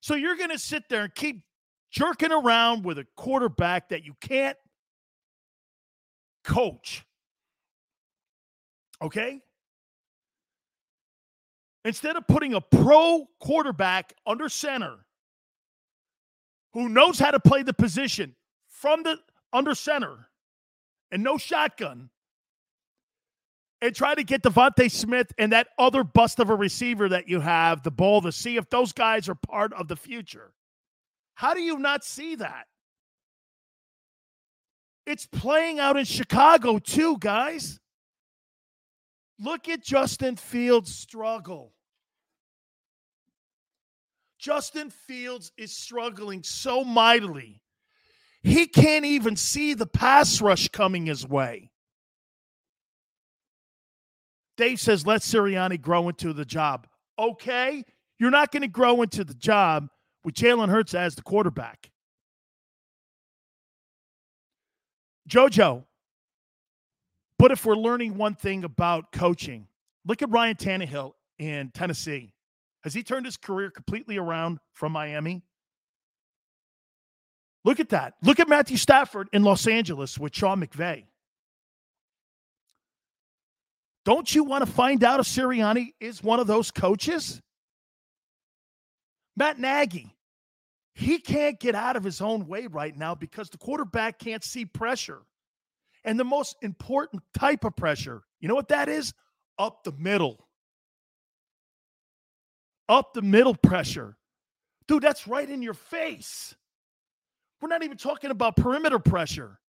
So 0.00 0.14
you're 0.14 0.36
going 0.36 0.50
to 0.50 0.58
sit 0.58 0.84
there 0.88 1.04
and 1.04 1.14
keep 1.14 1.42
jerking 1.90 2.32
around 2.32 2.84
with 2.84 2.98
a 2.98 3.06
quarterback 3.16 3.90
that 3.90 4.04
you 4.04 4.14
can't 4.20 4.56
coach. 6.44 7.04
Okay? 9.02 9.40
instead 11.84 12.16
of 12.16 12.26
putting 12.26 12.54
a 12.54 12.60
pro 12.60 13.26
quarterback 13.40 14.12
under 14.26 14.48
center 14.48 14.96
who 16.72 16.88
knows 16.88 17.18
how 17.18 17.30
to 17.30 17.40
play 17.40 17.62
the 17.62 17.72
position 17.72 18.34
from 18.68 19.02
the 19.02 19.16
under 19.52 19.74
center 19.74 20.28
and 21.10 21.22
no 21.22 21.36
shotgun 21.36 22.10
and 23.82 23.94
try 23.94 24.14
to 24.14 24.22
get 24.22 24.42
DeVonta 24.42 24.90
Smith 24.90 25.32
and 25.38 25.52
that 25.52 25.68
other 25.78 26.04
bust 26.04 26.38
of 26.38 26.50
a 26.50 26.54
receiver 26.54 27.08
that 27.08 27.28
you 27.28 27.40
have 27.40 27.82
the 27.82 27.90
ball 27.90 28.20
to 28.22 28.32
see 28.32 28.56
if 28.56 28.68
those 28.68 28.92
guys 28.92 29.28
are 29.28 29.34
part 29.34 29.72
of 29.72 29.88
the 29.88 29.96
future. 29.96 30.52
How 31.34 31.54
do 31.54 31.60
you 31.60 31.78
not 31.78 32.04
see 32.04 32.34
that? 32.36 32.66
It's 35.06 35.26
playing 35.26 35.78
out 35.78 35.96
in 35.96 36.04
Chicago 36.04 36.78
too, 36.78 37.16
guys. 37.18 37.80
Look 39.38 39.68
at 39.68 39.82
Justin 39.82 40.36
Fields' 40.36 40.94
struggle. 40.94 41.72
Justin 44.38 44.90
Fields 44.90 45.52
is 45.56 45.74
struggling 45.76 46.42
so 46.42 46.84
mightily. 46.84 47.60
He 48.42 48.66
can't 48.66 49.04
even 49.04 49.36
see 49.36 49.74
the 49.74 49.86
pass 49.86 50.40
rush 50.40 50.68
coming 50.68 51.06
his 51.06 51.26
way. 51.26 51.70
Dave 54.60 54.78
says, 54.78 55.06
let 55.06 55.22
Sirianni 55.22 55.80
grow 55.80 56.10
into 56.10 56.34
the 56.34 56.44
job. 56.44 56.86
Okay, 57.18 57.82
you're 58.18 58.30
not 58.30 58.52
going 58.52 58.60
to 58.60 58.68
grow 58.68 59.00
into 59.00 59.24
the 59.24 59.32
job 59.32 59.88
with 60.22 60.34
Jalen 60.34 60.68
Hurts 60.68 60.92
as 60.92 61.14
the 61.14 61.22
quarterback. 61.22 61.90
JoJo, 65.30 65.82
but 67.38 67.52
if 67.52 67.64
we're 67.64 67.74
learning 67.74 68.18
one 68.18 68.34
thing 68.34 68.64
about 68.64 69.12
coaching, 69.12 69.66
look 70.04 70.20
at 70.20 70.28
Ryan 70.28 70.56
Tannehill 70.56 71.12
in 71.38 71.70
Tennessee. 71.70 72.34
Has 72.82 72.92
he 72.92 73.02
turned 73.02 73.24
his 73.24 73.38
career 73.38 73.70
completely 73.70 74.18
around 74.18 74.58
from 74.74 74.92
Miami? 74.92 75.40
Look 77.64 77.80
at 77.80 77.88
that. 77.88 78.12
Look 78.22 78.38
at 78.38 78.46
Matthew 78.46 78.76
Stafford 78.76 79.30
in 79.32 79.42
Los 79.42 79.66
Angeles 79.66 80.18
with 80.18 80.36
Sean 80.36 80.62
McVay. 80.62 81.04
Don't 84.04 84.34
you 84.34 84.44
want 84.44 84.64
to 84.64 84.70
find 84.70 85.04
out 85.04 85.20
if 85.20 85.26
Sirianni 85.26 85.92
is 86.00 86.22
one 86.22 86.40
of 86.40 86.46
those 86.46 86.70
coaches? 86.70 87.40
Matt 89.36 89.58
Nagy, 89.58 90.14
he 90.94 91.18
can't 91.18 91.60
get 91.60 91.74
out 91.74 91.96
of 91.96 92.04
his 92.04 92.20
own 92.20 92.46
way 92.46 92.66
right 92.66 92.96
now 92.96 93.14
because 93.14 93.50
the 93.50 93.58
quarterback 93.58 94.18
can't 94.18 94.42
see 94.42 94.64
pressure. 94.64 95.20
And 96.04 96.18
the 96.18 96.24
most 96.24 96.56
important 96.62 97.22
type 97.38 97.64
of 97.64 97.76
pressure, 97.76 98.22
you 98.40 98.48
know 98.48 98.54
what 98.54 98.68
that 98.68 98.88
is? 98.88 99.12
Up 99.58 99.84
the 99.84 99.92
middle. 99.92 100.48
Up 102.88 103.12
the 103.12 103.22
middle 103.22 103.54
pressure. 103.54 104.16
Dude, 104.88 105.02
that's 105.02 105.28
right 105.28 105.48
in 105.48 105.62
your 105.62 105.74
face. 105.74 106.54
We're 107.60 107.68
not 107.68 107.84
even 107.84 107.98
talking 107.98 108.30
about 108.30 108.56
perimeter 108.56 108.98
pressure. 108.98 109.59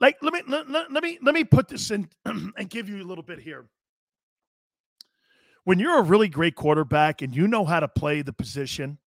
Like, 0.00 0.16
let 0.22 0.32
me 0.32 0.42
let, 0.46 0.70
let 0.70 1.02
me 1.02 1.18
let 1.22 1.34
me 1.34 1.44
put 1.44 1.68
this 1.68 1.90
in 1.90 2.08
and 2.24 2.70
give 2.70 2.88
you 2.88 3.02
a 3.02 3.06
little 3.06 3.24
bit 3.24 3.40
here. 3.40 3.66
When 5.64 5.78
you're 5.78 5.98
a 5.98 6.02
really 6.02 6.28
great 6.28 6.54
quarterback 6.54 7.20
and 7.20 7.34
you 7.34 7.46
know 7.48 7.64
how 7.64 7.80
to 7.80 7.88
play 7.88 8.22
the 8.22 8.32
position, 8.32 8.98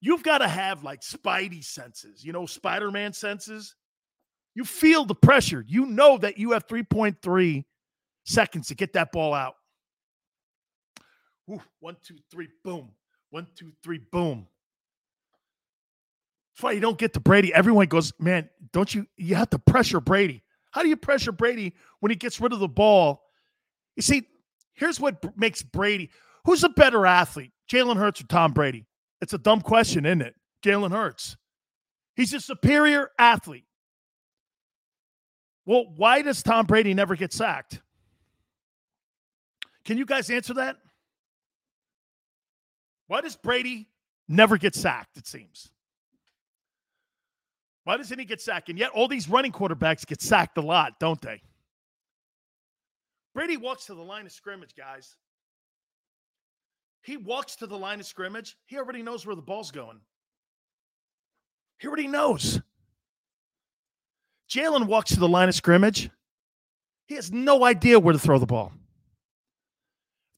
you've 0.00 0.22
got 0.22 0.38
to 0.38 0.48
have 0.48 0.82
like 0.82 1.02
spidey 1.02 1.62
senses, 1.62 2.24
you 2.24 2.32
know, 2.32 2.46
Spider-Man 2.46 3.12
senses. 3.12 3.74
You 4.54 4.64
feel 4.64 5.04
the 5.04 5.14
pressure. 5.14 5.64
You 5.68 5.86
know 5.86 6.18
that 6.18 6.38
you 6.38 6.50
have 6.52 6.66
3.3 6.66 7.64
seconds 8.24 8.68
to 8.68 8.74
get 8.74 8.94
that 8.94 9.12
ball 9.12 9.32
out. 9.32 9.54
Ooh, 11.50 11.62
one, 11.80 11.96
two, 12.02 12.16
three, 12.30 12.48
boom. 12.64 12.90
One, 13.30 13.46
two, 13.54 13.72
three, 13.82 14.00
boom. 14.10 14.48
Why 16.60 16.72
you 16.72 16.80
don't 16.80 16.98
get 16.98 17.12
to 17.14 17.20
Brady. 17.20 17.54
Everyone 17.54 17.86
goes, 17.86 18.12
man, 18.18 18.48
don't 18.72 18.92
you? 18.94 19.06
You 19.16 19.36
have 19.36 19.50
to 19.50 19.58
pressure 19.58 20.00
Brady. 20.00 20.42
How 20.70 20.82
do 20.82 20.88
you 20.88 20.96
pressure 20.96 21.32
Brady 21.32 21.74
when 22.00 22.10
he 22.10 22.16
gets 22.16 22.40
rid 22.40 22.52
of 22.52 22.60
the 22.60 22.68
ball? 22.68 23.22
You 23.96 24.02
see, 24.02 24.26
here's 24.74 25.00
what 25.00 25.36
makes 25.36 25.62
Brady. 25.62 26.10
Who's 26.44 26.64
a 26.64 26.68
better 26.68 27.06
athlete, 27.06 27.52
Jalen 27.70 27.96
Hurts 27.96 28.20
or 28.20 28.26
Tom 28.26 28.52
Brady? 28.52 28.86
It's 29.20 29.32
a 29.32 29.38
dumb 29.38 29.60
question, 29.60 30.06
isn't 30.06 30.22
it? 30.22 30.34
Jalen 30.64 30.92
Hurts. 30.92 31.36
He's 32.16 32.32
a 32.34 32.40
superior 32.40 33.10
athlete. 33.18 33.64
Well, 35.64 35.84
why 35.96 36.22
does 36.22 36.42
Tom 36.42 36.66
Brady 36.66 36.94
never 36.94 37.14
get 37.14 37.32
sacked? 37.32 37.80
Can 39.84 39.98
you 39.98 40.06
guys 40.06 40.30
answer 40.30 40.54
that? 40.54 40.76
Why 43.06 43.20
does 43.20 43.36
Brady 43.36 43.88
never 44.28 44.58
get 44.58 44.74
sacked, 44.74 45.16
it 45.16 45.26
seems? 45.26 45.70
Why 47.88 47.96
doesn't 47.96 48.18
he 48.18 48.26
get 48.26 48.42
sacked? 48.42 48.68
And 48.68 48.78
yet 48.78 48.90
all 48.90 49.08
these 49.08 49.30
running 49.30 49.50
quarterbacks 49.50 50.06
get 50.06 50.20
sacked 50.20 50.58
a 50.58 50.60
lot, 50.60 51.00
don't 51.00 51.18
they? 51.22 51.40
Brady 53.32 53.56
walks 53.56 53.86
to 53.86 53.94
the 53.94 54.02
line 54.02 54.26
of 54.26 54.32
scrimmage, 54.32 54.74
guys. 54.76 55.16
He 57.00 57.16
walks 57.16 57.56
to 57.56 57.66
the 57.66 57.78
line 57.78 57.98
of 57.98 58.04
scrimmage. 58.04 58.58
He 58.66 58.76
already 58.76 59.00
knows 59.00 59.24
where 59.24 59.34
the 59.34 59.40
ball's 59.40 59.70
going. 59.70 60.00
He 61.78 61.88
already 61.88 62.08
knows. 62.08 62.60
Jalen 64.50 64.84
walks 64.84 65.12
to 65.14 65.18
the 65.18 65.26
line 65.26 65.48
of 65.48 65.54
scrimmage. 65.54 66.10
He 67.06 67.14
has 67.14 67.32
no 67.32 67.64
idea 67.64 67.98
where 67.98 68.12
to 68.12 68.18
throw 68.18 68.38
the 68.38 68.44
ball. 68.44 68.70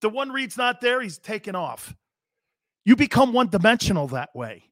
The 0.02 0.08
one 0.08 0.30
read's 0.30 0.56
not 0.56 0.80
there, 0.80 1.02
he's 1.02 1.18
taken 1.18 1.56
off. 1.56 1.96
You 2.84 2.94
become 2.94 3.32
one 3.32 3.48
dimensional 3.48 4.06
that 4.06 4.30
way. 4.36 4.69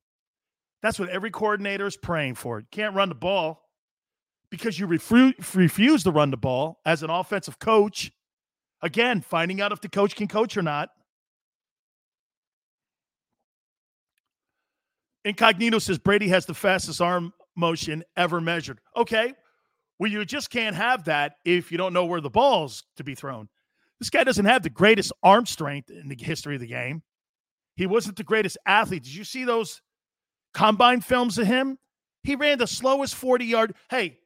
That's 0.83 0.99
what 0.99 1.09
every 1.09 1.31
coordinator 1.31 1.87
is 1.87 1.97
praying 1.97 2.37
for. 2.37 2.61
You 2.61 2.67
can't 2.71 2.95
run 2.95 3.09
the 3.09 3.15
ball 3.15 3.63
because 4.51 4.79
you 4.79 4.87
refu- 4.87 5.35
refuse 5.55 6.05
to 6.05 6.11
run 6.11 6.31
the 6.31 6.37
ball 6.37 6.81
as 6.87 7.03
an 7.03 7.11
offensive 7.11 7.59
coach. 7.59 8.13
Again, 8.83 9.21
finding 9.21 9.61
out 9.61 9.73
if 9.73 9.81
the 9.81 9.89
coach 9.89 10.15
can 10.15 10.29
coach 10.29 10.57
or 10.57 10.63
not. 10.63 10.91
Incognito 15.25 15.79
says 15.79 15.99
Brady 15.99 16.29
has 16.29 16.47
the 16.47 16.55
fastest 16.55 17.01
arm 17.01 17.33
motion 17.57 18.05
ever 18.17 18.41
measured. 18.41 18.81
Okay. 18.97 19.35
Well, 19.99 20.11
you 20.11 20.25
just 20.25 20.49
can't 20.49 20.77
have 20.77 21.05
that 21.05 21.35
if 21.45 21.73
you 21.73 21.77
don't 21.77 21.93
know 21.93 22.07
where 22.07 22.21
the 22.21 22.31
ball's 22.31 22.85
to 22.97 23.05
be 23.05 23.17
thrown. 23.17 23.49
This 23.99 24.11
guy 24.11 24.23
doesn't 24.23 24.45
have 24.45 24.63
the 24.63 24.71
greatest 24.71 25.13
arm 25.25 25.45
strength 25.45 25.91
in 25.91 26.09
the 26.09 26.17
history 26.17 26.55
of 26.55 26.61
the 26.61 26.69
game. 26.69 27.03
He 27.75 27.87
wasn't 27.87 28.17
the 28.17 28.25
greatest 28.25 28.57
athlete. 28.65 29.03
Did 29.03 29.15
you 29.15 29.25
see 29.25 29.45
those 29.45 29.83
combine 30.59 31.01
films 31.01 31.39
of 31.39 31.47
him? 31.47 31.79
He 32.25 32.35
ran 32.35 32.59
the 32.59 32.67
slowest 32.67 33.15
40 33.15 33.45
yard. 33.45 33.75
Hey, 33.91 34.19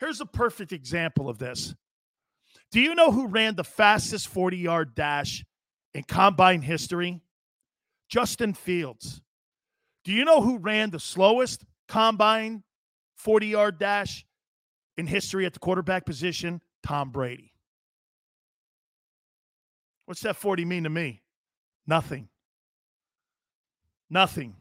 here's 0.00 0.20
a 0.20 0.26
perfect 0.26 0.72
example 0.72 1.28
of 1.28 1.38
this. 1.38 1.72
Do 2.72 2.80
you 2.80 2.96
know 2.96 3.12
who 3.12 3.28
ran 3.28 3.54
the 3.54 3.64
fastest 3.64 4.26
40 4.28 4.56
yard 4.56 4.94
dash 4.96 5.44
in 5.94 6.02
combine 6.02 6.62
history? 6.62 7.20
Justin 8.08 8.54
Fields. 8.54 9.22
Do 10.04 10.12
you 10.12 10.24
know 10.24 10.40
who 10.40 10.58
ran 10.58 10.90
the 10.90 10.98
slowest 10.98 11.64
combine 11.86 12.64
40 13.16 13.46
yard 13.46 13.78
dash 13.78 14.26
in 14.96 15.06
history 15.06 15.46
at 15.46 15.52
the 15.52 15.60
quarterback 15.60 16.04
position? 16.04 16.60
Tom 16.82 17.10
Brady. 17.10 17.52
What's 20.06 20.22
that 20.22 20.36
40 20.36 20.64
mean 20.64 20.84
to 20.84 20.90
me? 20.90 21.22
Nothing. 21.86 22.28
Nothing. 24.10 24.56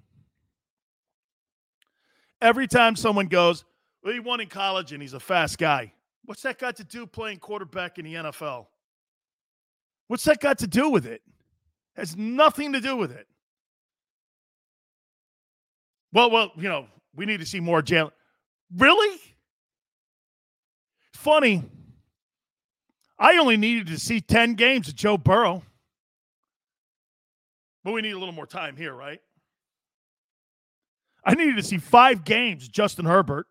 Every 2.42 2.68
time 2.68 2.96
someone 2.96 3.28
goes, 3.28 3.66
well, 4.04 4.14
he 4.14 4.20
won 4.20 4.40
in 4.40 4.48
college 4.48 4.94
and 4.94 5.02
he's 5.02 5.14
a 5.14 5.20
fast 5.20 5.58
guy. 5.58 5.92
What's 6.26 6.42
that 6.44 6.60
got 6.60 6.76
to 6.78 6.84
do 6.84 7.06
playing 7.06 7.40
quarterback 7.40 7.98
in 7.98 8.06
the 8.06 8.16
NFL? 8.16 8.68
What's 10.08 10.24
that 10.26 10.40
got 10.40 10.60
to 10.60 10.68
do 10.68 10.90
with 10.90 11.06
it? 11.06 11.22
Has 11.96 12.16
nothing 12.16 12.74
to 12.74 12.80
do 12.80 12.96
with 12.96 13.12
it. 13.12 13.28
Well, 16.14 16.30
well, 16.30 16.52
you 16.56 16.70
know, 16.70 16.88
we 17.16 17.26
need 17.26 17.40
to 17.40 17.46
see 17.46 17.60
more 17.60 17.82
Jalen. 17.82 18.12
Really? 18.76 19.20
Funny. 21.14 21.64
I 23.20 23.38
only 23.38 23.58
needed 23.58 23.88
to 23.88 24.00
see 24.00 24.22
10 24.22 24.54
games 24.54 24.88
of 24.88 24.96
Joe 24.96 25.18
Burrow. 25.18 25.64
But 27.84 27.94
we 27.94 28.02
need 28.02 28.12
a 28.12 28.20
little 28.20 28.34
more 28.34 28.46
time 28.46 28.76
here, 28.76 28.94
right? 28.94 29.22
I 31.28 31.34
needed 31.34 31.58
to 31.58 31.64
see 31.64 31.78
five 31.78 32.24
games, 32.24 32.70
Justin 32.70 33.06
Herbert. 33.06 33.48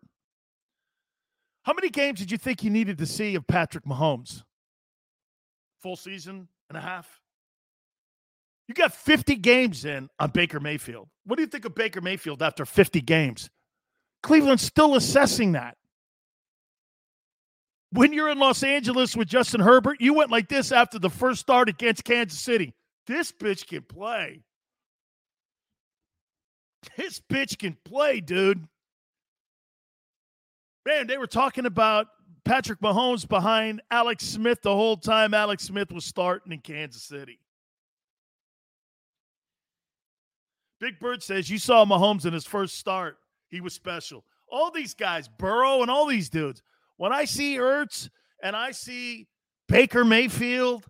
How 1.61 1.73
many 1.73 1.89
games 1.89 2.17
did 2.17 2.31
you 2.31 2.37
think 2.39 2.63
you 2.63 2.71
needed 2.71 2.97
to 2.97 3.05
see 3.05 3.35
of 3.35 3.45
Patrick 3.45 3.85
Mahomes? 3.85 4.41
Full 5.83 5.95
season 5.95 6.47
and 6.69 6.77
a 6.77 6.81
half? 6.81 7.21
You 8.67 8.73
got 8.73 8.93
50 8.93 9.35
games 9.35 9.85
in 9.85 10.09
on 10.19 10.31
Baker 10.31 10.59
Mayfield. 10.59 11.07
What 11.25 11.35
do 11.35 11.43
you 11.43 11.47
think 11.47 11.65
of 11.65 11.75
Baker 11.75 12.01
Mayfield 12.01 12.41
after 12.41 12.65
50 12.65 12.99
games? 13.01 13.47
Cleveland's 14.23 14.63
still 14.63 14.95
assessing 14.95 15.51
that. 15.51 15.77
When 17.91 18.11
you're 18.11 18.29
in 18.29 18.39
Los 18.39 18.63
Angeles 18.63 19.15
with 19.15 19.27
Justin 19.27 19.61
Herbert, 19.61 20.01
you 20.01 20.15
went 20.15 20.31
like 20.31 20.49
this 20.49 20.71
after 20.71 20.97
the 20.97 21.11
first 21.11 21.41
start 21.41 21.69
against 21.69 22.03
Kansas 22.03 22.39
City. 22.39 22.73
This 23.05 23.31
bitch 23.31 23.67
can 23.67 23.83
play. 23.83 24.41
This 26.95 27.19
bitch 27.19 27.57
can 27.57 27.77
play, 27.83 28.21
dude. 28.21 28.67
Man, 30.85 31.07
they 31.07 31.17
were 31.17 31.27
talking 31.27 31.65
about 31.65 32.07
Patrick 32.45 32.79
Mahomes 32.79 33.27
behind 33.27 33.81
Alex 33.91 34.23
Smith 34.23 34.61
the 34.61 34.73
whole 34.73 34.95
time 34.95 35.33
Alex 35.33 35.63
Smith 35.63 35.91
was 35.91 36.05
starting 36.05 36.53
in 36.53 36.59
Kansas 36.59 37.03
City. 37.03 37.39
Big 40.79 40.99
Bird 40.99 41.23
says 41.23 41.49
you 41.49 41.57
saw 41.57 41.83
Mahomes 41.85 42.25
in 42.25 42.33
his 42.33 42.45
first 42.45 42.77
start. 42.77 43.17
He 43.49 43.61
was 43.61 43.73
special. 43.73 44.23
All 44.49 44.71
these 44.71 44.93
guys, 44.93 45.27
Burrow 45.27 45.81
and 45.81 45.91
all 45.91 46.05
these 46.05 46.29
dudes. 46.29 46.61
When 46.97 47.11
I 47.11 47.25
see 47.25 47.57
Ertz 47.57 48.09
and 48.41 48.55
I 48.55 48.71
see 48.71 49.27
Baker 49.67 50.05
Mayfield 50.05 50.85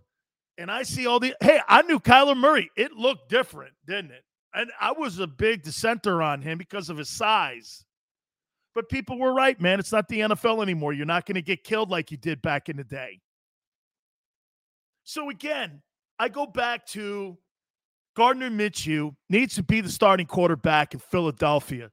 and 0.58 0.70
I 0.70 0.82
see 0.82 1.06
all 1.06 1.18
the 1.18 1.34
hey, 1.40 1.60
I 1.68 1.82
knew 1.82 1.98
Kyler 1.98 2.36
Murray. 2.36 2.70
It 2.76 2.92
looked 2.92 3.28
different, 3.28 3.72
didn't 3.86 4.12
it? 4.12 4.24
And 4.58 4.72
I 4.80 4.90
was 4.90 5.20
a 5.20 5.26
big 5.28 5.62
dissenter 5.62 6.20
on 6.20 6.42
him 6.42 6.58
because 6.58 6.90
of 6.90 6.96
his 6.96 7.08
size. 7.08 7.84
But 8.74 8.88
people 8.88 9.16
were 9.16 9.32
right, 9.32 9.58
man. 9.60 9.78
It's 9.78 9.92
not 9.92 10.08
the 10.08 10.18
NFL 10.18 10.62
anymore. 10.62 10.92
You're 10.92 11.06
not 11.06 11.26
going 11.26 11.36
to 11.36 11.42
get 11.42 11.62
killed 11.62 11.90
like 11.90 12.10
you 12.10 12.16
did 12.16 12.42
back 12.42 12.68
in 12.68 12.76
the 12.76 12.82
day. 12.82 13.20
So 15.04 15.30
again, 15.30 15.80
I 16.18 16.28
go 16.28 16.44
back 16.44 16.86
to 16.86 17.38
Gardner 18.16 18.50
Minshew 18.50 19.14
needs 19.30 19.54
to 19.54 19.62
be 19.62 19.80
the 19.80 19.88
starting 19.88 20.26
quarterback 20.26 20.92
in 20.92 20.98
Philadelphia. 20.98 21.92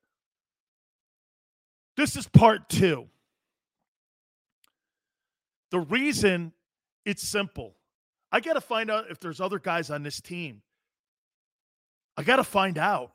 This 1.96 2.16
is 2.16 2.28
part 2.28 2.68
two. 2.68 3.06
The 5.70 5.82
reason 5.82 6.52
it's 7.06 7.22
simple. 7.22 7.76
I 8.32 8.40
got 8.40 8.54
to 8.54 8.62
find 8.62 8.90
out 8.90 9.06
if 9.12 9.20
there's 9.20 9.40
other 9.40 9.60
guys 9.60 9.92
on 9.92 10.02
this 10.02 10.20
team. 10.20 10.64
I 12.18 12.24
got 12.24 12.38
to 12.38 12.44
find 12.44 12.78
out. 12.78 13.12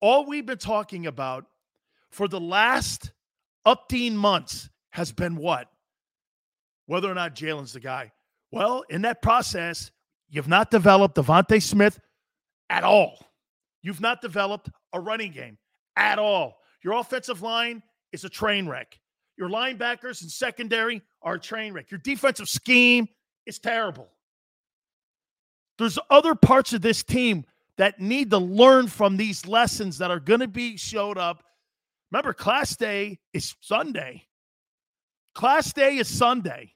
All 0.00 0.26
we've 0.26 0.46
been 0.46 0.58
talking 0.58 1.06
about 1.06 1.46
for 2.10 2.28
the 2.28 2.40
last 2.40 3.10
18 3.66 4.16
months 4.16 4.68
has 4.90 5.12
been 5.12 5.36
what? 5.36 5.68
Whether 6.86 7.10
or 7.10 7.14
not 7.14 7.34
Jalen's 7.34 7.72
the 7.72 7.80
guy. 7.80 8.12
Well, 8.52 8.84
in 8.90 9.02
that 9.02 9.22
process, 9.22 9.90
you've 10.28 10.48
not 10.48 10.70
developed 10.70 11.16
DeVonta 11.16 11.60
Smith 11.62 11.98
at 12.70 12.84
all. 12.84 13.26
You've 13.82 14.00
not 14.00 14.20
developed 14.20 14.70
a 14.92 15.00
running 15.00 15.32
game 15.32 15.58
at 15.96 16.18
all. 16.18 16.58
Your 16.82 16.94
offensive 16.94 17.42
line 17.42 17.82
is 18.12 18.24
a 18.24 18.28
train 18.28 18.68
wreck. 18.68 18.98
Your 19.36 19.48
linebackers 19.48 20.22
and 20.22 20.30
secondary 20.30 21.02
are 21.22 21.34
a 21.34 21.40
train 21.40 21.72
wreck. 21.72 21.90
Your 21.90 22.00
defensive 22.04 22.48
scheme 22.48 23.08
is 23.46 23.58
terrible. 23.58 24.08
There's 25.78 25.98
other 26.10 26.34
parts 26.34 26.72
of 26.72 26.82
this 26.82 27.02
team 27.02 27.44
that 27.76 28.00
need 28.00 28.30
to 28.30 28.38
learn 28.38 28.86
from 28.88 29.16
these 29.16 29.46
lessons 29.46 29.98
that 29.98 30.10
are 30.10 30.20
going 30.20 30.40
to 30.40 30.48
be 30.48 30.76
showed 30.76 31.18
up 31.18 31.44
Remember, 32.14 32.32
class 32.32 32.76
day 32.76 33.18
is 33.32 33.56
Sunday. 33.60 34.22
Class 35.34 35.72
day 35.72 35.96
is 35.96 36.06
Sunday. 36.06 36.72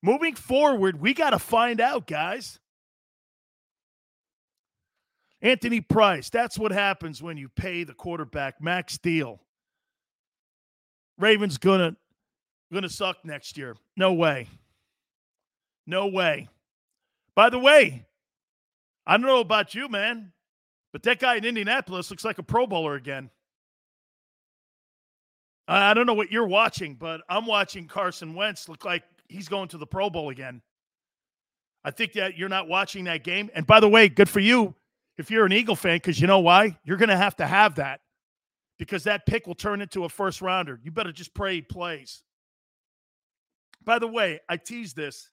Moving 0.00 0.36
forward, 0.36 1.00
we 1.00 1.12
got 1.12 1.30
to 1.30 1.40
find 1.40 1.80
out, 1.80 2.06
guys. 2.06 2.60
Anthony 5.42 5.80
Price, 5.80 6.30
that's 6.30 6.56
what 6.56 6.70
happens 6.70 7.20
when 7.20 7.36
you 7.36 7.48
pay 7.48 7.82
the 7.82 7.94
quarterback 7.94 8.62
max 8.62 8.96
deal. 8.96 9.40
Ravens 11.18 11.58
gonna 11.58 11.96
gonna 12.72 12.88
suck 12.88 13.16
next 13.24 13.58
year. 13.58 13.76
No 13.96 14.12
way. 14.12 14.46
No 15.84 16.06
way. 16.06 16.48
By 17.34 17.50
the 17.50 17.58
way, 17.58 18.05
I 19.06 19.16
don't 19.16 19.26
know 19.26 19.40
about 19.40 19.74
you, 19.74 19.88
man, 19.88 20.32
but 20.92 21.02
that 21.04 21.20
guy 21.20 21.36
in 21.36 21.44
Indianapolis 21.44 22.10
looks 22.10 22.24
like 22.24 22.38
a 22.38 22.42
Pro 22.42 22.66
Bowler 22.66 22.94
again. 22.94 23.30
I 25.68 25.94
don't 25.94 26.06
know 26.06 26.14
what 26.14 26.30
you're 26.30 26.46
watching, 26.46 26.94
but 26.94 27.22
I'm 27.28 27.44
watching 27.44 27.88
Carson 27.88 28.34
Wentz 28.34 28.68
look 28.68 28.84
like 28.84 29.02
he's 29.28 29.48
going 29.48 29.68
to 29.68 29.78
the 29.78 29.86
Pro 29.86 30.10
Bowl 30.10 30.28
again. 30.28 30.62
I 31.84 31.90
think 31.90 32.12
that 32.14 32.36
you're 32.36 32.48
not 32.48 32.68
watching 32.68 33.04
that 33.04 33.24
game. 33.24 33.50
And 33.54 33.66
by 33.66 33.80
the 33.80 33.88
way, 33.88 34.08
good 34.08 34.28
for 34.28 34.40
you 34.40 34.74
if 35.18 35.30
you're 35.30 35.46
an 35.46 35.52
Eagle 35.52 35.76
fan, 35.76 35.96
because 35.96 36.20
you 36.20 36.26
know 36.26 36.40
why? 36.40 36.76
You're 36.84 36.96
going 36.96 37.08
to 37.08 37.16
have 37.16 37.36
to 37.36 37.46
have 37.46 37.76
that 37.76 38.00
because 38.78 39.04
that 39.04 39.26
pick 39.26 39.46
will 39.46 39.54
turn 39.54 39.80
into 39.80 40.04
a 40.04 40.08
first 40.08 40.40
rounder. 40.40 40.78
You 40.82 40.90
better 40.90 41.12
just 41.12 41.34
pray 41.34 41.56
he 41.56 41.62
plays. 41.62 42.22
By 43.84 43.98
the 43.98 44.08
way, 44.08 44.40
I 44.48 44.56
tease 44.56 44.94
this. 44.94 45.30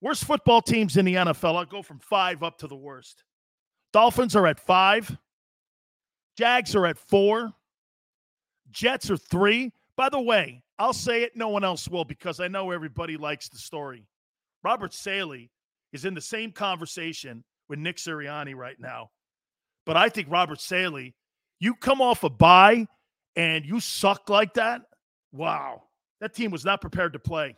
Worst 0.00 0.24
football 0.24 0.62
teams 0.62 0.96
in 0.96 1.04
the 1.04 1.14
NFL. 1.14 1.56
I'll 1.56 1.64
go 1.64 1.82
from 1.82 1.98
five 1.98 2.42
up 2.42 2.58
to 2.58 2.66
the 2.66 2.76
worst. 2.76 3.24
Dolphins 3.92 4.36
are 4.36 4.46
at 4.46 4.60
five. 4.60 5.16
Jags 6.36 6.76
are 6.76 6.86
at 6.86 6.98
four. 6.98 7.52
Jets 8.70 9.10
are 9.10 9.16
three. 9.16 9.72
By 9.96 10.08
the 10.08 10.20
way, 10.20 10.62
I'll 10.78 10.92
say 10.92 11.22
it, 11.22 11.32
no 11.34 11.48
one 11.48 11.64
else 11.64 11.88
will 11.88 12.04
because 12.04 12.38
I 12.38 12.46
know 12.46 12.70
everybody 12.70 13.16
likes 13.16 13.48
the 13.48 13.58
story. 13.58 14.06
Robert 14.62 14.94
Saleh 14.94 15.48
is 15.92 16.04
in 16.04 16.14
the 16.14 16.20
same 16.20 16.52
conversation 16.52 17.42
with 17.68 17.80
Nick 17.80 17.96
Sirianni 17.96 18.54
right 18.54 18.78
now. 18.78 19.10
But 19.84 19.96
I 19.96 20.08
think 20.08 20.30
Robert 20.30 20.60
Saleh, 20.60 21.12
you 21.58 21.74
come 21.74 22.00
off 22.00 22.22
a 22.22 22.30
bye 22.30 22.86
and 23.34 23.64
you 23.64 23.80
suck 23.80 24.28
like 24.28 24.54
that. 24.54 24.82
Wow. 25.32 25.82
That 26.20 26.34
team 26.34 26.50
was 26.50 26.64
not 26.64 26.80
prepared 26.80 27.14
to 27.14 27.18
play. 27.18 27.56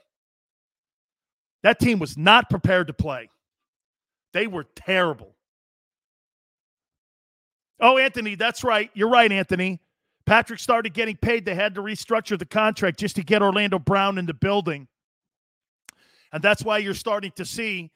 That 1.62 1.78
team 1.78 1.99
was 1.99 2.16
not 2.16 2.49
prepared 2.49 2.87
to 2.87 2.93
play. 2.93 3.28
They 4.32 4.47
were 4.47 4.65
terrible. 4.77 5.35
Oh, 7.81 7.99
Anthony, 7.99 8.35
that's 8.35 8.62
right. 8.62 8.91
You're 8.95 9.09
right, 9.09 9.31
Anthony. 9.31 9.81
Patrick 10.27 10.61
started 10.61 10.95
getting 10.95 11.16
paid. 11.16 11.45
They 11.45 11.55
had 11.55 11.74
to 11.74 11.82
restructure 11.82 12.39
the 12.39 12.47
contract 12.47 12.99
just 12.99 13.16
to 13.16 13.23
get 13.23 13.43
Orlando 13.43 13.78
Brown 13.78 14.19
in 14.19 14.27
the 14.27 14.35
building. 14.35 14.87
And 16.32 16.43
that's 16.43 16.62
why 16.62 16.78
you're 16.78 16.95
starting 16.95 17.32
to 17.37 17.45
see 17.45 17.91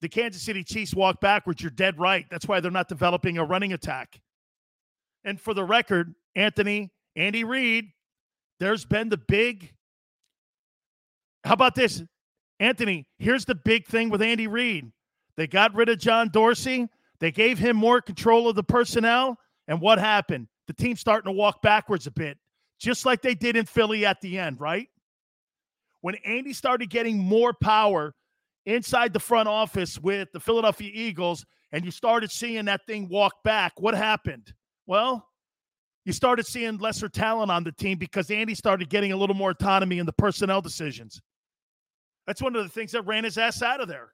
the 0.00 0.08
Kansas 0.08 0.42
City 0.42 0.64
Chiefs 0.64 0.94
walk 0.94 1.20
backwards. 1.20 1.62
You're 1.62 1.70
dead 1.70 1.98
right. 1.98 2.26
That's 2.30 2.46
why 2.46 2.60
they're 2.60 2.70
not 2.70 2.88
developing 2.88 3.38
a 3.38 3.44
running 3.44 3.72
attack. 3.72 4.20
And 5.24 5.40
for 5.40 5.54
the 5.54 5.64
record, 5.64 6.14
Anthony, 6.34 6.90
Andy 7.14 7.44
Reid, 7.44 7.90
there's 8.58 8.84
been 8.84 9.08
the 9.08 9.16
big. 9.16 9.72
How 11.44 11.54
about 11.54 11.74
this? 11.74 12.02
Anthony, 12.58 13.06
here's 13.18 13.44
the 13.44 13.54
big 13.54 13.86
thing 13.86 14.08
with 14.08 14.22
Andy 14.22 14.46
Reid. 14.46 14.90
They 15.36 15.46
got 15.46 15.74
rid 15.74 15.88
of 15.88 15.98
John 15.98 16.30
Dorsey. 16.30 16.88
They 17.20 17.30
gave 17.30 17.58
him 17.58 17.76
more 17.76 18.00
control 18.00 18.48
of 18.48 18.56
the 18.56 18.62
personnel. 18.62 19.38
And 19.68 19.80
what 19.80 19.98
happened? 19.98 20.48
The 20.66 20.72
team's 20.72 21.00
starting 21.00 21.30
to 21.32 21.36
walk 21.36 21.62
backwards 21.62 22.06
a 22.06 22.10
bit, 22.10 22.38
just 22.78 23.04
like 23.04 23.22
they 23.22 23.34
did 23.34 23.56
in 23.56 23.66
Philly 23.66 24.06
at 24.06 24.20
the 24.20 24.38
end, 24.38 24.60
right? 24.60 24.88
When 26.00 26.14
Andy 26.24 26.52
started 26.52 26.90
getting 26.90 27.18
more 27.18 27.52
power 27.52 28.14
inside 28.64 29.12
the 29.12 29.20
front 29.20 29.48
office 29.48 29.98
with 29.98 30.28
the 30.32 30.40
Philadelphia 30.40 30.90
Eagles, 30.92 31.44
and 31.72 31.84
you 31.84 31.90
started 31.90 32.30
seeing 32.30 32.64
that 32.66 32.86
thing 32.86 33.08
walk 33.08 33.42
back, 33.44 33.72
what 33.78 33.94
happened? 33.94 34.52
Well, 34.86 35.28
you 36.04 36.12
started 36.12 36.46
seeing 36.46 36.78
lesser 36.78 37.08
talent 37.08 37.50
on 37.50 37.64
the 37.64 37.72
team 37.72 37.98
because 37.98 38.30
Andy 38.30 38.54
started 38.54 38.88
getting 38.88 39.12
a 39.12 39.16
little 39.16 39.34
more 39.34 39.50
autonomy 39.50 39.98
in 39.98 40.06
the 40.06 40.12
personnel 40.12 40.62
decisions. 40.62 41.20
That's 42.26 42.42
one 42.42 42.56
of 42.56 42.62
the 42.62 42.68
things 42.68 42.92
that 42.92 43.06
ran 43.06 43.24
his 43.24 43.38
ass 43.38 43.62
out 43.62 43.80
of 43.80 43.88
there. 43.88 44.12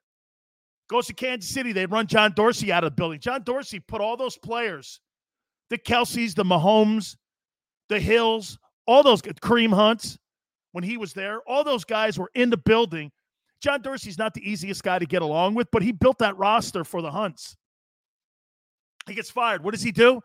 Goes 0.89 1.07
to 1.07 1.13
Kansas 1.13 1.49
City, 1.49 1.71
they 1.71 1.85
run 1.85 2.07
John 2.07 2.33
Dorsey 2.35 2.71
out 2.71 2.83
of 2.83 2.91
the 2.91 2.95
building. 2.95 3.19
John 3.19 3.43
Dorsey 3.43 3.79
put 3.79 4.01
all 4.01 4.17
those 4.17 4.37
players, 4.37 4.99
the 5.69 5.77
Kelces, 5.77 6.35
the 6.35 6.43
Mahomes, 6.43 7.15
the 7.89 7.99
Hills, 7.99 8.59
all 8.85 9.01
those 9.01 9.21
Kareem 9.21 9.73
Hunts, 9.73 10.17
when 10.73 10.83
he 10.83 10.97
was 10.97 11.13
there, 11.13 11.39
all 11.47 11.63
those 11.63 11.85
guys 11.85 12.19
were 12.19 12.31
in 12.35 12.49
the 12.49 12.57
building. 12.57 13.11
John 13.61 13.81
Dorsey's 13.81 14.17
not 14.17 14.33
the 14.33 14.47
easiest 14.47 14.83
guy 14.83 14.99
to 14.99 15.05
get 15.05 15.21
along 15.21 15.53
with, 15.53 15.69
but 15.71 15.81
he 15.81 15.93
built 15.93 16.17
that 16.17 16.37
roster 16.37 16.83
for 16.83 17.01
the 17.01 17.11
Hunts. 17.11 17.55
He 19.07 19.13
gets 19.13 19.29
fired. 19.29 19.63
What 19.63 19.73
does 19.73 19.83
he 19.83 19.91
do? 19.91 20.19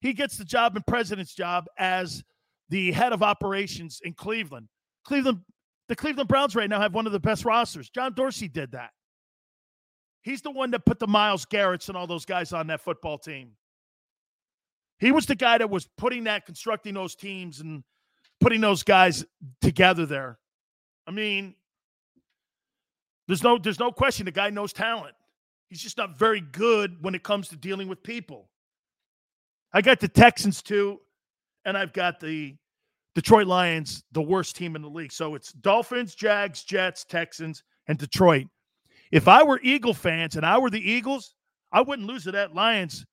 He 0.00 0.12
gets 0.12 0.38
the 0.38 0.44
job 0.44 0.76
and 0.76 0.86
president's 0.86 1.34
job 1.34 1.66
as 1.76 2.22
the 2.70 2.92
head 2.92 3.12
of 3.12 3.22
operations 3.22 4.00
in 4.04 4.14
Cleveland. 4.14 4.68
Cleveland 5.04 5.40
the 5.88 5.96
Cleveland 5.96 6.28
Browns 6.28 6.54
right 6.54 6.68
now 6.68 6.80
have 6.80 6.94
one 6.94 7.06
of 7.06 7.12
the 7.12 7.20
best 7.20 7.44
rosters. 7.44 7.88
John 7.90 8.12
Dorsey 8.12 8.48
did 8.48 8.72
that. 8.72 8.90
He's 10.22 10.42
the 10.42 10.50
one 10.50 10.70
that 10.72 10.84
put 10.84 10.98
the 10.98 11.06
Myles 11.06 11.44
Garrett's 11.46 11.88
and 11.88 11.96
all 11.96 12.06
those 12.06 12.24
guys 12.24 12.52
on 12.52 12.66
that 12.66 12.80
football 12.80 13.18
team. 13.18 13.52
He 14.98 15.12
was 15.12 15.26
the 15.26 15.34
guy 15.34 15.58
that 15.58 15.70
was 15.70 15.88
putting 15.96 16.24
that, 16.24 16.44
constructing 16.44 16.94
those 16.94 17.14
teams 17.14 17.60
and 17.60 17.84
putting 18.40 18.60
those 18.60 18.82
guys 18.82 19.24
together 19.60 20.06
there. 20.06 20.38
I 21.06 21.12
mean, 21.12 21.54
there's 23.26 23.42
no 23.42 23.58
there's 23.58 23.78
no 23.78 23.92
question 23.92 24.26
the 24.26 24.32
guy 24.32 24.50
knows 24.50 24.72
talent. 24.72 25.14
He's 25.68 25.80
just 25.80 25.96
not 25.96 26.18
very 26.18 26.40
good 26.40 27.02
when 27.02 27.14
it 27.14 27.22
comes 27.22 27.48
to 27.48 27.56
dealing 27.56 27.88
with 27.88 28.02
people. 28.02 28.48
I 29.72 29.82
got 29.82 30.00
the 30.00 30.08
Texans 30.08 30.62
too, 30.62 31.00
and 31.64 31.76
I've 31.76 31.92
got 31.92 32.20
the 32.20 32.56
Detroit 33.14 33.46
Lions, 33.46 34.04
the 34.12 34.22
worst 34.22 34.56
team 34.56 34.76
in 34.76 34.82
the 34.82 34.88
league. 34.88 35.12
So 35.12 35.34
it's 35.34 35.52
Dolphins, 35.52 36.14
Jags, 36.14 36.62
Jets, 36.64 37.04
Texans, 37.04 37.64
and 37.86 37.98
Detroit. 37.98 38.46
If 39.10 39.28
I 39.28 39.42
were 39.42 39.60
Eagle 39.62 39.94
fans 39.94 40.36
and 40.36 40.44
I 40.44 40.58
were 40.58 40.70
the 40.70 40.90
Eagles, 40.90 41.34
I 41.72 41.80
wouldn't 41.80 42.06
lose 42.06 42.24
to 42.24 42.32
that 42.32 42.54
Lions 42.54 43.04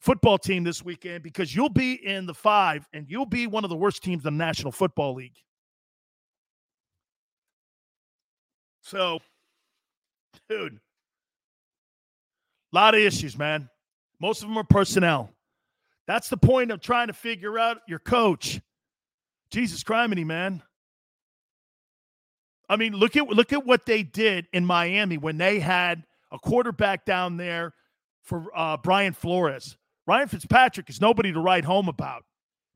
football 0.00 0.38
team 0.38 0.64
this 0.64 0.84
weekend 0.84 1.22
because 1.22 1.54
you'll 1.54 1.68
be 1.68 1.94
in 2.06 2.26
the 2.26 2.34
five 2.34 2.86
and 2.92 3.06
you'll 3.08 3.26
be 3.26 3.46
one 3.46 3.64
of 3.64 3.70
the 3.70 3.76
worst 3.76 4.02
teams 4.02 4.24
in 4.24 4.38
the 4.38 4.44
National 4.44 4.72
Football 4.72 5.14
League. 5.14 5.36
So, 8.82 9.18
dude, 10.48 10.78
a 12.72 12.76
lot 12.76 12.94
of 12.94 13.00
issues, 13.00 13.36
man. 13.36 13.68
Most 14.20 14.42
of 14.42 14.48
them 14.48 14.56
are 14.56 14.64
personnel. 14.64 15.30
That's 16.06 16.28
the 16.28 16.36
point 16.36 16.70
of 16.70 16.80
trying 16.80 17.08
to 17.08 17.12
figure 17.12 17.58
out 17.58 17.78
your 17.86 17.98
coach. 17.98 18.60
Jesus 19.50 19.82
criminy, 19.82 20.24
man. 20.24 20.62
I 22.68 22.76
mean, 22.76 22.92
look 22.92 23.16
at 23.16 23.26
look 23.28 23.52
at 23.52 23.64
what 23.64 23.86
they 23.86 24.02
did 24.02 24.46
in 24.52 24.64
Miami 24.64 25.16
when 25.16 25.38
they 25.38 25.58
had 25.58 26.04
a 26.30 26.38
quarterback 26.38 27.06
down 27.06 27.38
there 27.38 27.72
for 28.22 28.46
uh, 28.54 28.76
Brian 28.76 29.14
Flores. 29.14 29.76
Ryan 30.06 30.28
Fitzpatrick 30.28 30.90
is 30.90 31.00
nobody 31.00 31.32
to 31.32 31.40
write 31.40 31.64
home 31.64 31.88
about, 31.88 32.24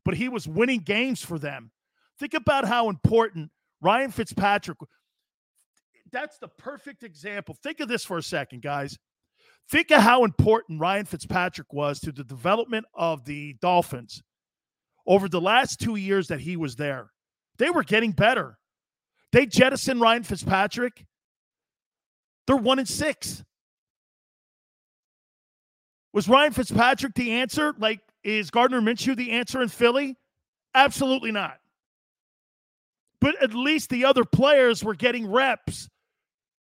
but 0.04 0.14
he 0.14 0.28
was 0.28 0.48
winning 0.48 0.80
games 0.80 1.22
for 1.22 1.38
them. 1.38 1.70
Think 2.18 2.34
about 2.34 2.66
how 2.66 2.88
important 2.88 3.50
Ryan 3.80 4.10
Fitzpatrick. 4.10 4.78
That's 6.10 6.38
the 6.38 6.48
perfect 6.48 7.02
example. 7.02 7.56
Think 7.62 7.80
of 7.80 7.88
this 7.88 8.04
for 8.04 8.18
a 8.18 8.22
second, 8.22 8.62
guys. 8.62 8.98
Think 9.70 9.90
of 9.90 10.02
how 10.02 10.24
important 10.24 10.80
Ryan 10.80 11.06
Fitzpatrick 11.06 11.72
was 11.72 12.00
to 12.00 12.12
the 12.12 12.24
development 12.24 12.86
of 12.94 13.24
the 13.24 13.54
Dolphins 13.60 14.22
over 15.06 15.28
the 15.28 15.40
last 15.40 15.80
two 15.80 15.96
years 15.96 16.28
that 16.28 16.40
he 16.40 16.56
was 16.56 16.76
there. 16.76 17.10
They 17.58 17.70
were 17.70 17.84
getting 17.84 18.12
better. 18.12 18.58
They 19.32 19.46
jettisoned 19.46 20.00
Ryan 20.00 20.22
Fitzpatrick. 20.22 21.04
They're 22.46 22.56
one 22.56 22.78
and 22.78 22.88
six. 22.88 23.42
Was 26.12 26.28
Ryan 26.28 26.52
Fitzpatrick 26.52 27.14
the 27.14 27.32
answer? 27.32 27.74
Like, 27.78 28.00
is 28.22 28.50
Gardner 28.50 28.80
Minshew 28.80 29.16
the 29.16 29.30
answer 29.30 29.62
in 29.62 29.68
Philly? 29.68 30.16
Absolutely 30.74 31.32
not. 31.32 31.58
But 33.20 33.40
at 33.42 33.54
least 33.54 33.88
the 33.88 34.04
other 34.04 34.24
players 34.24 34.84
were 34.84 34.94
getting 34.94 35.30
reps. 35.30 35.88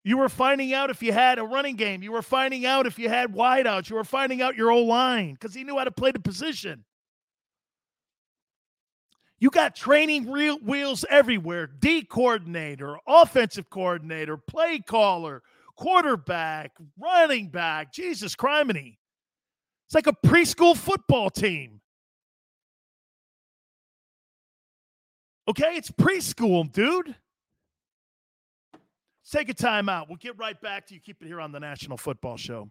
You 0.04 0.18
were 0.18 0.28
finding 0.28 0.72
out 0.72 0.90
if 0.90 1.02
you 1.02 1.12
had 1.12 1.38
a 1.38 1.44
running 1.44 1.76
game. 1.76 2.02
You 2.02 2.12
were 2.12 2.22
finding 2.22 2.66
out 2.66 2.86
if 2.86 2.98
you 2.98 3.08
had 3.08 3.32
wideouts. 3.32 3.90
You 3.90 3.96
were 3.96 4.04
finding 4.04 4.42
out 4.42 4.56
your 4.56 4.70
old 4.70 4.88
line 4.88 5.34
because 5.34 5.54
he 5.54 5.64
knew 5.64 5.76
how 5.76 5.84
to 5.84 5.92
play 5.92 6.10
the 6.10 6.18
position. 6.18 6.84
You 9.42 9.50
got 9.50 9.74
training 9.74 10.30
wheels 10.30 11.04
everywhere 11.10 11.66
D 11.66 12.04
coordinator, 12.04 12.96
offensive 13.08 13.68
coordinator, 13.70 14.36
play 14.36 14.78
caller, 14.78 15.42
quarterback, 15.74 16.70
running 16.96 17.48
back. 17.48 17.92
Jesus 17.92 18.36
criminy. 18.36 18.98
It's 19.86 19.96
like 19.96 20.06
a 20.06 20.14
preschool 20.24 20.76
football 20.76 21.28
team. 21.28 21.80
Okay, 25.48 25.74
it's 25.74 25.90
preschool, 25.90 26.70
dude. 26.70 27.08
Let's 27.08 27.18
take 29.32 29.48
a 29.48 29.54
time 29.54 29.88
out. 29.88 30.08
We'll 30.08 30.18
get 30.18 30.38
right 30.38 30.60
back 30.60 30.86
to 30.86 30.94
you. 30.94 31.00
Keep 31.00 31.20
it 31.20 31.26
here 31.26 31.40
on 31.40 31.50
the 31.50 31.58
National 31.58 31.96
Football 31.96 32.36
Show. 32.36 32.70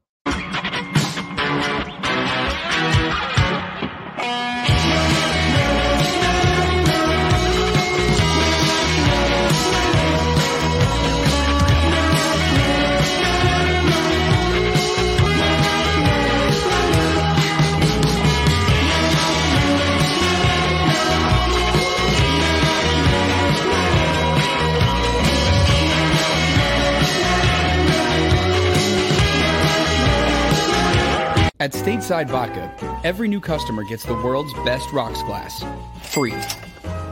At 31.62 31.74
Stateside 31.74 32.28
Vodka, 32.28 32.74
every 33.04 33.28
new 33.28 33.40
customer 33.40 33.84
gets 33.84 34.04
the 34.04 34.16
world's 34.16 34.52
best 34.66 34.92
rocks 34.92 35.22
glass. 35.22 35.64
Free. 36.02 36.34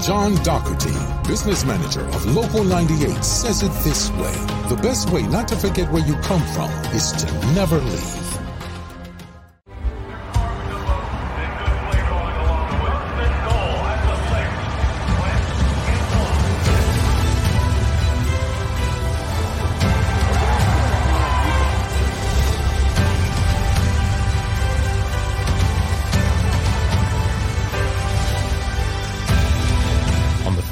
John 0.00 0.36
Dougherty, 0.44 0.94
business 1.28 1.64
manager 1.64 2.00
of 2.00 2.24
Local 2.26 2.62
98, 2.62 3.24
says 3.24 3.62
it 3.62 3.72
this 3.82 4.10
way. 4.12 4.32
The 4.68 4.78
best 4.80 5.10
way 5.10 5.22
not 5.22 5.48
to 5.48 5.56
forget 5.56 5.90
where 5.90 6.04
you 6.06 6.14
come 6.22 6.42
from 6.54 6.70
is 6.94 7.10
to 7.12 7.26
never 7.54 7.78
leave. 7.80 8.27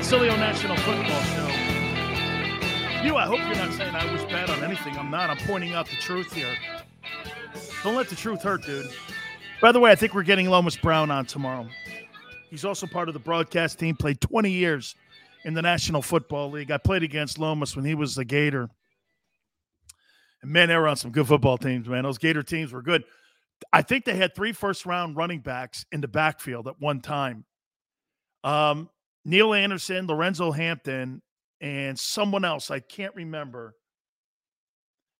Back, 0.00 0.38
National 0.38 0.76
Football 0.78 1.22
Show. 1.22 1.46
You, 3.04 3.16
I 3.16 3.26
hope 3.26 3.38
you're 3.38 3.54
not 3.54 3.72
saying 3.74 3.94
I 3.94 4.10
was 4.10 4.22
bad 4.24 4.48
on 4.48 4.64
anything. 4.64 4.96
I'm 4.96 5.10
not. 5.10 5.28
I'm 5.28 5.36
pointing 5.46 5.74
out 5.74 5.88
the 5.88 5.96
truth 5.96 6.32
here. 6.32 6.56
Don't 7.84 7.94
let 7.94 8.08
the 8.08 8.16
truth 8.16 8.42
hurt, 8.42 8.64
dude. 8.64 8.90
By 9.60 9.72
the 9.72 9.78
way, 9.78 9.90
I 9.90 9.94
think 9.94 10.14
we're 10.14 10.22
getting 10.22 10.48
Lomas 10.48 10.74
Brown 10.74 11.10
on 11.10 11.26
tomorrow. 11.26 11.68
He's 12.48 12.64
also 12.64 12.86
part 12.86 13.08
of 13.08 13.14
the 13.14 13.20
broadcast 13.20 13.78
team. 13.78 13.94
Played 13.94 14.22
20 14.22 14.50
years 14.50 14.96
in 15.44 15.52
the 15.52 15.62
National 15.62 16.00
Football 16.00 16.50
League. 16.50 16.70
I 16.70 16.78
played 16.78 17.02
against 17.02 17.38
Lomas 17.38 17.76
when 17.76 17.84
he 17.84 17.94
was 17.94 18.16
a 18.16 18.24
Gator. 18.24 18.70
And 20.42 20.50
man, 20.50 20.68
they 20.68 20.76
were 20.76 20.88
on 20.88 20.96
some 20.96 21.12
good 21.12 21.28
football 21.28 21.58
teams, 21.58 21.86
man. 21.86 22.04
Those 22.04 22.18
Gator 22.18 22.42
teams 22.42 22.72
were 22.72 22.82
good. 22.82 23.04
I 23.70 23.82
think 23.82 24.06
they 24.06 24.16
had 24.16 24.34
three 24.34 24.52
first 24.52 24.86
round 24.86 25.16
running 25.16 25.40
backs 25.40 25.84
in 25.92 26.00
the 26.00 26.08
backfield 26.08 26.66
at 26.68 26.80
one 26.80 27.00
time. 27.00 27.44
Um, 28.42 28.88
Neal 29.24 29.54
Anderson, 29.54 30.06
Lorenzo 30.06 30.50
Hampton, 30.50 31.22
and 31.60 31.98
someone 31.98 32.44
else. 32.44 32.70
I 32.70 32.80
can't 32.80 33.14
remember. 33.14 33.74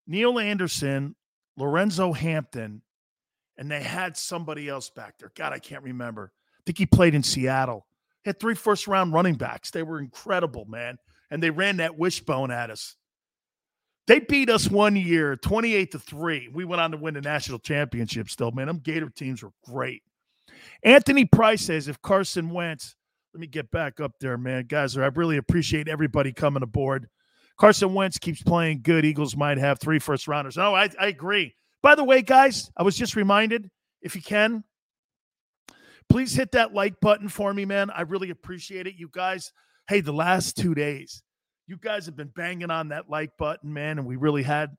Neal 0.07 0.39
Anderson, 0.39 1.15
Lorenzo 1.57 2.13
Hampton, 2.13 2.83
and 3.59 3.71
they 3.71 3.83
had 3.83 4.17
somebody 4.17 4.69
else 4.69 4.91
back 4.91 5.19
there. 5.19 5.31
God, 5.35 5.53
I 5.53 5.59
can't 5.59 5.83
remember. 5.83 6.33
I 6.59 6.63
think 6.65 6.79
he 6.79 6.87
played 6.87 7.15
in 7.15 7.23
Seattle. 7.23 7.87
Had 8.25 8.41
three 8.41 8.55
first 8.55 8.87
round 8.87 9.13
running 9.13 9.35
backs. 9.35 9.71
They 9.71 9.83
were 9.83 9.99
incredible, 9.99 10.65
man. 10.67 10.99
And 11.31 11.43
they 11.43 11.51
ran 11.51 11.77
that 11.79 11.97
wishbone 11.97 12.51
at 12.51 12.71
us. 12.71 12.97
They 14.07 14.19
beat 14.19 14.51
us 14.51 14.69
one 14.69 14.97
year, 14.97 15.37
28 15.37 15.93
to 15.93 15.99
3. 15.99 16.49
We 16.53 16.65
went 16.65 16.81
on 16.81 16.91
to 16.91 16.97
win 16.97 17.15
the 17.15 17.21
national 17.21 17.61
championship 17.61 18.29
still, 18.29 18.51
man. 18.51 18.67
Them 18.67 18.81
Gator 18.83 19.09
teams 19.09 19.43
were 19.43 19.53
great. 19.65 20.03
Anthony 20.83 21.25
Price 21.25 21.63
says 21.63 21.87
if 21.87 22.03
Carson 22.03 22.51
Wentz, 22.51 22.97
let 23.33 23.41
me 23.41 23.47
get 23.47 23.71
back 23.71 24.01
up 24.01 24.13
there, 24.21 24.37
man. 24.37 24.67
Guys, 24.67 24.97
I 24.97 25.07
really 25.07 25.37
appreciate 25.37 25.89
everybody 25.89 26.33
coming 26.33 26.63
aboard. 26.63 27.09
Carson 27.57 27.95
Wentz 27.95 28.19
keeps 28.19 28.43
playing 28.43 28.81
good. 28.83 29.05
Eagles 29.05 29.37
might 29.37 29.59
have 29.59 29.79
three 29.79 29.99
first 29.99 30.27
rounders. 30.27 30.57
No, 30.57 30.75
I, 30.75 30.89
I 30.99 31.07
agree. 31.07 31.55
By 31.83 31.95
the 31.95 32.05
way, 32.05 32.23
guys, 32.23 32.71
I 32.77 32.83
was 32.83 32.97
just 32.97 33.17
reminded 33.17 33.71
if 34.03 34.17
you 34.17 34.23
can, 34.23 34.65
please 36.09 36.35
hit 36.35 36.53
that 36.53 36.75
like 36.75 37.01
button 37.01 37.29
for 37.29 37.53
me, 37.53 37.65
man. 37.65 37.91
I 37.91 38.03
really 38.03 38.31
appreciate 38.31 38.87
it. 38.87 38.95
You 38.97 39.09
guys, 39.13 39.53
hey, 39.89 40.01
the 40.01 40.13
last 40.13 40.57
two 40.57 40.75
days, 40.75 41.23
you 41.67 41.77
guys 41.77 42.07
have 42.07 42.17
been 42.17 42.33
banging 42.35 42.71
on 42.71 42.89
that 42.89 43.09
like 43.09 43.37
button, 43.39 43.73
man, 43.73 43.99
and 43.99 44.07
we 44.07 44.17
really 44.17 44.43
had 44.43 44.71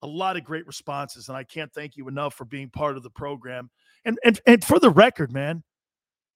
a 0.00 0.06
lot 0.06 0.36
of 0.36 0.44
great 0.44 0.66
responses. 0.66 1.28
And 1.28 1.36
I 1.36 1.44
can't 1.44 1.72
thank 1.72 1.96
you 1.96 2.08
enough 2.08 2.34
for 2.34 2.44
being 2.44 2.70
part 2.70 2.96
of 2.96 3.02
the 3.02 3.10
program. 3.10 3.70
And 4.04 4.18
and 4.24 4.40
and 4.46 4.64
for 4.64 4.78
the 4.78 4.90
record, 4.90 5.32
man, 5.32 5.62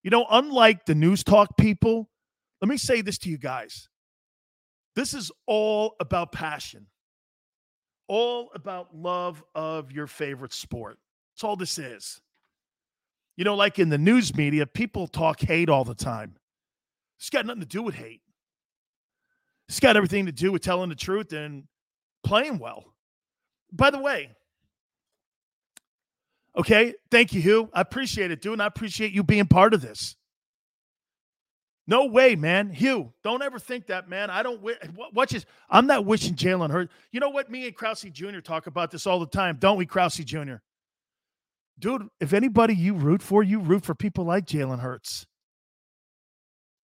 you 0.06 0.10
know, 0.10 0.24
unlike 0.30 0.86
the 0.86 0.94
news 0.94 1.24
talk 1.24 1.56
people, 1.56 2.08
let 2.62 2.68
me 2.68 2.76
say 2.76 3.00
this 3.00 3.18
to 3.18 3.28
you 3.28 3.38
guys. 3.38 3.88
This 4.94 5.14
is 5.14 5.32
all 5.48 5.96
about 5.98 6.30
passion, 6.30 6.86
all 8.06 8.52
about 8.54 8.94
love 8.94 9.42
of 9.56 9.90
your 9.90 10.06
favorite 10.06 10.52
sport. 10.52 11.00
That's 11.34 11.42
all 11.42 11.56
this 11.56 11.76
is. 11.76 12.20
You 13.36 13.42
know, 13.42 13.56
like 13.56 13.80
in 13.80 13.88
the 13.88 13.98
news 13.98 14.32
media, 14.36 14.64
people 14.64 15.08
talk 15.08 15.40
hate 15.40 15.68
all 15.68 15.84
the 15.84 15.92
time. 15.92 16.36
It's 17.18 17.28
got 17.28 17.44
nothing 17.44 17.62
to 17.62 17.66
do 17.66 17.82
with 17.82 17.96
hate. 17.96 18.20
It's 19.68 19.80
got 19.80 19.96
everything 19.96 20.26
to 20.26 20.32
do 20.32 20.52
with 20.52 20.62
telling 20.62 20.88
the 20.88 20.94
truth 20.94 21.32
and 21.32 21.64
playing 22.22 22.60
well. 22.60 22.84
By 23.72 23.90
the 23.90 23.98
way, 23.98 24.36
okay, 26.56 26.94
thank 27.10 27.32
you, 27.32 27.40
Hugh. 27.40 27.70
I 27.72 27.80
appreciate 27.80 28.30
it, 28.30 28.40
dude. 28.40 28.54
And 28.54 28.62
I 28.62 28.66
appreciate 28.66 29.12
you 29.12 29.22
being 29.22 29.46
part 29.46 29.74
of 29.74 29.80
this. 29.80 30.16
No 31.88 32.06
way, 32.06 32.34
man. 32.34 32.70
Hugh, 32.70 33.12
don't 33.22 33.42
ever 33.42 33.60
think 33.60 33.86
that, 33.86 34.08
man. 34.08 34.28
I 34.28 34.42
don't 34.42 34.60
wish. 34.60 34.76
Watch 35.12 35.30
this. 35.30 35.46
I'm 35.70 35.86
not 35.86 36.04
wishing 36.04 36.34
Jalen 36.34 36.70
hurt. 36.70 36.90
You 37.12 37.20
know 37.20 37.30
what? 37.30 37.48
Me 37.48 37.66
and 37.66 37.76
Krause 37.76 38.02
Jr. 38.02 38.40
talk 38.40 38.66
about 38.66 38.90
this 38.90 39.06
all 39.06 39.20
the 39.20 39.26
time, 39.26 39.58
don't 39.60 39.76
we, 39.76 39.86
Krause 39.86 40.16
Jr.? 40.16 40.56
Dude, 41.78 42.08
if 42.20 42.32
anybody 42.32 42.74
you 42.74 42.94
root 42.94 43.22
for, 43.22 43.42
you 43.42 43.60
root 43.60 43.84
for 43.84 43.94
people 43.94 44.24
like 44.24 44.46
Jalen 44.46 44.80
Hurts. 44.80 45.26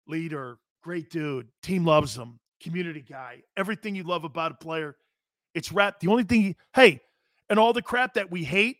Leader, 0.06 0.58
great 0.82 1.10
dude. 1.10 1.48
Team 1.62 1.84
loves 1.84 2.16
him. 2.16 2.40
Community 2.62 3.04
guy. 3.06 3.42
Everything 3.56 3.94
you 3.94 4.02
love 4.02 4.24
about 4.24 4.52
a 4.52 4.54
player, 4.54 4.96
it's 5.54 5.70
rap. 5.70 6.00
The 6.00 6.08
only 6.08 6.24
thing, 6.24 6.42
he, 6.42 6.56
hey, 6.74 7.00
and 7.50 7.58
all 7.58 7.74
the 7.74 7.82
crap 7.82 8.14
that 8.14 8.30
we 8.30 8.44
hate 8.44 8.78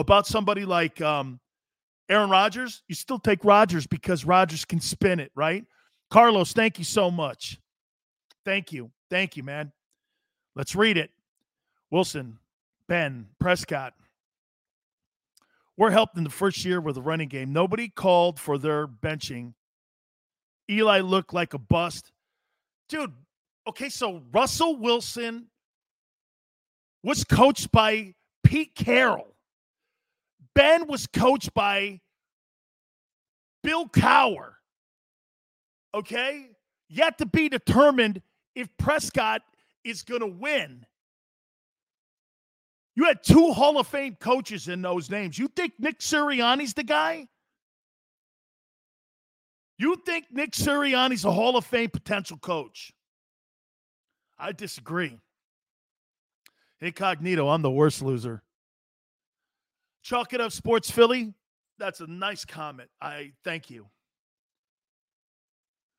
about 0.00 0.26
somebody 0.26 0.64
like 0.64 1.00
um, 1.00 1.40
Aaron 2.08 2.30
Rodgers, 2.30 2.82
you 2.88 2.94
still 2.94 3.18
take 3.18 3.44
Rodgers 3.44 3.86
because 3.86 4.24
Rodgers 4.24 4.64
can 4.64 4.80
spin 4.80 5.20
it, 5.20 5.30
right? 5.34 5.64
Carlos, 6.10 6.52
thank 6.52 6.78
you 6.78 6.84
so 6.84 7.10
much. 7.10 7.60
Thank 8.44 8.72
you. 8.72 8.90
Thank 9.10 9.36
you, 9.36 9.42
man. 9.42 9.72
Let's 10.56 10.74
read 10.74 10.96
it. 10.96 11.10
Wilson, 11.90 12.38
Ben, 12.88 13.26
Prescott 13.38 13.94
We're 15.76 15.90
helped 15.90 16.16
in 16.16 16.24
the 16.24 16.30
first 16.30 16.64
year 16.64 16.80
with 16.80 16.96
the 16.96 17.02
running 17.02 17.28
game. 17.28 17.52
Nobody 17.52 17.88
called 17.88 18.38
for 18.38 18.58
their 18.58 18.86
benching. 18.86 19.54
Eli 20.68 21.00
looked 21.00 21.32
like 21.32 21.54
a 21.54 21.58
bust. 21.58 22.12
Dude, 22.88 23.12
okay, 23.68 23.88
so 23.88 24.22
Russell 24.32 24.76
Wilson 24.76 25.46
was 27.02 27.24
coached 27.24 27.70
by 27.72 28.14
Pete 28.44 28.74
Carroll. 28.74 29.34
Ben 30.54 30.86
was 30.86 31.06
coached 31.06 31.54
by 31.54 32.00
Bill 33.62 33.88
Cowher. 33.88 34.52
Okay? 35.94 36.50
Yet 36.88 37.18
to 37.18 37.26
be 37.26 37.48
determined 37.48 38.22
if 38.54 38.68
Prescott 38.78 39.42
is 39.84 40.02
going 40.02 40.20
to 40.20 40.26
win. 40.26 40.84
You 42.96 43.04
had 43.04 43.22
two 43.22 43.52
Hall 43.52 43.78
of 43.78 43.86
Fame 43.86 44.16
coaches 44.20 44.68
in 44.68 44.82
those 44.82 45.10
names. 45.10 45.38
You 45.38 45.48
think 45.48 45.74
Nick 45.78 46.00
Sirianni's 46.00 46.74
the 46.74 46.82
guy? 46.82 47.28
You 49.78 49.96
think 50.04 50.26
Nick 50.30 50.52
Sirianni's 50.52 51.24
a 51.24 51.32
Hall 51.32 51.56
of 51.56 51.64
Fame 51.64 51.90
potential 51.90 52.36
coach? 52.36 52.92
I 54.38 54.52
disagree. 54.52 55.18
Incognito, 56.80 57.48
I'm 57.48 57.62
the 57.62 57.70
worst 57.70 58.02
loser. 58.02 58.42
Chalk 60.02 60.32
it 60.32 60.40
up, 60.40 60.52
Sports 60.52 60.90
Philly. 60.90 61.34
That's 61.78 62.00
a 62.00 62.06
nice 62.06 62.44
comment. 62.44 62.90
I 63.00 63.32
thank 63.44 63.70
you. 63.70 63.86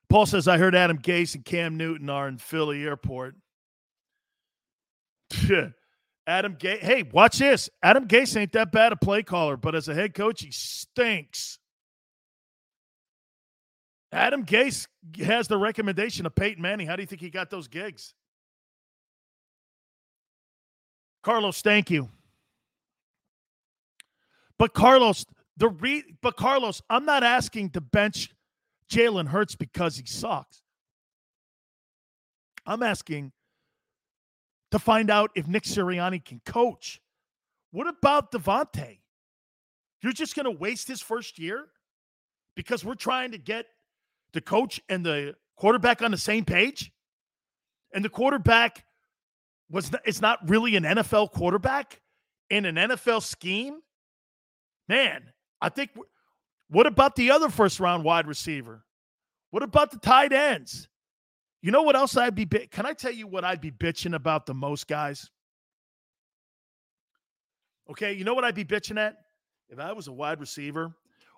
Paul 0.08 0.26
says, 0.26 0.46
I 0.46 0.58
heard 0.58 0.74
Adam 0.74 0.98
Gase 0.98 1.34
and 1.34 1.44
Cam 1.44 1.76
Newton 1.76 2.10
are 2.10 2.28
in 2.28 2.38
Philly 2.38 2.84
airport. 2.84 3.34
Adam 6.26 6.56
Gase. 6.56 6.80
Hey, 6.80 7.02
watch 7.02 7.38
this. 7.38 7.70
Adam 7.82 8.06
Gase 8.06 8.36
ain't 8.36 8.52
that 8.52 8.72
bad 8.72 8.92
a 8.92 8.96
play 8.96 9.22
caller, 9.22 9.56
but 9.56 9.74
as 9.74 9.88
a 9.88 9.94
head 9.94 10.14
coach, 10.14 10.42
he 10.42 10.50
stinks. 10.50 11.58
Adam 14.12 14.44
Gase 14.44 14.86
has 15.24 15.48
the 15.48 15.56
recommendation 15.56 16.26
of 16.26 16.34
Peyton 16.34 16.62
Manning. 16.62 16.86
How 16.86 16.96
do 16.96 17.02
you 17.02 17.06
think 17.06 17.22
he 17.22 17.30
got 17.30 17.50
those 17.50 17.66
gigs? 17.66 18.14
Carlos, 21.22 21.62
thank 21.62 21.90
you. 21.90 22.08
But 24.58 24.74
Carlos, 24.74 25.24
the 25.56 25.68
re- 25.68 26.04
but 26.20 26.36
Carlos, 26.36 26.82
I'm 26.90 27.04
not 27.04 27.22
asking 27.22 27.70
to 27.70 27.80
bench 27.80 28.30
Jalen 28.90 29.28
Hurts 29.28 29.54
because 29.54 29.96
he 29.96 30.06
sucks. 30.06 30.62
I'm 32.66 32.82
asking 32.82 33.32
to 34.70 34.78
find 34.78 35.10
out 35.10 35.30
if 35.34 35.46
Nick 35.46 35.64
Sirianni 35.64 36.24
can 36.24 36.40
coach. 36.44 37.00
What 37.70 37.86
about 37.86 38.32
Davante? 38.32 38.98
You're 40.02 40.12
just 40.12 40.34
going 40.34 40.44
to 40.44 40.50
waste 40.50 40.88
his 40.88 41.00
first 41.00 41.38
year 41.38 41.66
because 42.56 42.84
we're 42.84 42.94
trying 42.94 43.32
to 43.32 43.38
get 43.38 43.66
the 44.32 44.40
coach 44.40 44.80
and 44.88 45.04
the 45.04 45.34
quarterback 45.56 46.02
on 46.02 46.10
the 46.10 46.18
same 46.18 46.44
page? 46.44 46.90
And 47.94 48.04
the 48.04 48.08
quarterback 48.08 48.84
was 49.70 49.90
it's 50.04 50.20
not 50.20 50.38
really 50.48 50.76
an 50.76 50.84
NFL 50.84 51.32
quarterback 51.32 52.00
in 52.50 52.64
an 52.64 52.76
NFL 52.76 53.22
scheme? 53.22 53.80
Man, 54.88 55.22
I 55.60 55.68
think 55.68 55.90
what 56.68 56.86
about 56.86 57.16
the 57.16 57.30
other 57.30 57.48
first 57.48 57.80
round 57.80 58.04
wide 58.04 58.26
receiver? 58.26 58.84
What 59.50 59.62
about 59.62 59.90
the 59.90 59.98
tight 59.98 60.32
ends? 60.32 60.88
You 61.60 61.70
know 61.70 61.82
what 61.82 61.94
else 61.94 62.16
I'd 62.16 62.34
be 62.34 62.46
can 62.46 62.86
I 62.86 62.92
tell 62.92 63.12
you 63.12 63.26
what 63.26 63.44
I'd 63.44 63.60
be 63.60 63.70
bitching 63.70 64.14
about 64.14 64.46
the 64.46 64.54
most 64.54 64.88
guys? 64.88 65.30
Okay, 67.90 68.12
you 68.12 68.24
know 68.24 68.34
what 68.34 68.44
I'd 68.44 68.54
be 68.54 68.64
bitching 68.64 68.98
at? 68.98 69.16
If 69.68 69.78
I 69.78 69.92
was 69.92 70.08
a 70.08 70.12
wide 70.12 70.40
receiver 70.40 70.92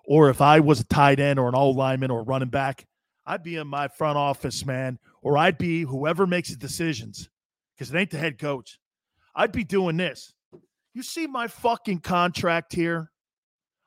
or 0.05 0.29
if 0.29 0.41
I 0.41 0.59
was 0.59 0.79
a 0.79 0.85
tight 0.85 1.19
end 1.19 1.39
or 1.39 1.47
an 1.47 1.55
old 1.55 1.75
lineman 1.75 2.11
or 2.11 2.23
running 2.23 2.49
back, 2.49 2.85
I'd 3.25 3.43
be 3.43 3.55
in 3.55 3.67
my 3.67 3.87
front 3.87 4.17
office, 4.17 4.65
man, 4.65 4.99
or 5.21 5.37
I'd 5.37 5.57
be 5.57 5.81
whoever 5.81 6.27
makes 6.27 6.49
the 6.49 6.55
decisions 6.55 7.29
because 7.75 7.93
it 7.93 7.97
ain't 7.97 8.11
the 8.11 8.17
head 8.17 8.39
coach. 8.39 8.79
I'd 9.35 9.51
be 9.51 9.63
doing 9.63 9.97
this. 9.97 10.33
You 10.93 11.03
see 11.03 11.27
my 11.27 11.47
fucking 11.47 11.99
contract 11.99 12.73
here? 12.73 13.11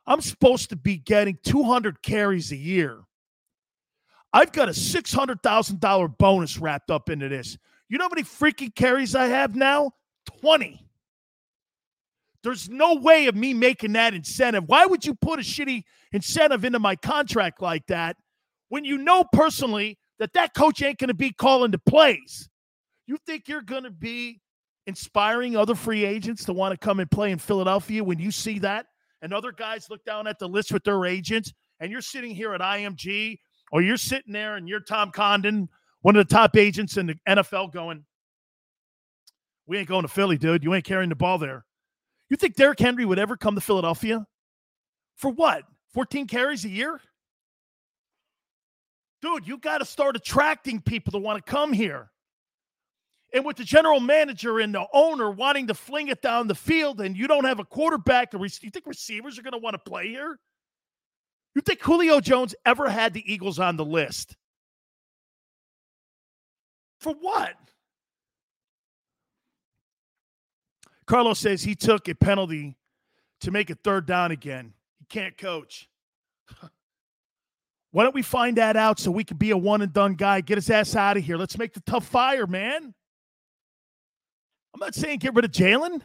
I'm 0.09 0.23
supposed 0.23 0.71
to 0.71 0.77
be 0.77 0.97
getting 0.97 1.39
200 1.45 2.03
carries 2.03 2.51
a 2.51 2.57
year. 2.57 3.01
I've 4.33 4.53
got 4.53 4.69
a 4.69 4.73
$600,000 4.73 6.19
bonus 6.19 6.59
wrapped 6.59 6.91
up 6.91 7.11
into 7.11 7.29
this. 7.29 7.59
You 7.91 7.99
know 7.99 8.05
how 8.05 8.09
many 8.09 8.23
freaking 8.23 8.75
carries 8.75 9.15
I 9.15 9.27
have 9.27 9.55
now? 9.55 9.93
20. 10.41 10.83
There's 12.43 12.71
no 12.71 12.95
way 12.95 13.27
of 13.27 13.35
me 13.35 13.53
making 13.53 13.93
that 13.93 14.15
incentive. 14.15 14.65
Why 14.67 14.87
would 14.87 15.05
you 15.05 15.15
put 15.15 15.41
a 15.41 15.43
shitty 15.43 15.85
incentive 16.13 16.65
into 16.65 16.79
my 16.79 16.97
contract 16.97 17.61
like 17.61 17.87
that 17.89 18.17
when 18.71 18.87
you 18.87 18.97
know 18.97 19.25
personally 19.31 19.99
that 20.19 20.33
that 20.33 20.55
coach 20.55 20.83
ain't 20.83 20.99
going 20.99 21.09
to 21.09 21.15
be 21.15 21.33
calling 21.33 21.71
the 21.71 21.79
plays? 21.79 22.49
You 23.07 23.19
think 23.27 23.47
you're 23.47 23.61
going 23.61 23.85
to 23.85 23.91
be 23.91 24.41
inspiring 24.87 25.55
other 25.55 25.75
free 25.75 26.07
agents 26.07 26.47
to 26.47 26.55
want 26.55 26.73
to 26.73 26.79
come 26.79 26.99
and 26.99 27.11
play 27.11 27.31
in 27.31 27.39
Philadelphia 27.39 28.03
when 28.03 28.19
you 28.19 28.31
see 28.31 28.59
that? 28.61 28.87
And 29.23 29.33
other 29.33 29.53
guys 29.53 29.89
look 29.91 30.05
down 30.05 30.27
at 30.27 30.39
the 30.39 30.49
list 30.49 30.73
with 30.73 30.85
their 30.85 31.05
agents, 31.05 31.53
and 31.81 31.91
you're 31.91 32.01
sitting 32.01 32.35
here 32.35 32.55
at 32.55 32.61
IMG 32.61 33.39
or 33.73 33.83
you're 33.83 33.97
sitting 33.97 34.33
there 34.33 34.57
and 34.57 34.69
you're 34.69 34.81
Tom 34.81 35.11
Condon, 35.11 35.69
one 36.03 36.17
of 36.17 36.27
the 36.27 36.35
top 36.35 36.57
agents 36.57 36.97
in 36.97 37.07
the 37.07 37.17
NFL, 37.29 37.73
going, 37.73 38.05
We 39.67 39.79
ain't 39.79 39.89
going 39.89 40.03
to 40.03 40.09
Philly, 40.09 40.39
dude. 40.39 40.63
You 40.63 40.75
ain't 40.75 40.85
carrying 40.85 41.11
the 41.11 41.17
ball 41.17 41.39
there. 41.39 41.65
You 42.31 42.37
think 42.37 42.57
Derrick 42.57 42.79
Henry 42.79 43.05
would 43.05 43.19
ever 43.19 43.37
come 43.37 43.55
to 43.55 43.61
Philadelphia? 43.61 44.27
For 45.17 45.31
what? 45.31 45.65
14 45.95 46.27
carries 46.27 46.65
a 46.65 46.69
year? 46.69 47.01
Dude, 49.21 49.49
you 49.49 49.59
got 49.59 49.79
to 49.79 49.85
start 49.85 50.15
attracting 50.15 50.81
people 50.81 51.13
to 51.13 51.19
want 51.19 51.45
to 51.45 51.51
come 51.51 51.73
here. 51.73 52.11
And 53.33 53.45
with 53.45 53.57
the 53.57 53.65
general 53.65 54.01
manager 54.01 54.59
and 54.59 54.75
the 54.75 54.87
owner 54.93 55.31
wanting 55.31 55.67
to 55.67 55.75
fling 55.75 56.09
it 56.09 56.23
down 56.23 56.49
the 56.49 56.55
field, 56.55 57.01
and 57.01 57.17
you 57.17 57.27
don't 57.27 57.45
have 57.45 57.61
a 57.61 57.65
quarterback, 57.65 58.33
you 58.33 58.71
think 58.71 58.87
receivers 58.87 59.39
are 59.39 59.43
going 59.43 59.53
to 59.53 59.59
want 59.59 59.75
to 59.75 59.91
play 59.91 60.09
here? 60.09 60.39
You 61.55 61.61
think 61.61 61.83
Julio 61.83 62.21
Jones 62.21 62.55
ever 62.65 62.89
had 62.89 63.13
the 63.13 63.33
Eagles 63.33 63.59
on 63.59 63.77
the 63.77 63.85
list? 63.85 64.37
For 67.01 67.13
what? 67.13 67.55
Carlos 71.07 71.39
says 71.39 71.63
he 71.63 71.75
took 71.75 72.09
a 72.09 72.15
penalty 72.15 72.77
to 73.41 73.51
make 73.51 73.71
it 73.71 73.79
third 73.83 74.07
down 74.07 74.31
again. 74.31 74.75
He 74.99 75.07
can't 75.07 75.37
coach. 75.37 75.89
Why 77.91 78.03
don't 78.03 78.15
we 78.15 78.23
find 78.23 78.59
that 78.59 78.77
out 78.77 78.99
so 78.99 79.11
we 79.11 79.25
can 79.25 79.39
be 79.39 79.51
a 79.51 79.57
one 79.57 79.81
and 79.81 79.93
done 79.93 80.15
guy? 80.15 80.43
Get 80.43 80.59
his 80.59 80.69
ass 80.71 80.95
out 80.95 81.17
of 81.17 81.25
here. 81.25 81.39
Let's 81.39 81.57
make 81.57 81.73
the 81.73 81.81
tough 81.81 82.07
fire, 82.07 82.47
man. 82.47 82.95
I'm 84.79 84.87
not 84.87 84.95
saying 84.95 85.19
get 85.19 85.35
rid 85.35 85.45
of 85.45 85.51
Jalen. 85.51 86.03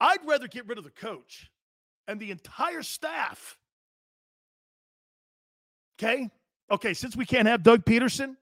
I'd 0.00 0.26
rather 0.26 0.48
get 0.48 0.66
rid 0.66 0.76
of 0.76 0.82
the 0.82 0.90
coach 0.90 1.52
and 2.08 2.18
the 2.18 2.32
entire 2.32 2.82
staff. 2.82 3.56
Okay. 5.96 6.28
Okay. 6.68 6.94
Since 6.94 7.14
we 7.14 7.24
can't 7.24 7.46
have 7.46 7.62
Doug 7.62 7.84
Pederson, 7.84 8.34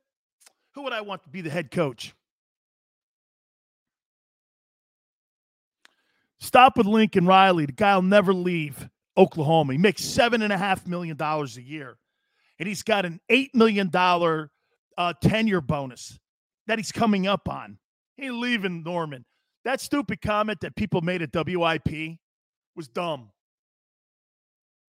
who 0.73 0.81
would 0.85 0.95
I 0.95 1.03
want 1.03 1.23
to 1.25 1.29
be 1.29 1.43
the 1.43 1.51
head 1.51 1.71
coach? 1.71 2.15
Stop 6.41 6.79
with 6.79 6.87
Lincoln 6.87 7.27
Riley. 7.27 7.67
The 7.67 7.73
guy 7.73 7.95
will 7.95 8.03
never 8.03 8.33
leave 8.33 8.89
Oklahoma. 9.15 9.73
He 9.73 9.79
makes 9.79 10.03
seven 10.03 10.41
and 10.41 10.55
a 10.55 10.57
half 10.57 10.87
million 10.87 11.19
dollars 11.19 11.59
a 11.59 11.63
year, 11.63 11.99
and 12.59 12.67
he's 12.67 12.83
got 12.83 13.05
an 13.05 13.21
eight 13.29 13.55
million 13.55 13.91
dollar 13.91 14.51
uh, 14.97 15.13
tenure 15.21 15.61
bonus 15.61 16.19
that 16.67 16.79
he's 16.79 16.93
coming 16.93 17.27
up 17.27 17.47
on. 17.47 17.77
He 18.17 18.31
leaving 18.31 18.83
Norman. 18.83 19.25
That 19.65 19.81
stupid 19.81 20.21
comment 20.21 20.61
that 20.61 20.77
people 20.77 21.01
made 21.01 21.23
at 21.23 21.33
WIP 21.33 22.19
was 22.77 22.89
dumb. 22.89 23.31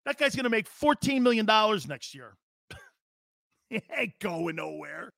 That 0.04 0.18
guy's 0.18 0.34
going 0.36 0.44
to 0.44 0.50
make 0.50 0.68
$14 0.68 1.20
million 1.20 1.46
next 1.88 2.14
year. 2.14 2.36
he 3.70 3.82
ain't 3.96 4.18
going 4.20 4.56
nowhere. 4.56 5.12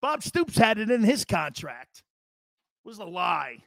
Bob 0.00 0.22
Stoops 0.22 0.56
had 0.56 0.78
it 0.78 0.90
in 0.90 1.02
his 1.02 1.24
contract. 1.24 2.02
It 2.84 2.88
was 2.88 2.98
a 2.98 3.04
lie. 3.04 3.58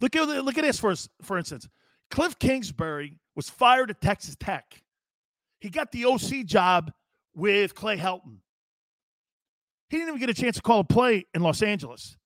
Look 0.00 0.16
at 0.16 0.26
look 0.44 0.58
at 0.58 0.64
this 0.64 0.78
for 0.78 0.94
for 1.22 1.38
instance. 1.38 1.68
Cliff 2.10 2.38
Kingsbury 2.38 3.18
was 3.34 3.48
fired 3.48 3.90
at 3.90 4.00
Texas 4.00 4.36
Tech. 4.38 4.82
He 5.60 5.70
got 5.70 5.90
the 5.92 6.04
OC 6.04 6.44
job 6.44 6.92
with 7.34 7.74
Clay 7.74 7.96
Helton. 7.96 8.38
He 9.90 9.96
didn't 9.98 10.08
even 10.08 10.20
get 10.20 10.30
a 10.30 10.34
chance 10.34 10.56
to 10.56 10.62
call 10.62 10.80
a 10.80 10.84
play 10.84 11.26
in 11.34 11.42
Los 11.42 11.62
Angeles. 11.62 12.16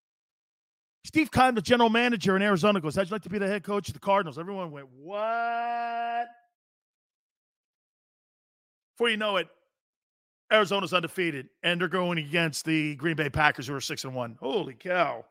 Steve 1.04 1.30
Keim, 1.30 1.54
the 1.54 1.62
general 1.62 1.90
manager 1.90 2.36
in 2.36 2.42
Arizona, 2.42 2.80
goes, 2.80 2.96
How'd 2.96 3.08
you 3.08 3.12
like 3.12 3.22
to 3.22 3.28
be 3.28 3.38
the 3.38 3.46
head 3.46 3.62
coach 3.62 3.88
of 3.88 3.94
the 3.94 4.00
Cardinals? 4.00 4.38
Everyone 4.38 4.70
went, 4.70 4.88
What? 4.96 6.28
Before 8.96 9.10
you 9.10 9.16
know 9.16 9.36
it, 9.36 9.48
Arizona's 10.52 10.92
undefeated, 10.92 11.48
and 11.62 11.80
they're 11.80 11.88
going 11.88 12.18
against 12.18 12.64
the 12.64 12.96
Green 12.96 13.16
Bay 13.16 13.30
Packers, 13.30 13.66
who 13.66 13.74
are 13.74 13.80
six 13.80 14.04
and 14.04 14.14
one. 14.14 14.36
Holy 14.40 14.74
cow! 14.74 15.24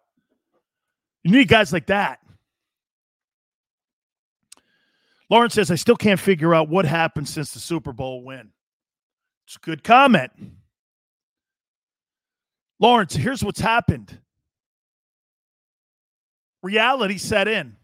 You 1.24 1.32
need 1.32 1.48
guys 1.48 1.74
like 1.74 1.88
that. 1.88 2.20
Lawrence 5.30 5.56
says, 5.56 5.70
I 5.70 5.76
still 5.76 5.98
can't 5.98 6.20
figure 6.20 6.56
out 6.56 6.70
what 6.70 6.86
happened 6.86 7.28
since 7.28 7.52
the 7.52 7.60
Super 7.60 7.91
Bowl 7.91 8.24
win. 8.24 8.52
It's 9.45 9.58
a 9.58 9.60
good 9.60 9.84
comment. 9.84 10.32
Lawrence, 12.80 13.16
here's 13.16 13.44
what's 13.44 13.60
happened 13.60 14.20
reality 16.64 17.18
set 17.18 17.48
in. 17.48 17.76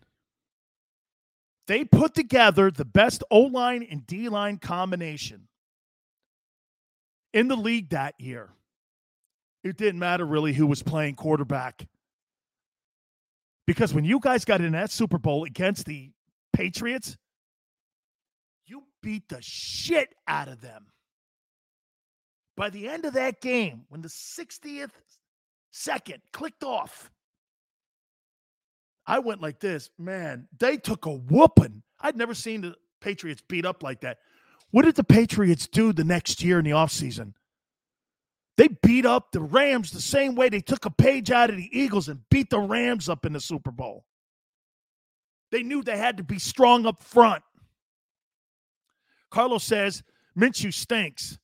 They 1.68 1.86
put 1.86 2.14
together 2.14 2.70
the 2.70 2.86
best 2.86 3.24
O 3.32 3.42
line 3.42 3.88
and 3.90 4.06
D 4.06 4.28
line 4.28 4.58
combination 4.58 5.48
in 7.34 7.48
the 7.48 7.56
league 7.56 7.90
that 7.90 8.16
year. 8.20 8.50
It 9.64 9.78
didn't 9.78 10.00
matter 10.00 10.26
really 10.26 10.54
who 10.54 10.68
was 10.68 10.84
playing 10.84 11.16
quarterback. 11.16 11.88
Because 13.66 13.94
when 13.94 14.04
you 14.04 14.20
guys 14.20 14.44
got 14.44 14.60
in 14.60 14.74
that 14.74 14.92
Super 14.92 15.18
Bowl 15.18 15.46
against 15.46 15.86
the 15.86 16.12
Patriots, 16.52 17.16
you 18.66 18.84
beat 19.02 19.30
the 19.30 19.42
shit 19.42 20.14
out 20.28 20.50
of 20.50 20.60
them. 20.60 20.88
By 22.56 22.70
the 22.70 22.88
end 22.88 23.06
of 23.06 23.14
that 23.14 23.42
game, 23.42 23.86
when 23.90 24.02
the 24.02 24.10
60th 24.10 24.92
second 25.72 26.22
clicked 26.32 26.64
off, 26.64 27.10
I 29.06 29.20
went 29.20 29.42
like 29.42 29.60
this, 29.60 29.90
man, 29.98 30.48
they 30.60 30.78
took 30.78 31.06
a 31.06 31.12
whooping. 31.12 31.84
I'd 32.00 32.16
never 32.16 32.34
seen 32.34 32.62
the 32.62 32.76
Patriots 33.02 33.44
beat 33.48 33.66
up 33.66 33.84
like 33.84 34.02
that. 34.02 34.20
What 34.72 34.86
did 34.86 34.96
the 34.96 35.04
Patriots 35.04 35.68
do 35.68 35.94
the 35.94 36.04
next 36.04 36.44
year 36.44 36.60
in 36.60 36.66
the 36.66 36.72
offseason? 36.72 37.34
They 38.58 38.70
beat 38.82 39.06
up 39.06 39.32
the 39.32 39.42
Rams 39.42 39.92
the 39.92 40.02
same 40.02 40.36
way 40.36 40.50
they 40.50 40.62
took 40.62 40.86
a 40.86 40.92
page 40.92 41.32
out 41.32 41.50
of 41.50 41.58
the 41.58 41.70
Eagles 41.72 42.08
and 42.08 42.22
beat 42.30 42.50
the 42.50 42.60
Rams 42.60 43.10
up 43.10 43.26
in 43.26 43.34
the 43.34 43.40
Super 43.40 43.72
Bowl. 43.72 44.06
They 45.52 45.64
knew 45.64 45.84
they 45.84 45.98
had 45.98 46.18
to 46.18 46.24
be 46.24 46.40
strong 46.40 46.86
up 46.86 47.02
front. 47.04 47.44
Carlos 49.30 49.64
says 49.64 50.04
Minshew 50.38 50.74
stinks. 50.74 51.38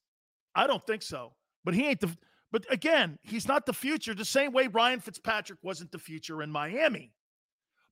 I 0.59 0.67
don't 0.67 0.85
think 0.85 1.01
so. 1.01 1.33
But 1.63 1.73
he 1.73 1.87
ain't 1.87 1.99
the 1.99 2.15
but 2.51 2.65
again, 2.71 3.19
he's 3.21 3.47
not 3.47 3.65
the 3.65 3.73
future 3.73 4.13
the 4.13 4.25
same 4.25 4.53
way 4.53 4.67
Ryan 4.67 4.99
Fitzpatrick 4.99 5.59
wasn't 5.61 5.91
the 5.91 5.99
future 5.99 6.41
in 6.41 6.51
Miami 6.51 7.13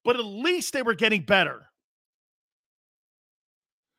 but 0.07 0.15
at 0.15 0.23
least 0.23 0.71
they 0.71 0.81
were 0.81 0.93
getting 0.93 1.21
better. 1.21 1.67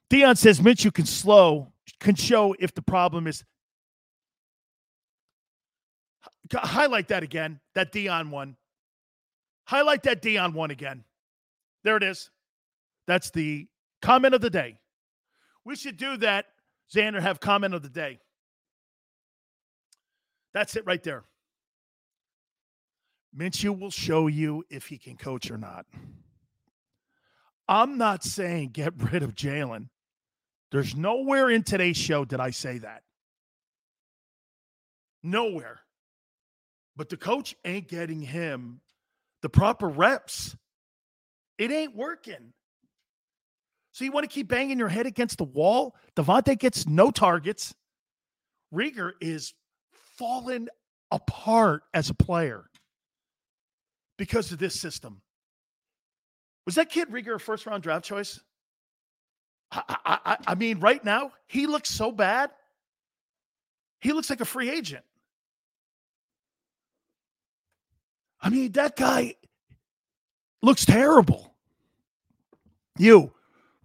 Dion 0.08 0.36
says 0.36 0.58
Minshew 0.58 0.90
can 0.90 1.04
slow, 1.04 1.70
can 2.00 2.14
show 2.14 2.54
if 2.58 2.74
the 2.74 2.80
problem 2.80 3.26
is. 3.26 3.44
Highlight 6.50 7.08
that 7.08 7.22
again, 7.22 7.60
that 7.74 7.92
Dion 7.92 8.30
one. 8.30 8.56
Highlight 9.64 10.02
that 10.04 10.22
Dion 10.22 10.54
one 10.54 10.70
again. 10.70 11.04
There 11.84 11.98
it 11.98 12.02
is. 12.02 12.30
That's 13.06 13.30
the 13.30 13.66
comment 14.00 14.34
of 14.34 14.40
the 14.40 14.48
day. 14.48 14.78
We 15.66 15.76
should 15.76 15.98
do 15.98 16.16
that, 16.16 16.46
Xander, 16.90 17.20
have 17.20 17.38
comment 17.38 17.74
of 17.74 17.82
the 17.82 17.90
day. 17.90 18.18
That's 20.58 20.74
it 20.74 20.84
right 20.86 21.00
there. 21.04 21.22
Minshew 23.38 23.78
will 23.78 23.92
show 23.92 24.26
you 24.26 24.64
if 24.68 24.86
he 24.88 24.98
can 24.98 25.16
coach 25.16 25.52
or 25.52 25.56
not. 25.56 25.86
I'm 27.68 27.96
not 27.96 28.24
saying 28.24 28.70
get 28.70 28.92
rid 29.12 29.22
of 29.22 29.36
Jalen. 29.36 29.88
There's 30.72 30.96
nowhere 30.96 31.48
in 31.48 31.62
today's 31.62 31.96
show 31.96 32.24
did 32.24 32.40
I 32.40 32.50
say 32.50 32.78
that. 32.78 33.04
Nowhere. 35.22 35.78
But 36.96 37.08
the 37.08 37.16
coach 37.16 37.54
ain't 37.64 37.86
getting 37.86 38.20
him 38.20 38.80
the 39.42 39.48
proper 39.48 39.88
reps. 39.88 40.56
It 41.56 41.70
ain't 41.70 41.94
working. 41.94 42.52
So 43.92 44.04
you 44.04 44.10
want 44.10 44.28
to 44.28 44.34
keep 44.34 44.48
banging 44.48 44.80
your 44.80 44.88
head 44.88 45.06
against 45.06 45.38
the 45.38 45.44
wall? 45.44 45.94
Davante 46.16 46.58
gets 46.58 46.84
no 46.84 47.12
targets. 47.12 47.76
Reagor 48.74 49.12
is 49.20 49.54
falling 50.18 50.68
apart 51.10 51.84
as 51.94 52.10
a 52.10 52.14
player 52.14 52.68
because 54.18 54.52
of 54.52 54.58
this 54.58 54.78
system. 54.78 55.22
Was 56.66 56.74
that 56.74 56.90
kid 56.90 57.08
Reagor 57.08 57.36
a 57.36 57.40
first 57.40 57.64
round 57.64 57.82
draft 57.82 58.04
choice? 58.04 58.40
I, 59.70 59.96
I, 60.04 60.36
I 60.48 60.54
mean, 60.54 60.80
right 60.80 61.02
now, 61.02 61.32
he 61.46 61.66
looks 61.66 61.90
so 61.90 62.10
bad. 62.10 62.50
He 64.00 64.12
looks 64.12 64.28
like 64.28 64.40
a 64.40 64.46
free 64.46 64.70
agent. 64.70 65.04
I 68.40 68.50
mean, 68.50 68.72
that 68.72 68.96
guy 68.96 69.34
looks 70.62 70.84
terrible. 70.84 71.54
You, 72.98 73.32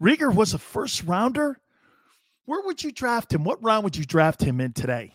Reagor 0.01 0.33
was 0.33 0.53
a 0.53 0.59
first 0.59 1.03
rounder. 1.03 1.59
Where 2.45 2.61
would 2.65 2.83
you 2.83 2.91
draft 2.91 3.33
him? 3.33 3.43
What 3.43 3.63
round 3.63 3.83
would 3.83 3.95
you 3.95 4.05
draft 4.05 4.41
him 4.41 4.59
in 4.59 4.73
today? 4.73 5.13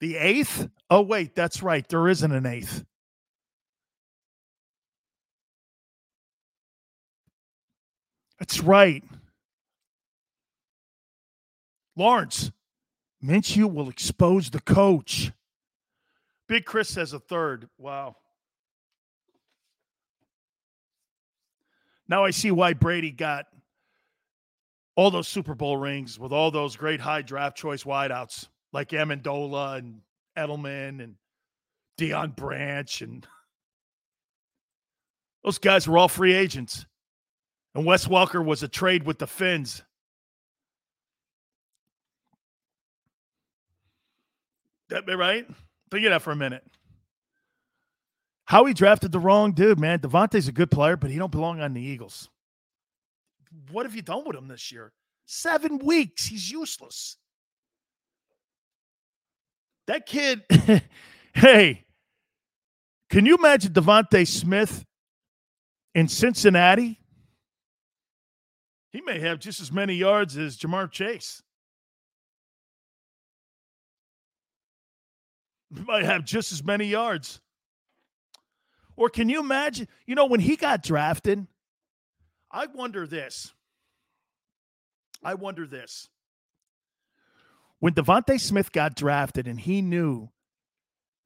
The 0.00 0.16
eighth? 0.16 0.68
Oh, 0.88 1.02
wait, 1.02 1.34
that's 1.34 1.62
right. 1.62 1.86
There 1.86 2.08
isn't 2.08 2.32
an 2.32 2.46
eighth. 2.46 2.84
That's 8.38 8.60
right. 8.60 9.04
Lawrence, 11.94 12.50
Minshew 13.22 13.70
will 13.70 13.90
expose 13.90 14.48
the 14.48 14.60
coach. 14.60 15.32
Big 16.48 16.64
Chris 16.64 16.88
says 16.88 17.12
a 17.12 17.18
third. 17.18 17.68
Wow. 17.76 18.16
Now 22.08 22.24
I 22.24 22.30
see 22.30 22.50
why 22.50 22.72
Brady 22.72 23.10
got 23.10 23.46
all 24.96 25.10
those 25.10 25.28
Super 25.28 25.54
Bowl 25.54 25.76
rings 25.76 26.18
with 26.18 26.32
all 26.32 26.50
those 26.50 26.74
great 26.74 27.00
high 27.00 27.22
draft 27.22 27.56
choice 27.56 27.84
wideouts 27.84 28.48
like 28.72 28.90
Amendola 28.90 29.78
and 29.78 30.00
Edelman 30.36 31.02
and 31.02 31.14
Deion 31.98 32.34
Branch 32.34 33.02
and 33.02 33.26
those 35.42 35.58
guys 35.58 35.88
were 35.88 35.98
all 35.98 36.08
free 36.08 36.34
agents. 36.34 36.84
And 37.74 37.86
Wes 37.86 38.06
Welker 38.06 38.44
was 38.44 38.62
a 38.62 38.68
trade 38.68 39.04
with 39.04 39.18
the 39.18 39.26
Fins. 39.26 39.82
That 44.90 45.06
be 45.06 45.14
right? 45.14 45.46
Think 45.90 46.04
of 46.04 46.10
that 46.10 46.22
for 46.22 46.32
a 46.32 46.36
minute. 46.36 46.64
How 48.44 48.64
he 48.64 48.74
drafted 48.74 49.12
the 49.12 49.20
wrong 49.20 49.52
dude, 49.52 49.78
man. 49.78 50.00
Davante's 50.00 50.48
a 50.48 50.52
good 50.52 50.70
player, 50.70 50.96
but 50.96 51.10
he 51.10 51.18
don't 51.18 51.30
belong 51.30 51.60
on 51.60 51.72
the 51.72 51.80
Eagles. 51.80 52.28
What 53.70 53.86
have 53.86 53.94
you 53.94 54.02
done 54.02 54.24
with 54.26 54.36
him 54.36 54.48
this 54.48 54.72
year? 54.72 54.92
Seven 55.26 55.78
weeks. 55.78 56.26
He's 56.26 56.50
useless. 56.50 57.16
That 59.90 60.06
kid, 60.06 60.44
hey, 61.34 61.84
can 63.10 63.26
you 63.26 63.34
imagine 63.34 63.72
DeVonta 63.72 64.24
Smith 64.24 64.84
in 65.96 66.06
Cincinnati? 66.06 67.00
He 68.92 69.00
may 69.00 69.18
have 69.18 69.40
just 69.40 69.60
as 69.60 69.72
many 69.72 69.94
yards 69.94 70.36
as 70.36 70.56
Ja'Marr 70.56 70.92
Chase. 70.92 71.42
He 75.74 75.82
might 75.82 76.04
have 76.04 76.24
just 76.24 76.52
as 76.52 76.62
many 76.62 76.86
yards. 76.86 77.40
Or 78.94 79.08
can 79.08 79.28
you 79.28 79.40
imagine? 79.40 79.88
You 80.06 80.14
know, 80.14 80.26
when 80.26 80.38
he 80.38 80.54
got 80.54 80.84
drafted, 80.84 81.48
I 82.48 82.66
wonder 82.66 83.08
this. 83.08 83.52
I 85.24 85.34
wonder 85.34 85.66
this. 85.66 86.08
When 87.80 87.94
DeVonta 87.94 88.38
Smith 88.38 88.72
got 88.72 88.94
drafted 88.94 89.48
and 89.48 89.58
he 89.58 89.82
knew 89.82 90.28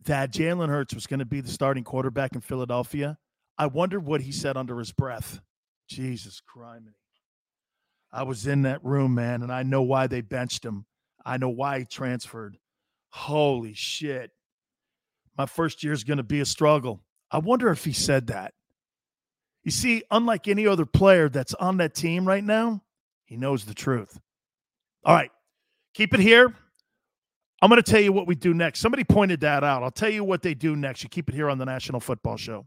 that 0.05 0.32
Jalen 0.32 0.68
Hurts 0.68 0.94
was 0.94 1.06
going 1.06 1.18
to 1.18 1.26
be 1.26 1.40
the 1.40 1.51
starting 1.51 1.85
quarterback 1.85 2.35
in 2.35 2.40
Philadelphia, 2.40 3.18
I 3.59 3.66
wonder 3.66 4.01
what 4.01 4.22
he 4.22 4.32
said 4.32 4.56
under 4.56 4.78
his 4.78 4.93
breath. 4.93 5.40
Jesus 5.89 6.40
Christ. 6.40 6.85
I 8.12 8.22
was 8.22 8.47
in 8.47 8.62
that 8.62 8.85
room, 8.85 9.14
man, 9.14 9.43
and 9.43 9.52
I 9.52 9.64
know 9.64 9.82
why 9.82 10.06
they 10.06 10.20
benched 10.20 10.64
him. 10.64 10.86
I 11.26 11.36
know 11.36 11.48
why 11.48 11.81
he 11.81 11.85
transferred. 11.85 12.59
Holy 13.10 13.74
shit. 13.74 14.31
My 15.36 15.47
first 15.47 15.82
year 15.82 15.93
is 15.93 16.05
going 16.05 16.18
to 16.18 16.22
be 16.22 16.40
a 16.40 16.47
struggle. 16.47 17.01
I 17.31 17.39
wonder 17.39 17.70
if 17.70 17.85
he 17.85 17.93
said 17.93 18.28
that. 18.28 18.55
You 19.64 19.72
see, 19.72 20.05
unlike 20.10 20.47
any 20.47 20.66
other 20.66 20.86
player 20.86 21.28
that's 21.28 21.55
on 21.55 21.78
that 21.78 21.94
team 21.94 22.28
right 22.28 22.44
now, 22.44 22.82
he 23.24 23.36
knows 23.36 23.64
the 23.64 23.74
truth. 23.74 24.20
All 25.05 25.14
right, 25.14 25.31
keep 25.94 26.12
it 26.12 26.20
here. 26.20 26.54
I'm 27.62 27.70
going 27.70 27.82
to 27.82 27.90
tell 27.90 28.00
you 28.00 28.12
what 28.12 28.26
we 28.26 28.34
do 28.34 28.52
next. 28.52 28.80
Somebody 28.80 29.04
pointed 29.04 29.40
that 29.40 29.64
out. 29.64 29.82
I'll 29.82 29.90
tell 29.90 30.10
you 30.10 30.22
what 30.22 30.42
they 30.42 30.52
do 30.52 30.76
next. 30.76 31.02
You 31.02 31.08
keep 31.08 31.28
it 31.28 31.34
here 31.34 31.48
on 31.48 31.56
the 31.56 31.64
National 31.64 32.00
Football 32.00 32.36
Show. 32.36 32.66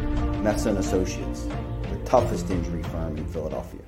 Messa 0.43 0.69
and 0.69 0.79
Associates, 0.79 1.47
the 1.89 1.97
toughest 2.05 2.49
injury 2.49 2.83
firm 2.83 3.17
in 3.17 3.25
Philadelphia. 3.27 3.81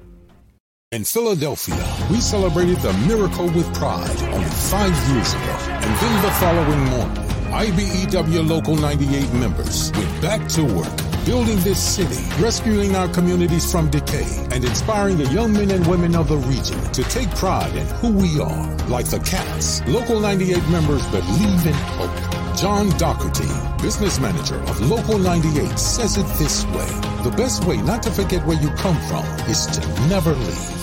In 0.92 1.04
Philadelphia, 1.04 1.84
we 2.12 2.22
celebrated 2.22 2.78
the 2.78 2.94
miracle 3.08 3.46
with 3.46 3.74
pride 3.74 4.22
only 4.32 4.50
five 4.50 4.94
years 5.10 5.34
ago. 5.34 5.58
And 5.82 5.96
then 5.98 6.22
the 6.22 6.32
following 6.38 6.84
morning, 6.92 7.33
IBEW 7.54 8.50
Local 8.50 8.76
98 8.76 9.32
members 9.34 9.92
went 9.92 10.22
back 10.24 10.48
to 10.50 10.64
work, 10.64 10.98
building 11.24 11.60
this 11.60 11.78
city, 11.78 12.28
rescuing 12.42 12.96
our 12.96 13.08
communities 13.10 13.72
from 13.72 13.92
decay, 13.92 14.26
and 14.52 14.66
inspiring 14.66 15.18
the 15.18 15.32
young 15.32 15.54
men 15.54 15.70
and 15.70 15.86
women 15.86 16.16
of 16.16 16.30
the 16.30 16.38
region 16.38 16.82
to 16.94 17.04
take 17.04 17.30
pride 17.36 17.76
in 17.76 17.86
who 18.02 18.12
we 18.12 18.42
are. 18.42 18.76
Like 18.88 19.06
the 19.06 19.20
Cats, 19.20 19.86
Local 19.88 20.20
98 20.20 20.68
members 20.70 21.06
believe 21.12 21.68
in 21.68 21.74
hope. 21.74 22.58
John 22.58 22.90
Dougherty, 22.98 23.48
business 23.84 24.20
manager 24.20 24.58
of 24.64 24.90
Local 24.90 25.20
98, 25.20 25.78
says 25.78 26.18
it 26.18 26.26
this 26.40 26.66
way. 26.66 26.90
The 27.24 27.34
best 27.38 27.66
way 27.66 27.78
not 27.78 28.02
to 28.02 28.10
forget 28.10 28.44
where 28.48 28.60
you 28.60 28.70
come 28.72 28.98
from 29.08 29.26
is 29.48 29.68
to 29.68 29.88
never 30.10 30.34
leave. 30.34 30.83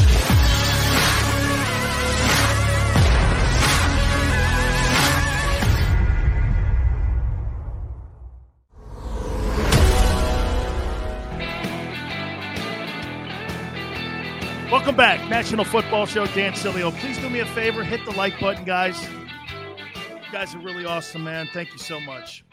Welcome 14.91 15.19
back, 15.19 15.29
National 15.29 15.63
Football 15.63 16.05
Show. 16.05 16.25
Dan 16.25 16.51
Sileo. 16.51 16.91
Please 16.99 17.17
do 17.17 17.29
me 17.29 17.39
a 17.39 17.45
favor, 17.45 17.81
hit 17.81 18.03
the 18.03 18.11
like 18.11 18.37
button, 18.41 18.65
guys. 18.65 19.01
You 19.09 20.33
guys 20.33 20.53
are 20.53 20.59
really 20.59 20.83
awesome, 20.83 21.23
man. 21.23 21.47
Thank 21.53 21.71
you 21.71 21.77
so 21.77 21.97
much. 22.01 22.43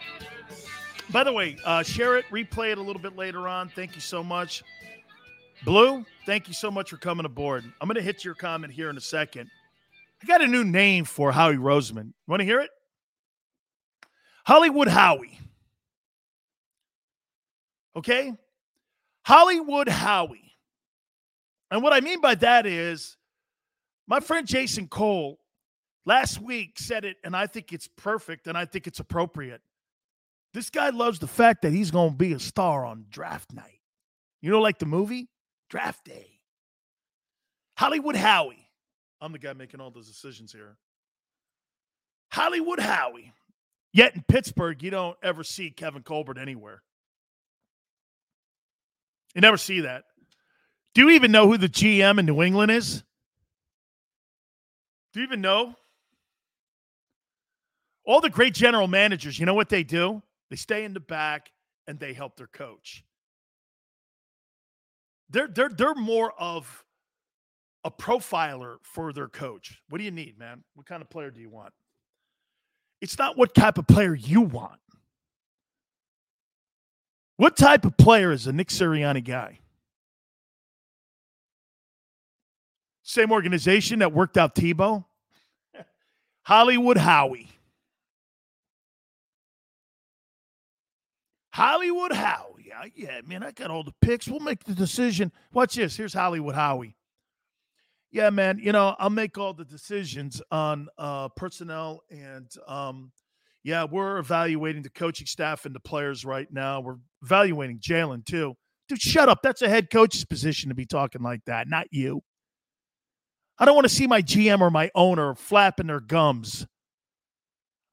By 1.11 1.25
the 1.25 1.33
way, 1.33 1.57
uh, 1.65 1.83
share 1.83 2.17
it, 2.17 2.27
replay 2.31 2.71
it 2.71 2.79
a 2.79 2.81
little 2.81 3.03
bit 3.03 3.17
later 3.17 3.49
on. 3.49 3.71
Thank 3.71 3.97
you 3.97 4.01
so 4.01 4.23
much. 4.23 4.63
Blue, 5.65 6.07
thank 6.27 6.47
you 6.47 6.55
so 6.55 6.71
much 6.71 6.91
for 6.91 6.97
coming 6.97 7.27
aboard. 7.27 7.65
I'm 7.81 7.89
going 7.89 7.97
to 7.97 8.03
hit 8.03 8.25
your 8.25 8.37
comment 8.37 8.73
here 8.73 8.89
in 8.89 8.97
a 8.97 9.01
second. 9.01 9.51
I 10.23 10.27
got 10.27 10.41
a 10.41 10.47
new 10.47 10.63
name 10.63 11.07
for 11.07 11.33
Howie 11.33 11.57
Roseman. 11.57 12.13
Want 12.29 12.39
to 12.39 12.47
hear 12.47 12.61
it? 12.61 12.71
Hollywood 14.47 14.87
Howie. 14.87 15.41
Okay? 17.97 18.33
Hollywood 19.25 19.89
Howie. 19.89 20.48
And 21.71 21.83
what 21.83 21.93
I 21.93 22.01
mean 22.01 22.21
by 22.21 22.35
that 22.37 22.67
is 22.67 23.17
my 24.07 24.21
friend 24.21 24.47
Jason 24.47 24.89
Cole 24.89 25.39
last 26.07 26.41
week 26.41 26.79
said 26.79 27.05
it, 27.05 27.17
and 27.25 27.37
I 27.37 27.47
think 27.47 27.73
it's 27.73 27.89
perfect 27.97 28.47
and 28.47 28.57
I 28.57 28.65
think 28.65 28.87
it's 28.87 29.01
appropriate. 29.01 29.61
This 30.55 30.71
guy 30.71 30.89
loves 30.91 31.19
the 31.19 31.27
fact 31.27 31.63
that 31.63 31.73
he's 31.73 31.91
going 31.91 32.11
to 32.11 32.17
be 32.17 32.33
a 32.33 32.39
star 32.39 32.85
on 32.85 33.05
draft 33.11 33.53
night. 33.53 33.81
You 34.41 34.51
know, 34.51 34.61
like 34.61 34.79
the 34.79 34.87
movie 34.87 35.29
Draft 35.69 36.05
Day. 36.05 36.39
Hollywood 37.77 38.17
Howie. 38.17 38.69
I'm 39.21 39.33
the 39.33 39.39
guy 39.39 39.53
making 39.53 39.81
all 39.81 39.91
those 39.91 40.09
decisions 40.09 40.53
here. 40.53 40.77
Hollywood 42.33 42.81
Howie. 42.81 43.33
Yet 43.93 44.15
in 44.15 44.23
Pittsburgh, 44.27 44.83
you 44.83 44.91
don't 44.91 45.17
ever 45.23 45.43
see 45.45 45.71
Kevin 45.71 46.03
Colbert 46.03 46.39
anywhere. 46.39 46.83
You 49.35 49.41
never 49.41 49.57
see 49.57 49.81
that. 49.81 50.05
Do 50.95 51.03
you 51.03 51.11
even 51.11 51.33
know 51.33 51.47
who 51.47 51.57
the 51.57 51.69
GM 51.69 52.19
in 52.19 52.27
New 52.27 52.43
England 52.43 52.71
is? 52.71 53.03
Do 55.13 55.21
you 55.21 55.27
even 55.27 55.41
know? 55.41 55.75
All 58.05 58.21
the 58.21 58.31
great 58.31 58.55
general 58.55 58.89
managers, 58.89 59.39
you 59.39 59.47
know 59.47 59.55
what 59.55 59.69
they 59.69 59.83
do? 59.83 60.23
They 60.51 60.57
stay 60.57 60.85
in 60.85 60.95
the 60.95 61.01
back 61.01 61.51
and 61.87 61.99
they 61.99 62.13
help 62.13 62.37
their 62.37 62.47
coach. 62.47 63.05
They're 65.31 65.49
they're 65.49 65.69
they're 65.69 65.95
more 65.95 66.33
of 66.39 66.85
a 67.85 67.91
profiler 67.91 68.77
for 68.83 69.13
their 69.13 69.29
coach. 69.29 69.83
What 69.89 69.99
do 69.99 70.05
you 70.05 70.11
need, 70.11 70.39
man? 70.39 70.65
What 70.75 70.87
kind 70.87 71.03
of 71.03 71.11
player 71.11 71.31
do 71.31 71.41
you 71.41 71.51
want? 71.51 71.73
It's 73.01 73.19
not 73.19 73.37
what 73.37 73.55
type 73.55 73.79
of 73.79 73.87
player 73.87 74.15
you 74.15 74.41
want. 74.41 74.81
What 77.37 77.57
type 77.57 77.85
of 77.85 77.97
player 77.97 78.33
is 78.33 78.47
a 78.47 78.53
Nick 78.53 78.69
Sirianni 78.69 79.25
guy? 79.25 79.61
Same 83.09 83.33
organization 83.33 84.01
that 84.01 84.13
worked 84.13 84.37
out 84.37 84.55
Tebow? 84.55 85.03
Hollywood 86.43 86.99
Howie. 86.99 87.49
Hollywood 91.55 92.13
Howie. 92.13 92.71
Yeah, 92.95 93.23
man, 93.27 93.43
I 93.43 93.53
got 93.53 93.71
all 93.71 93.83
the 93.83 93.95
picks. 94.03 94.29
We'll 94.29 94.41
make 94.41 94.63
the 94.63 94.75
decision. 94.75 95.33
Watch 95.55 95.77
this. 95.77 95.97
Here's 95.97 96.13
Hollywood 96.13 96.55
Howie. 96.55 96.97
Yeah, 98.11 98.29
man, 98.29 98.59
you 98.59 98.73
know, 98.73 98.95
I'll 98.99 99.09
make 99.09 99.39
all 99.39 99.55
the 99.55 99.65
decisions 99.65 100.43
on 100.51 100.89
uh, 100.99 101.31
personnel 101.31 102.03
and 102.11 102.51
um, 102.67 103.11
yeah, 103.65 103.85
we're 103.85 104.19
evaluating 104.19 104.83
the 104.83 104.91
coaching 104.91 105.27
staff 105.27 105.65
and 105.65 105.75
the 105.75 105.81
players 105.81 106.27
right 106.27 106.53
now. 106.53 106.81
We're 106.81 106.99
evaluating 107.23 107.79
Jalen 107.79 108.27
too. 108.27 108.55
Dude, 108.87 109.01
shut 109.01 109.31
up. 109.31 109.41
That's 109.43 109.63
a 109.63 109.69
head 109.69 109.89
coach's 109.89 110.27
position 110.27 110.69
to 110.69 110.75
be 110.75 110.85
talking 110.85 111.23
like 111.23 111.41
that, 111.47 111.69
not 111.69 111.87
you. 111.91 112.23
I 113.59 113.65
don't 113.65 113.75
want 113.75 113.87
to 113.87 113.95
see 113.95 114.07
my 114.07 114.23
GM 114.23 114.61
or 114.61 114.71
my 114.71 114.91
owner 114.95 115.35
flapping 115.35 115.89
their 115.89 116.01
gums. 116.01 116.67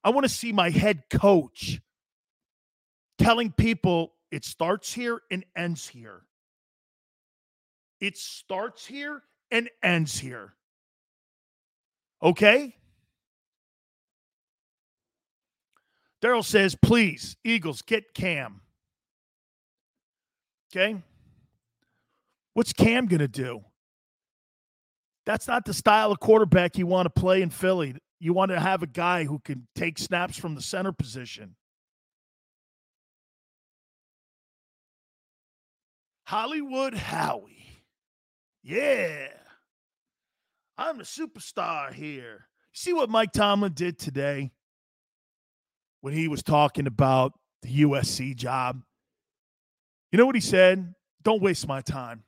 I 0.04 0.10
want 0.10 0.24
to 0.24 0.28
see 0.28 0.52
my 0.52 0.70
head 0.70 1.04
coach 1.10 1.80
telling 3.18 3.50
people 3.50 4.12
it 4.30 4.44
starts 4.44 4.92
here 4.92 5.20
and 5.30 5.44
ends 5.56 5.88
here. 5.88 6.22
It 8.00 8.16
starts 8.16 8.86
here 8.86 9.22
and 9.50 9.68
ends 9.82 10.18
here. 10.18 10.54
Okay? 12.22 12.76
Daryl 16.22 16.44
says, 16.44 16.76
please, 16.80 17.36
Eagles, 17.44 17.82
get 17.82 18.14
Cam. 18.14 18.60
Okay. 20.70 21.02
What's 22.54 22.72
Cam 22.72 23.06
going 23.06 23.20
to 23.20 23.28
do? 23.28 23.64
That's 25.26 25.48
not 25.48 25.64
the 25.64 25.74
style 25.74 26.12
of 26.12 26.20
quarterback 26.20 26.78
you 26.78 26.86
want 26.86 27.06
to 27.06 27.20
play 27.20 27.42
in 27.42 27.50
Philly. 27.50 27.96
You 28.20 28.32
want 28.32 28.52
to 28.52 28.60
have 28.60 28.82
a 28.82 28.86
guy 28.86 29.24
who 29.24 29.40
can 29.40 29.66
take 29.74 29.98
snaps 29.98 30.38
from 30.38 30.54
the 30.54 30.62
center 30.62 30.92
position. 30.92 31.56
Hollywood 36.26 36.94
Howie. 36.94 37.82
Yeah. 38.62 39.28
I'm 40.78 41.00
a 41.00 41.04
superstar 41.04 41.92
here. 41.92 42.48
See 42.72 42.92
what 42.92 43.08
Mike 43.08 43.32
Tomlin 43.32 43.72
did 43.72 43.98
today 43.98 44.52
when 46.02 46.14
he 46.14 46.28
was 46.28 46.42
talking 46.42 46.86
about 46.86 47.32
the 47.62 47.82
USC 47.82 48.36
job? 48.36 48.82
You 50.12 50.18
know 50.18 50.26
what 50.26 50.34
he 50.34 50.40
said? 50.40 50.94
Don't 51.22 51.42
waste 51.42 51.66
my 51.66 51.80
time. 51.80 52.24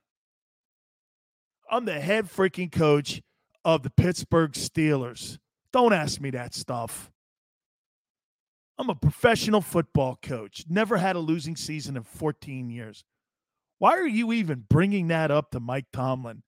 I'm 1.71 1.85
the 1.85 2.01
head 2.01 2.27
freaking 2.27 2.73
coach 2.73 3.23
of 3.65 3.83
the 3.83 3.91
Pittsburgh 3.91 4.53
Steelers. 4.53 5.39
Don't 5.73 5.93
ask 5.93 6.21
me 6.21 6.31
that 6.31 6.55
stuff. 6.55 7.11
I'm 8.79 8.91
a 8.91 8.95
professional 8.95 9.61
football 9.61 10.19
coach. 10.23 10.65
Never 10.69 10.97
had 10.97 11.17
a 11.17 11.21
losing 11.21 11.57
season 11.57 11.97
in 11.97 12.05
14 12.05 12.71
years. 12.71 13.05
Why 13.79 13.93
are 13.93 14.07
you 14.07 14.33
even 14.33 14.65
bringing 14.69 15.09
that 15.09 15.31
up 15.31 15.51
to 15.51 15.61
Mike 15.61 15.87
Tomlin? 15.93 16.43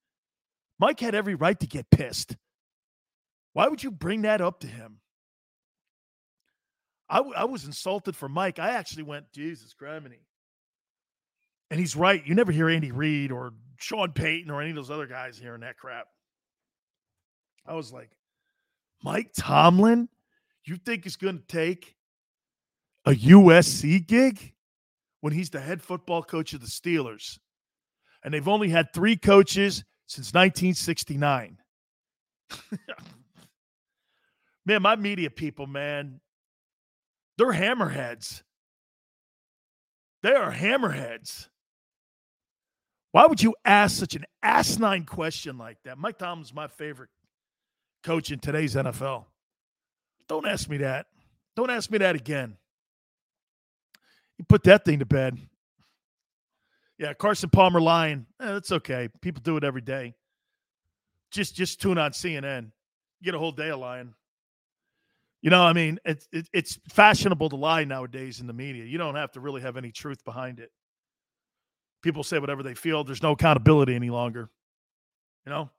Mike 0.78 1.00
had 1.00 1.14
every 1.14 1.34
right 1.34 1.58
to 1.60 1.66
get 1.66 1.90
pissed. 1.90 2.36
Why 3.52 3.68
would 3.68 3.82
you 3.82 3.90
bring 3.90 4.22
that 4.22 4.40
up 4.40 4.60
to 4.60 4.66
him? 4.66 5.00
I, 7.08 7.16
w- 7.16 7.34
I 7.36 7.44
was 7.44 7.64
insulted 7.64 8.14
for 8.14 8.28
Mike. 8.28 8.58
I 8.60 8.70
actually 8.70 9.02
went, 9.02 9.32
Jesus, 9.32 9.74
criminy. 9.78 10.20
And 11.70 11.78
he's 11.78 11.96
right. 11.96 12.24
You 12.24 12.34
never 12.34 12.52
hear 12.52 12.68
Andy 12.68 12.92
Reid 12.92 13.32
or 13.32 13.52
Sean 13.80 14.12
Payton 14.12 14.50
or 14.50 14.60
any 14.60 14.70
of 14.70 14.76
those 14.76 14.90
other 14.90 15.06
guys 15.06 15.38
hearing 15.38 15.62
that 15.62 15.78
crap. 15.78 16.06
I 17.66 17.74
was 17.74 17.92
like, 17.92 18.10
Mike 19.02 19.30
Tomlin, 19.34 20.08
you 20.64 20.76
think 20.76 21.06
is 21.06 21.16
going 21.16 21.38
to 21.38 21.46
take 21.46 21.96
a 23.06 23.12
USC 23.12 24.06
gig 24.06 24.52
when 25.20 25.32
he's 25.32 25.50
the 25.50 25.60
head 25.60 25.82
football 25.82 26.22
coach 26.22 26.52
of 26.52 26.60
the 26.60 26.66
Steelers? 26.66 27.38
And 28.22 28.34
they've 28.34 28.48
only 28.48 28.68
had 28.68 28.92
three 28.92 29.16
coaches 29.16 29.82
since 30.06 30.34
1969. 30.34 31.56
man, 34.66 34.82
my 34.82 34.96
media 34.96 35.30
people, 35.30 35.66
man, 35.66 36.20
they're 37.38 37.52
hammerheads. 37.52 38.42
They 40.22 40.32
are 40.32 40.52
hammerheads. 40.52 41.48
Why 43.12 43.26
would 43.26 43.42
you 43.42 43.54
ask 43.64 43.96
such 43.96 44.14
an 44.14 44.24
asinine 44.42 45.04
question 45.04 45.58
like 45.58 45.78
that? 45.84 45.98
Mike 45.98 46.18
Tomlin's 46.18 46.54
my 46.54 46.68
favorite 46.68 47.10
coach 48.04 48.30
in 48.30 48.38
today's 48.38 48.74
NFL. 48.74 49.24
Don't 50.28 50.46
ask 50.46 50.68
me 50.68 50.78
that. 50.78 51.06
Don't 51.56 51.70
ask 51.70 51.90
me 51.90 51.98
that 51.98 52.14
again. 52.14 52.56
You 54.38 54.44
put 54.48 54.62
that 54.64 54.84
thing 54.84 55.00
to 55.00 55.04
bed. 55.04 55.36
Yeah, 56.98 57.12
Carson 57.14 57.50
Palmer 57.50 57.80
lying. 57.80 58.26
Eh, 58.40 58.52
that's 58.52 58.72
okay. 58.72 59.08
People 59.20 59.42
do 59.42 59.56
it 59.56 59.64
every 59.64 59.80
day. 59.80 60.14
Just 61.30 61.56
just 61.56 61.80
tune 61.80 61.98
on 61.98 62.12
CNN. 62.12 62.70
You 63.20 63.24
get 63.24 63.34
a 63.34 63.38
whole 63.38 63.52
day 63.52 63.70
of 63.70 63.80
lying. 63.80 64.14
You 65.42 65.50
know, 65.50 65.62
I 65.62 65.72
mean, 65.72 65.98
it's 66.04 66.28
it, 66.32 66.48
it's 66.52 66.78
fashionable 66.90 67.48
to 67.50 67.56
lie 67.56 67.84
nowadays 67.84 68.40
in 68.40 68.46
the 68.46 68.52
media. 68.52 68.84
You 68.84 68.98
don't 68.98 69.14
have 69.14 69.32
to 69.32 69.40
really 69.40 69.62
have 69.62 69.76
any 69.76 69.90
truth 69.90 70.24
behind 70.24 70.60
it 70.60 70.70
people 72.02 72.22
say 72.22 72.38
whatever 72.38 72.62
they 72.62 72.74
feel. 72.74 73.04
There's 73.04 73.22
no 73.22 73.32
accountability 73.32 73.94
any 73.94 74.10
longer. 74.10 74.50
You 75.46 75.50
know? 75.50 75.70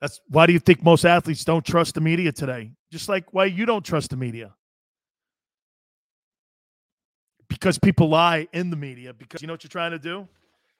That's 0.00 0.20
why 0.28 0.46
do 0.46 0.52
you 0.52 0.58
think 0.58 0.82
most 0.82 1.04
athletes 1.04 1.44
don't 1.44 1.64
trust 1.64 1.94
the 1.94 2.00
media 2.00 2.32
today? 2.32 2.70
Just 2.92 3.08
like 3.08 3.32
why 3.32 3.46
you 3.46 3.66
don't 3.66 3.84
trust 3.84 4.10
the 4.10 4.16
media. 4.16 4.54
Because 7.48 7.78
people 7.78 8.08
lie 8.08 8.46
in 8.52 8.70
the 8.70 8.76
media. 8.76 9.12
Because 9.12 9.42
you 9.42 9.48
know 9.48 9.54
what 9.54 9.64
you're 9.64 9.68
trying 9.68 9.90
to 9.90 9.98
do? 9.98 10.28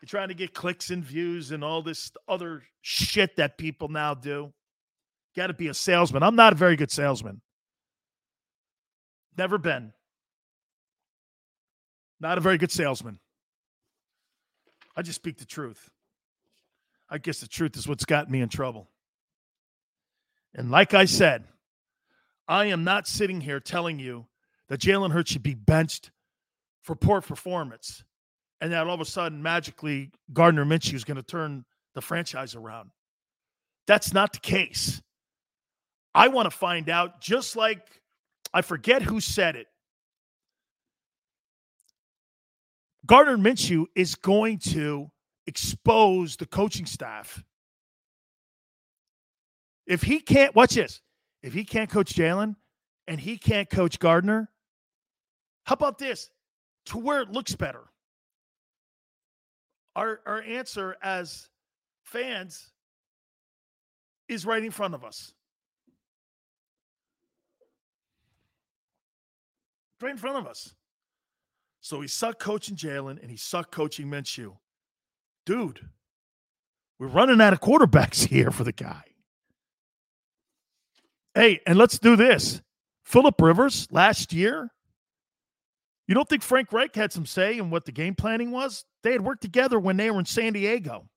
You're 0.00 0.06
trying 0.06 0.28
to 0.28 0.34
get 0.34 0.54
clicks 0.54 0.90
and 0.90 1.02
views 1.02 1.50
and 1.50 1.64
all 1.64 1.82
this 1.82 2.12
other 2.28 2.62
shit 2.82 3.34
that 3.36 3.58
people 3.58 3.88
now 3.88 4.14
do. 4.14 4.52
Got 5.34 5.48
to 5.48 5.54
be 5.54 5.68
a 5.68 5.74
salesman. 5.74 6.22
I'm 6.22 6.36
not 6.36 6.52
a 6.52 6.56
very 6.56 6.76
good 6.76 6.92
salesman. 6.92 7.40
Never 9.36 9.58
been. 9.58 9.92
Not 12.20 12.38
a 12.38 12.40
very 12.40 12.58
good 12.58 12.70
salesman. 12.72 13.18
I 14.98 15.02
just 15.02 15.14
speak 15.14 15.38
the 15.38 15.44
truth. 15.44 15.90
I 17.08 17.18
guess 17.18 17.38
the 17.38 17.46
truth 17.46 17.76
is 17.76 17.86
what's 17.86 18.04
gotten 18.04 18.32
me 18.32 18.40
in 18.40 18.48
trouble. 18.48 18.88
And 20.56 20.72
like 20.72 20.92
I 20.92 21.04
said, 21.04 21.44
I 22.48 22.64
am 22.64 22.82
not 22.82 23.06
sitting 23.06 23.40
here 23.40 23.60
telling 23.60 24.00
you 24.00 24.26
that 24.68 24.80
Jalen 24.80 25.12
Hurts 25.12 25.30
should 25.30 25.44
be 25.44 25.54
benched 25.54 26.10
for 26.82 26.96
poor 26.96 27.20
performance 27.20 28.02
and 28.60 28.72
that 28.72 28.88
all 28.88 28.94
of 28.94 29.00
a 29.00 29.04
sudden 29.04 29.40
magically 29.40 30.10
Gardner 30.32 30.64
Minshew 30.64 30.94
is 30.94 31.04
going 31.04 31.16
to 31.16 31.22
turn 31.22 31.64
the 31.94 32.00
franchise 32.00 32.56
around. 32.56 32.90
That's 33.86 34.12
not 34.12 34.32
the 34.32 34.40
case. 34.40 35.00
I 36.12 36.26
want 36.26 36.50
to 36.50 36.56
find 36.56 36.88
out, 36.88 37.20
just 37.20 37.54
like 37.54 38.00
I 38.52 38.62
forget 38.62 39.02
who 39.02 39.20
said 39.20 39.54
it. 39.54 39.68
Gardner 43.06 43.36
Minshew 43.36 43.86
is 43.94 44.14
going 44.14 44.58
to 44.58 45.10
expose 45.46 46.36
the 46.36 46.46
coaching 46.46 46.86
staff. 46.86 47.42
If 49.86 50.02
he 50.02 50.20
can't, 50.20 50.54
watch 50.54 50.74
this. 50.74 51.00
If 51.42 51.54
he 51.54 51.64
can't 51.64 51.88
coach 51.88 52.14
Jalen 52.14 52.56
and 53.06 53.18
he 53.18 53.38
can't 53.38 53.70
coach 53.70 53.98
Gardner, 53.98 54.50
how 55.64 55.74
about 55.74 55.98
this? 55.98 56.30
To 56.86 56.98
where 56.98 57.20
it 57.20 57.30
looks 57.30 57.54
better. 57.54 57.84
Our, 59.96 60.20
our 60.26 60.42
answer 60.42 60.96
as 61.02 61.48
fans 62.04 62.70
is 64.28 64.44
right 64.44 64.62
in 64.62 64.70
front 64.70 64.94
of 64.94 65.04
us. 65.04 65.32
Right 70.00 70.12
in 70.12 70.18
front 70.18 70.36
of 70.36 70.46
us. 70.46 70.74
So 71.80 72.00
he 72.00 72.08
sucked 72.08 72.40
coaching 72.40 72.76
Jalen 72.76 73.20
and 73.20 73.30
he 73.30 73.36
sucked 73.36 73.70
coaching 73.70 74.08
Minshew. 74.08 74.56
Dude, 75.46 75.80
we're 76.98 77.06
running 77.06 77.40
out 77.40 77.52
of 77.52 77.60
quarterbacks 77.60 78.24
here 78.28 78.50
for 78.50 78.64
the 78.64 78.72
guy. 78.72 79.02
Hey, 81.34 81.60
and 81.66 81.78
let's 81.78 81.98
do 81.98 82.16
this. 82.16 82.60
Philip 83.04 83.40
Rivers 83.40 83.86
last 83.90 84.32
year, 84.32 84.70
you 86.08 86.14
don't 86.14 86.28
think 86.28 86.42
Frank 86.42 86.72
Reich 86.72 86.94
had 86.94 87.12
some 87.12 87.26
say 87.26 87.58
in 87.58 87.70
what 87.70 87.84
the 87.84 87.92
game 87.92 88.14
planning 88.14 88.50
was? 88.50 88.84
They 89.02 89.12
had 89.12 89.20
worked 89.20 89.42
together 89.42 89.78
when 89.78 89.96
they 89.96 90.10
were 90.10 90.18
in 90.18 90.24
San 90.24 90.54
Diego. 90.54 91.08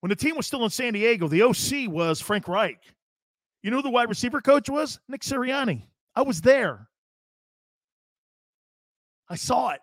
When 0.00 0.10
the 0.10 0.16
team 0.16 0.36
was 0.36 0.46
still 0.46 0.64
in 0.64 0.70
San 0.70 0.92
Diego, 0.92 1.28
the 1.28 1.42
OC 1.42 1.90
was 1.90 2.20
Frank 2.20 2.48
Reich. 2.48 2.80
You 3.62 3.70
know 3.70 3.78
who 3.78 3.82
the 3.82 3.90
wide 3.90 4.08
receiver 4.08 4.40
coach 4.40 4.68
was? 4.68 4.98
Nick 5.08 5.22
Sirianni. 5.22 5.82
I 6.14 6.22
was 6.22 6.40
there. 6.40 6.87
I 9.28 9.36
saw 9.36 9.70
it. 9.70 9.80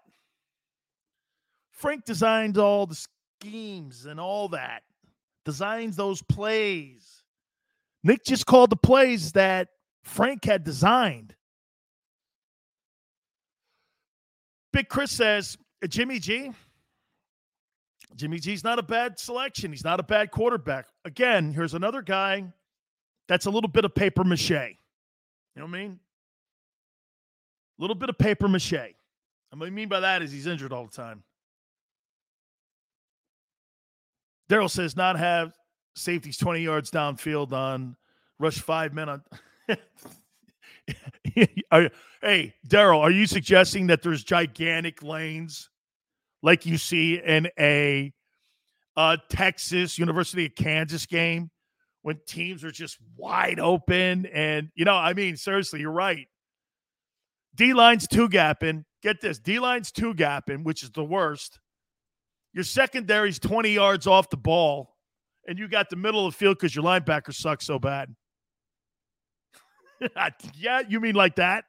Frank 1.72 2.05
designed 2.05 2.57
all 2.57 2.85
the 2.85 3.07
schemes 3.41 4.05
and 4.05 4.19
all 4.19 4.49
that, 4.49 4.84
designs 5.43 5.95
those 5.95 6.22
plays. 6.22 7.23
Nick 8.03 8.23
just 8.23 8.45
called 8.45 8.69
the 8.69 8.76
plays 8.76 9.34
that 9.34 9.67
Frank 10.03 10.45
had 10.45 10.63
designed. 10.63 11.35
Big 14.72 14.89
Chris 14.89 15.11
says, 15.11 15.57
uh, 15.84 15.88
Jimmy 15.88 16.19
G. 16.19 16.51
Jimmy 18.15 18.39
G's 18.39 18.63
not 18.63 18.80
a 18.80 18.84
bad 18.84 19.19
selection. 19.19 19.72
He's 19.72 19.84
not 19.84 19.99
a 19.99 20.03
bad 20.03 20.31
quarterback. 20.31 20.88
Again, 21.03 21.51
here's 21.51 21.73
another 21.73 22.01
guy 22.01 22.45
that's 23.27 23.45
a 23.45 23.49
little 23.49 23.69
bit 23.69 23.85
of 23.85 23.93
paper 23.93 24.23
mache. 24.23 24.49
You 24.49 24.76
know 25.57 25.65
what 25.65 25.76
I 25.76 25.81
mean? 25.81 25.99
A 27.77 27.81
little 27.81 27.95
bit 27.95 28.09
of 28.09 28.17
paper 28.17 28.47
mache. 28.47 28.94
What 29.57 29.68
I 29.68 29.69
mean 29.69 29.88
by 29.90 30.02
that 30.02 30.22
is 30.22 30.32
he's 30.32 30.48
injured 30.48 30.73
all 30.73 30.86
the 30.86 30.95
time. 30.95 31.23
Daryl 34.49 34.69
says 34.69 34.95
not 34.95 35.18
have 35.18 35.53
safeties 35.95 36.38
20 36.38 36.61
yards 36.61 36.91
downfield 36.91 37.52
on 37.52 37.95
rush 38.40 38.60
five 38.60 38.94
men 38.94 39.10
on. 39.10 39.23
hey, 41.34 42.53
Daryl, 42.68 42.99
are 42.99 43.11
you 43.11 43.26
suggesting 43.26 43.88
that 43.88 44.03
there's 44.03 44.23
gigantic 44.23 45.02
lanes 45.02 45.69
like 46.44 46.65
you 46.65 46.77
see 46.77 47.15
in 47.15 47.48
a 47.57 48.14
uh, 48.98 49.18
Texas 49.30 49.98
University 49.98 50.45
of 50.45 50.56
Kansas 50.56 51.06
game 51.06 51.49
when 52.03 52.19
teams 52.27 52.64
are 52.64 52.72
just 52.72 52.98
wide 53.18 53.60
open? 53.60 54.27
And, 54.27 54.69
you 54.76 54.86
know, 54.86 54.95
I 54.95 55.14
mean, 55.14 55.38
seriously, 55.38 55.80
you're 55.80 55.91
right. 55.91 56.27
D 57.56 57.73
line's 57.73 58.07
two 58.07 58.30
gapping. 58.30 58.84
Get 59.06 59.22
this 59.22 59.38
D 59.38 59.60
line's 59.60 59.91
two 59.91 60.15
gapping, 60.15 60.64
which 60.64 60.82
is 60.82 60.90
the 60.90 61.03
worst. 61.03 61.60
Your 62.53 62.64
secondary's 62.64 63.38
20 63.38 63.69
yards 63.69 64.07
off 64.07 64.32
the 64.32 64.36
ball, 64.36 64.95
and 65.48 65.60
you 65.60 65.68
got 65.68 65.91
the 65.91 65.95
middle 65.95 66.26
of 66.26 66.34
the 66.34 66.38
field 66.40 66.57
because 66.57 66.76
your 66.76 66.84
linebacker 66.84 67.32
sucks 67.32 67.68
so 67.68 67.77
bad. 67.77 68.15
yeah, 70.56 70.82
you 70.90 70.99
mean 70.99 71.14
like 71.14 71.36
that? 71.36 71.65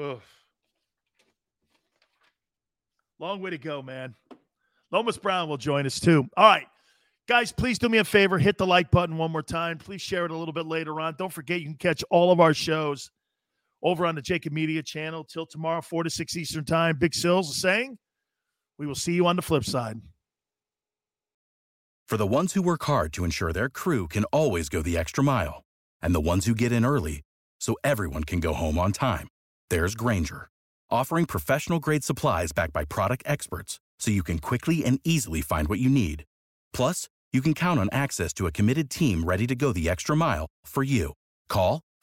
Ugh. 0.00 0.20
Long 3.18 3.40
way 3.40 3.50
to 3.50 3.58
go, 3.58 3.82
man. 3.82 4.14
Lomas 4.92 5.18
Brown 5.18 5.48
will 5.48 5.56
join 5.56 5.84
us 5.84 5.98
too. 5.98 6.28
All 6.36 6.46
right. 6.46 6.68
Guys, 7.26 7.50
please 7.50 7.80
do 7.80 7.88
me 7.88 7.98
a 7.98 8.04
favor. 8.04 8.38
Hit 8.38 8.56
the 8.56 8.68
like 8.68 8.92
button 8.92 9.16
one 9.16 9.32
more 9.32 9.42
time. 9.42 9.78
Please 9.78 10.00
share 10.00 10.26
it 10.26 10.30
a 10.30 10.36
little 10.36 10.54
bit 10.54 10.66
later 10.66 11.00
on. 11.00 11.16
Don't 11.18 11.32
forget, 11.32 11.58
you 11.58 11.66
can 11.66 11.74
catch 11.74 12.04
all 12.08 12.30
of 12.30 12.38
our 12.38 12.54
shows 12.54 13.10
over 13.84 14.06
on 14.06 14.14
the 14.14 14.22
JAKIB 14.22 14.50
Media 14.50 14.82
channel 14.82 15.22
till 15.22 15.46
tomorrow, 15.46 15.82
4 15.82 16.04
to 16.04 16.10
6 16.10 16.36
Eastern 16.36 16.64
Time. 16.64 16.96
Big 16.98 17.14
Sills 17.14 17.50
is 17.50 17.60
saying, 17.60 17.98
we 18.78 18.86
will 18.86 18.94
see 18.94 19.12
you 19.12 19.26
on 19.26 19.36
the 19.36 19.42
flip 19.42 19.64
side. 19.64 20.00
For 22.08 22.16
the 22.16 22.26
ones 22.26 22.54
who 22.54 22.62
work 22.62 22.84
hard 22.84 23.12
to 23.14 23.24
ensure 23.24 23.52
their 23.52 23.68
crew 23.68 24.08
can 24.08 24.24
always 24.24 24.68
go 24.68 24.82
the 24.82 24.98
extra 24.98 25.22
mile, 25.22 25.62
and 26.02 26.14
the 26.14 26.20
ones 26.20 26.46
who 26.46 26.54
get 26.54 26.72
in 26.72 26.84
early 26.84 27.22
so 27.60 27.76
everyone 27.84 28.24
can 28.24 28.40
go 28.40 28.52
home 28.52 28.78
on 28.78 28.92
time, 28.92 29.28
there's 29.70 29.94
Grainger, 29.94 30.48
offering 30.90 31.24
professional 31.24 31.78
grade 31.78 32.04
supplies 32.04 32.52
backed 32.52 32.72
by 32.72 32.84
product 32.84 33.22
experts 33.26 33.80
so 33.98 34.10
you 34.10 34.22
can 34.22 34.38
quickly 34.38 34.84
and 34.84 35.00
easily 35.04 35.40
find 35.40 35.68
what 35.68 35.78
you 35.78 35.88
need. 35.88 36.24
Plus, 36.72 37.08
you 37.32 37.40
can 37.40 37.54
count 37.54 37.80
on 37.80 37.88
access 37.90 38.32
to 38.34 38.46
a 38.46 38.52
committed 38.52 38.90
team 38.90 39.24
ready 39.24 39.46
to 39.46 39.54
go 39.54 39.72
the 39.72 39.88
extra 39.88 40.16
mile 40.16 40.46
for 40.66 40.82
you. 40.82 41.12
Call, 41.48 41.80